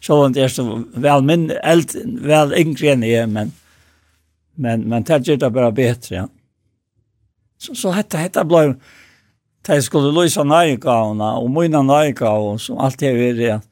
Så 0.00 0.28
det 0.28 0.42
er 0.42 0.48
så 0.48 0.84
väl 0.94 1.22
min 1.22 1.50
eld, 1.64 1.96
väl 2.22 2.52
yngre 2.52 2.92
enn 2.92 3.02
jeg, 3.02 3.28
men 3.28 3.52
Men, 4.58 4.88
men 4.88 5.04
det 5.06 5.22
gjør 5.26 5.38
det 5.44 5.52
bare 5.54 5.72
bättre. 5.72 6.16
Ja. 6.16 6.26
Så, 7.58 7.74
så 7.74 7.92
detta, 7.92 8.18
detta 8.18 8.44
blev... 8.44 8.74
Det 9.66 9.82
skulle 9.84 10.14
løse 10.14 10.44
nøygavene, 10.44 11.32
och 11.42 11.50
mine 11.50 11.82
nøygavene, 11.82 12.52
och 12.52 12.60
som 12.60 12.78
alltid 12.78 13.08
är 13.08 13.34
det 13.34 13.50
att 13.50 13.66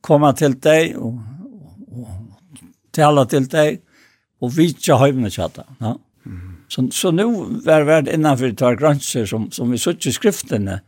komma 0.00 0.32
till 0.32 0.60
dig 0.60 0.96
och, 0.96 1.14
och, 1.88 2.00
och 2.00 2.08
tala 2.90 3.24
till 3.24 3.48
dig 3.48 3.80
och 4.40 4.58
vitja 4.58 4.96
hövna 4.96 5.30
chatta. 5.30 5.64
Ja. 5.78 5.98
Mm. 6.26 6.56
Så, 6.68 6.88
så 6.90 7.10
nu 7.10 7.24
var 7.64 7.82
värd 7.82 8.08
innenfor 8.08 8.46
det 8.46 8.64
här 8.64 8.74
gränser 8.74 9.26
som, 9.26 9.50
som 9.50 9.70
vi 9.70 9.78
sutt 9.78 10.06
i 10.06 10.12
skrifterna 10.12 10.80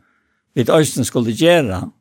vid 0.53 0.69
östen 0.69 1.05
skulle 1.05 1.31
gjøre, 1.31 1.91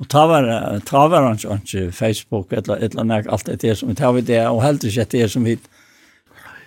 Och 0.00 0.08
ta 0.08 0.26
var, 0.26 0.80
ta 0.80 1.08
var 1.08 1.22
han 1.22 1.36
ikke 1.36 1.92
Facebook 1.92 2.52
eller, 2.52 2.76
eller, 2.76 3.00
eller 3.00 3.28
allt 3.28 3.50
det 3.60 3.76
som 3.76 3.88
vi 3.88 3.94
tar 3.94 4.12
vid 4.12 4.24
det 4.24 4.48
och 4.48 4.62
helt 4.62 4.84
ikke 4.84 5.04
det 5.04 5.28
som 5.28 5.44
vi 5.44 5.56
tar 5.56 5.79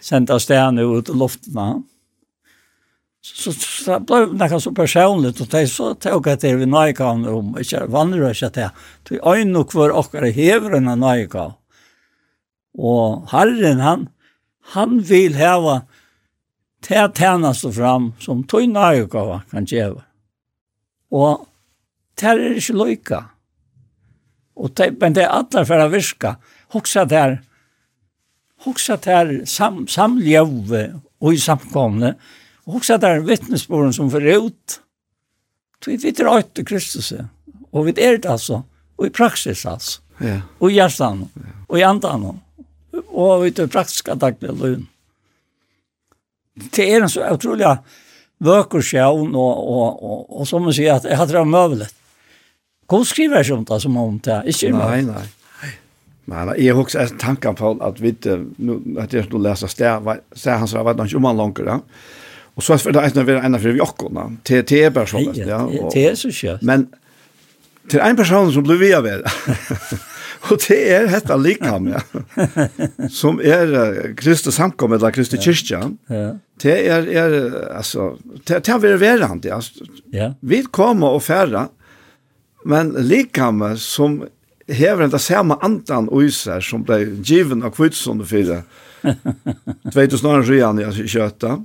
senda 0.04 0.40
stene 0.42 0.84
ut 0.84 1.10
i 1.10 1.18
luften. 1.18 1.84
Så, 3.24 3.54
så 3.56 4.00
det 4.00 4.08
ble 4.10 4.26
noe 4.36 4.60
så 4.60 4.74
personligt, 4.76 5.40
og 5.40 5.52
det 5.54 5.64
så 5.72 5.94
tog 5.96 6.28
jeg 6.28 6.42
til 6.42 6.58
vi 6.60 6.68
nøykan 6.68 7.24
om, 7.32 7.54
ikke 7.60 7.86
vandrer 7.92 8.34
ikke 8.36 8.50
til, 8.52 8.82
til 9.08 9.22
øynene 9.24 9.64
hver 9.72 9.96
åkere 9.96 10.34
hever 10.36 10.76
enn 10.80 10.92
nøykan. 11.00 11.56
Og 12.74 13.30
Herren, 13.32 13.80
han, 13.80 14.08
han 14.76 15.00
vil 15.08 15.38
heva 15.40 15.84
til 16.84 17.14
tjeneste 17.16 17.72
fram 17.72 18.12
som 18.20 18.44
tog 18.44 18.68
nøykan 18.68 19.48
kan 19.54 19.70
gjøre. 19.72 20.04
Og 21.14 21.48
det 22.20 22.28
er 22.28 22.44
ikke 22.58 22.76
løyka. 22.76 23.22
Og 24.60 24.76
det, 24.78 24.92
men 25.00 25.16
det 25.16 25.24
er 25.24 25.34
alle 25.34 25.64
for 25.66 25.82
å 25.82 25.90
virke. 25.94 26.36
Også 26.76 27.06
der, 27.10 27.40
hugsa 28.64 28.98
til 29.02 29.42
sam, 29.50 29.84
samljøve 29.88 30.84
og 31.24 31.34
i 31.34 31.42
samkomne, 31.42 32.14
og 32.66 32.78
hugsa 32.78 32.98
til 33.02 33.26
vittnesboren 33.28 33.94
som 33.96 34.12
fyrir 34.12 34.48
ut. 34.48 34.80
Vi 35.84 35.98
vet 36.00 36.22
røyt 36.24 36.54
til 36.56 36.66
Kristus, 36.66 37.12
og 37.72 37.86
vi 37.88 37.96
er 37.98 38.18
det 38.18 38.30
altså, 38.32 38.62
og 38.98 39.08
i 39.08 39.12
praksis 39.12 39.66
altså, 39.68 40.00
ja. 40.24 40.40
og 40.60 40.72
i 40.72 40.78
hjertan, 40.78 41.26
og 41.68 41.80
i 41.80 41.84
andan, 41.84 42.30
og 43.12 43.48
i 43.48 43.52
det 43.52 43.68
praktiska 43.72 44.16
daglige 44.16 44.56
løn. 44.56 44.88
Det 46.72 46.86
er 46.86 47.02
en 47.02 47.10
så 47.10 47.28
utrolig 47.34 47.68
vøker 48.44 48.84
sjøvn, 48.84 49.36
og, 49.36 49.68
og, 49.74 50.04
og, 50.04 50.26
og 50.40 50.48
som 50.48 50.64
man 50.64 50.76
sier, 50.76 50.96
at 50.96 51.08
jeg 51.10 51.18
hadde 51.18 51.36
det 51.36 51.46
møvelet. 51.50 52.00
Hvor 52.88 53.06
skriver 53.08 53.42
jeg 53.42 53.50
sånt 53.50 53.72
da, 53.72 53.80
som 53.82 53.96
om 53.98 54.20
det, 54.24 54.44
ikke. 54.54 54.70
Nei, 54.76 55.02
nei. 55.08 55.24
Men 56.26 56.54
jeg 56.56 56.72
har 56.72 56.80
også 56.80 57.18
tanken 57.20 57.56
på 57.60 57.74
at 57.84 58.02
vi 58.02 58.14
at 58.16 59.14
jeg 59.14 59.28
nå 59.32 59.42
leser 59.44 59.72
sted, 59.72 60.12
ser 60.40 60.62
han 60.62 60.70
så 60.72 60.84
vet 60.86 61.02
han 61.02 61.10
ikke 61.10 61.20
om 61.20 61.28
han 61.32 61.42
langer 61.42 61.70
det. 61.70 61.80
Og 62.56 62.64
så 62.64 62.78
er 62.78 62.96
det 62.96 63.04
en 63.10 63.22
av 63.24 63.32
en 63.34 63.58
av 63.58 63.66
vi 63.66 63.82
akkerne, 63.82 64.26
til 64.46 64.64
til 64.70 64.88
er 64.88 64.94
personen. 64.96 65.36
Ja, 65.36 65.66
det 65.94 66.08
er 66.12 66.16
så 66.20 66.32
kjøtt. 66.32 66.64
Men 66.64 66.88
til 67.90 68.00
en 68.00 68.16
person 68.16 68.52
som 68.54 68.64
blir 68.64 68.80
vi 68.80 68.94
av 68.96 69.04
det. 69.08 69.20
Og 70.52 70.60
det 70.60 70.78
er 70.92 71.06
dette 71.08 71.36
likam, 71.40 71.86
ja. 71.88 72.02
Som 73.12 73.40
er 73.40 74.14
Kristus 74.20 74.58
samkommet, 74.58 75.00
eller 75.00 75.16
Kristus 75.16 75.40
kyrkja. 75.44 75.80
Det 76.60 76.74
er, 76.84 77.08
er, 77.08 77.36
altså, 77.78 78.14
det 78.48 78.60
er 78.60 78.82
vi 78.84 78.92
er 78.92 79.00
verand, 79.00 79.48
ja. 79.48 80.34
Vi 80.42 80.64
kommer 80.72 81.16
og 81.16 81.24
færre, 81.24 81.70
men 82.68 82.92
likam 83.08 83.64
som 83.80 84.22
hever 84.68 85.04
enda 85.04 85.20
samme 85.20 85.58
andan 85.62 86.10
uiser 86.12 86.62
som 86.62 86.84
ble 86.84 87.04
given 87.24 87.64
av 87.64 87.76
kvitsunde 87.76 88.26
fyra. 88.26 88.62
Tveit 89.92 90.14
og 90.14 90.20
snarere 90.20 90.48
ryan 90.48 90.80
i 90.80 91.08
kjøtta. 91.08 91.58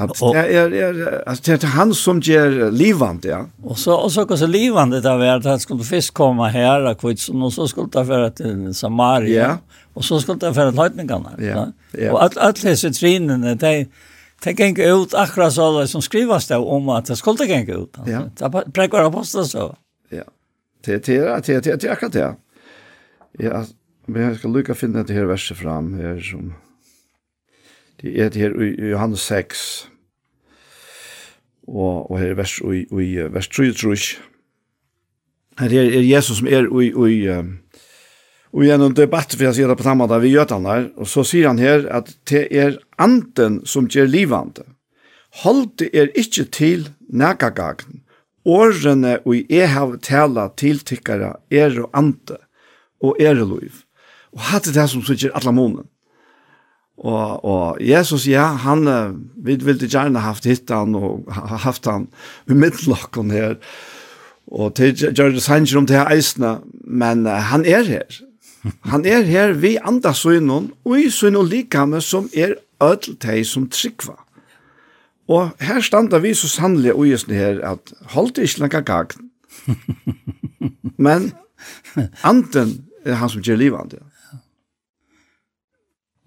Att 0.00 0.18
det 0.18 0.56
är 0.56 0.72
är 0.72 1.28
alltså 1.28 1.50
det 1.50 1.62
är 1.62 1.66
han 1.66 1.94
som 1.94 2.20
ger 2.20 2.70
livande 2.70 3.28
ja. 3.28 3.46
Och 3.62 3.78
så 3.78 3.94
och 3.94 4.12
så 4.12 4.26
kanske 4.26 4.46
livande 4.46 5.00
där 5.00 5.16
var 5.18 5.52
att 5.52 5.62
skulle 5.62 5.84
fisk 5.84 6.14
komma 6.14 6.48
här 6.48 6.84
och 6.84 7.00
kvits 7.00 7.28
och 7.28 7.52
så 7.52 7.68
skulle 7.68 7.88
det 7.92 8.06
för 8.06 8.20
att 8.20 8.40
Samaria 8.76 9.42
ja. 9.42 9.58
och 9.94 10.04
så 10.04 10.20
skulle 10.20 10.38
det 10.38 10.54
för 10.54 10.66
att 10.66 10.74
löjtningarna. 10.74 11.30
Ja. 11.38 11.72
ja. 11.92 12.12
Och 12.12 12.24
att 12.24 12.36
att 12.36 12.62
dessa 12.62 12.90
trinnen 12.90 13.58
det 13.58 13.86
det 14.44 14.58
gäng 14.60 14.76
ut 14.80 15.14
akkurat 15.14 15.52
så 15.52 15.78
där 15.78 15.86
som 15.86 16.02
skrivas 16.02 16.46
det 16.46 16.56
om 16.56 16.88
att 16.88 17.06
det 17.06 17.16
skulle 17.16 17.44
gänga 17.46 17.74
ut. 17.74 17.96
Ja. 18.06 18.22
Det 18.38 18.72
präkar 18.72 19.04
aposteln 19.04 19.44
så. 19.44 19.76
Ja. 20.08 20.22
Det 20.84 21.08
är 21.08 21.42
det 21.46 21.62
det 21.62 21.82
det 21.82 21.88
akkurat 21.88 22.12
det. 22.12 22.36
Ja, 23.38 23.66
men 24.06 24.38
ska 24.38 24.48
lucka 24.48 24.74
finna 24.74 25.02
det 25.02 25.14
här 25.14 25.24
verset 25.24 25.56
fram 25.56 25.94
här 25.94 26.20
som 26.20 26.54
det 28.00 28.20
är 28.20 28.30
det 28.30 28.40
här 28.40 28.62
i 28.62 28.88
Johannes 28.90 29.20
6. 29.20 29.86
Och 31.66 32.10
och 32.10 32.18
här 32.18 32.34
vers 32.34 32.60
och 32.62 33.02
i 33.02 33.28
vers 33.28 33.48
3 33.48 33.72
tror 33.72 33.98
Det 35.58 35.78
är 35.78 36.00
Jesus 36.00 36.38
som 36.38 36.46
är 36.46 36.82
i 36.82 36.86
i 36.86 37.44
Og 38.50 38.66
i 38.66 38.72
en 38.74 38.94
debatt 38.94 39.36
jeg 39.38 39.54
sier 39.54 39.70
det 39.70 39.78
på 39.78 39.86
samme 39.86 40.08
dag 40.10 40.22
vi 40.24 40.32
gjør 40.32 40.48
den 40.50 40.64
der. 40.66 40.88
og 40.96 41.06
så 41.06 41.22
sier 41.22 41.46
han 41.48 41.58
her 41.58 41.86
at 41.86 42.10
det 42.30 42.48
er 42.50 42.78
anden 42.98 43.66
som 43.66 43.86
gjør 43.86 44.06
livande. 44.06 44.64
det 45.78 45.90
er 45.94 46.08
ikke 46.14 46.44
til 46.50 46.88
nægagagn, 47.08 47.99
årene 48.48 49.18
og 49.24 49.52
jeg 49.52 49.70
har 49.74 49.96
tala 50.04 50.48
til 50.56 50.80
tykkere 50.86 51.34
er 51.50 51.76
og 51.82 51.90
ante 51.96 52.38
og 53.00 53.16
er 53.20 53.40
og 53.40 53.56
liv. 53.56 53.82
Og 54.32 54.44
hatt 54.52 54.68
det 54.70 54.86
som 54.90 55.02
sikker 55.04 55.34
alle 55.34 55.52
månen. 55.52 55.88
Og, 57.00 57.44
og 57.44 57.80
Jesus, 57.80 58.26
ja, 58.28 58.44
han, 58.60 58.84
vi 59.40 59.56
ville 59.56 59.88
gjerne 59.88 60.20
haft 60.20 60.44
hittan 60.44 60.94
og 60.94 61.24
haft 61.32 61.88
han 61.88 62.10
med 62.46 62.60
midtlokken 62.60 63.32
her. 63.32 63.56
Og 64.50 64.74
til 64.76 64.92
Gjørges 64.98 65.46
Hanger 65.48 65.78
om 65.78 65.86
det 65.86 65.96
her 65.96 66.10
eisene, 66.12 66.58
men 66.84 67.24
uh, 67.26 67.38
han 67.52 67.64
er 67.64 67.86
her. 67.86 68.20
Han 68.90 69.06
er 69.08 69.22
her 69.24 69.54
vi 69.56 69.78
andre 69.80 70.12
sønnen 70.14 70.72
og 70.84 70.98
i 70.98 71.08
sønnen 71.10 71.48
likame 71.48 72.02
som 72.04 72.28
er 72.36 72.58
ødel 72.82 73.16
til 73.22 73.46
som 73.46 73.68
tryggva. 73.72 74.18
Mm. 74.18 74.29
Og 75.30 75.52
her 75.62 75.80
standa 75.84 76.18
vi 76.18 76.34
så 76.34 76.48
sannelig 76.50 76.94
og 76.94 77.06
just 77.06 77.30
her 77.30 77.60
at 77.66 77.92
holdt 78.14 78.38
ikke 78.42 78.64
lenge 78.64 78.82
gagn. 78.82 79.30
Men 81.06 81.30
anden 82.24 82.88
er 83.04 83.14
han 83.20 83.30
som 83.30 83.42
gjør 83.42 83.60
livet. 83.60 83.94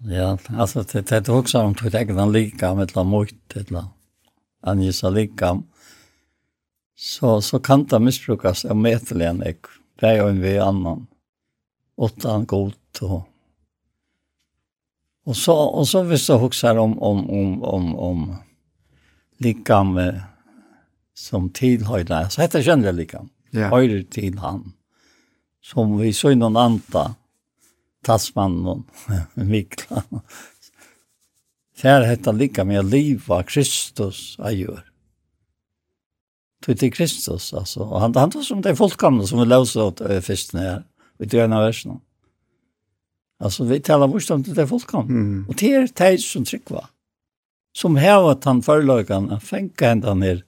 Ja, 0.08 0.36
altså 0.58 0.82
det 0.82 1.12
er 1.12 1.32
også 1.32 1.58
om 1.58 1.74
du 1.74 1.88
tenker 1.90 2.16
den 2.16 2.32
likam, 2.32 2.76
med 2.76 2.96
la 2.96 3.02
mot, 3.02 3.30
et 3.56 3.68
eller 3.68 3.88
angisa 4.62 5.10
likam, 5.10 5.64
så, 6.96 7.40
så 7.40 7.58
kan 7.58 7.86
det 7.88 8.02
misbrukes 8.02 8.64
av 8.64 8.76
metelig 8.76 9.28
enn 9.28 9.40
det 9.40 10.08
er 10.08 10.18
jo 10.18 10.28
en 10.28 10.42
ved 10.42 10.60
annan, 10.60 11.06
åttan 11.96 12.46
god 12.46 12.74
og 13.00 13.22
Och 15.26 15.36
så, 15.36 15.52
och 15.52 15.88
så 15.88 16.02
hvis 16.02 16.26
du 16.26 16.32
husker 16.32 16.78
om, 16.78 17.02
om, 17.02 17.30
om, 17.30 17.62
om, 17.62 17.96
om 17.98 18.36
likam 19.44 20.00
som 21.14 21.50
tillhöjda. 21.50 22.30
Så 22.30 22.42
heter 22.42 22.58
det 22.58 22.64
känner 22.64 22.92
likam. 22.92 23.28
Ja. 23.50 23.68
Höjder 23.68 24.02
till 24.02 24.38
han. 24.38 24.72
Som 25.62 25.98
vi 25.98 26.12
såg 26.12 26.36
någon 26.36 26.56
anta. 26.56 27.14
Tassmann 28.04 28.66
och 28.66 28.82
Mikla. 29.34 30.02
Fær 31.76 32.02
heter 32.02 32.32
lika 32.32 32.64
med 32.64 32.84
liv 32.84 33.22
vad 33.26 33.46
Kristus 33.48 34.36
gjør. 34.38 34.84
Tog 36.64 36.78
til 36.78 36.92
Kristus 36.92 37.52
altså. 37.52 37.82
Og 37.82 38.00
han, 38.00 38.14
han 38.14 38.30
tog 38.30 38.44
som 38.44 38.62
det 38.62 38.70
är 38.70 39.26
som 39.26 39.38
vi 39.38 39.44
løser 39.44 39.82
åt 39.82 40.00
äh, 40.00 40.20
först 40.20 40.54
vi 41.18 41.26
drar 41.26 41.44
en 41.44 41.52
av 41.52 41.62
versene. 41.62 42.00
Altså, 43.40 43.64
vi 43.64 43.80
taler 43.80 44.06
vårt 44.06 44.30
om 44.30 44.42
det 44.42 44.58
är. 44.58 45.00
Mm. 45.02 45.46
Og 45.48 45.54
det 45.60 45.74
er 45.74 45.86
det 45.86 46.22
som 46.22 46.44
tryck 46.44 46.70
som 47.76 47.96
heva 47.96 48.38
han 48.44 48.62
förlökan 48.62 49.30
att 49.30 49.44
fänka 49.44 49.90
ända 49.90 50.14
ner 50.14 50.44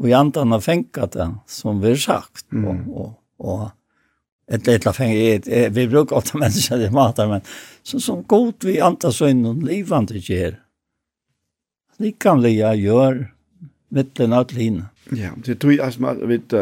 och 0.00 0.08
i 0.08 0.12
andan 0.12 0.52
har 0.52 0.60
den 1.12 1.38
som 1.46 1.80
vi 1.80 1.88
har 1.88 1.96
sagt. 1.96 2.52
Mm. 2.52 2.90
och, 2.90 3.18
och, 3.38 3.52
och 3.52 3.70
ett 4.50 4.66
litet 4.66 4.96
fänga 4.96 5.14
vi 5.70 5.88
brukar 5.88 6.16
ofta 6.16 6.38
människor 6.38 6.76
det 6.76 6.90
matar 6.90 7.28
men 7.28 7.40
så 7.82 8.00
som 8.00 8.22
god 8.22 8.54
vi 8.64 8.80
antar 8.80 9.10
så 9.10 9.28
in 9.28 9.46
och 9.46 9.62
livande 9.62 10.18
ger. 10.18 10.60
Likamliga 11.96 12.74
gör 12.74 13.34
mittlen 13.88 14.32
att 14.32 14.52
lina 14.52 14.86
ja 15.10 15.30
det 15.44 15.54
tror 15.54 15.72
jag 15.72 15.86
alltså 15.86 16.26
vet 16.26 16.52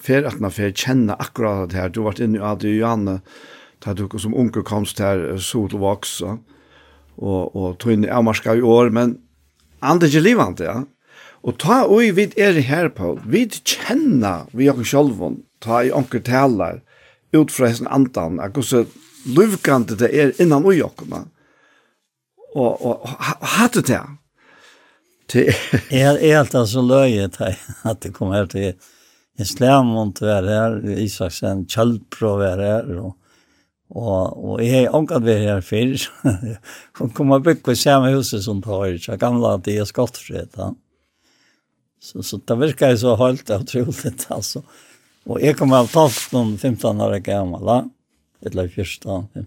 för 0.00 0.22
att 0.22 0.40
man 0.40 0.50
får 0.50 0.70
känna 0.70 1.14
akkurat 1.14 1.70
det 1.70 1.76
här 1.76 1.88
du 1.88 2.00
vart 2.00 2.18
inne 2.18 2.56
i 2.64 2.68
Johanne 2.68 3.20
där 3.78 3.94
du 3.94 4.18
som 4.18 4.34
onkel 4.34 4.62
komst 4.62 4.98
här 4.98 5.38
så 5.38 5.68
till 5.68 5.78
vuxen 5.78 6.38
og, 7.18 7.54
og 7.54 7.78
tog 7.82 7.94
inn 7.94 8.08
avmarska 8.08 8.56
i 8.58 8.64
år, 8.64 8.90
men 8.94 9.18
andre 9.84 10.10
ikke 10.10 10.24
livant, 10.24 10.62
ja. 10.64 10.80
Og 11.44 11.58
ta 11.60 11.82
ui 11.84 12.08
vid 12.16 12.36
er 12.40 12.56
her 12.64 12.88
på, 12.94 13.14
vid 13.28 13.60
kjenna 13.68 14.46
vi 14.56 14.70
okken 14.72 14.88
sjolvun, 14.88 15.42
ta 15.60 15.82
i 15.84 15.92
onker 15.92 16.24
talar, 16.24 16.80
ut 17.34 17.52
fra 17.52 17.68
hessen 17.68 17.90
andan, 17.92 18.40
at 18.40 18.54
gosse 18.56 18.84
luvkante 19.24 19.98
det 20.00 20.10
er 20.12 20.34
innan 20.40 20.64
ui 20.64 20.80
okken, 20.84 21.12
og, 22.54 22.72
og 22.86 23.08
hatt 23.58 23.76
det 23.80 23.90
her. 23.90 24.12
Det 25.32 25.48
er 25.90 26.18
helt 26.20 26.54
altså 26.54 26.82
løye 26.84 27.30
at 27.32 28.02
det 28.04 28.12
kom 28.14 28.34
her 28.34 28.46
til 28.50 28.74
en 29.40 29.94
og 29.96 30.12
det 30.20 30.30
her, 30.30 30.76
Isaksen, 31.00 31.64
Kjallpro 31.66 32.36
er 32.44 32.60
her, 32.62 32.90
og 33.00 33.16
Og, 33.92 34.38
og 34.40 34.62
jeg 34.64 34.86
har 34.86 34.96
omgått 34.96 35.26
vi 35.26 35.34
her 35.44 35.60
før, 35.64 35.92
som 36.96 37.10
kom 37.16 37.34
og 37.36 37.44
bygde 37.44 37.76
samme 37.76 38.14
huset 38.14 38.44
som 38.46 38.62
tar, 38.64 38.96
så 39.02 39.18
gamla 39.20 39.58
at 39.58 39.68
jeg 39.68 39.82
er 39.82 39.90
skottfred. 39.90 40.56
Så, 42.00 42.22
så 42.24 42.40
det 42.40 42.56
virker 42.60 42.92
jeg 42.92 43.02
så 43.04 43.14
helt 43.20 43.50
utrolig, 43.50 44.14
altså. 44.36 44.64
Og 45.24 45.40
jeg 45.40 45.56
kom 45.56 45.72
av 45.72 45.88
12-15 45.88 47.04
år 47.04 47.18
gammel, 47.24 47.70
eller 48.44 48.72
14-15. 48.72 49.46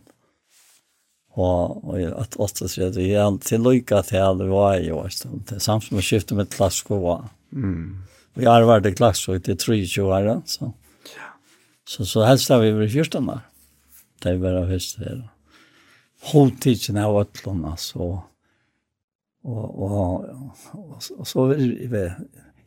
Og, 1.38 1.84
og 1.86 1.98
jeg 2.00 2.10
har 2.10 2.40
åtte 2.42 2.66
sier 2.66 2.90
det, 2.90 3.04
jeg 3.12 3.22
har 3.22 3.36
til 3.46 3.62
lykke 3.62 4.00
til 4.08 4.24
alle 4.26 4.48
var 4.50 4.80
jeg, 4.80 4.94
år, 4.96 5.12
det 5.46 5.60
er 5.60 5.62
samt 5.62 5.86
som 5.86 6.00
å 6.00 6.06
skifte 6.06 6.38
med 6.38 6.50
klasskoa. 6.50 7.20
Mm. 7.54 8.08
Og 8.38 8.42
jeg 8.42 8.50
har 8.50 8.66
vært 8.66 8.90
i 8.90 8.96
klasskoa 8.98 9.44
til 9.46 9.60
23 9.62 10.08
år, 10.08 10.32
så. 10.50 10.72
Ja. 11.14 11.30
Så, 11.86 12.08
så 12.10 12.26
helst 12.26 12.50
har 12.50 12.64
vi 12.64 12.74
vært 12.74 12.96
14 13.06 13.30
år 13.36 13.46
det 14.24 14.38
var 14.42 14.62
av 14.62 14.72
høst 14.72 15.00
her. 15.04 15.22
Holdtidsen 16.32 16.98
av 17.02 17.20
øtlån, 17.22 17.66
altså. 17.70 18.08
Og, 19.48 19.66
og, 19.88 20.26
og, 20.76 20.98
og 20.98 21.28
så 21.28 21.46
jeg, 21.54 22.10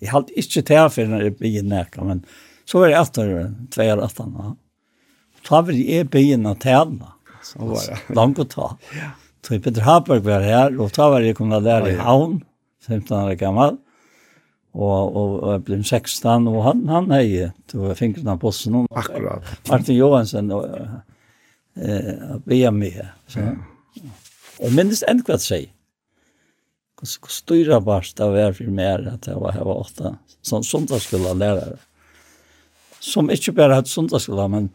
jeg 0.00 0.12
hadde 0.12 0.36
ikke 0.40 0.62
til 0.64 0.86
for 0.94 1.10
når 1.10 1.26
jeg 1.26 1.36
begynte 1.36 1.74
nækka, 1.74 2.06
men 2.08 2.22
så 2.68 2.80
var 2.80 2.92
jeg 2.92 3.00
etter 3.02 3.32
tve 3.74 3.88
år 3.92 4.04
etter. 4.06 4.30
Da 5.48 5.60
var 5.66 5.76
jeg 5.76 6.08
byen 6.12 6.46
å 6.46 6.54
tjene. 6.60 7.10
Så 7.44 7.66
var 7.66 7.84
det 7.88 8.16
langt 8.16 8.40
å 8.40 8.46
ta. 8.48 8.70
Så 9.42 9.58
Peter 9.64 9.84
Haberg 9.86 10.24
var 10.26 10.44
her, 10.44 10.74
og 10.76 10.92
da 10.96 11.08
var 11.10 11.24
jeg 11.24 11.36
kommet 11.38 11.64
der 11.64 11.88
i 11.88 11.96
havn, 11.98 12.42
15 12.86 13.14
år 13.16 13.38
gammel. 13.40 13.78
Og, 14.70 15.16
og, 15.16 15.30
og 15.42 15.54
jeg 15.56 15.62
ble 15.66 15.78
16, 15.82 16.46
og 16.46 16.60
han, 16.62 16.84
han 16.92 17.08
heier, 17.10 17.54
du 17.72 17.88
fingrene 17.98 18.36
på 18.38 18.46
posten. 18.46 18.84
Akkurat. 18.94 19.48
Martin 19.66 19.98
Johansen, 19.98 20.52
og, 20.54 20.68
eh 21.76 22.38
be 22.44 22.70
mig 22.70 23.08
så. 23.26 23.40
Och 24.58 24.72
minst 24.72 25.02
en 25.02 25.22
kvart 25.22 25.40
sig. 25.40 25.74
Kus 27.00 27.20
styra 27.28 27.80
bast 27.80 28.20
av 28.20 28.36
är 28.36 28.52
för 28.52 28.64
mer 28.64 29.08
att 29.14 29.26
jag 29.26 29.40
var 29.40 29.52
var 29.64 29.78
åtta 29.78 30.18
som 30.42 30.64
söndagsskola 30.64 31.32
lärare. 31.32 31.76
Som 33.00 33.30
inte 33.30 33.52
bara 33.52 33.74
hade 33.74 33.88
söndagsskola 33.88 34.48
men 34.48 34.70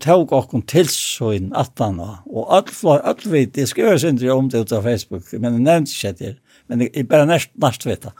tog 0.00 0.32
och 0.32 0.62
till 0.62 0.88
så 0.88 1.32
in 1.32 1.52
attarna 1.52 2.18
och 2.24 2.54
all 2.54 2.64
var 2.82 2.98
all 2.98 3.16
vet 3.24 3.54
det 3.54 3.66
ska 3.66 3.80
göras 3.80 4.04
inte 4.04 4.30
om 4.30 4.48
det 4.48 4.64
på 4.64 4.82
Facebook 4.82 5.32
men 5.32 5.52
det 5.52 5.58
nämns 5.58 6.02
det 6.18 6.36
men 6.66 6.78
det 6.78 7.04
bara 7.04 7.24
näst 7.24 7.50
näst 7.54 7.86
veta 7.86 8.12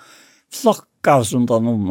flocka 0.52 1.14
av 1.14 1.24
sånt 1.24 1.50
om 1.50 1.90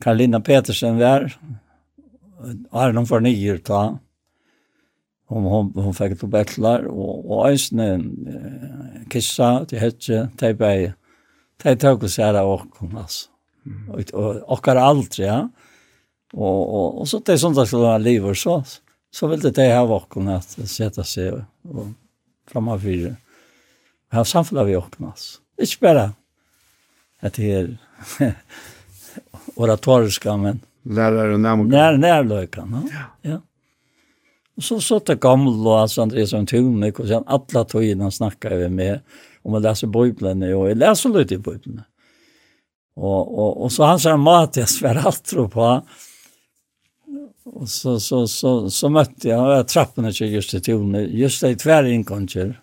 Karolina 0.00 0.40
Petersen 0.40 0.98
där 0.98 1.38
Arnon 2.72 3.08
var 3.08 3.24
nyer 3.24 3.58
ta. 3.64 3.82
Hon, 5.30 5.46
hon, 5.46 5.68
hon 5.76 5.94
fikk 5.94 6.16
to 6.18 6.26
bachelor 6.30 6.88
og, 6.90 7.26
og 7.30 7.44
eisne 7.46 7.88
eh, 7.94 9.02
kissa 9.12 9.60
til 9.70 9.78
hetje, 9.78 10.24
de 10.40 10.50
bei, 10.58 10.90
de 11.62 11.74
tøk 11.78 12.06
oss 12.08 12.18
her 12.18 12.38
av 12.40 12.50
åkken, 12.50 12.96
altså. 12.98 13.28
Og, 13.92 14.10
og 14.16 14.56
åkker 14.56 14.80
aldri, 14.80 15.26
ja. 15.28 15.44
Og, 16.34 16.60
og, 16.62 17.00
og 17.02 17.10
så 17.10 17.20
det 17.22 17.36
er 17.36 17.42
sånn 17.42 17.54
at 17.54 17.62
det 17.62 17.70
skulle 17.70 17.90
være 17.90 18.02
liv 18.06 18.26
og 18.26 18.38
så, 18.38 18.56
så 19.14 19.28
ville 19.30 19.52
det 19.54 19.68
ha 19.70 19.82
åkken 19.84 20.30
at 20.34 20.56
sette 20.70 21.04
seg 21.06 21.36
og, 21.36 21.44
og 21.70 21.92
framme 22.50 22.78
fire. 22.82 23.14
Her 24.10 24.26
samfunnet 24.26 24.66
vi 24.66 24.78
åkken, 24.78 25.12
altså. 25.12 25.38
Ikke 25.60 25.84
bare 25.86 26.08
at 27.20 27.36
det 27.36 27.52
er 27.54 27.70
oratoriska, 29.60 30.34
men 30.40 30.62
Lärare 30.82 31.34
och 31.34 31.40
närmare. 31.40 31.68
När, 31.68 31.96
närlökan, 31.96 32.88
ja. 32.92 32.98
ja. 33.22 33.30
ja. 33.30 33.40
Och 34.56 34.62
så 34.62 34.80
satt 34.80 35.06
det 35.06 35.20
gamla 35.20 35.70
och 35.70 35.80
alltså 35.80 36.02
Andreas 36.02 36.30
som 36.30 36.46
Tunik 36.46 36.98
och 36.98 37.08
sen 37.08 37.24
alla 37.26 37.64
tiden 37.64 38.12
snackade 38.12 38.56
vi 38.56 38.68
med 38.68 39.00
om 39.42 39.54
att 39.54 39.62
läsa 39.62 39.86
Bibeln 39.86 40.42
och 40.42 40.70
jag 40.70 40.76
läser 40.76 41.08
lite 41.08 41.34
i 41.34 41.38
Bibeln. 41.38 41.82
Och, 42.94 43.38
och, 43.38 43.62
och 43.62 43.72
så 43.72 43.84
han 43.84 44.00
sa 44.00 44.16
mat 44.16 44.56
jag 44.56 44.68
svär 44.68 45.06
allt 45.06 45.24
tro 45.24 45.48
på. 45.48 45.82
Och 47.44 47.68
så, 47.68 48.00
så, 48.00 48.28
så, 48.28 48.70
så 48.70 48.88
mötte 48.88 49.28
jag 49.28 49.68
trapporna 49.68 50.12
till 50.12 50.32
just 50.32 50.54
i 50.54 50.60
Tunik, 50.60 51.10
just 51.10 51.40
det 51.40 51.50
i 51.50 51.56
tvärinkonker. 51.56 52.60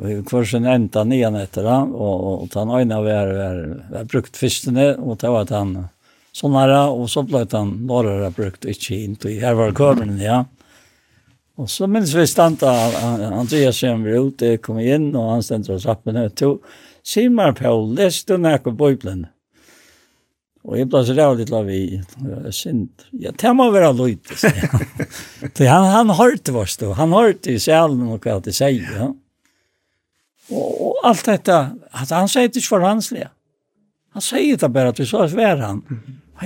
Og 0.00 0.06
vi 0.08 0.22
kvar 0.24 0.46
sin 0.48 0.64
enda 0.64 1.04
nian 1.04 1.34
etter 1.36 1.66
han, 1.68 1.90
og, 1.92 2.22
og, 2.24 2.44
og 2.46 2.54
han 2.56 2.70
øyne 2.72 3.00
var, 3.04 3.32
var, 3.36 3.58
var 3.92 4.06
brukt 4.08 4.38
fyrstene, 4.40 4.94
og 4.96 5.18
det 5.20 5.32
var 5.32 5.44
at 5.44 5.52
han 5.52 5.74
sånn 6.32 6.56
her, 6.56 6.72
og 6.90 7.10
så 7.12 7.22
ble 7.28 7.44
han 7.52 7.74
bara 7.86 8.30
brukt 8.30 8.64
inte 8.64 9.28
og 9.28 9.42
her 9.42 9.54
var 9.54 9.72
kameran 9.76 10.18
ja. 10.20 10.44
Og 11.60 11.68
så 11.70 11.86
minns 11.86 12.14
vi 12.16 12.24
stanta 12.26 12.70
Andreas 13.28 13.76
som 13.78 14.02
vi 14.04 14.16
ute 14.16 14.56
kom 14.58 14.80
inn, 14.80 15.12
og 15.14 15.30
han 15.34 15.42
ständer 15.44 15.74
oss 15.74 15.86
upp 15.86 16.06
med 16.06 16.34
to 16.36 16.56
simmar 17.04 17.52
på 17.52 17.74
du 18.26 18.36
nek 18.38 18.64
på 18.64 18.72
Bibelen. 18.72 19.26
Og 20.62 20.78
jeg 20.78 20.88
ble 20.88 21.00
så 21.02 21.14
rævd 21.18 21.40
litt 21.42 21.52
av 21.52 21.66
vi 21.66 21.80
jeg 21.98 22.54
synd. 22.54 22.88
ja, 23.10 23.28
Jag 23.28 23.38
tänkte 23.38 23.70
vara 23.70 23.92
lite. 23.92 24.36
Så 24.36 24.48
han 25.68 25.84
han 25.84 26.10
hørte 26.10 26.52
vårt, 26.52 26.78
då. 26.78 26.92
Han 26.92 27.12
hørte 27.12 27.52
i 27.52 27.58
själen 27.58 28.08
og 28.08 28.22
hva 28.22 28.40
det 28.40 28.54
sier, 28.54 28.86
Ja. 28.96 29.12
Og, 30.50 30.80
og 30.86 30.96
alt 31.04 31.24
dette, 31.24 31.76
att 31.90 32.10
han 32.10 32.28
sier 32.28 32.48
det 32.48 32.56
ikke 32.56 32.68
for 32.68 32.80
hanslige. 32.80 33.30
Han 34.12 34.22
sier 34.22 34.56
det 34.56 34.68
bare 34.68 34.88
at 34.88 35.00
vi 35.00 35.06
så 35.06 35.22
är 35.22 35.56
han 35.56 35.82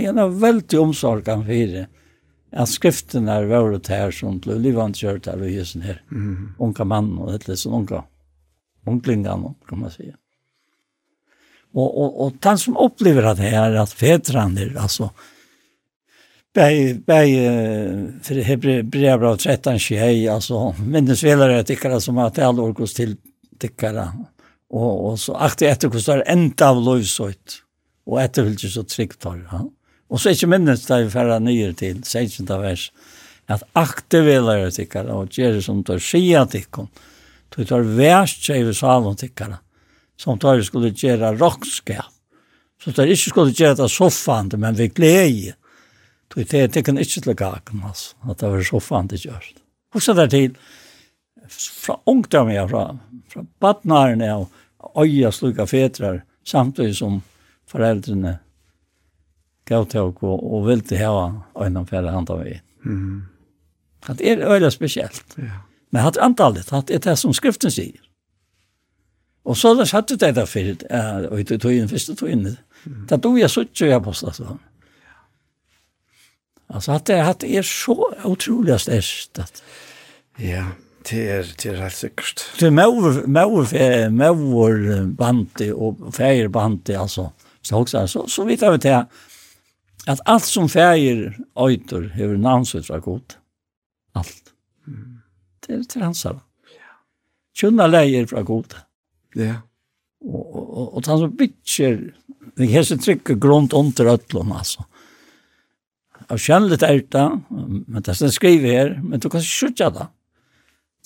han 0.04 0.18
er 0.18 0.34
veldig 0.42 0.80
omsorgan 0.80 1.46
for 1.46 1.86
at 2.56 2.70
skriften 2.70 3.28
er 3.28 3.48
vært 3.50 3.88
her 3.92 4.12
som 4.14 4.38
ble 4.42 4.58
livant 4.60 4.96
kjørt 4.96 5.26
her 5.30 5.40
og 5.40 5.50
gjør 5.50 5.82
her. 5.84 6.02
Mm. 6.10 6.54
Unga 6.62 6.84
mann 6.84 7.16
og 7.18 7.34
et 7.34 7.48
litt 7.48 7.60
sånn 7.60 7.80
unga. 7.82 8.04
Unglingan, 8.86 9.48
kan 9.66 9.80
man 9.82 9.90
si. 9.90 10.12
Og, 11.76 11.88
og, 11.88 12.20
og 12.22 12.36
den 12.40 12.60
som 12.60 12.76
opplever 12.80 13.26
at 13.26 13.40
det 13.40 13.50
her, 13.52 13.74
at 13.80 13.92
fedrene, 13.92 14.70
altså, 14.78 15.10
Bei, 16.56 16.94
bei, 16.94 17.34
för 18.22 18.34
Hebreerbrevet 18.34 19.28
av 19.28 19.36
13 19.36 19.78
tjej, 19.78 20.28
alltså, 20.28 20.74
tycker 20.76 21.62
tyckare 21.62 22.00
som 22.00 22.18
att 22.18 22.38
all 22.38 22.60
orkos 22.60 22.94
till 22.94 23.16
tyckare. 23.58 24.08
Och, 24.70 25.10
och 25.10 25.20
så 25.20 25.34
akta 25.34 25.66
efter 25.66 25.88
hur 25.88 26.16
det 26.16 26.22
enda 26.22 26.70
av 26.70 26.82
lovsått. 26.82 27.62
Och 28.06 28.22
efter 28.22 28.42
hur 28.42 28.50
det 28.50 28.68
så 28.68 28.82
tryggt 28.82 29.24
har. 29.24 29.48
Ja. 29.52 29.70
Og 30.10 30.22
så 30.22 30.32
ikke 30.34 30.48
minnes 30.50 30.86
det 30.86 31.02
vi 31.04 31.10
færre 31.10 31.38
nye 31.42 31.72
til 31.78 32.02
16. 32.04 32.46
vers, 32.62 32.90
at 33.50 33.62
aktiveler 33.78 34.70
tikkere 34.74 35.14
og 35.14 35.34
gjør 35.34 35.60
som 35.62 35.82
tar 35.86 36.02
skia 36.02 36.44
tikkene, 36.50 36.90
du 37.54 37.62
tar 37.64 37.86
værst 37.96 38.42
seg 38.44 38.66
ved 38.66 38.76
salen 38.76 39.16
tikkara, 39.16 39.60
som 40.18 40.38
tar 40.38 40.60
skulle 40.66 40.90
gjøre 40.92 41.36
rockskap. 41.38 42.12
Så 42.82 42.92
tar 42.92 43.08
ikke 43.08 43.30
skulle 43.30 43.54
gjøre 43.56 43.78
det 43.78 43.90
soffande, 43.90 44.58
men 44.60 44.76
vi 44.76 44.90
gleder. 44.92 45.56
Du 46.28 46.42
tar 46.44 46.68
tikkun 46.68 47.00
ikke 47.00 47.22
til 47.22 47.36
gaken, 47.38 47.84
altså, 47.86 48.16
at 48.28 48.42
det 48.42 48.50
var 48.52 48.66
soffan 48.66 49.08
det 49.08 49.22
Og 49.94 50.02
så 50.02 50.12
der 50.12 50.26
til, 50.26 50.56
fra 51.48 52.00
ungdom 52.06 52.50
jeg, 52.50 52.68
fra, 52.68 52.96
fra 53.32 53.44
badnaren 53.60 54.20
jeg, 54.20 54.46
og 54.78 55.06
øya 55.06 55.30
slukka 55.30 55.64
fetrar, 55.64 56.22
samtidig 56.44 56.96
som 56.96 57.22
foreldrene 57.66 58.38
gav 59.66 59.86
til 59.90 60.00
og, 60.00 60.22
og 60.22 60.68
til 60.86 60.98
hava 60.98 61.30
øynene 61.58 61.86
færre 61.86 62.12
hand 62.14 62.30
av 62.30 62.42
veien. 62.44 62.62
Mm. 62.84 63.22
Det 64.06 64.28
er 64.30 64.44
øyla 64.46 64.70
spesielt. 64.70 65.24
Ja. 65.38 65.62
Men 65.90 66.02
hatt 66.02 66.18
antallet, 66.22 66.70
hatt 66.70 66.90
er 66.90 67.02
det 67.02 67.18
som 67.18 67.34
skriften 67.34 67.70
sier. 67.70 67.98
Og 69.46 69.56
så 69.56 69.74
hadde 69.74 69.86
jeg 69.86 70.20
det 70.20 70.34
der 70.34 70.46
for, 70.50 70.72
og 71.30 71.40
i 71.40 71.44
tøyen, 71.44 71.88
første 71.88 72.14
tøyen, 72.18 72.56
det 73.08 73.22
tog 73.22 73.38
jeg 73.38 73.50
sutt 73.50 73.80
jo 73.80 73.86
i 73.86 73.94
apostelen. 73.94 74.58
Altså, 76.68 76.92
at 76.92 77.06
det, 77.06 77.14
at 77.14 77.40
det 77.40 77.58
er 77.58 77.62
så 77.62 77.94
utrolig 78.26 78.80
størst. 78.80 79.38
At... 79.38 79.62
Ja, 80.42 80.64
det 81.10 81.30
er, 81.30 81.42
det 81.62 81.70
er 81.72 81.82
helt 81.82 81.94
sikkert. 81.94 82.42
Det 82.58 82.66
er 82.66 84.10
maur 84.10 84.80
bandi 85.18 85.70
og 85.72 86.08
feir 86.14 86.48
bandi, 86.48 86.92
alltså 86.92 87.30
Så, 87.66 87.84
så, 88.06 88.26
så 88.28 88.44
vidt 88.44 88.62
jeg 88.62 88.72
vet 88.72 88.82
det, 88.82 88.98
at 90.06 90.22
alt 90.26 90.46
som 90.46 90.68
fægir 90.68 91.32
øyter 91.58 92.08
hever 92.14 92.36
navnsøt 92.36 92.90
god. 93.02 93.36
Alt. 94.14 94.54
Mm. 94.86 95.22
Det 95.66 95.74
er 95.74 95.82
til 95.82 96.02
hans 96.02 96.24
lejer 96.24 96.42
Kjønna 97.56 97.86
leier 97.88 98.26
fra 98.28 98.42
god. 98.44 98.74
Ja. 99.36 99.62
Og, 100.20 100.42
og, 100.44 100.66
og, 100.66 100.96
og 100.96 101.06
han 101.08 101.22
som 101.22 101.36
bytjer, 101.38 101.96
det 102.56 102.68
er 102.68 102.84
så 102.84 102.98
trygge 103.00 103.38
grunt 103.40 103.72
under 103.72 104.12
øtlån, 104.12 104.52
altså. 104.52 104.84
Av 106.26 106.40
kjennligt 106.42 106.82
er 106.82 107.00
det, 107.00 107.24
men 107.86 108.02
det 108.02 108.12
er 108.12 108.32
skrivet 108.34 108.72
her, 108.72 108.92
men 109.02 109.20
du 109.20 109.28
kan 109.30 109.40
ikke 109.40 109.52
skjutja 109.52 109.90
det. 109.94 110.08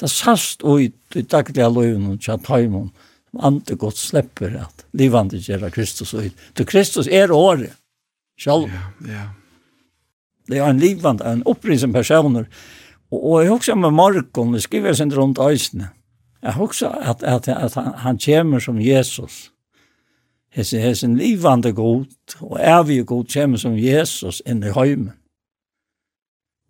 Det 0.01 0.06
er 0.09 0.14
sast 0.14 0.64
ut 0.64 1.18
i 1.18 1.22
daglige 1.28 1.68
løyven 1.68 2.14
og 2.14 2.22
tjattøymon, 2.24 2.89
som 3.31 3.43
andre 3.44 3.77
godt 3.77 4.01
slipper 4.01 4.56
at 4.62 4.86
livande 4.97 5.39
gjør 5.44 5.68
Kristus 5.74 6.14
ut. 6.14 6.47
Du 6.56 6.64
Kristus 6.64 7.06
er 7.06 7.31
året 7.36 7.77
själv. 8.45 8.69
Ja, 8.69 9.12
ja. 9.12 9.31
Det 10.47 10.59
är 10.59 10.71
en 10.71 10.79
livvand, 10.79 11.21
en 11.21 11.43
upprisen 11.43 11.93
personer. 11.93 12.49
Och, 13.09 13.33
och 13.33 13.45
jag 13.45 13.55
också 13.55 13.77
med 13.77 13.93
Markon, 13.93 14.53
det 14.53 14.61
skriver 14.61 14.95
sen 14.95 15.11
runt 15.11 15.39
öjsne. 15.39 15.89
Jag 16.41 16.61
också 16.61 16.87
att, 16.87 17.23
att, 17.23 17.49
att 17.49 17.75
han, 17.75 17.95
han 17.97 18.19
kommer 18.19 18.61
som 18.61 18.81
Jesus. 18.81 19.51
Hese, 20.53 20.79
hese 20.79 21.07
en 21.07 21.17
livvande 21.17 21.73
god, 21.73 22.11
og 22.41 22.59
evig 22.61 23.05
god 23.07 23.29
kommer 23.31 23.59
som 23.59 23.77
Jesus 23.79 24.41
inn 24.47 24.65
i 24.67 24.73
høymen. 24.75 25.12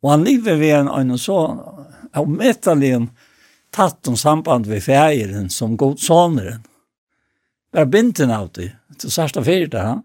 Og 0.03 0.11
han 0.11 0.25
lever 0.25 0.59
ved 0.61 0.75
en, 0.75 0.89
en 0.89 1.19
så 1.19 1.39
avmettelig 2.13 3.09
tatt 3.73 4.09
om 4.09 4.17
samband 4.17 4.69
ved 4.69 4.85
fægeren 4.85 5.49
som 5.51 5.77
god 5.77 5.97
soneren. 5.97 6.61
Det 7.73 7.81
er 7.81 7.89
binten 7.89 8.31
av 8.31 8.51
det, 8.53 8.73
til 8.99 9.13
sørste 9.13 9.45
fyrt 9.45 9.75
han. 9.79 10.03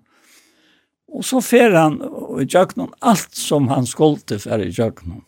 Og 1.16 1.24
så 1.24 1.40
fer 1.44 1.72
han 1.76 2.02
i 2.42 2.46
tjøkkenen 2.50 2.92
alt 3.08 3.38
som 3.40 3.70
han 3.72 3.88
skolte 3.88 4.38
for 4.44 4.60
i 4.60 4.74
tjøkkenen. 4.76 5.24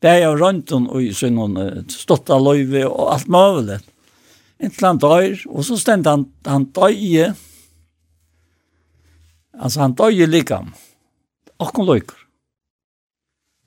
Det 0.00 0.12
er 0.14 0.22
jo 0.24 0.36
røntgen 0.38 0.86
og 0.88 1.02
i 1.04 1.10
synnen 1.12 1.88
stått 1.92 2.30
av 2.32 2.44
løyve 2.44 2.86
og 2.88 3.10
alt 3.16 3.28
mulig. 3.28 3.80
Inntil 4.60 4.86
han 4.86 5.00
dør, 5.00 5.34
og 5.50 5.66
så 5.66 5.76
stendte 5.80 6.14
han, 6.14 6.24
han 6.46 6.68
døye. 6.76 7.32
Altså 9.60 9.82
han 9.82 9.96
døye 9.98 10.28
likam. 10.28 10.70
Akkurat 11.60 11.90
løyker. 11.90 12.16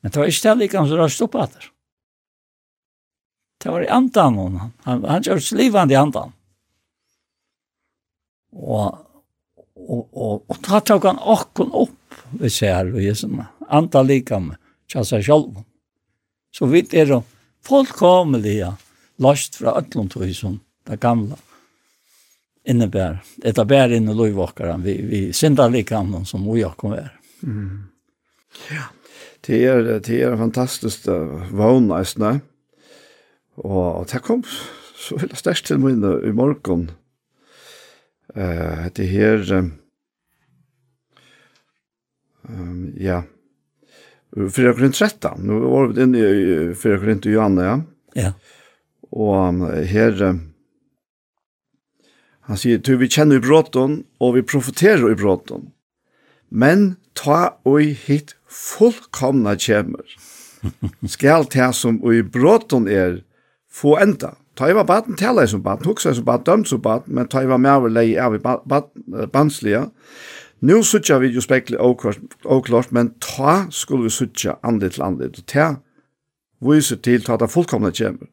Men 0.01 0.11
det 0.11 0.19
var 0.19 0.31
ikke 0.31 0.49
det 0.49 0.59
likam 0.63 0.89
som 0.89 0.99
røst 0.99 1.21
opp 1.25 1.37
etter. 1.43 1.69
Det 3.61 3.71
var 3.71 3.85
i 3.85 3.93
andan 3.93 4.39
hon. 4.39 4.57
Han, 4.59 4.73
han, 4.87 5.05
han 5.07 5.25
kjørte 5.25 5.59
livende 5.59 5.95
i 5.95 5.99
andan. 5.99 6.33
Og 8.53 8.97
og, 9.93 10.09
og, 10.13 10.43
og 10.49 10.59
da 10.65 10.81
tok 10.81 11.07
han 11.09 11.21
åkken 11.21 11.71
opp, 11.83 12.17
vi 12.41 12.49
ser 12.49 12.89
og 12.93 13.01
Jesusen, 13.03 13.43
andre 13.69 14.03
like 14.07 14.39
med, 14.41 14.59
til 14.89 15.05
seg 15.05 15.25
selv. 15.25 15.63
Så 16.53 16.67
vi 16.69 16.83
er 16.93 17.09
jo 17.13 17.23
fullkommelige, 17.65 18.73
last 19.21 19.59
fra 19.61 19.77
Øtlundtøy 19.79 20.33
som 20.35 20.59
det 20.89 20.99
gamle 21.01 21.37
innebär 22.65 23.23
ett 23.43 23.67
bär 23.67 23.91
in 23.91 24.09
i 24.09 24.13
lovvakar 24.13 24.77
vi 24.77 25.01
vi 25.01 25.33
syndar 25.33 25.69
likam 25.69 26.25
som 26.25 26.53
vi 26.53 26.61
jag 26.61 26.77
kommer. 26.77 27.19
Mm. 27.43 27.83
Ja. 28.69 28.83
Det 29.41 29.65
er, 29.65 29.99
det 29.99 30.09
är 30.09 30.31
er 30.31 30.37
fantastiskt 30.37 31.07
vånast 31.51 32.17
og 32.17 32.39
Och 33.55 34.07
det 34.11 34.19
kom 34.19 34.43
så 34.95 35.17
veldig 35.17 35.37
störst 35.37 35.65
til 35.65 35.79
mig 35.79 35.93
i 36.29 36.31
morgen, 36.31 36.91
Uh, 38.37 38.87
det 38.95 39.05
här 39.05 39.71
Um, 42.49 42.93
ja. 42.99 43.23
Fyra 44.33 44.73
Korint 44.73 44.95
13, 44.95 45.43
Nå 45.45 45.59
var 45.61 45.91
vi 45.91 46.03
inne 46.03 46.23
i 46.23 46.73
Fyra 46.77 46.97
Korint 47.01 47.27
og 47.29 47.35
Johanne, 47.35 47.67
ja. 47.67 47.77
Ja. 48.17 48.31
Og 49.13 49.35
um, 49.37 49.61
her, 49.89 50.17
um, 50.25 50.41
han 52.49 52.59
sier, 52.59 52.81
«Tu 52.81 52.95
vi 52.99 53.11
kjenner 53.11 53.39
i 53.39 53.43
bråten, 53.43 54.01
og 54.19 54.35
vi 54.37 54.45
profeterer 54.45 55.11
i 55.11 55.17
bråten, 55.19 55.69
men 56.49 56.95
ta 57.17 57.55
og 57.65 57.93
hit 58.05 58.35
fullkomna 58.49 59.55
kjemmer. 59.57 60.05
Skal 61.15 61.47
ta 61.51 61.71
som 61.75 62.01
og 62.03 62.17
i 62.17 62.23
bråten 62.25 62.89
er, 62.89 63.21
få 63.73 63.97
enda. 64.01 64.35
Ta 64.57 64.69
i 64.69 64.75
var 64.77 64.85
baden, 64.85 65.17
tala 65.17 65.45
i 65.45 65.49
som 65.49 65.63
baden, 65.65 65.87
huksa 65.89 66.11
i 66.11 66.17
som 66.17 66.25
baden, 66.27 66.45
dømt 66.45 66.69
som 66.69 66.81
baden, 66.81 67.15
men 67.17 67.29
ta 67.29 67.41
i 67.41 67.49
var 67.49 67.61
med 67.61 67.73
over 67.73 67.93
leie 67.93 68.21
av 68.21 68.35
i 68.37 68.41
banslige, 69.33 69.87
Nu 70.63 70.83
suttja 70.83 71.17
vi 71.19 71.27
jo 71.27 71.41
spekli 71.43 71.77
oklart, 71.77 72.91
men 72.91 73.09
ta 73.19 73.65
skulle 73.71 74.07
vi 74.07 74.09
suttja 74.15 74.55
andlit 74.63 74.95
til 74.95 75.03
andlit, 75.03 75.41
og 75.41 75.47
ta 75.51 75.65
viser 76.63 77.01
til 77.03 77.25
ta 77.25 77.35
det 77.35 77.49
fullkomne 77.51 77.91
kjemur. 77.91 78.29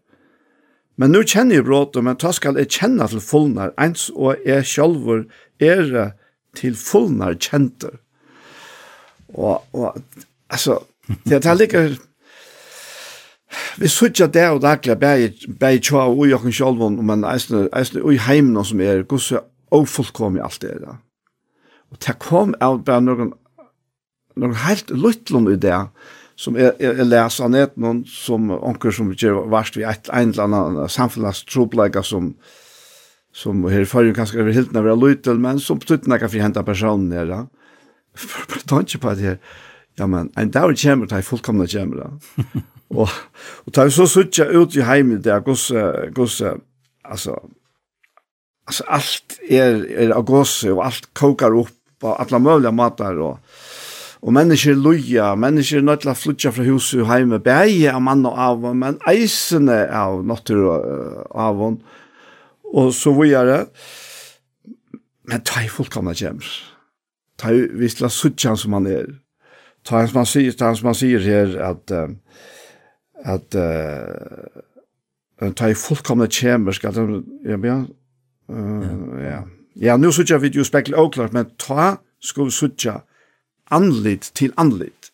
Men 1.00 1.10
nu 1.10 1.24
kjenner 1.24 1.58
jeg 1.58 1.66
bråten, 1.66 2.04
men 2.06 2.20
ta 2.20 2.30
skal 2.36 2.58
jeg 2.60 2.70
kjenne 2.70 3.08
til 3.10 3.22
fullnar, 3.24 3.72
ens 3.82 4.10
og 4.14 4.38
jeg 4.46 4.68
sjálfur 4.68 5.24
er 5.58 6.12
til 6.54 6.78
fullnar 6.78 7.34
kjenter. 7.34 7.98
Og, 9.34 9.66
og 9.72 9.98
altså, 10.50 10.78
det 11.26 11.42
er 11.42 11.58
ligger, 11.58 11.98
vi 13.78 13.88
suttja 13.90 14.30
det 14.30 14.48
og 14.54 14.62
daglig, 14.62 15.00
bæg 15.00 15.82
tja 15.82 16.06
og 16.06 16.22
ui 16.22 16.30
okken 16.36 16.54
sjálfun, 16.54 17.02
men 17.02 17.26
eisne, 17.26 17.66
eisne 17.74 18.06
ui 18.06 18.22
heimen 18.22 18.62
som 18.64 18.80
er, 18.80 19.02
gus 19.02 19.32
og 19.34 19.88
fullkomne 19.88 20.44
alt 20.44 20.62
det 20.62 20.76
er 20.76 20.84
da. 20.86 21.00
Og 21.90 22.00
det 22.06 22.16
kom 22.22 22.54
av 22.62 22.80
bare 22.86 23.02
noen, 23.04 23.34
noen 24.38 24.56
helt 24.64 24.90
luttlom 24.94 25.50
i 25.50 25.58
det, 25.60 25.76
som 26.40 26.56
jeg, 26.56 26.72
jeg, 26.80 26.96
jeg 26.96 27.08
leser 27.10 27.52
ned 27.52 27.76
noen 27.76 28.04
som 28.08 28.48
onker 28.56 28.94
som 28.94 29.10
gjør 29.12 29.44
varst 29.52 29.76
vi 29.76 29.84
et 29.84 30.08
en 30.08 30.32
eller 30.32 30.46
annen 30.46 30.90
samfunnstropplegger 30.90 32.06
som 32.06 32.34
som 33.32 33.62
her 33.70 33.84
i 33.84 33.88
forrige 33.88 34.16
kanskje 34.18 34.40
over 34.42 34.54
hilden 34.54 34.78
av 34.80 34.88
luttel, 34.98 35.38
men 35.38 35.60
som 35.62 35.78
betyr 35.78 36.00
ikke 36.02 36.28
for 36.28 36.40
å 36.40 36.42
hente 36.42 36.64
personen 36.66 37.12
her. 37.14 37.46
For 38.18 38.58
å 38.58 38.80
ikke 38.82 39.02
på 39.04 39.14
det 39.14 39.26
her. 39.26 39.38
Ja, 39.98 40.06
men 40.06 40.30
en 40.38 40.50
dag 40.50 40.74
kommer 40.80 41.06
det, 41.06 41.24
fullkomne 41.26 41.66
kommer 41.70 41.96
Da. 42.02 42.10
og, 42.98 43.08
og 43.66 43.72
tar 43.74 43.86
vi 43.86 43.94
så 43.94 44.06
suttje 44.10 44.48
ut 44.50 44.76
i 44.76 44.86
heimen 44.86 45.22
der, 45.22 45.42
gosse, 45.46 46.10
gosse, 46.14 46.56
altså, 47.04 47.36
altså, 48.66 48.86
alt 48.88 49.38
er, 49.48 49.84
er 49.94 50.14
av 50.16 50.24
gosse, 50.26 50.72
og 50.72 50.84
alt 50.86 51.10
kokar 51.14 51.54
opp, 51.54 51.76
på 52.00 52.14
alla 52.14 52.38
möjliga 52.38 52.72
matar 52.72 53.20
och 53.20 53.38
Og 54.20 54.32
mennesker 54.32 54.74
loja, 54.76 55.34
mennesker 55.34 55.80
nødt 55.80 56.02
til 56.04 56.12
å 56.12 56.16
flytja 56.18 56.50
fra 56.52 56.64
huset 56.66 57.00
og 57.00 57.08
heime, 57.08 57.38
beie 57.40 57.88
av 57.88 58.02
mann 58.04 58.26
og 58.28 58.36
avon, 58.36 58.76
men 58.82 58.98
eisene 59.08 59.86
av 59.96 60.20
natur 60.28 60.66
og 60.74 61.38
avon, 61.40 61.78
og 62.68 62.90
så 62.94 63.14
vujare. 63.16 63.62
Men 65.30 65.44
ta 65.46 65.62
i 65.64 65.70
fullkomna 65.72 66.12
han 66.12 66.20
kjemmer. 66.20 66.50
Ta 67.40 67.54
i 67.54 67.64
visla 67.80 68.10
suttjan 68.12 68.58
som 68.60 68.76
han 68.76 68.90
er. 68.90 69.08
Ta 69.88 70.02
i 70.04 70.10
som 70.10 70.20
han 70.20 70.28
sier, 70.28 70.52
ta 70.52 70.68
i 70.68 70.76
som 70.76 70.90
han 70.90 70.98
sier 71.00 71.24
her, 71.24 71.56
at, 71.70 71.94
at, 73.24 73.56
uh, 73.56 75.48
ta 75.56 75.70
i 75.70 75.78
folk 75.78 76.12
han 76.12 76.26
kjemmer, 76.28 76.76
skal 76.76 76.92
det, 76.92 77.22
ja, 77.48 77.56
ja, 77.64 77.78
ja, 79.24 79.40
Ja, 79.80 79.96
nu 79.96 80.12
sutja 80.12 80.36
vi 80.38 80.50
jo 80.52 80.64
spekkel 80.66 80.94
oklart, 81.00 81.32
men 81.32 81.54
ta 81.56 81.94
sko 82.20 82.44
vi 82.50 82.52
sutja 82.52 82.98
anlit 83.72 84.28
til 84.36 84.52
anlit. 84.60 85.08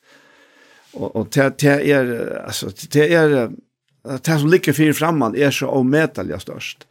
Og, 0.96 1.12
og 1.12 1.28
det, 1.34 1.52
det 1.62 1.76
er, 1.92 2.10
altså, 2.42 2.72
det 2.92 3.06
er, 3.14 3.36
det 4.06 4.38
som 4.40 4.50
ligger 4.50 4.74
fyrir 4.74 4.96
framman 4.96 5.36
er 5.38 5.54
så 5.54 5.68
ometalja 5.70 6.40
størst. 6.42 6.86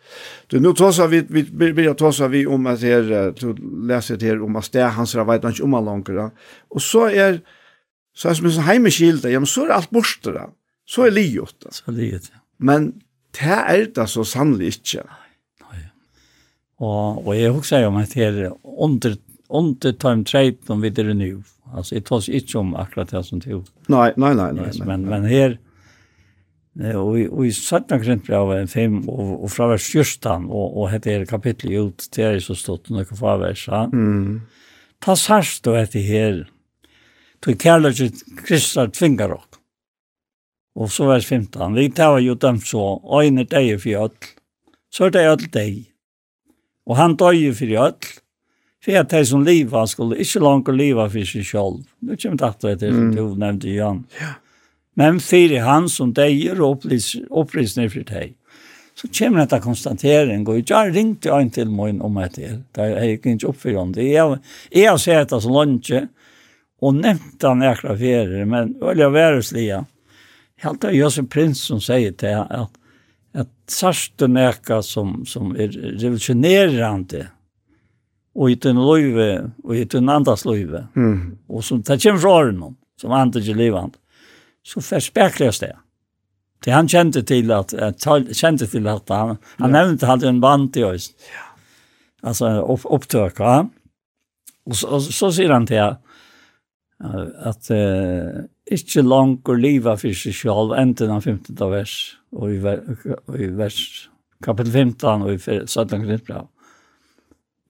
Du, 0.51 0.59
nu 0.63 0.71
tåsa 0.77 1.09
vi, 1.11 1.19
vi 1.27 1.43
byrja 1.49 1.97
tåsa 1.99 2.29
vi 2.31 2.45
om 2.47 2.67
at 2.71 2.85
her, 2.85 3.11
du 3.35 3.51
leser 3.89 4.23
her 4.23 4.39
om 4.45 4.55
at 4.59 4.71
det 4.71 4.87
hans 4.95 5.17
veit 5.17 5.43
hans 5.43 5.59
om 5.59 5.75
han 5.75 6.05
Og 6.69 6.81
så 6.81 7.09
er, 7.09 7.41
så 8.15 8.29
er 8.29 8.39
som 8.39 8.45
en 8.45 8.67
heimekilde, 8.69 9.31
ja, 9.31 9.39
men 9.39 9.51
så 9.51 9.65
er 9.65 9.75
alt 9.75 9.91
borstera. 9.91 10.47
Så 10.87 11.09
er 11.09 11.11
liot. 11.11 11.55
Så 11.71 11.83
er 11.87 11.99
liot, 11.99 12.31
ja. 12.31 12.39
Men 12.57 12.93
det 13.35 13.61
er 13.67 13.85
det 13.91 14.09
så 14.09 14.23
sannlig 14.23 14.77
ikke. 14.77 15.03
Nei 15.03 15.24
Og, 16.79 17.27
og 17.27 17.35
jeg 17.37 17.51
husker 17.55 17.85
om 17.87 17.99
at 18.01 18.13
her 18.13 18.49
under, 18.63 19.15
under 19.49 19.91
time 19.91 20.25
trade 20.25 20.57
om 20.69 20.81
vi 20.81 20.89
det 20.89 21.13
nu. 21.15 21.43
Alltså 21.73 21.95
det 21.95 22.05
tas 22.05 22.29
inte 22.29 22.57
om 22.57 22.75
akkurat 22.75 23.09
det 23.09 23.23
som 23.23 23.41
tog. 23.41 23.65
Nei, 23.87 24.11
nei, 24.17 24.33
nei, 24.33 24.51
nei. 24.51 24.67
yes, 24.67 24.79
men, 24.79 25.05
men 25.09 25.25
her, 25.25 25.57
og, 26.95 27.17
og 27.31 27.45
i 27.45 27.51
sattna 27.51 27.97
grintbrev 27.99 28.67
5 28.67 28.99
og, 29.09 29.31
og 29.43 29.51
fra 29.51 29.67
vers 29.71 29.87
14 29.91 30.45
og, 30.45 30.77
og 30.77 30.89
hette 30.91 31.11
her 31.11 31.25
kapitlet 31.25 31.79
ut, 31.79 32.07
det 32.15 32.25
er 32.25 32.39
så 32.43 32.55
stått 32.55 32.91
noen 32.93 33.09
farversa. 33.09 33.85
Mm. 33.91 34.45
Ta 35.03 35.17
sørst 35.19 35.67
og 35.71 35.79
etter 35.81 36.05
her, 36.05 36.45
tog 37.43 37.59
kærlighet 37.59 38.23
Kristar 38.45 38.93
tvingar 38.93 39.35
ok. 39.35 39.59
Og 40.75 40.91
så 40.91 41.07
vers 41.07 41.25
15, 41.25 41.75
vi 41.75 41.89
tar 41.95 42.19
jo 42.19 42.35
dem 42.35 42.59
så, 42.59 42.85
øyne 43.07 43.45
deg 43.47 43.73
for 43.77 43.83
fjall, 43.87 44.15
så 44.91 45.07
er 45.07 45.15
det 45.15 45.27
all 45.31 45.45
deg. 45.51 45.83
Og 46.85 46.97
han 46.99 47.17
døg 47.17 47.49
for 47.57 47.73
i. 47.73 48.15
For 48.85 49.01
at 49.01 49.09
de 49.09 49.23
som 49.25 49.41
liva 49.41 49.85
skulle 49.89 50.19
ikke 50.21 50.43
langt 50.43 50.69
liva 50.69 51.07
for 51.09 51.25
seg 51.25 51.45
selv. 51.49 51.83
Nu 52.05 52.15
kommer 52.15 52.37
det 52.37 52.49
etter 52.51 52.75
det 52.83 52.91
som 52.93 53.13
du 53.15 53.23
nevnte 53.41 53.69
igjen. 53.71 54.03
Ja. 54.19 54.35
Men 54.95 55.19
for 55.19 55.55
han 55.65 55.89
som 55.89 56.13
døg 56.15 56.59
og 56.61 56.85
opprysning 57.31 57.89
for 57.91 58.05
deg. 58.07 58.35
Så 58.95 59.09
kommer 59.11 59.41
dette 59.43 59.59
konstatering, 59.59 60.45
og 60.47 60.61
jeg 60.61 60.93
ringte 60.95 61.33
en 61.35 61.49
til 61.51 61.67
min 61.67 61.97
om 62.05 62.15
etter, 62.23 62.61
da 62.71 62.85
jeg 62.87 63.17
gikk 63.17 63.25
ikke 63.33 63.49
opp 63.49 63.57
for 63.59 63.75
ham. 63.75 63.91
Jeg, 63.99 64.37
jeg 64.71 64.87
har 64.87 65.01
sett 65.03 65.33
det 65.33 65.41
som 65.43 65.51
langt, 65.51 65.91
og 66.79 66.95
nevnt 67.01 67.43
han 67.43 67.65
ekra 67.67 67.97
ferier, 67.99 68.45
men 68.47 68.71
øl 68.79 69.03
jeg 69.03 69.11
være. 69.11 69.81
Helt 70.63 70.81
det 70.81 70.93
er 70.93 70.95
Josef 70.95 71.27
Prins 71.27 71.65
som 71.67 71.81
sier 71.83 72.15
til 72.15 72.39
at 72.39 72.71
at 73.35 73.49
sarsten 73.71 74.37
eka 74.39 74.81
som, 74.85 75.23
som 75.27 75.51
er 75.59 75.73
revolutionerande 75.73 77.25
og 78.35 78.51
i 78.51 78.57
den 78.59 78.79
løyve 78.79 79.29
og 79.63 79.75
i 79.75 79.83
den 79.91 80.11
andas 80.11 80.45
løyve 80.47 80.85
mm. 80.95 81.19
og 81.49 81.63
som 81.63 81.81
det 81.83 81.99
kommer 82.03 82.21
fra 82.21 82.35
åren 82.41 82.61
som 82.99 83.15
andre 83.15 83.43
ikke 83.43 83.57
livet 83.59 83.99
så 84.65 84.83
forspekles 84.83 85.61
det 85.63 85.73
det 86.65 86.73
han 86.73 86.87
kjente 86.89 87.21
til 87.27 87.51
at, 87.53 87.73
kjente 88.33 88.65
til 88.71 88.87
at 88.89 89.11
han, 89.11 89.35
han 89.59 89.69
ja. 89.69 89.73
nevnte 89.75 90.09
hadde 90.09 90.31
en 90.31 90.41
band 90.41 90.77
i 90.79 90.87
oss 90.87 91.11
ja. 91.27 91.45
altså 92.23 92.55
opp, 92.63 92.87
opptøk 92.87 93.39
ja. 93.43 93.61
og 94.65 94.79
så, 94.79 94.95
og 94.95 95.07
så 95.11 95.31
sier 95.35 95.53
han 95.53 95.67
til 95.69 95.83
at, 95.83 96.01
at 97.51 97.71
uh, 97.75 98.43
ikke 98.65 99.03
langt 99.05 99.49
liva 99.61 99.93
for 99.99 100.17
seg 100.17 100.33
selv, 100.33 100.73
enten 100.77 101.13
av 101.13 101.25
15. 101.25 101.55
vers, 101.69 101.95
og 102.33 102.53
i, 102.53 102.59
og 102.59 103.37
i 103.37 103.49
vers 103.53 103.79
kapitel 104.43 104.71
15 104.71 105.25
og 105.25 105.33
i 105.33 105.37
17. 105.39 106.01
kapittel. 106.01 106.47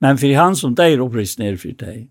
Men 0.00 0.18
for 0.20 0.36
han 0.36 0.56
som 0.56 0.74
deg 0.76 1.00
opprist 1.00 1.40
ned 1.40 1.58
for 1.60 1.76
deg, 1.80 2.06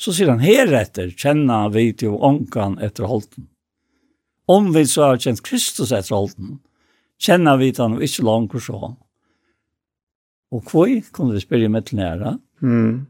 så 0.00 0.14
sier 0.16 0.32
han 0.32 0.40
heretter, 0.40 1.12
kjenna 1.12 1.66
vi 1.72 1.90
til 1.92 2.16
ånkan 2.16 2.78
etter 2.84 3.08
holden. 3.08 3.48
Om 4.48 4.72
vi 4.74 4.86
så 4.88 5.10
har 5.10 5.20
kjent 5.20 5.44
Kristus 5.46 5.92
etter 5.92 6.16
holden, 6.16 6.58
kjenna 7.20 7.56
vi 7.60 7.70
til 7.72 7.86
han 7.86 7.98
og 7.98 8.04
ikke 8.04 8.24
langt 8.26 8.56
så. 8.64 8.94
Og 10.50 10.72
hvor 10.72 10.90
kunne 11.12 11.36
vi 11.36 11.44
spørre 11.44 11.68
med 11.68 11.86
til 11.86 12.00
nære? 12.00 12.38
Mm. 12.64 13.06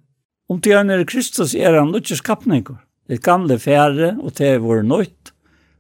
Om 0.51 0.61
til 0.61 0.77
han 0.77 0.91
er 0.91 1.07
Kristus, 1.07 1.55
er 1.55 1.79
han 1.79 1.95
ikke 1.95 2.19
skapninger. 2.19 2.77
Det 3.11 3.19
gamle 3.27 3.59
fære, 3.59 4.15
og 4.23 4.37
det 4.39 4.47
er 4.47 4.63
vår 4.63 4.85
nøyt. 4.87 5.33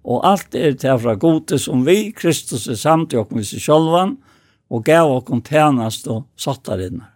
Og 0.02 0.24
alt 0.26 0.54
er 0.58 0.74
til 0.74 0.98
fra 0.98 1.14
gode 1.20 1.58
som 1.62 1.84
vi, 1.86 2.10
Kristus 2.16 2.66
er 2.66 2.78
samt 2.80 3.14
i 3.14 3.20
okken 3.20 3.38
hvis 3.38 3.52
vi 3.54 3.62
sjølvan, 3.62 4.16
og 4.70 4.84
gav 4.86 5.10
okken 5.12 5.42
tjenest 5.46 6.08
og 6.10 6.24
satt 6.38 6.64
der 6.66 6.86
inne. 6.88 7.06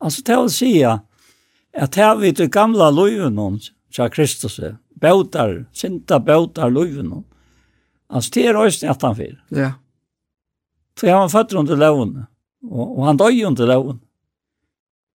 Altså, 0.00 0.22
til 0.24 0.44
å 0.44 0.52
si 0.52 0.72
at 0.82 1.98
her 1.98 2.16
vi 2.20 2.32
til 2.36 2.50
gamle 2.52 2.88
løyven 2.94 3.38
om, 3.40 3.58
sa 3.92 4.08
Kristus, 4.12 4.58
bautar, 5.02 5.64
sinta 5.76 6.20
bautar 6.22 6.72
løyven 6.72 7.12
om. 7.20 7.24
Altså, 8.12 8.32
det 8.36 8.46
er 8.48 8.60
også 8.60 8.90
at 8.92 9.04
han 9.04 9.18
fyr. 9.18 9.36
Ja. 9.52 9.72
Så 10.96 11.08
han 11.08 11.24
var 11.24 11.32
født 11.32 11.56
under 11.60 11.80
løven, 11.80 12.16
og, 12.68 12.86
og 12.86 13.06
han 13.08 13.20
døg 13.20 13.44
under 13.48 13.68
løven. 13.68 14.00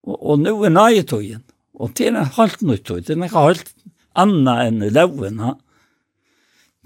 Og, 0.06 0.16
og 0.18 0.42
nå 0.42 0.54
er 0.66 0.74
nøyetøyen. 0.74 1.44
Og 1.78 1.92
det 1.94 2.08
er 2.08 2.16
en 2.16 2.32
halvt 2.38 2.64
nøytøy, 2.66 3.00
det 3.06 3.14
er 3.14 3.20
en 3.20 3.30
halvt 3.30 3.70
anna 4.18 4.58
enn 4.66 4.82
loven. 4.94 5.40
Ha? 5.44 5.54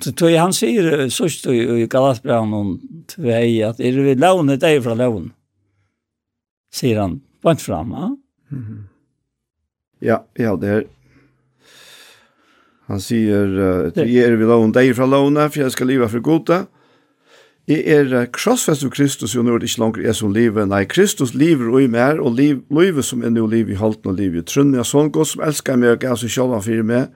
Så 0.02 0.12
tog 0.18 0.34
han 0.34 0.54
sier 0.56 1.06
sørst 1.12 1.46
i 1.52 1.86
Galatbraun 1.90 2.54
om 2.56 2.72
tvei 3.10 3.60
at 3.66 3.80
er 3.80 4.00
vi 4.02 4.16
lovene 4.18 4.59
deg 4.60 4.80
fra 4.84 4.96
loven, 4.98 5.30
sier 6.74 7.00
han 7.02 7.20
bant 7.44 7.62
fram. 7.62 7.92
Ha? 7.92 8.09
Mm 8.52 8.64
-hmm. 8.64 8.82
Ja, 10.02 10.24
ja, 10.34 10.56
det 10.56 10.68
er 10.68 10.84
Han 12.86 13.00
sier, 13.00 13.46
uh, 13.46 13.92
er 13.94 14.36
vi 14.36 14.44
lovene 14.44 14.74
deg 14.74 14.96
fra 14.96 15.06
lovene, 15.06 15.50
for 15.50 15.62
jeg 15.62 15.72
skal 15.72 15.86
liva 15.86 16.09
for 16.09 16.20
gode. 16.20 16.66
Jeg 17.70 17.84
er 17.86 18.24
krossfest 18.34 18.82
av 18.82 18.90
Kristus, 18.90 19.36
og 19.39 19.44
nå 19.47 19.55
er 19.55 19.62
det 19.62 19.68
ikke 19.70 19.80
langer 19.84 20.02
jeg 20.02 20.16
som 20.18 20.32
lever. 20.34 20.64
Nei, 20.66 20.82
Kristus 20.90 21.30
lever 21.39 21.68
og 21.70 21.84
i 21.84 21.90
mer, 21.90 22.18
og 22.18 22.34
liv, 22.34 22.64
livet 22.74 23.06
som 23.06 23.22
er 23.22 23.30
nå 23.30 23.44
liv 23.47 23.70
i 23.70 23.78
halten 23.78 24.10
og 24.10 24.18
liv 24.18 24.34
i 24.34 24.43
trunn. 24.43 24.72
Jeg 24.74 24.89
sånn 24.89 25.12
godt 25.14 25.30
som 25.30 25.44
elsker 25.47 25.78
meg 25.78 25.94
og 25.94 26.01
gav 26.02 26.18
seg 26.18 26.32
selv 26.34 26.56
han 26.56 26.64
fyrir 26.66 26.89
meg. 26.89 27.12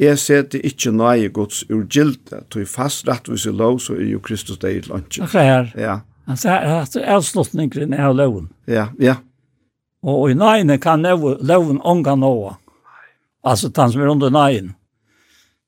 Jeg 0.00 0.16
ser 0.22 0.46
det 0.48 0.62
ikke 0.64 0.94
nøye 0.96 1.28
gods 1.36 1.66
ur 1.68 1.84
gilde, 1.84 2.40
tog 2.48 2.64
fast 2.70 3.04
rettvis 3.08 3.44
i 3.44 3.52
lov, 3.52 3.76
så 3.84 3.98
er 3.98 4.08
jo 4.14 4.22
Kristus 4.24 4.62
det 4.62 4.72
i 4.72 4.80
lunge. 4.86 5.20
Akkurat 5.20 5.50
her. 5.50 5.70
Ja. 5.76 5.98
Han 6.30 6.40
sier 6.40 6.64
at 6.78 6.96
det 6.96 7.04
er 7.04 8.06
av 8.06 8.16
loven. 8.16 8.48
Ja, 8.70 8.88
ja. 9.02 9.18
Og 10.00 10.30
i 10.30 10.34
nøyene 10.38 10.78
kan 10.80 11.04
loven 11.04 11.80
ånga 11.84 12.16
nåa. 12.16 12.56
Altså, 13.44 13.68
den 13.68 13.92
som 13.92 14.00
er 14.00 14.12
under 14.14 14.32
nøyene 14.32 14.79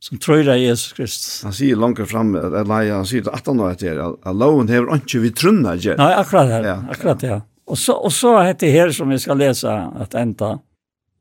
som 0.03 0.19
tror 0.19 0.41
det 0.43 0.51
er 0.51 0.59
Jesus 0.59 0.93
Kristus. 0.97 1.35
Han 1.47 1.55
sier 1.55 1.79
langt 1.79 2.01
fram, 2.11 2.35
eller 2.35 2.67
nei, 2.67 2.89
han 2.91 3.07
sier 3.07 3.23
det 3.23 3.31
18 3.37 3.61
år 3.63 3.75
etter, 3.77 4.01
at 4.03 4.35
loven 4.35 4.71
hever 4.73 4.97
ikke 4.97 5.21
vi 5.23 5.31
trunna, 5.31 5.77
ikke? 5.79 5.95
Nei, 6.01 6.09
akkurat 6.19 6.49
det, 6.51 6.63
ja, 6.67 6.79
akkurat 6.91 7.21
det. 7.21 7.29
Ja. 7.31 7.37
Og 7.71 7.79
så, 7.79 7.95
og 7.95 8.11
så 8.11 8.33
er 8.41 8.57
det 8.59 8.73
her 8.75 8.91
som 8.91 9.13
vi 9.15 9.21
skal 9.23 9.39
lese 9.39 9.71
at 9.71 10.17
enda. 10.19 10.57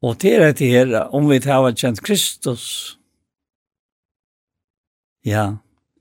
Og 0.01 0.15
det 0.23 0.31
er 0.33 0.55
det 0.57 0.69
her, 0.71 0.95
om 1.13 1.29
vi 1.29 1.37
har 1.45 1.75
kjent 1.77 2.01
Kristus. 2.01 2.63
Ja, 5.29 5.43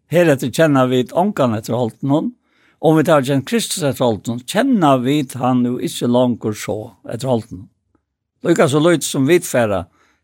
her 0.09 0.31
etter 0.33 0.49
kjenner 0.49 0.89
vi 0.89 1.03
ångan 1.13 1.59
etter 1.59 1.77
holdt 1.77 2.01
noen. 2.01 2.33
Om 2.81 2.97
vi 2.97 3.05
har 3.11 3.27
kjent 3.29 3.45
Kristus 3.45 3.85
etter 3.85 4.07
holdt 4.07 4.31
noen, 4.31 4.41
kjenner 4.49 5.05
vi 5.05 5.19
han 5.37 5.61
jo 5.69 5.75
ikke 5.77 6.09
langt 6.09 6.49
så 6.57 6.79
etter 7.05 7.29
holdt 7.29 7.53
noen. 7.53 7.69
Lykke 8.49 8.71
så 8.73 8.81
løyt 8.81 9.05
som 9.05 9.29
vi 9.29 9.37
tverre, 9.45 9.83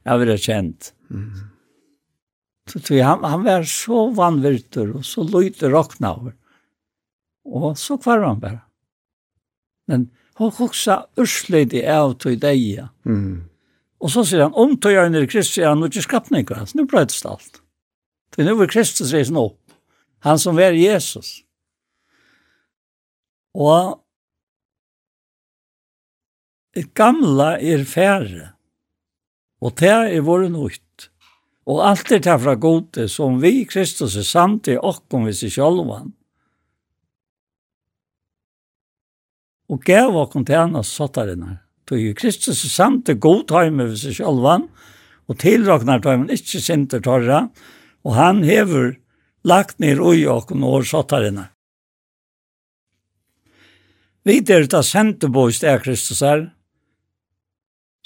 er 0.09 0.23
vi 0.23 0.31
det 0.31 0.39
kjent. 0.41 0.95
Mm 1.13 1.53
Så 2.67 2.81
han, 3.03 3.25
han 3.25 3.45
var 3.47 3.67
så 3.71 4.09
vanvirter 4.15 4.91
og 4.99 5.05
så 5.07 5.23
lydde 5.23 5.71
råkna 5.71 6.15
over. 6.17 6.33
Og 7.47 7.77
så 7.79 7.97
kvar 7.99 8.25
han 8.27 8.41
bare. 8.43 8.63
Men 9.87 10.09
han 10.41 10.51
hoksa 10.59 11.05
ursløyd 11.21 11.77
i 11.79 11.85
av 11.89 12.17
til 12.21 12.41
deia. 12.43 12.89
Mm. 13.07 13.47
Og 14.03 14.13
så 14.13 14.25
sier 14.27 14.45
han, 14.45 14.57
om 14.59 14.75
til 14.83 14.99
nere 15.13 15.31
Kristus 15.31 15.63
er 15.63 15.71
han 15.71 15.87
ikke 15.87 16.05
skapning, 16.05 16.49
så 16.51 16.77
nå 16.77 16.85
brøtes 16.91 17.23
det 17.23 17.31
alt. 17.31 17.63
For 18.35 18.45
nå 18.45 18.57
er 18.61 18.73
Kristus 18.73 19.15
reisen 19.15 19.39
opp. 19.41 19.61
Han 20.27 20.41
som 20.43 20.59
var 20.59 20.77
Jesus. 20.77 21.47
Og 23.57 24.03
det 26.77 26.91
gamla 26.99 27.55
er 27.57 27.87
færre. 27.89 28.51
Og 29.65 29.73
det 29.81 29.89
er 29.89 30.27
våre 30.27 30.51
nøyt. 30.53 31.09
Og 31.67 31.83
alt 31.83 32.13
er 32.15 32.23
det 32.23 32.37
fra 32.43 32.55
gode 32.55 33.09
som 33.11 33.41
vi 33.43 33.65
Kristus 33.67 34.15
er 34.17 34.27
samt 34.27 34.69
i 34.71 34.77
okkom 34.79 35.27
vi 35.27 35.35
seg 35.35 35.51
sjálvan. 35.57 36.13
Og 39.67 39.83
gav 39.83 40.15
okkom 40.15 40.45
til 40.47 40.61
hana 40.61 40.85
sottarinnar. 40.87 41.65
Tog 41.87 41.99
jo 41.99 42.15
Kristus 42.19 42.63
er 42.69 42.71
samt 42.71 43.11
i 43.11 43.17
god 43.19 43.51
heime 43.51 43.89
vi 43.91 43.99
seg 43.99 44.15
sjálvan, 44.21 44.69
og 45.27 45.41
tilraknar 45.43 46.05
tøymen 46.05 46.31
ikkje 46.31 46.63
sinter 46.63 47.03
torra, 47.03 47.49
og 48.07 48.15
han 48.15 48.45
hever 48.47 48.95
lagt 49.43 49.81
ned 49.83 49.99
ui 49.99 50.23
okkom 50.31 50.63
og 50.67 50.87
sottarinnar. 50.87 51.51
Vi 54.27 54.39
er 54.39 54.67
det 54.67 54.85
sendte 54.87 55.29
bo 55.31 55.49
i 55.51 55.55
sted 55.55 55.83
Kristus 55.83 56.23
er, 56.23 56.49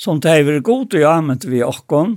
som 0.00 0.20
det 0.20 0.32
er 0.32 0.64
god 0.64 0.96
og 0.96 1.04
amet 1.12 1.44
vi 1.44 1.60
okkom, 1.64 2.16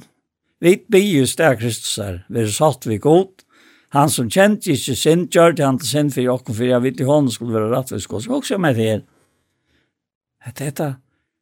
Vi 0.63 0.77
bygger 0.91 1.25
stær 1.27 1.57
her. 1.59 2.23
vi 2.29 2.39
er 2.39 2.47
satt 2.47 2.87
vi 2.87 2.97
god. 2.97 3.43
Han 3.91 4.09
som 4.09 4.29
kjente 4.29 4.71
ikke 4.71 4.95
sin, 4.95 5.27
gjør 5.27 5.51
det 5.51 5.65
han 5.65 5.77
til 5.79 5.87
sin 5.87 6.11
for 6.11 6.21
jokken, 6.21 6.55
for 6.55 6.63
jeg 6.63 6.83
vet 6.83 6.99
i 6.99 7.03
hånden 7.03 7.31
skulle 7.31 7.53
være 7.53 7.69
rett 7.75 7.89
for 7.89 7.99
skål. 7.99 8.21
Så 8.23 8.31
også 8.31 8.57
med 8.57 8.75
det 8.75 8.87
her. 8.87 9.01
Hette, 10.45 10.63
hette, 10.63 10.87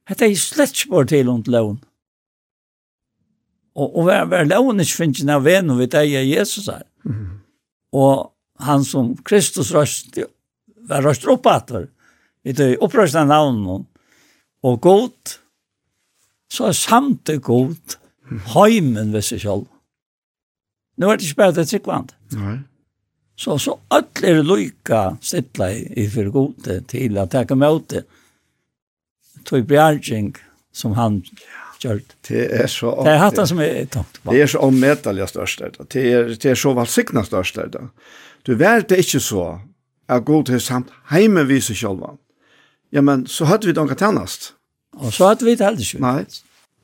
hette 0.09 0.25
er 0.25 0.35
slett 0.35 0.75
spår 0.75 1.07
til 1.13 1.29
om 1.29 1.43
til 1.43 1.53
loven. 1.53 1.79
Og, 3.75 3.87
og 3.87 4.03
hver, 4.09 4.25
hver 4.25 4.49
loven 4.49 4.83
ikke 4.83 4.97
finnes 4.97 5.21
ikke 5.21 5.37
av 5.37 5.45
venn, 5.45 5.71
og 5.71 5.79
vi 5.79 5.87
deg 5.93 6.17
er 6.17 6.27
Jesus 6.27 6.67
her. 6.67 6.83
Mm. 7.07 7.39
Og 7.95 8.33
han 8.59 8.83
som 8.83 9.13
Kristus 9.23 9.71
røst, 9.73 10.19
var 10.89 11.05
røst 11.05 11.25
opp 11.29 11.47
etter, 11.47 11.87
vi 12.43 12.57
tog 12.57 12.83
opprøst 12.83 13.15
av 13.15 13.29
navnet, 13.29 13.87
og 14.65 14.81
god, 14.81 15.37
så 16.51 16.67
er 16.69 16.77
samt 16.77 17.23
det 17.29 17.39
god, 17.45 18.00
heimen 18.55 19.13
ved 19.13 19.25
seg 19.27 19.41
selv. 19.43 19.65
Nå 20.97 21.09
er 21.09 21.17
det 21.17 21.27
ikke 21.27 21.41
bare 21.41 21.55
det 21.57 21.67
tryggvand. 21.69 22.13
Nei. 22.37 22.57
Så, 23.41 23.55
så 23.57 23.77
alle 23.89 24.27
er 24.29 24.43
lykka 24.45 25.15
stittla 25.23 25.71
i, 25.73 25.85
i 25.97 26.05
for 26.11 26.29
gode 26.33 26.81
til 26.91 27.17
at 27.17 27.33
jeg 27.33 27.47
kan 27.49 27.57
møte 27.57 28.03
tog 29.47 29.65
bjergjeng 29.65 30.35
som 30.71 30.93
han 30.93 31.23
gjør. 31.81 32.03
Det 32.27 32.43
er 32.61 32.69
så... 32.69 32.93
Det 33.01 33.15
er 33.15 33.21
hatt 33.23 33.39
han 33.41 33.49
som 33.49 33.61
er 33.63 33.87
tomt. 33.89 34.19
Det 34.29 34.43
er 34.43 34.51
så 34.51 34.61
ommetallig 34.67 35.25
størst 35.31 35.63
det. 35.63 35.87
Det 35.89 36.03
er, 36.11 36.33
det 36.35 36.51
er 36.53 36.59
så 36.59 36.75
valgsikna 36.77 37.23
størst 37.25 37.57
det. 37.73 37.81
Du 38.45 38.53
vet 38.59 38.89
det 38.89 39.01
ikke 39.01 39.23
så 39.23 39.45
at 40.11 40.25
god 40.27 40.45
til 40.51 40.61
samt 40.61 40.91
heimen 41.09 41.47
viser 41.49 41.77
sjølvan. 41.77 42.19
Ja, 42.91 43.01
men 43.01 43.25
så 43.25 43.47
hadde 43.49 43.69
vi 43.69 43.73
det 43.73 43.83
ikke 43.87 43.97
tennast. 44.03 44.51
Og 44.99 45.13
så 45.15 45.31
hadde 45.31 45.47
vi 45.47 45.55
det 45.55 45.65
heller 45.65 45.81
ikke. 45.81 46.01
Nei. 46.03 46.25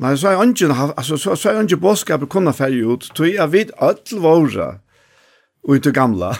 Nei, 0.03 0.13
så 0.17 0.29
er 0.29 0.41
ungen, 0.41 0.73
altså, 0.73 1.17
så, 1.17 1.35
så 1.35 1.49
er 1.49 1.59
ungen 1.63 1.81
bådskapet 1.81 2.29
kunne 2.29 2.53
ferdig 2.53 2.83
ut, 2.85 3.09
tog 3.17 3.29
jeg 3.31 3.51
vidt 3.53 3.73
alle 3.81 4.21
våre, 4.21 4.67
og 5.65 5.75
ut 5.75 5.93
gamla. 5.93 6.33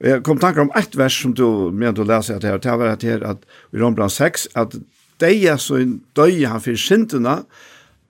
Og 0.00 0.08
jeg 0.08 0.22
kom 0.26 0.40
tanker 0.42 0.64
om 0.64 0.72
ett 0.74 0.96
vers 0.98 1.20
som 1.22 1.34
du 1.36 1.70
mente 1.70 2.02
å 2.02 2.08
lese 2.08 2.34
etter 2.34 2.50
her, 2.50 2.62
det 2.62 2.78
var 2.80 2.94
at 2.96 3.06
her, 3.06 3.22
at 3.22 3.44
i 3.70 3.78
Rombrand 3.78 4.10
6, 4.10 4.48
at 4.58 4.74
deia 5.22 5.54
så 5.60 5.78
døy 6.18 6.42
han 6.50 6.62
fyrir 6.64 6.80
syndene, 6.82 7.36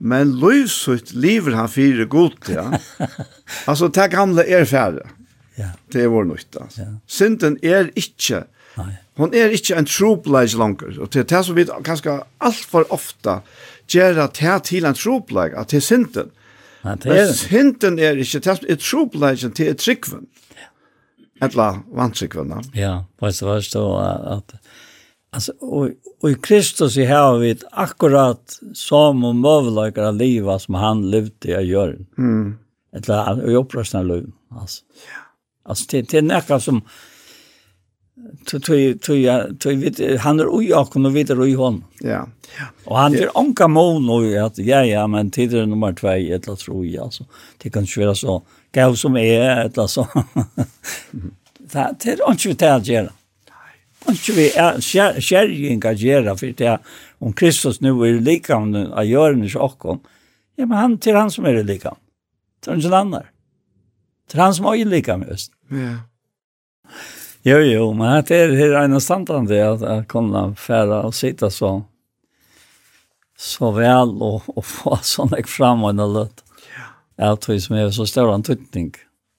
men 0.01 0.33
løysutt 0.41 1.11
lever 1.13 1.53
han 1.53 1.69
fyrir 1.69 2.09
godt, 2.09 2.49
ja. 2.49 2.65
altså, 3.69 3.91
det 3.93 4.09
gamle 4.15 4.47
er 4.49 4.65
færre. 4.65 5.05
Ja. 5.59 5.75
Det 5.93 6.07
er 6.07 6.09
vår 6.09 6.25
nytt, 6.31 6.57
altså. 6.57 6.87
Ja. 6.87 6.89
Synden 7.05 7.59
er 7.61 7.93
ikke, 7.93 8.47
Nei. 8.79 8.93
Hon 9.19 9.33
er 9.35 9.51
ikke 9.51 9.75
en 9.75 9.85
trobleis 9.85 10.53
langer, 10.57 10.95
og 11.03 11.11
det 11.11 11.25
er 11.25 11.29
det 11.29 11.41
som 11.43 11.57
vi 11.57 11.65
ganske 11.83 12.13
alt 12.41 12.61
for 12.71 12.87
ofta 12.95 13.41
gjøre 13.93 14.27
det 14.27 14.53
til 14.67 14.87
en 14.87 14.97
tropleik, 14.97 15.55
at 15.57 15.71
det 15.71 15.81
er 15.81 15.85
synden. 15.85 16.31
Men 16.83 17.01
det 17.03 17.17
er 17.17 17.33
synden 17.37 17.99
er 17.99 18.19
ikke, 18.21 18.41
det 18.41 18.69
er 18.69 18.79
tropleiken 18.81 19.53
til 19.57 19.75
tryggven. 19.77 20.27
Etla 21.41 21.71
vantrykvene. 21.97 22.61
Ja, 22.77 23.01
på 23.17 23.29
et 23.29 23.35
svar 23.35 23.61
at, 23.61 24.53
altså, 25.33 25.55
og, 25.61 25.95
og 26.21 26.27
i 26.29 26.37
Kristus 26.41 26.97
i 27.01 27.07
har 27.09 27.39
vi 27.41 27.55
akkurat 27.71 28.59
som 28.77 29.23
om 29.25 29.41
møvelager 29.41 30.11
av 30.11 30.19
livet 30.21 30.61
som 30.61 30.77
han 30.77 31.01
levde 31.09 31.49
i 31.49 31.65
gjøre. 31.71 31.97
Mm. 32.17 32.59
Etla, 32.93 33.23
i 33.47 33.57
opprørsene 33.57 34.03
av 34.03 34.11
livet, 34.11 34.37
altså. 34.53 34.83
Ja. 35.07 35.21
altså 35.63 35.85
det 35.91 36.01
det 36.01 36.17
är 36.17 36.21
nästan 36.21 36.61
som 36.61 36.81
tui 38.45 38.95
tui 38.99 39.25
tui 39.59 39.75
vit 39.79 39.99
han 40.23 40.39
er 40.39 40.49
oi 40.49 40.71
og 40.75 40.91
kunnu 40.93 41.11
vita 41.13 41.35
oi 41.37 41.53
hon. 41.57 41.81
Ja. 42.03 42.25
Og 42.85 42.97
han 42.97 43.15
er 43.15 43.31
onka 43.37 43.67
món 43.71 44.09
og 44.11 44.27
at 44.45 44.59
ja 44.59 44.81
ja 44.83 45.05
men 45.07 45.31
tider 45.31 45.65
nummer 45.65 45.93
2 45.95 46.33
etla 46.35 46.55
tro 46.59 46.83
ja 46.83 47.05
altså 47.07 47.25
det 47.63 47.71
kan 47.73 47.87
skjera 47.87 48.15
så 48.15 48.41
gav 48.73 48.95
som 48.95 49.17
er 49.17 49.65
etla 49.67 49.87
så. 49.87 50.07
Ta 51.71 51.91
til 51.99 52.21
onki 52.27 52.51
vi 52.51 52.55
tar 52.55 52.81
gera. 52.83 53.11
Onki 54.09 54.35
vi 54.35 54.49
skjerringa 54.51 55.93
gera 55.93 56.35
for 56.35 56.57
det 56.57 56.77
om 57.19 57.33
Kristus 57.33 57.81
nu 57.81 57.93
er 58.03 58.19
lika 58.19 58.57
om 58.57 58.73
a 58.75 59.03
gjørne 59.05 59.49
okkom. 59.55 60.01
Ja 60.57 60.65
men 60.65 60.77
han 60.77 60.97
til 60.97 61.15
han 61.15 61.31
som 61.31 61.45
er 61.45 61.63
lika. 61.63 61.95
Til 62.61 62.73
han 62.73 62.81
som 62.81 62.93
annar. 62.93 63.31
Til 64.27 64.39
han 64.41 64.53
som 64.53 64.65
er 64.65 64.85
lika 64.85 65.17
med 65.17 65.31
oss. 65.31 65.49
Ja. 65.71 65.99
Jo, 67.43 67.57
jo, 67.57 67.87
men 67.97 68.23
det 68.27 68.37
er 68.37 68.51
det 68.53 68.67
ene 68.77 68.99
standande 69.01 69.61
at 69.65 69.81
jeg 69.81 70.07
kunne 70.11 70.43
fære 70.61 71.01
og 71.07 71.15
sitte 71.17 71.49
så 71.49 71.79
så 73.41 73.71
vel 73.73 74.11
og, 74.21 74.43
og 74.53 74.65
få 74.73 75.25
ek 75.37 75.47
fram 75.49 75.81
og 75.87 75.95
noe 75.97 76.13
løtt. 76.13 76.43
Ja. 76.75 76.89
Jeg 77.25 77.39
tror 77.41 77.57
som 77.63 77.77
er 77.77 77.89
så 77.95 78.05
stor 78.05 78.33
antydning 78.33 78.91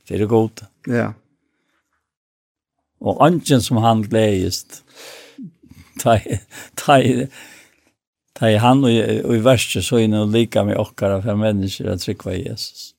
Det 0.09 0.15
är 0.15 0.19
det 0.19 0.27
gott. 0.27 0.63
Ja. 0.87 1.15
Och 2.99 3.27
anken 3.27 3.63
som 3.63 3.77
han 3.77 4.03
gledest, 4.03 4.85
Ta, 6.03 6.21
ta, 6.75 7.03
ta 8.33 8.51
i 8.51 8.57
han 8.57 8.85
och 8.85 8.91
i, 8.91 9.23
och 9.23 9.37
i 9.37 9.83
så 9.83 9.99
inne 9.99 10.21
och 10.21 10.29
lika 10.29 10.65
med 10.65 10.77
okkara 10.77 11.23
for 11.23 11.35
mennesker 11.35 11.87
at 11.87 12.09
att 12.09 12.27
i 12.27 12.49
Jesus. 12.49 12.92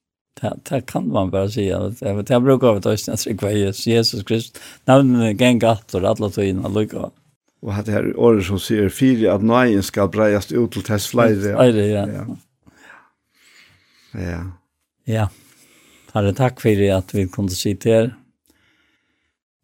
Det, 0.44 0.60
det 0.70 0.82
kan 0.86 1.07
man 1.07 1.30
bare 1.32 1.49
si. 1.52 1.70
Det, 1.70 2.24
det 2.28 2.40
brukar 2.40 2.68
vara 2.68 2.82
tøysen 2.82 3.14
att 3.14 3.20
trycka 3.20 3.52
Jesus 3.52 4.24
Kristus. 4.24 4.61
Nämnden 4.86 5.38
gäng 5.38 5.64
attor, 5.64 6.06
alla 6.06 6.30
tøyna, 6.30 6.68
Og 6.68 7.11
Och 7.60 7.74
det 7.86 7.91
här 7.91 8.20
året 8.20 8.45
som 8.45 8.60
sier, 8.60 8.90
fyra, 8.90 9.34
att 9.34 9.41
nøyen 9.41 9.84
skal 9.84 10.10
brejas 10.10 10.52
ut 10.52 10.72
till 10.72 10.84
test 10.84 11.07
flere. 11.07 11.56
Flere, 11.56 11.88
ja. 11.88 12.07
Ja. 12.07 12.26
Ja. 14.20 14.52
ja. 15.06 15.28
Herre, 16.14 16.34
takk 16.34 16.60
for 16.61 16.82
at 16.98 17.14
vi 17.14 17.28
kunne 17.28 17.49
sitte 17.49 17.90
her. 17.90 18.10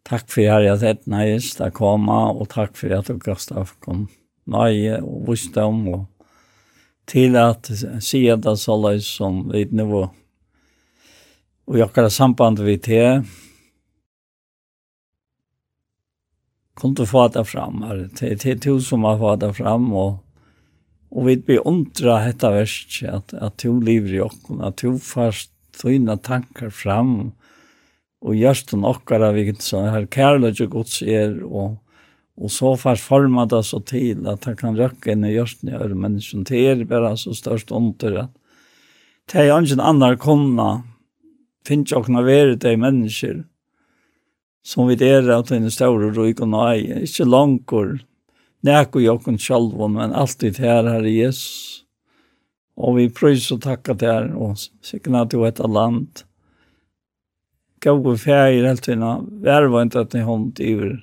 Takk 0.08 0.30
for 0.30 0.48
herre 0.48 0.72
at 0.72 0.80
sett 0.80 1.04
nøyest 1.06 1.60
å 1.60 1.68
komme, 1.70 2.16
og 2.32 2.48
takk 2.48 2.72
for 2.74 2.88
at 2.96 3.06
dere 3.06 3.20
Gustaf 3.20 3.76
kom 3.84 4.08
nøye 4.46 5.02
og 5.02 5.28
visdom, 5.28 5.84
og 5.92 6.06
til 7.06 7.36
at 7.36 7.68
sier 8.00 8.40
det 8.40 8.56
så 8.58 8.80
løs 8.80 9.12
som 9.20 9.44
vi 9.52 9.66
nå 9.70 10.08
og 11.68 11.78
jokkara 11.78 12.10
samband 12.10 12.62
vi 12.64 12.78
til 12.80 13.24
kom 16.80 16.94
du 16.96 17.04
få 17.06 17.26
det 17.28 17.44
fram 17.48 17.82
her. 17.84 18.06
Det 18.16 18.46
er 18.46 18.60
to 18.62 18.78
som 18.80 19.04
har 19.04 19.20
fått 19.20 19.42
det 19.42 19.52
fram, 19.58 19.90
og, 19.92 20.20
og 21.12 21.26
vi 21.28 21.36
blir 21.44 21.66
undra 21.68 22.20
dette 22.24 22.48
verset, 22.54 23.04
at, 23.10 23.34
at 23.36 23.58
to 23.60 23.74
lever 23.84 24.16
i 24.16 24.22
okken, 24.24 24.62
at 24.64 24.80
to 24.80 24.94
først 24.96 25.52
tøyne 25.76 26.16
tanker 26.24 26.72
fram, 26.72 27.32
og 28.20 28.36
gjørsten 28.36 28.84
okkara, 28.84 29.30
hvilket 29.36 29.64
så 29.64 29.86
her 29.88 30.08
kærlighet 30.12 30.66
og 30.66 30.74
gods 30.78 31.00
er, 31.04 31.38
og, 31.44 31.78
og 32.40 32.52
så 32.52 32.74
først 32.80 33.04
forma 33.04 33.46
det 33.48 33.62
så 33.68 33.80
til, 33.84 34.26
at 34.28 34.44
det 34.44 34.58
kan 34.60 34.76
røkke 34.76 35.12
inn 35.12 35.24
i 35.28 35.34
gjørsten 35.36 35.72
i 35.72 35.76
øre 35.76 35.96
mennesken, 35.96 36.44
det 36.48 36.64
er 36.68 36.84
bare 36.88 37.14
så 37.20 37.36
størst 37.36 37.72
under, 37.72 38.22
at 38.24 38.36
det 39.30 39.44
er 39.44 39.52
ikke 39.52 39.76
en 39.76 39.84
annen 39.84 40.16
konna, 40.20 40.70
finnes 41.66 41.92
jo 41.92 42.02
kunne 42.04 42.24
være 42.26 42.58
de 42.60 42.76
mennesker 42.80 43.42
som 44.62 44.88
vi 44.88 44.96
er 45.04 45.28
at 45.32 45.50
den 45.50 45.70
store 45.72 46.12
røyk 46.14 46.42
og 46.44 46.52
nei, 46.52 47.04
ikke 47.04 47.26
langer, 47.28 48.00
nekko 48.66 49.00
jo 49.00 49.16
kun 49.24 49.38
sjalv, 49.40 49.76
men 49.88 50.12
alltid 50.12 50.60
her, 50.60 50.88
i 51.04 51.16
Jesus. 51.22 51.86
Og 52.80 52.96
vi 52.96 53.08
prøys 53.12 53.50
og 53.52 53.62
takka 53.64 53.94
til 53.94 54.08
her, 54.08 54.28
og 54.36 54.60
sikkert 54.84 55.16
at 55.20 55.32
du 55.32 55.44
er 55.44 55.68
land. 55.68 56.24
Gav 57.80 58.04
og 58.04 58.20
fjær 58.20 58.52
helt 58.52 58.88
vær 58.88 59.24
verva 59.40 59.84
ikke 59.84 60.04
at 60.04 60.14
ni 60.14 60.20
hånd 60.24 60.60
iver, 60.60 60.98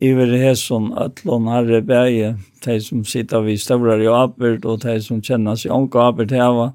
iver 0.00 0.32
hesson, 0.40 0.92
ötlån, 0.96 1.48
herre, 1.52 1.82
bæge, 1.84 2.36
de 2.64 2.80
som 2.80 3.04
sitter 3.04 3.44
vi 3.44 3.56
støvrar 3.60 4.00
i 4.00 4.08
apert, 4.08 4.64
og 4.64 4.80
de 4.82 4.96
som 5.04 5.20
kjenner 5.20 5.56
seg 5.56 5.72
omka 5.72 6.08
apert 6.08 6.32
her 6.32 6.72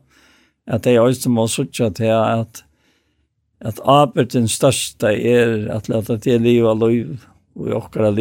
at 0.68 0.86
det 0.86 0.96
er 0.96 1.04
også 1.04 1.32
må 1.32 1.48
sutja 1.52 1.90
til 1.94 2.14
at 2.14 2.64
at 3.64 3.80
arbeidens 3.88 4.58
største 4.60 5.08
er 5.08 5.70
at 5.72 5.88
leta 5.88 6.18
til 6.20 6.42
liv 6.44 6.66
og 6.68 6.82
liv 6.82 7.14
og 7.56 7.70
i 7.70 7.76
okkara. 7.78 8.12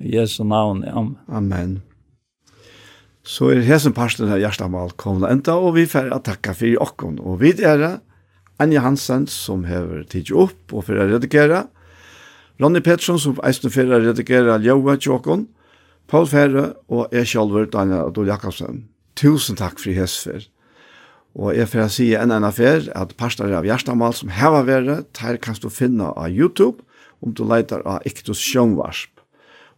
I 0.00 0.16
Jesu 0.16 0.44
navn, 0.44 0.84
amen. 0.84 1.16
Amen. 1.28 1.82
Så 3.22 3.50
er 3.50 3.66
hesen 3.66 3.92
parsten 3.92 4.30
av 4.30 4.38
hjertamal 4.40 4.94
komna 4.96 5.28
enda, 5.28 5.58
og 5.58 5.74
vi 5.76 5.84
får 5.90 6.08
takka 6.24 6.54
for 6.56 6.86
okkon. 6.86 7.18
Og 7.20 7.40
vi 7.42 7.52
er 7.52 8.00
Anja 8.60 8.80
Hansen 8.80 9.26
som 9.26 9.64
hever 9.64 10.04
tidsi 10.08 10.32
opp 10.32 10.72
og 10.72 10.86
fyrir 10.86 11.04
å 11.04 11.10
redigere, 11.16 11.66
Ronny 12.60 12.82
Pettersson 12.84 13.18
som 13.18 13.38
eisen 13.46 13.72
fyrir 13.72 13.96
å 13.96 14.02
redigere 14.04 14.58
Ljóa 14.60 14.98
Tjåkon, 15.00 15.46
Paul 16.10 16.26
Ferre 16.28 16.74
og 16.92 17.12
jeg 17.14 17.30
sjálfur 17.32 17.70
Daniel 17.72 18.10
Adol 18.10 18.28
Jakobsen. 18.28 18.82
Tusen 19.16 19.56
takk 19.56 19.80
for 19.80 19.96
hesfer. 19.96 20.44
Og 21.38 21.54
jeg 21.54 21.68
får 21.70 21.90
si 21.94 22.08
enn 22.18 22.32
en 22.34 22.46
affær 22.46 22.88
at 22.98 23.14
parstare 23.18 23.54
av 23.58 23.66
Gjerstamal 23.66 24.14
som 24.16 24.32
heva 24.34 24.64
vere, 24.66 25.02
der 25.14 25.38
kan 25.38 25.58
du 25.62 25.70
finna 25.70 26.10
av 26.16 26.30
YouTube 26.30 26.82
om 27.22 27.34
du 27.34 27.44
leitar 27.44 27.84
av 27.86 28.02
Iktus 28.08 28.40
Sjønvarsp. 28.42 29.12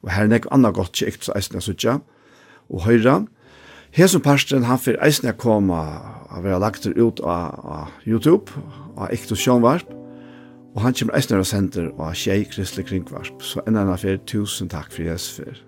Og 0.03 0.11
her 0.11 0.27
er 0.27 0.33
nek 0.33 0.49
anna 0.51 0.73
godt 0.74 0.97
til 0.97 1.12
Iktus 1.12 1.31
eisne 1.37 1.61
Sutja 1.62 2.01
og 2.73 2.87
høyra. 2.87 3.23
Hesen 3.93 4.24
parstaren 4.24 4.65
han 4.65 4.81
fyrir 4.81 5.03
eisne 5.05 5.35
koma 5.37 5.83
av 6.33 6.47
vera 6.47 6.61
lagt 6.62 6.87
ut 6.87 7.20
av, 7.20 7.59
av 7.61 8.09
YouTube 8.09 8.49
av 8.97 9.12
Iktus 9.12 9.45
Sjønvarsp. 9.45 9.91
Og 10.73 10.81
han 10.87 10.97
kommer 10.97 11.19
eisne 11.19 11.43
og 11.43 11.51
sender 11.51 11.91
av 11.99 12.16
Kjei 12.16 12.47
Kristelig 12.49 12.89
Kringvarsp. 12.89 13.45
Så 13.45 13.61
enn 13.66 13.77
en 13.77 13.93
affær, 13.93 14.16
tusen 14.24 14.73
takk 14.73 14.89
for 14.95 15.05
Jesfer. 15.05 15.61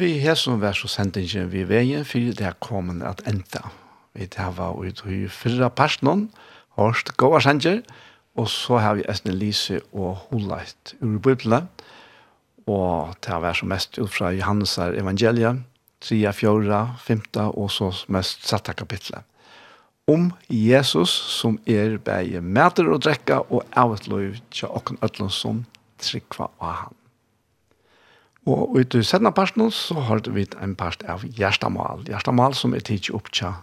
vi 0.00 0.16
her 0.20 0.36
som 0.38 0.60
vær 0.62 0.76
så 0.76 0.88
sendingen 0.88 1.50
vi 1.52 1.66
veien, 1.68 2.04
for 2.08 2.32
det 2.36 2.46
er 2.46 2.56
kommet 2.62 3.02
at 3.06 3.20
enda. 3.28 3.68
Vi 4.16 4.26
tar 4.26 4.54
var 4.56 4.78
ut 4.80 5.02
i 5.06 5.26
fyrre 5.28 5.70
personen, 5.70 6.30
hørst 6.78 7.12
gode 7.20 7.42
sender, 7.44 7.82
og 8.34 8.48
så 8.48 8.80
har 8.80 8.96
vi 8.96 9.06
Esne 9.10 9.34
Lise 9.36 9.80
og 9.92 10.16
Holeit 10.30 10.94
ur 11.00 11.18
Bibelen, 11.18 11.68
og 12.66 13.16
det 13.24 13.40
vær 13.42 13.58
som 13.58 13.68
mest 13.72 13.98
ut 13.98 14.12
fra 14.12 14.30
Johannes 14.32 14.78
evangeliet, 14.78 15.64
3, 16.00 16.32
4, 16.32 16.78
5 17.04 17.22
og 17.50 17.68
så 17.70 17.90
mest 18.08 18.46
satte 18.48 18.72
kapitlet. 18.72 19.26
Om 20.08 20.30
Jesus 20.48 21.10
som 21.10 21.58
er 21.66 21.98
bæge 21.98 22.40
mæter 22.40 22.88
og 22.90 23.02
drekka 23.04 23.42
og 23.50 23.66
av 23.76 23.92
et 23.94 24.08
lov 24.08 24.40
til 24.50 24.72
åkken 24.72 24.98
ødlån 25.04 25.30
som 25.30 25.64
trykva 26.00 26.48
av 26.58 26.74
han. 26.84 26.99
Og 28.48 28.76
ut 28.78 28.94
i 28.96 29.02
sedna 29.04 29.32
parten 29.36 29.68
så 29.74 30.00
har 30.08 30.22
vi 30.32 30.46
en 30.62 30.74
part 30.74 31.02
av 31.04 31.24
Gjerstamal. 31.24 32.06
Gjerstamal 32.08 32.56
som 32.56 32.74
er 32.74 32.80
tidsi 32.80 33.12
opptja 33.12 33.58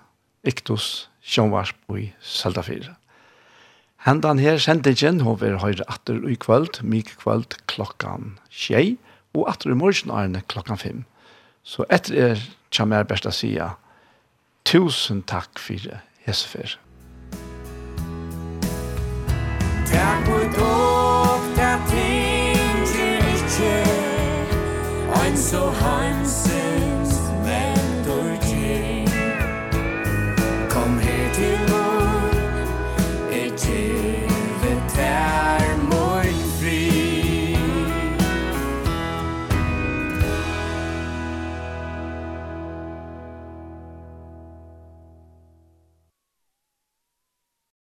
Iktus 0.45 1.09
Sjønvarsp 1.25 1.97
i 1.97 2.11
Seldafire. 2.21 2.95
Hendan 4.05 4.39
her 4.39 4.61
sendingen 4.61 5.23
hover 5.25 5.57
høyre 5.59 5.83
atter 5.89 6.21
i 6.29 6.37
kvöld, 6.37 6.83
mik 6.83 7.17
kvöld 7.23 7.57
klokkan 7.67 8.37
tjei, 8.53 8.97
og 9.33 9.49
atter 9.49 9.73
i 9.73 9.77
morgen 9.77 10.13
arne 10.13 10.43
klokkan 10.47 10.77
fem. 10.77 11.05
Så 11.63 11.83
etter 11.89 12.15
er 12.29 12.43
kjem 12.71 12.93
jeg 12.93 13.09
best 13.09 13.27
å 13.27 13.33
si 13.33 13.51
tusen 14.63 15.23
takk 15.27 15.59
for 15.59 15.99
Hesefer. 16.27 16.77
Takk 19.91 20.25
for 20.29 20.46
so 25.37 25.69
handsome 25.69 26.56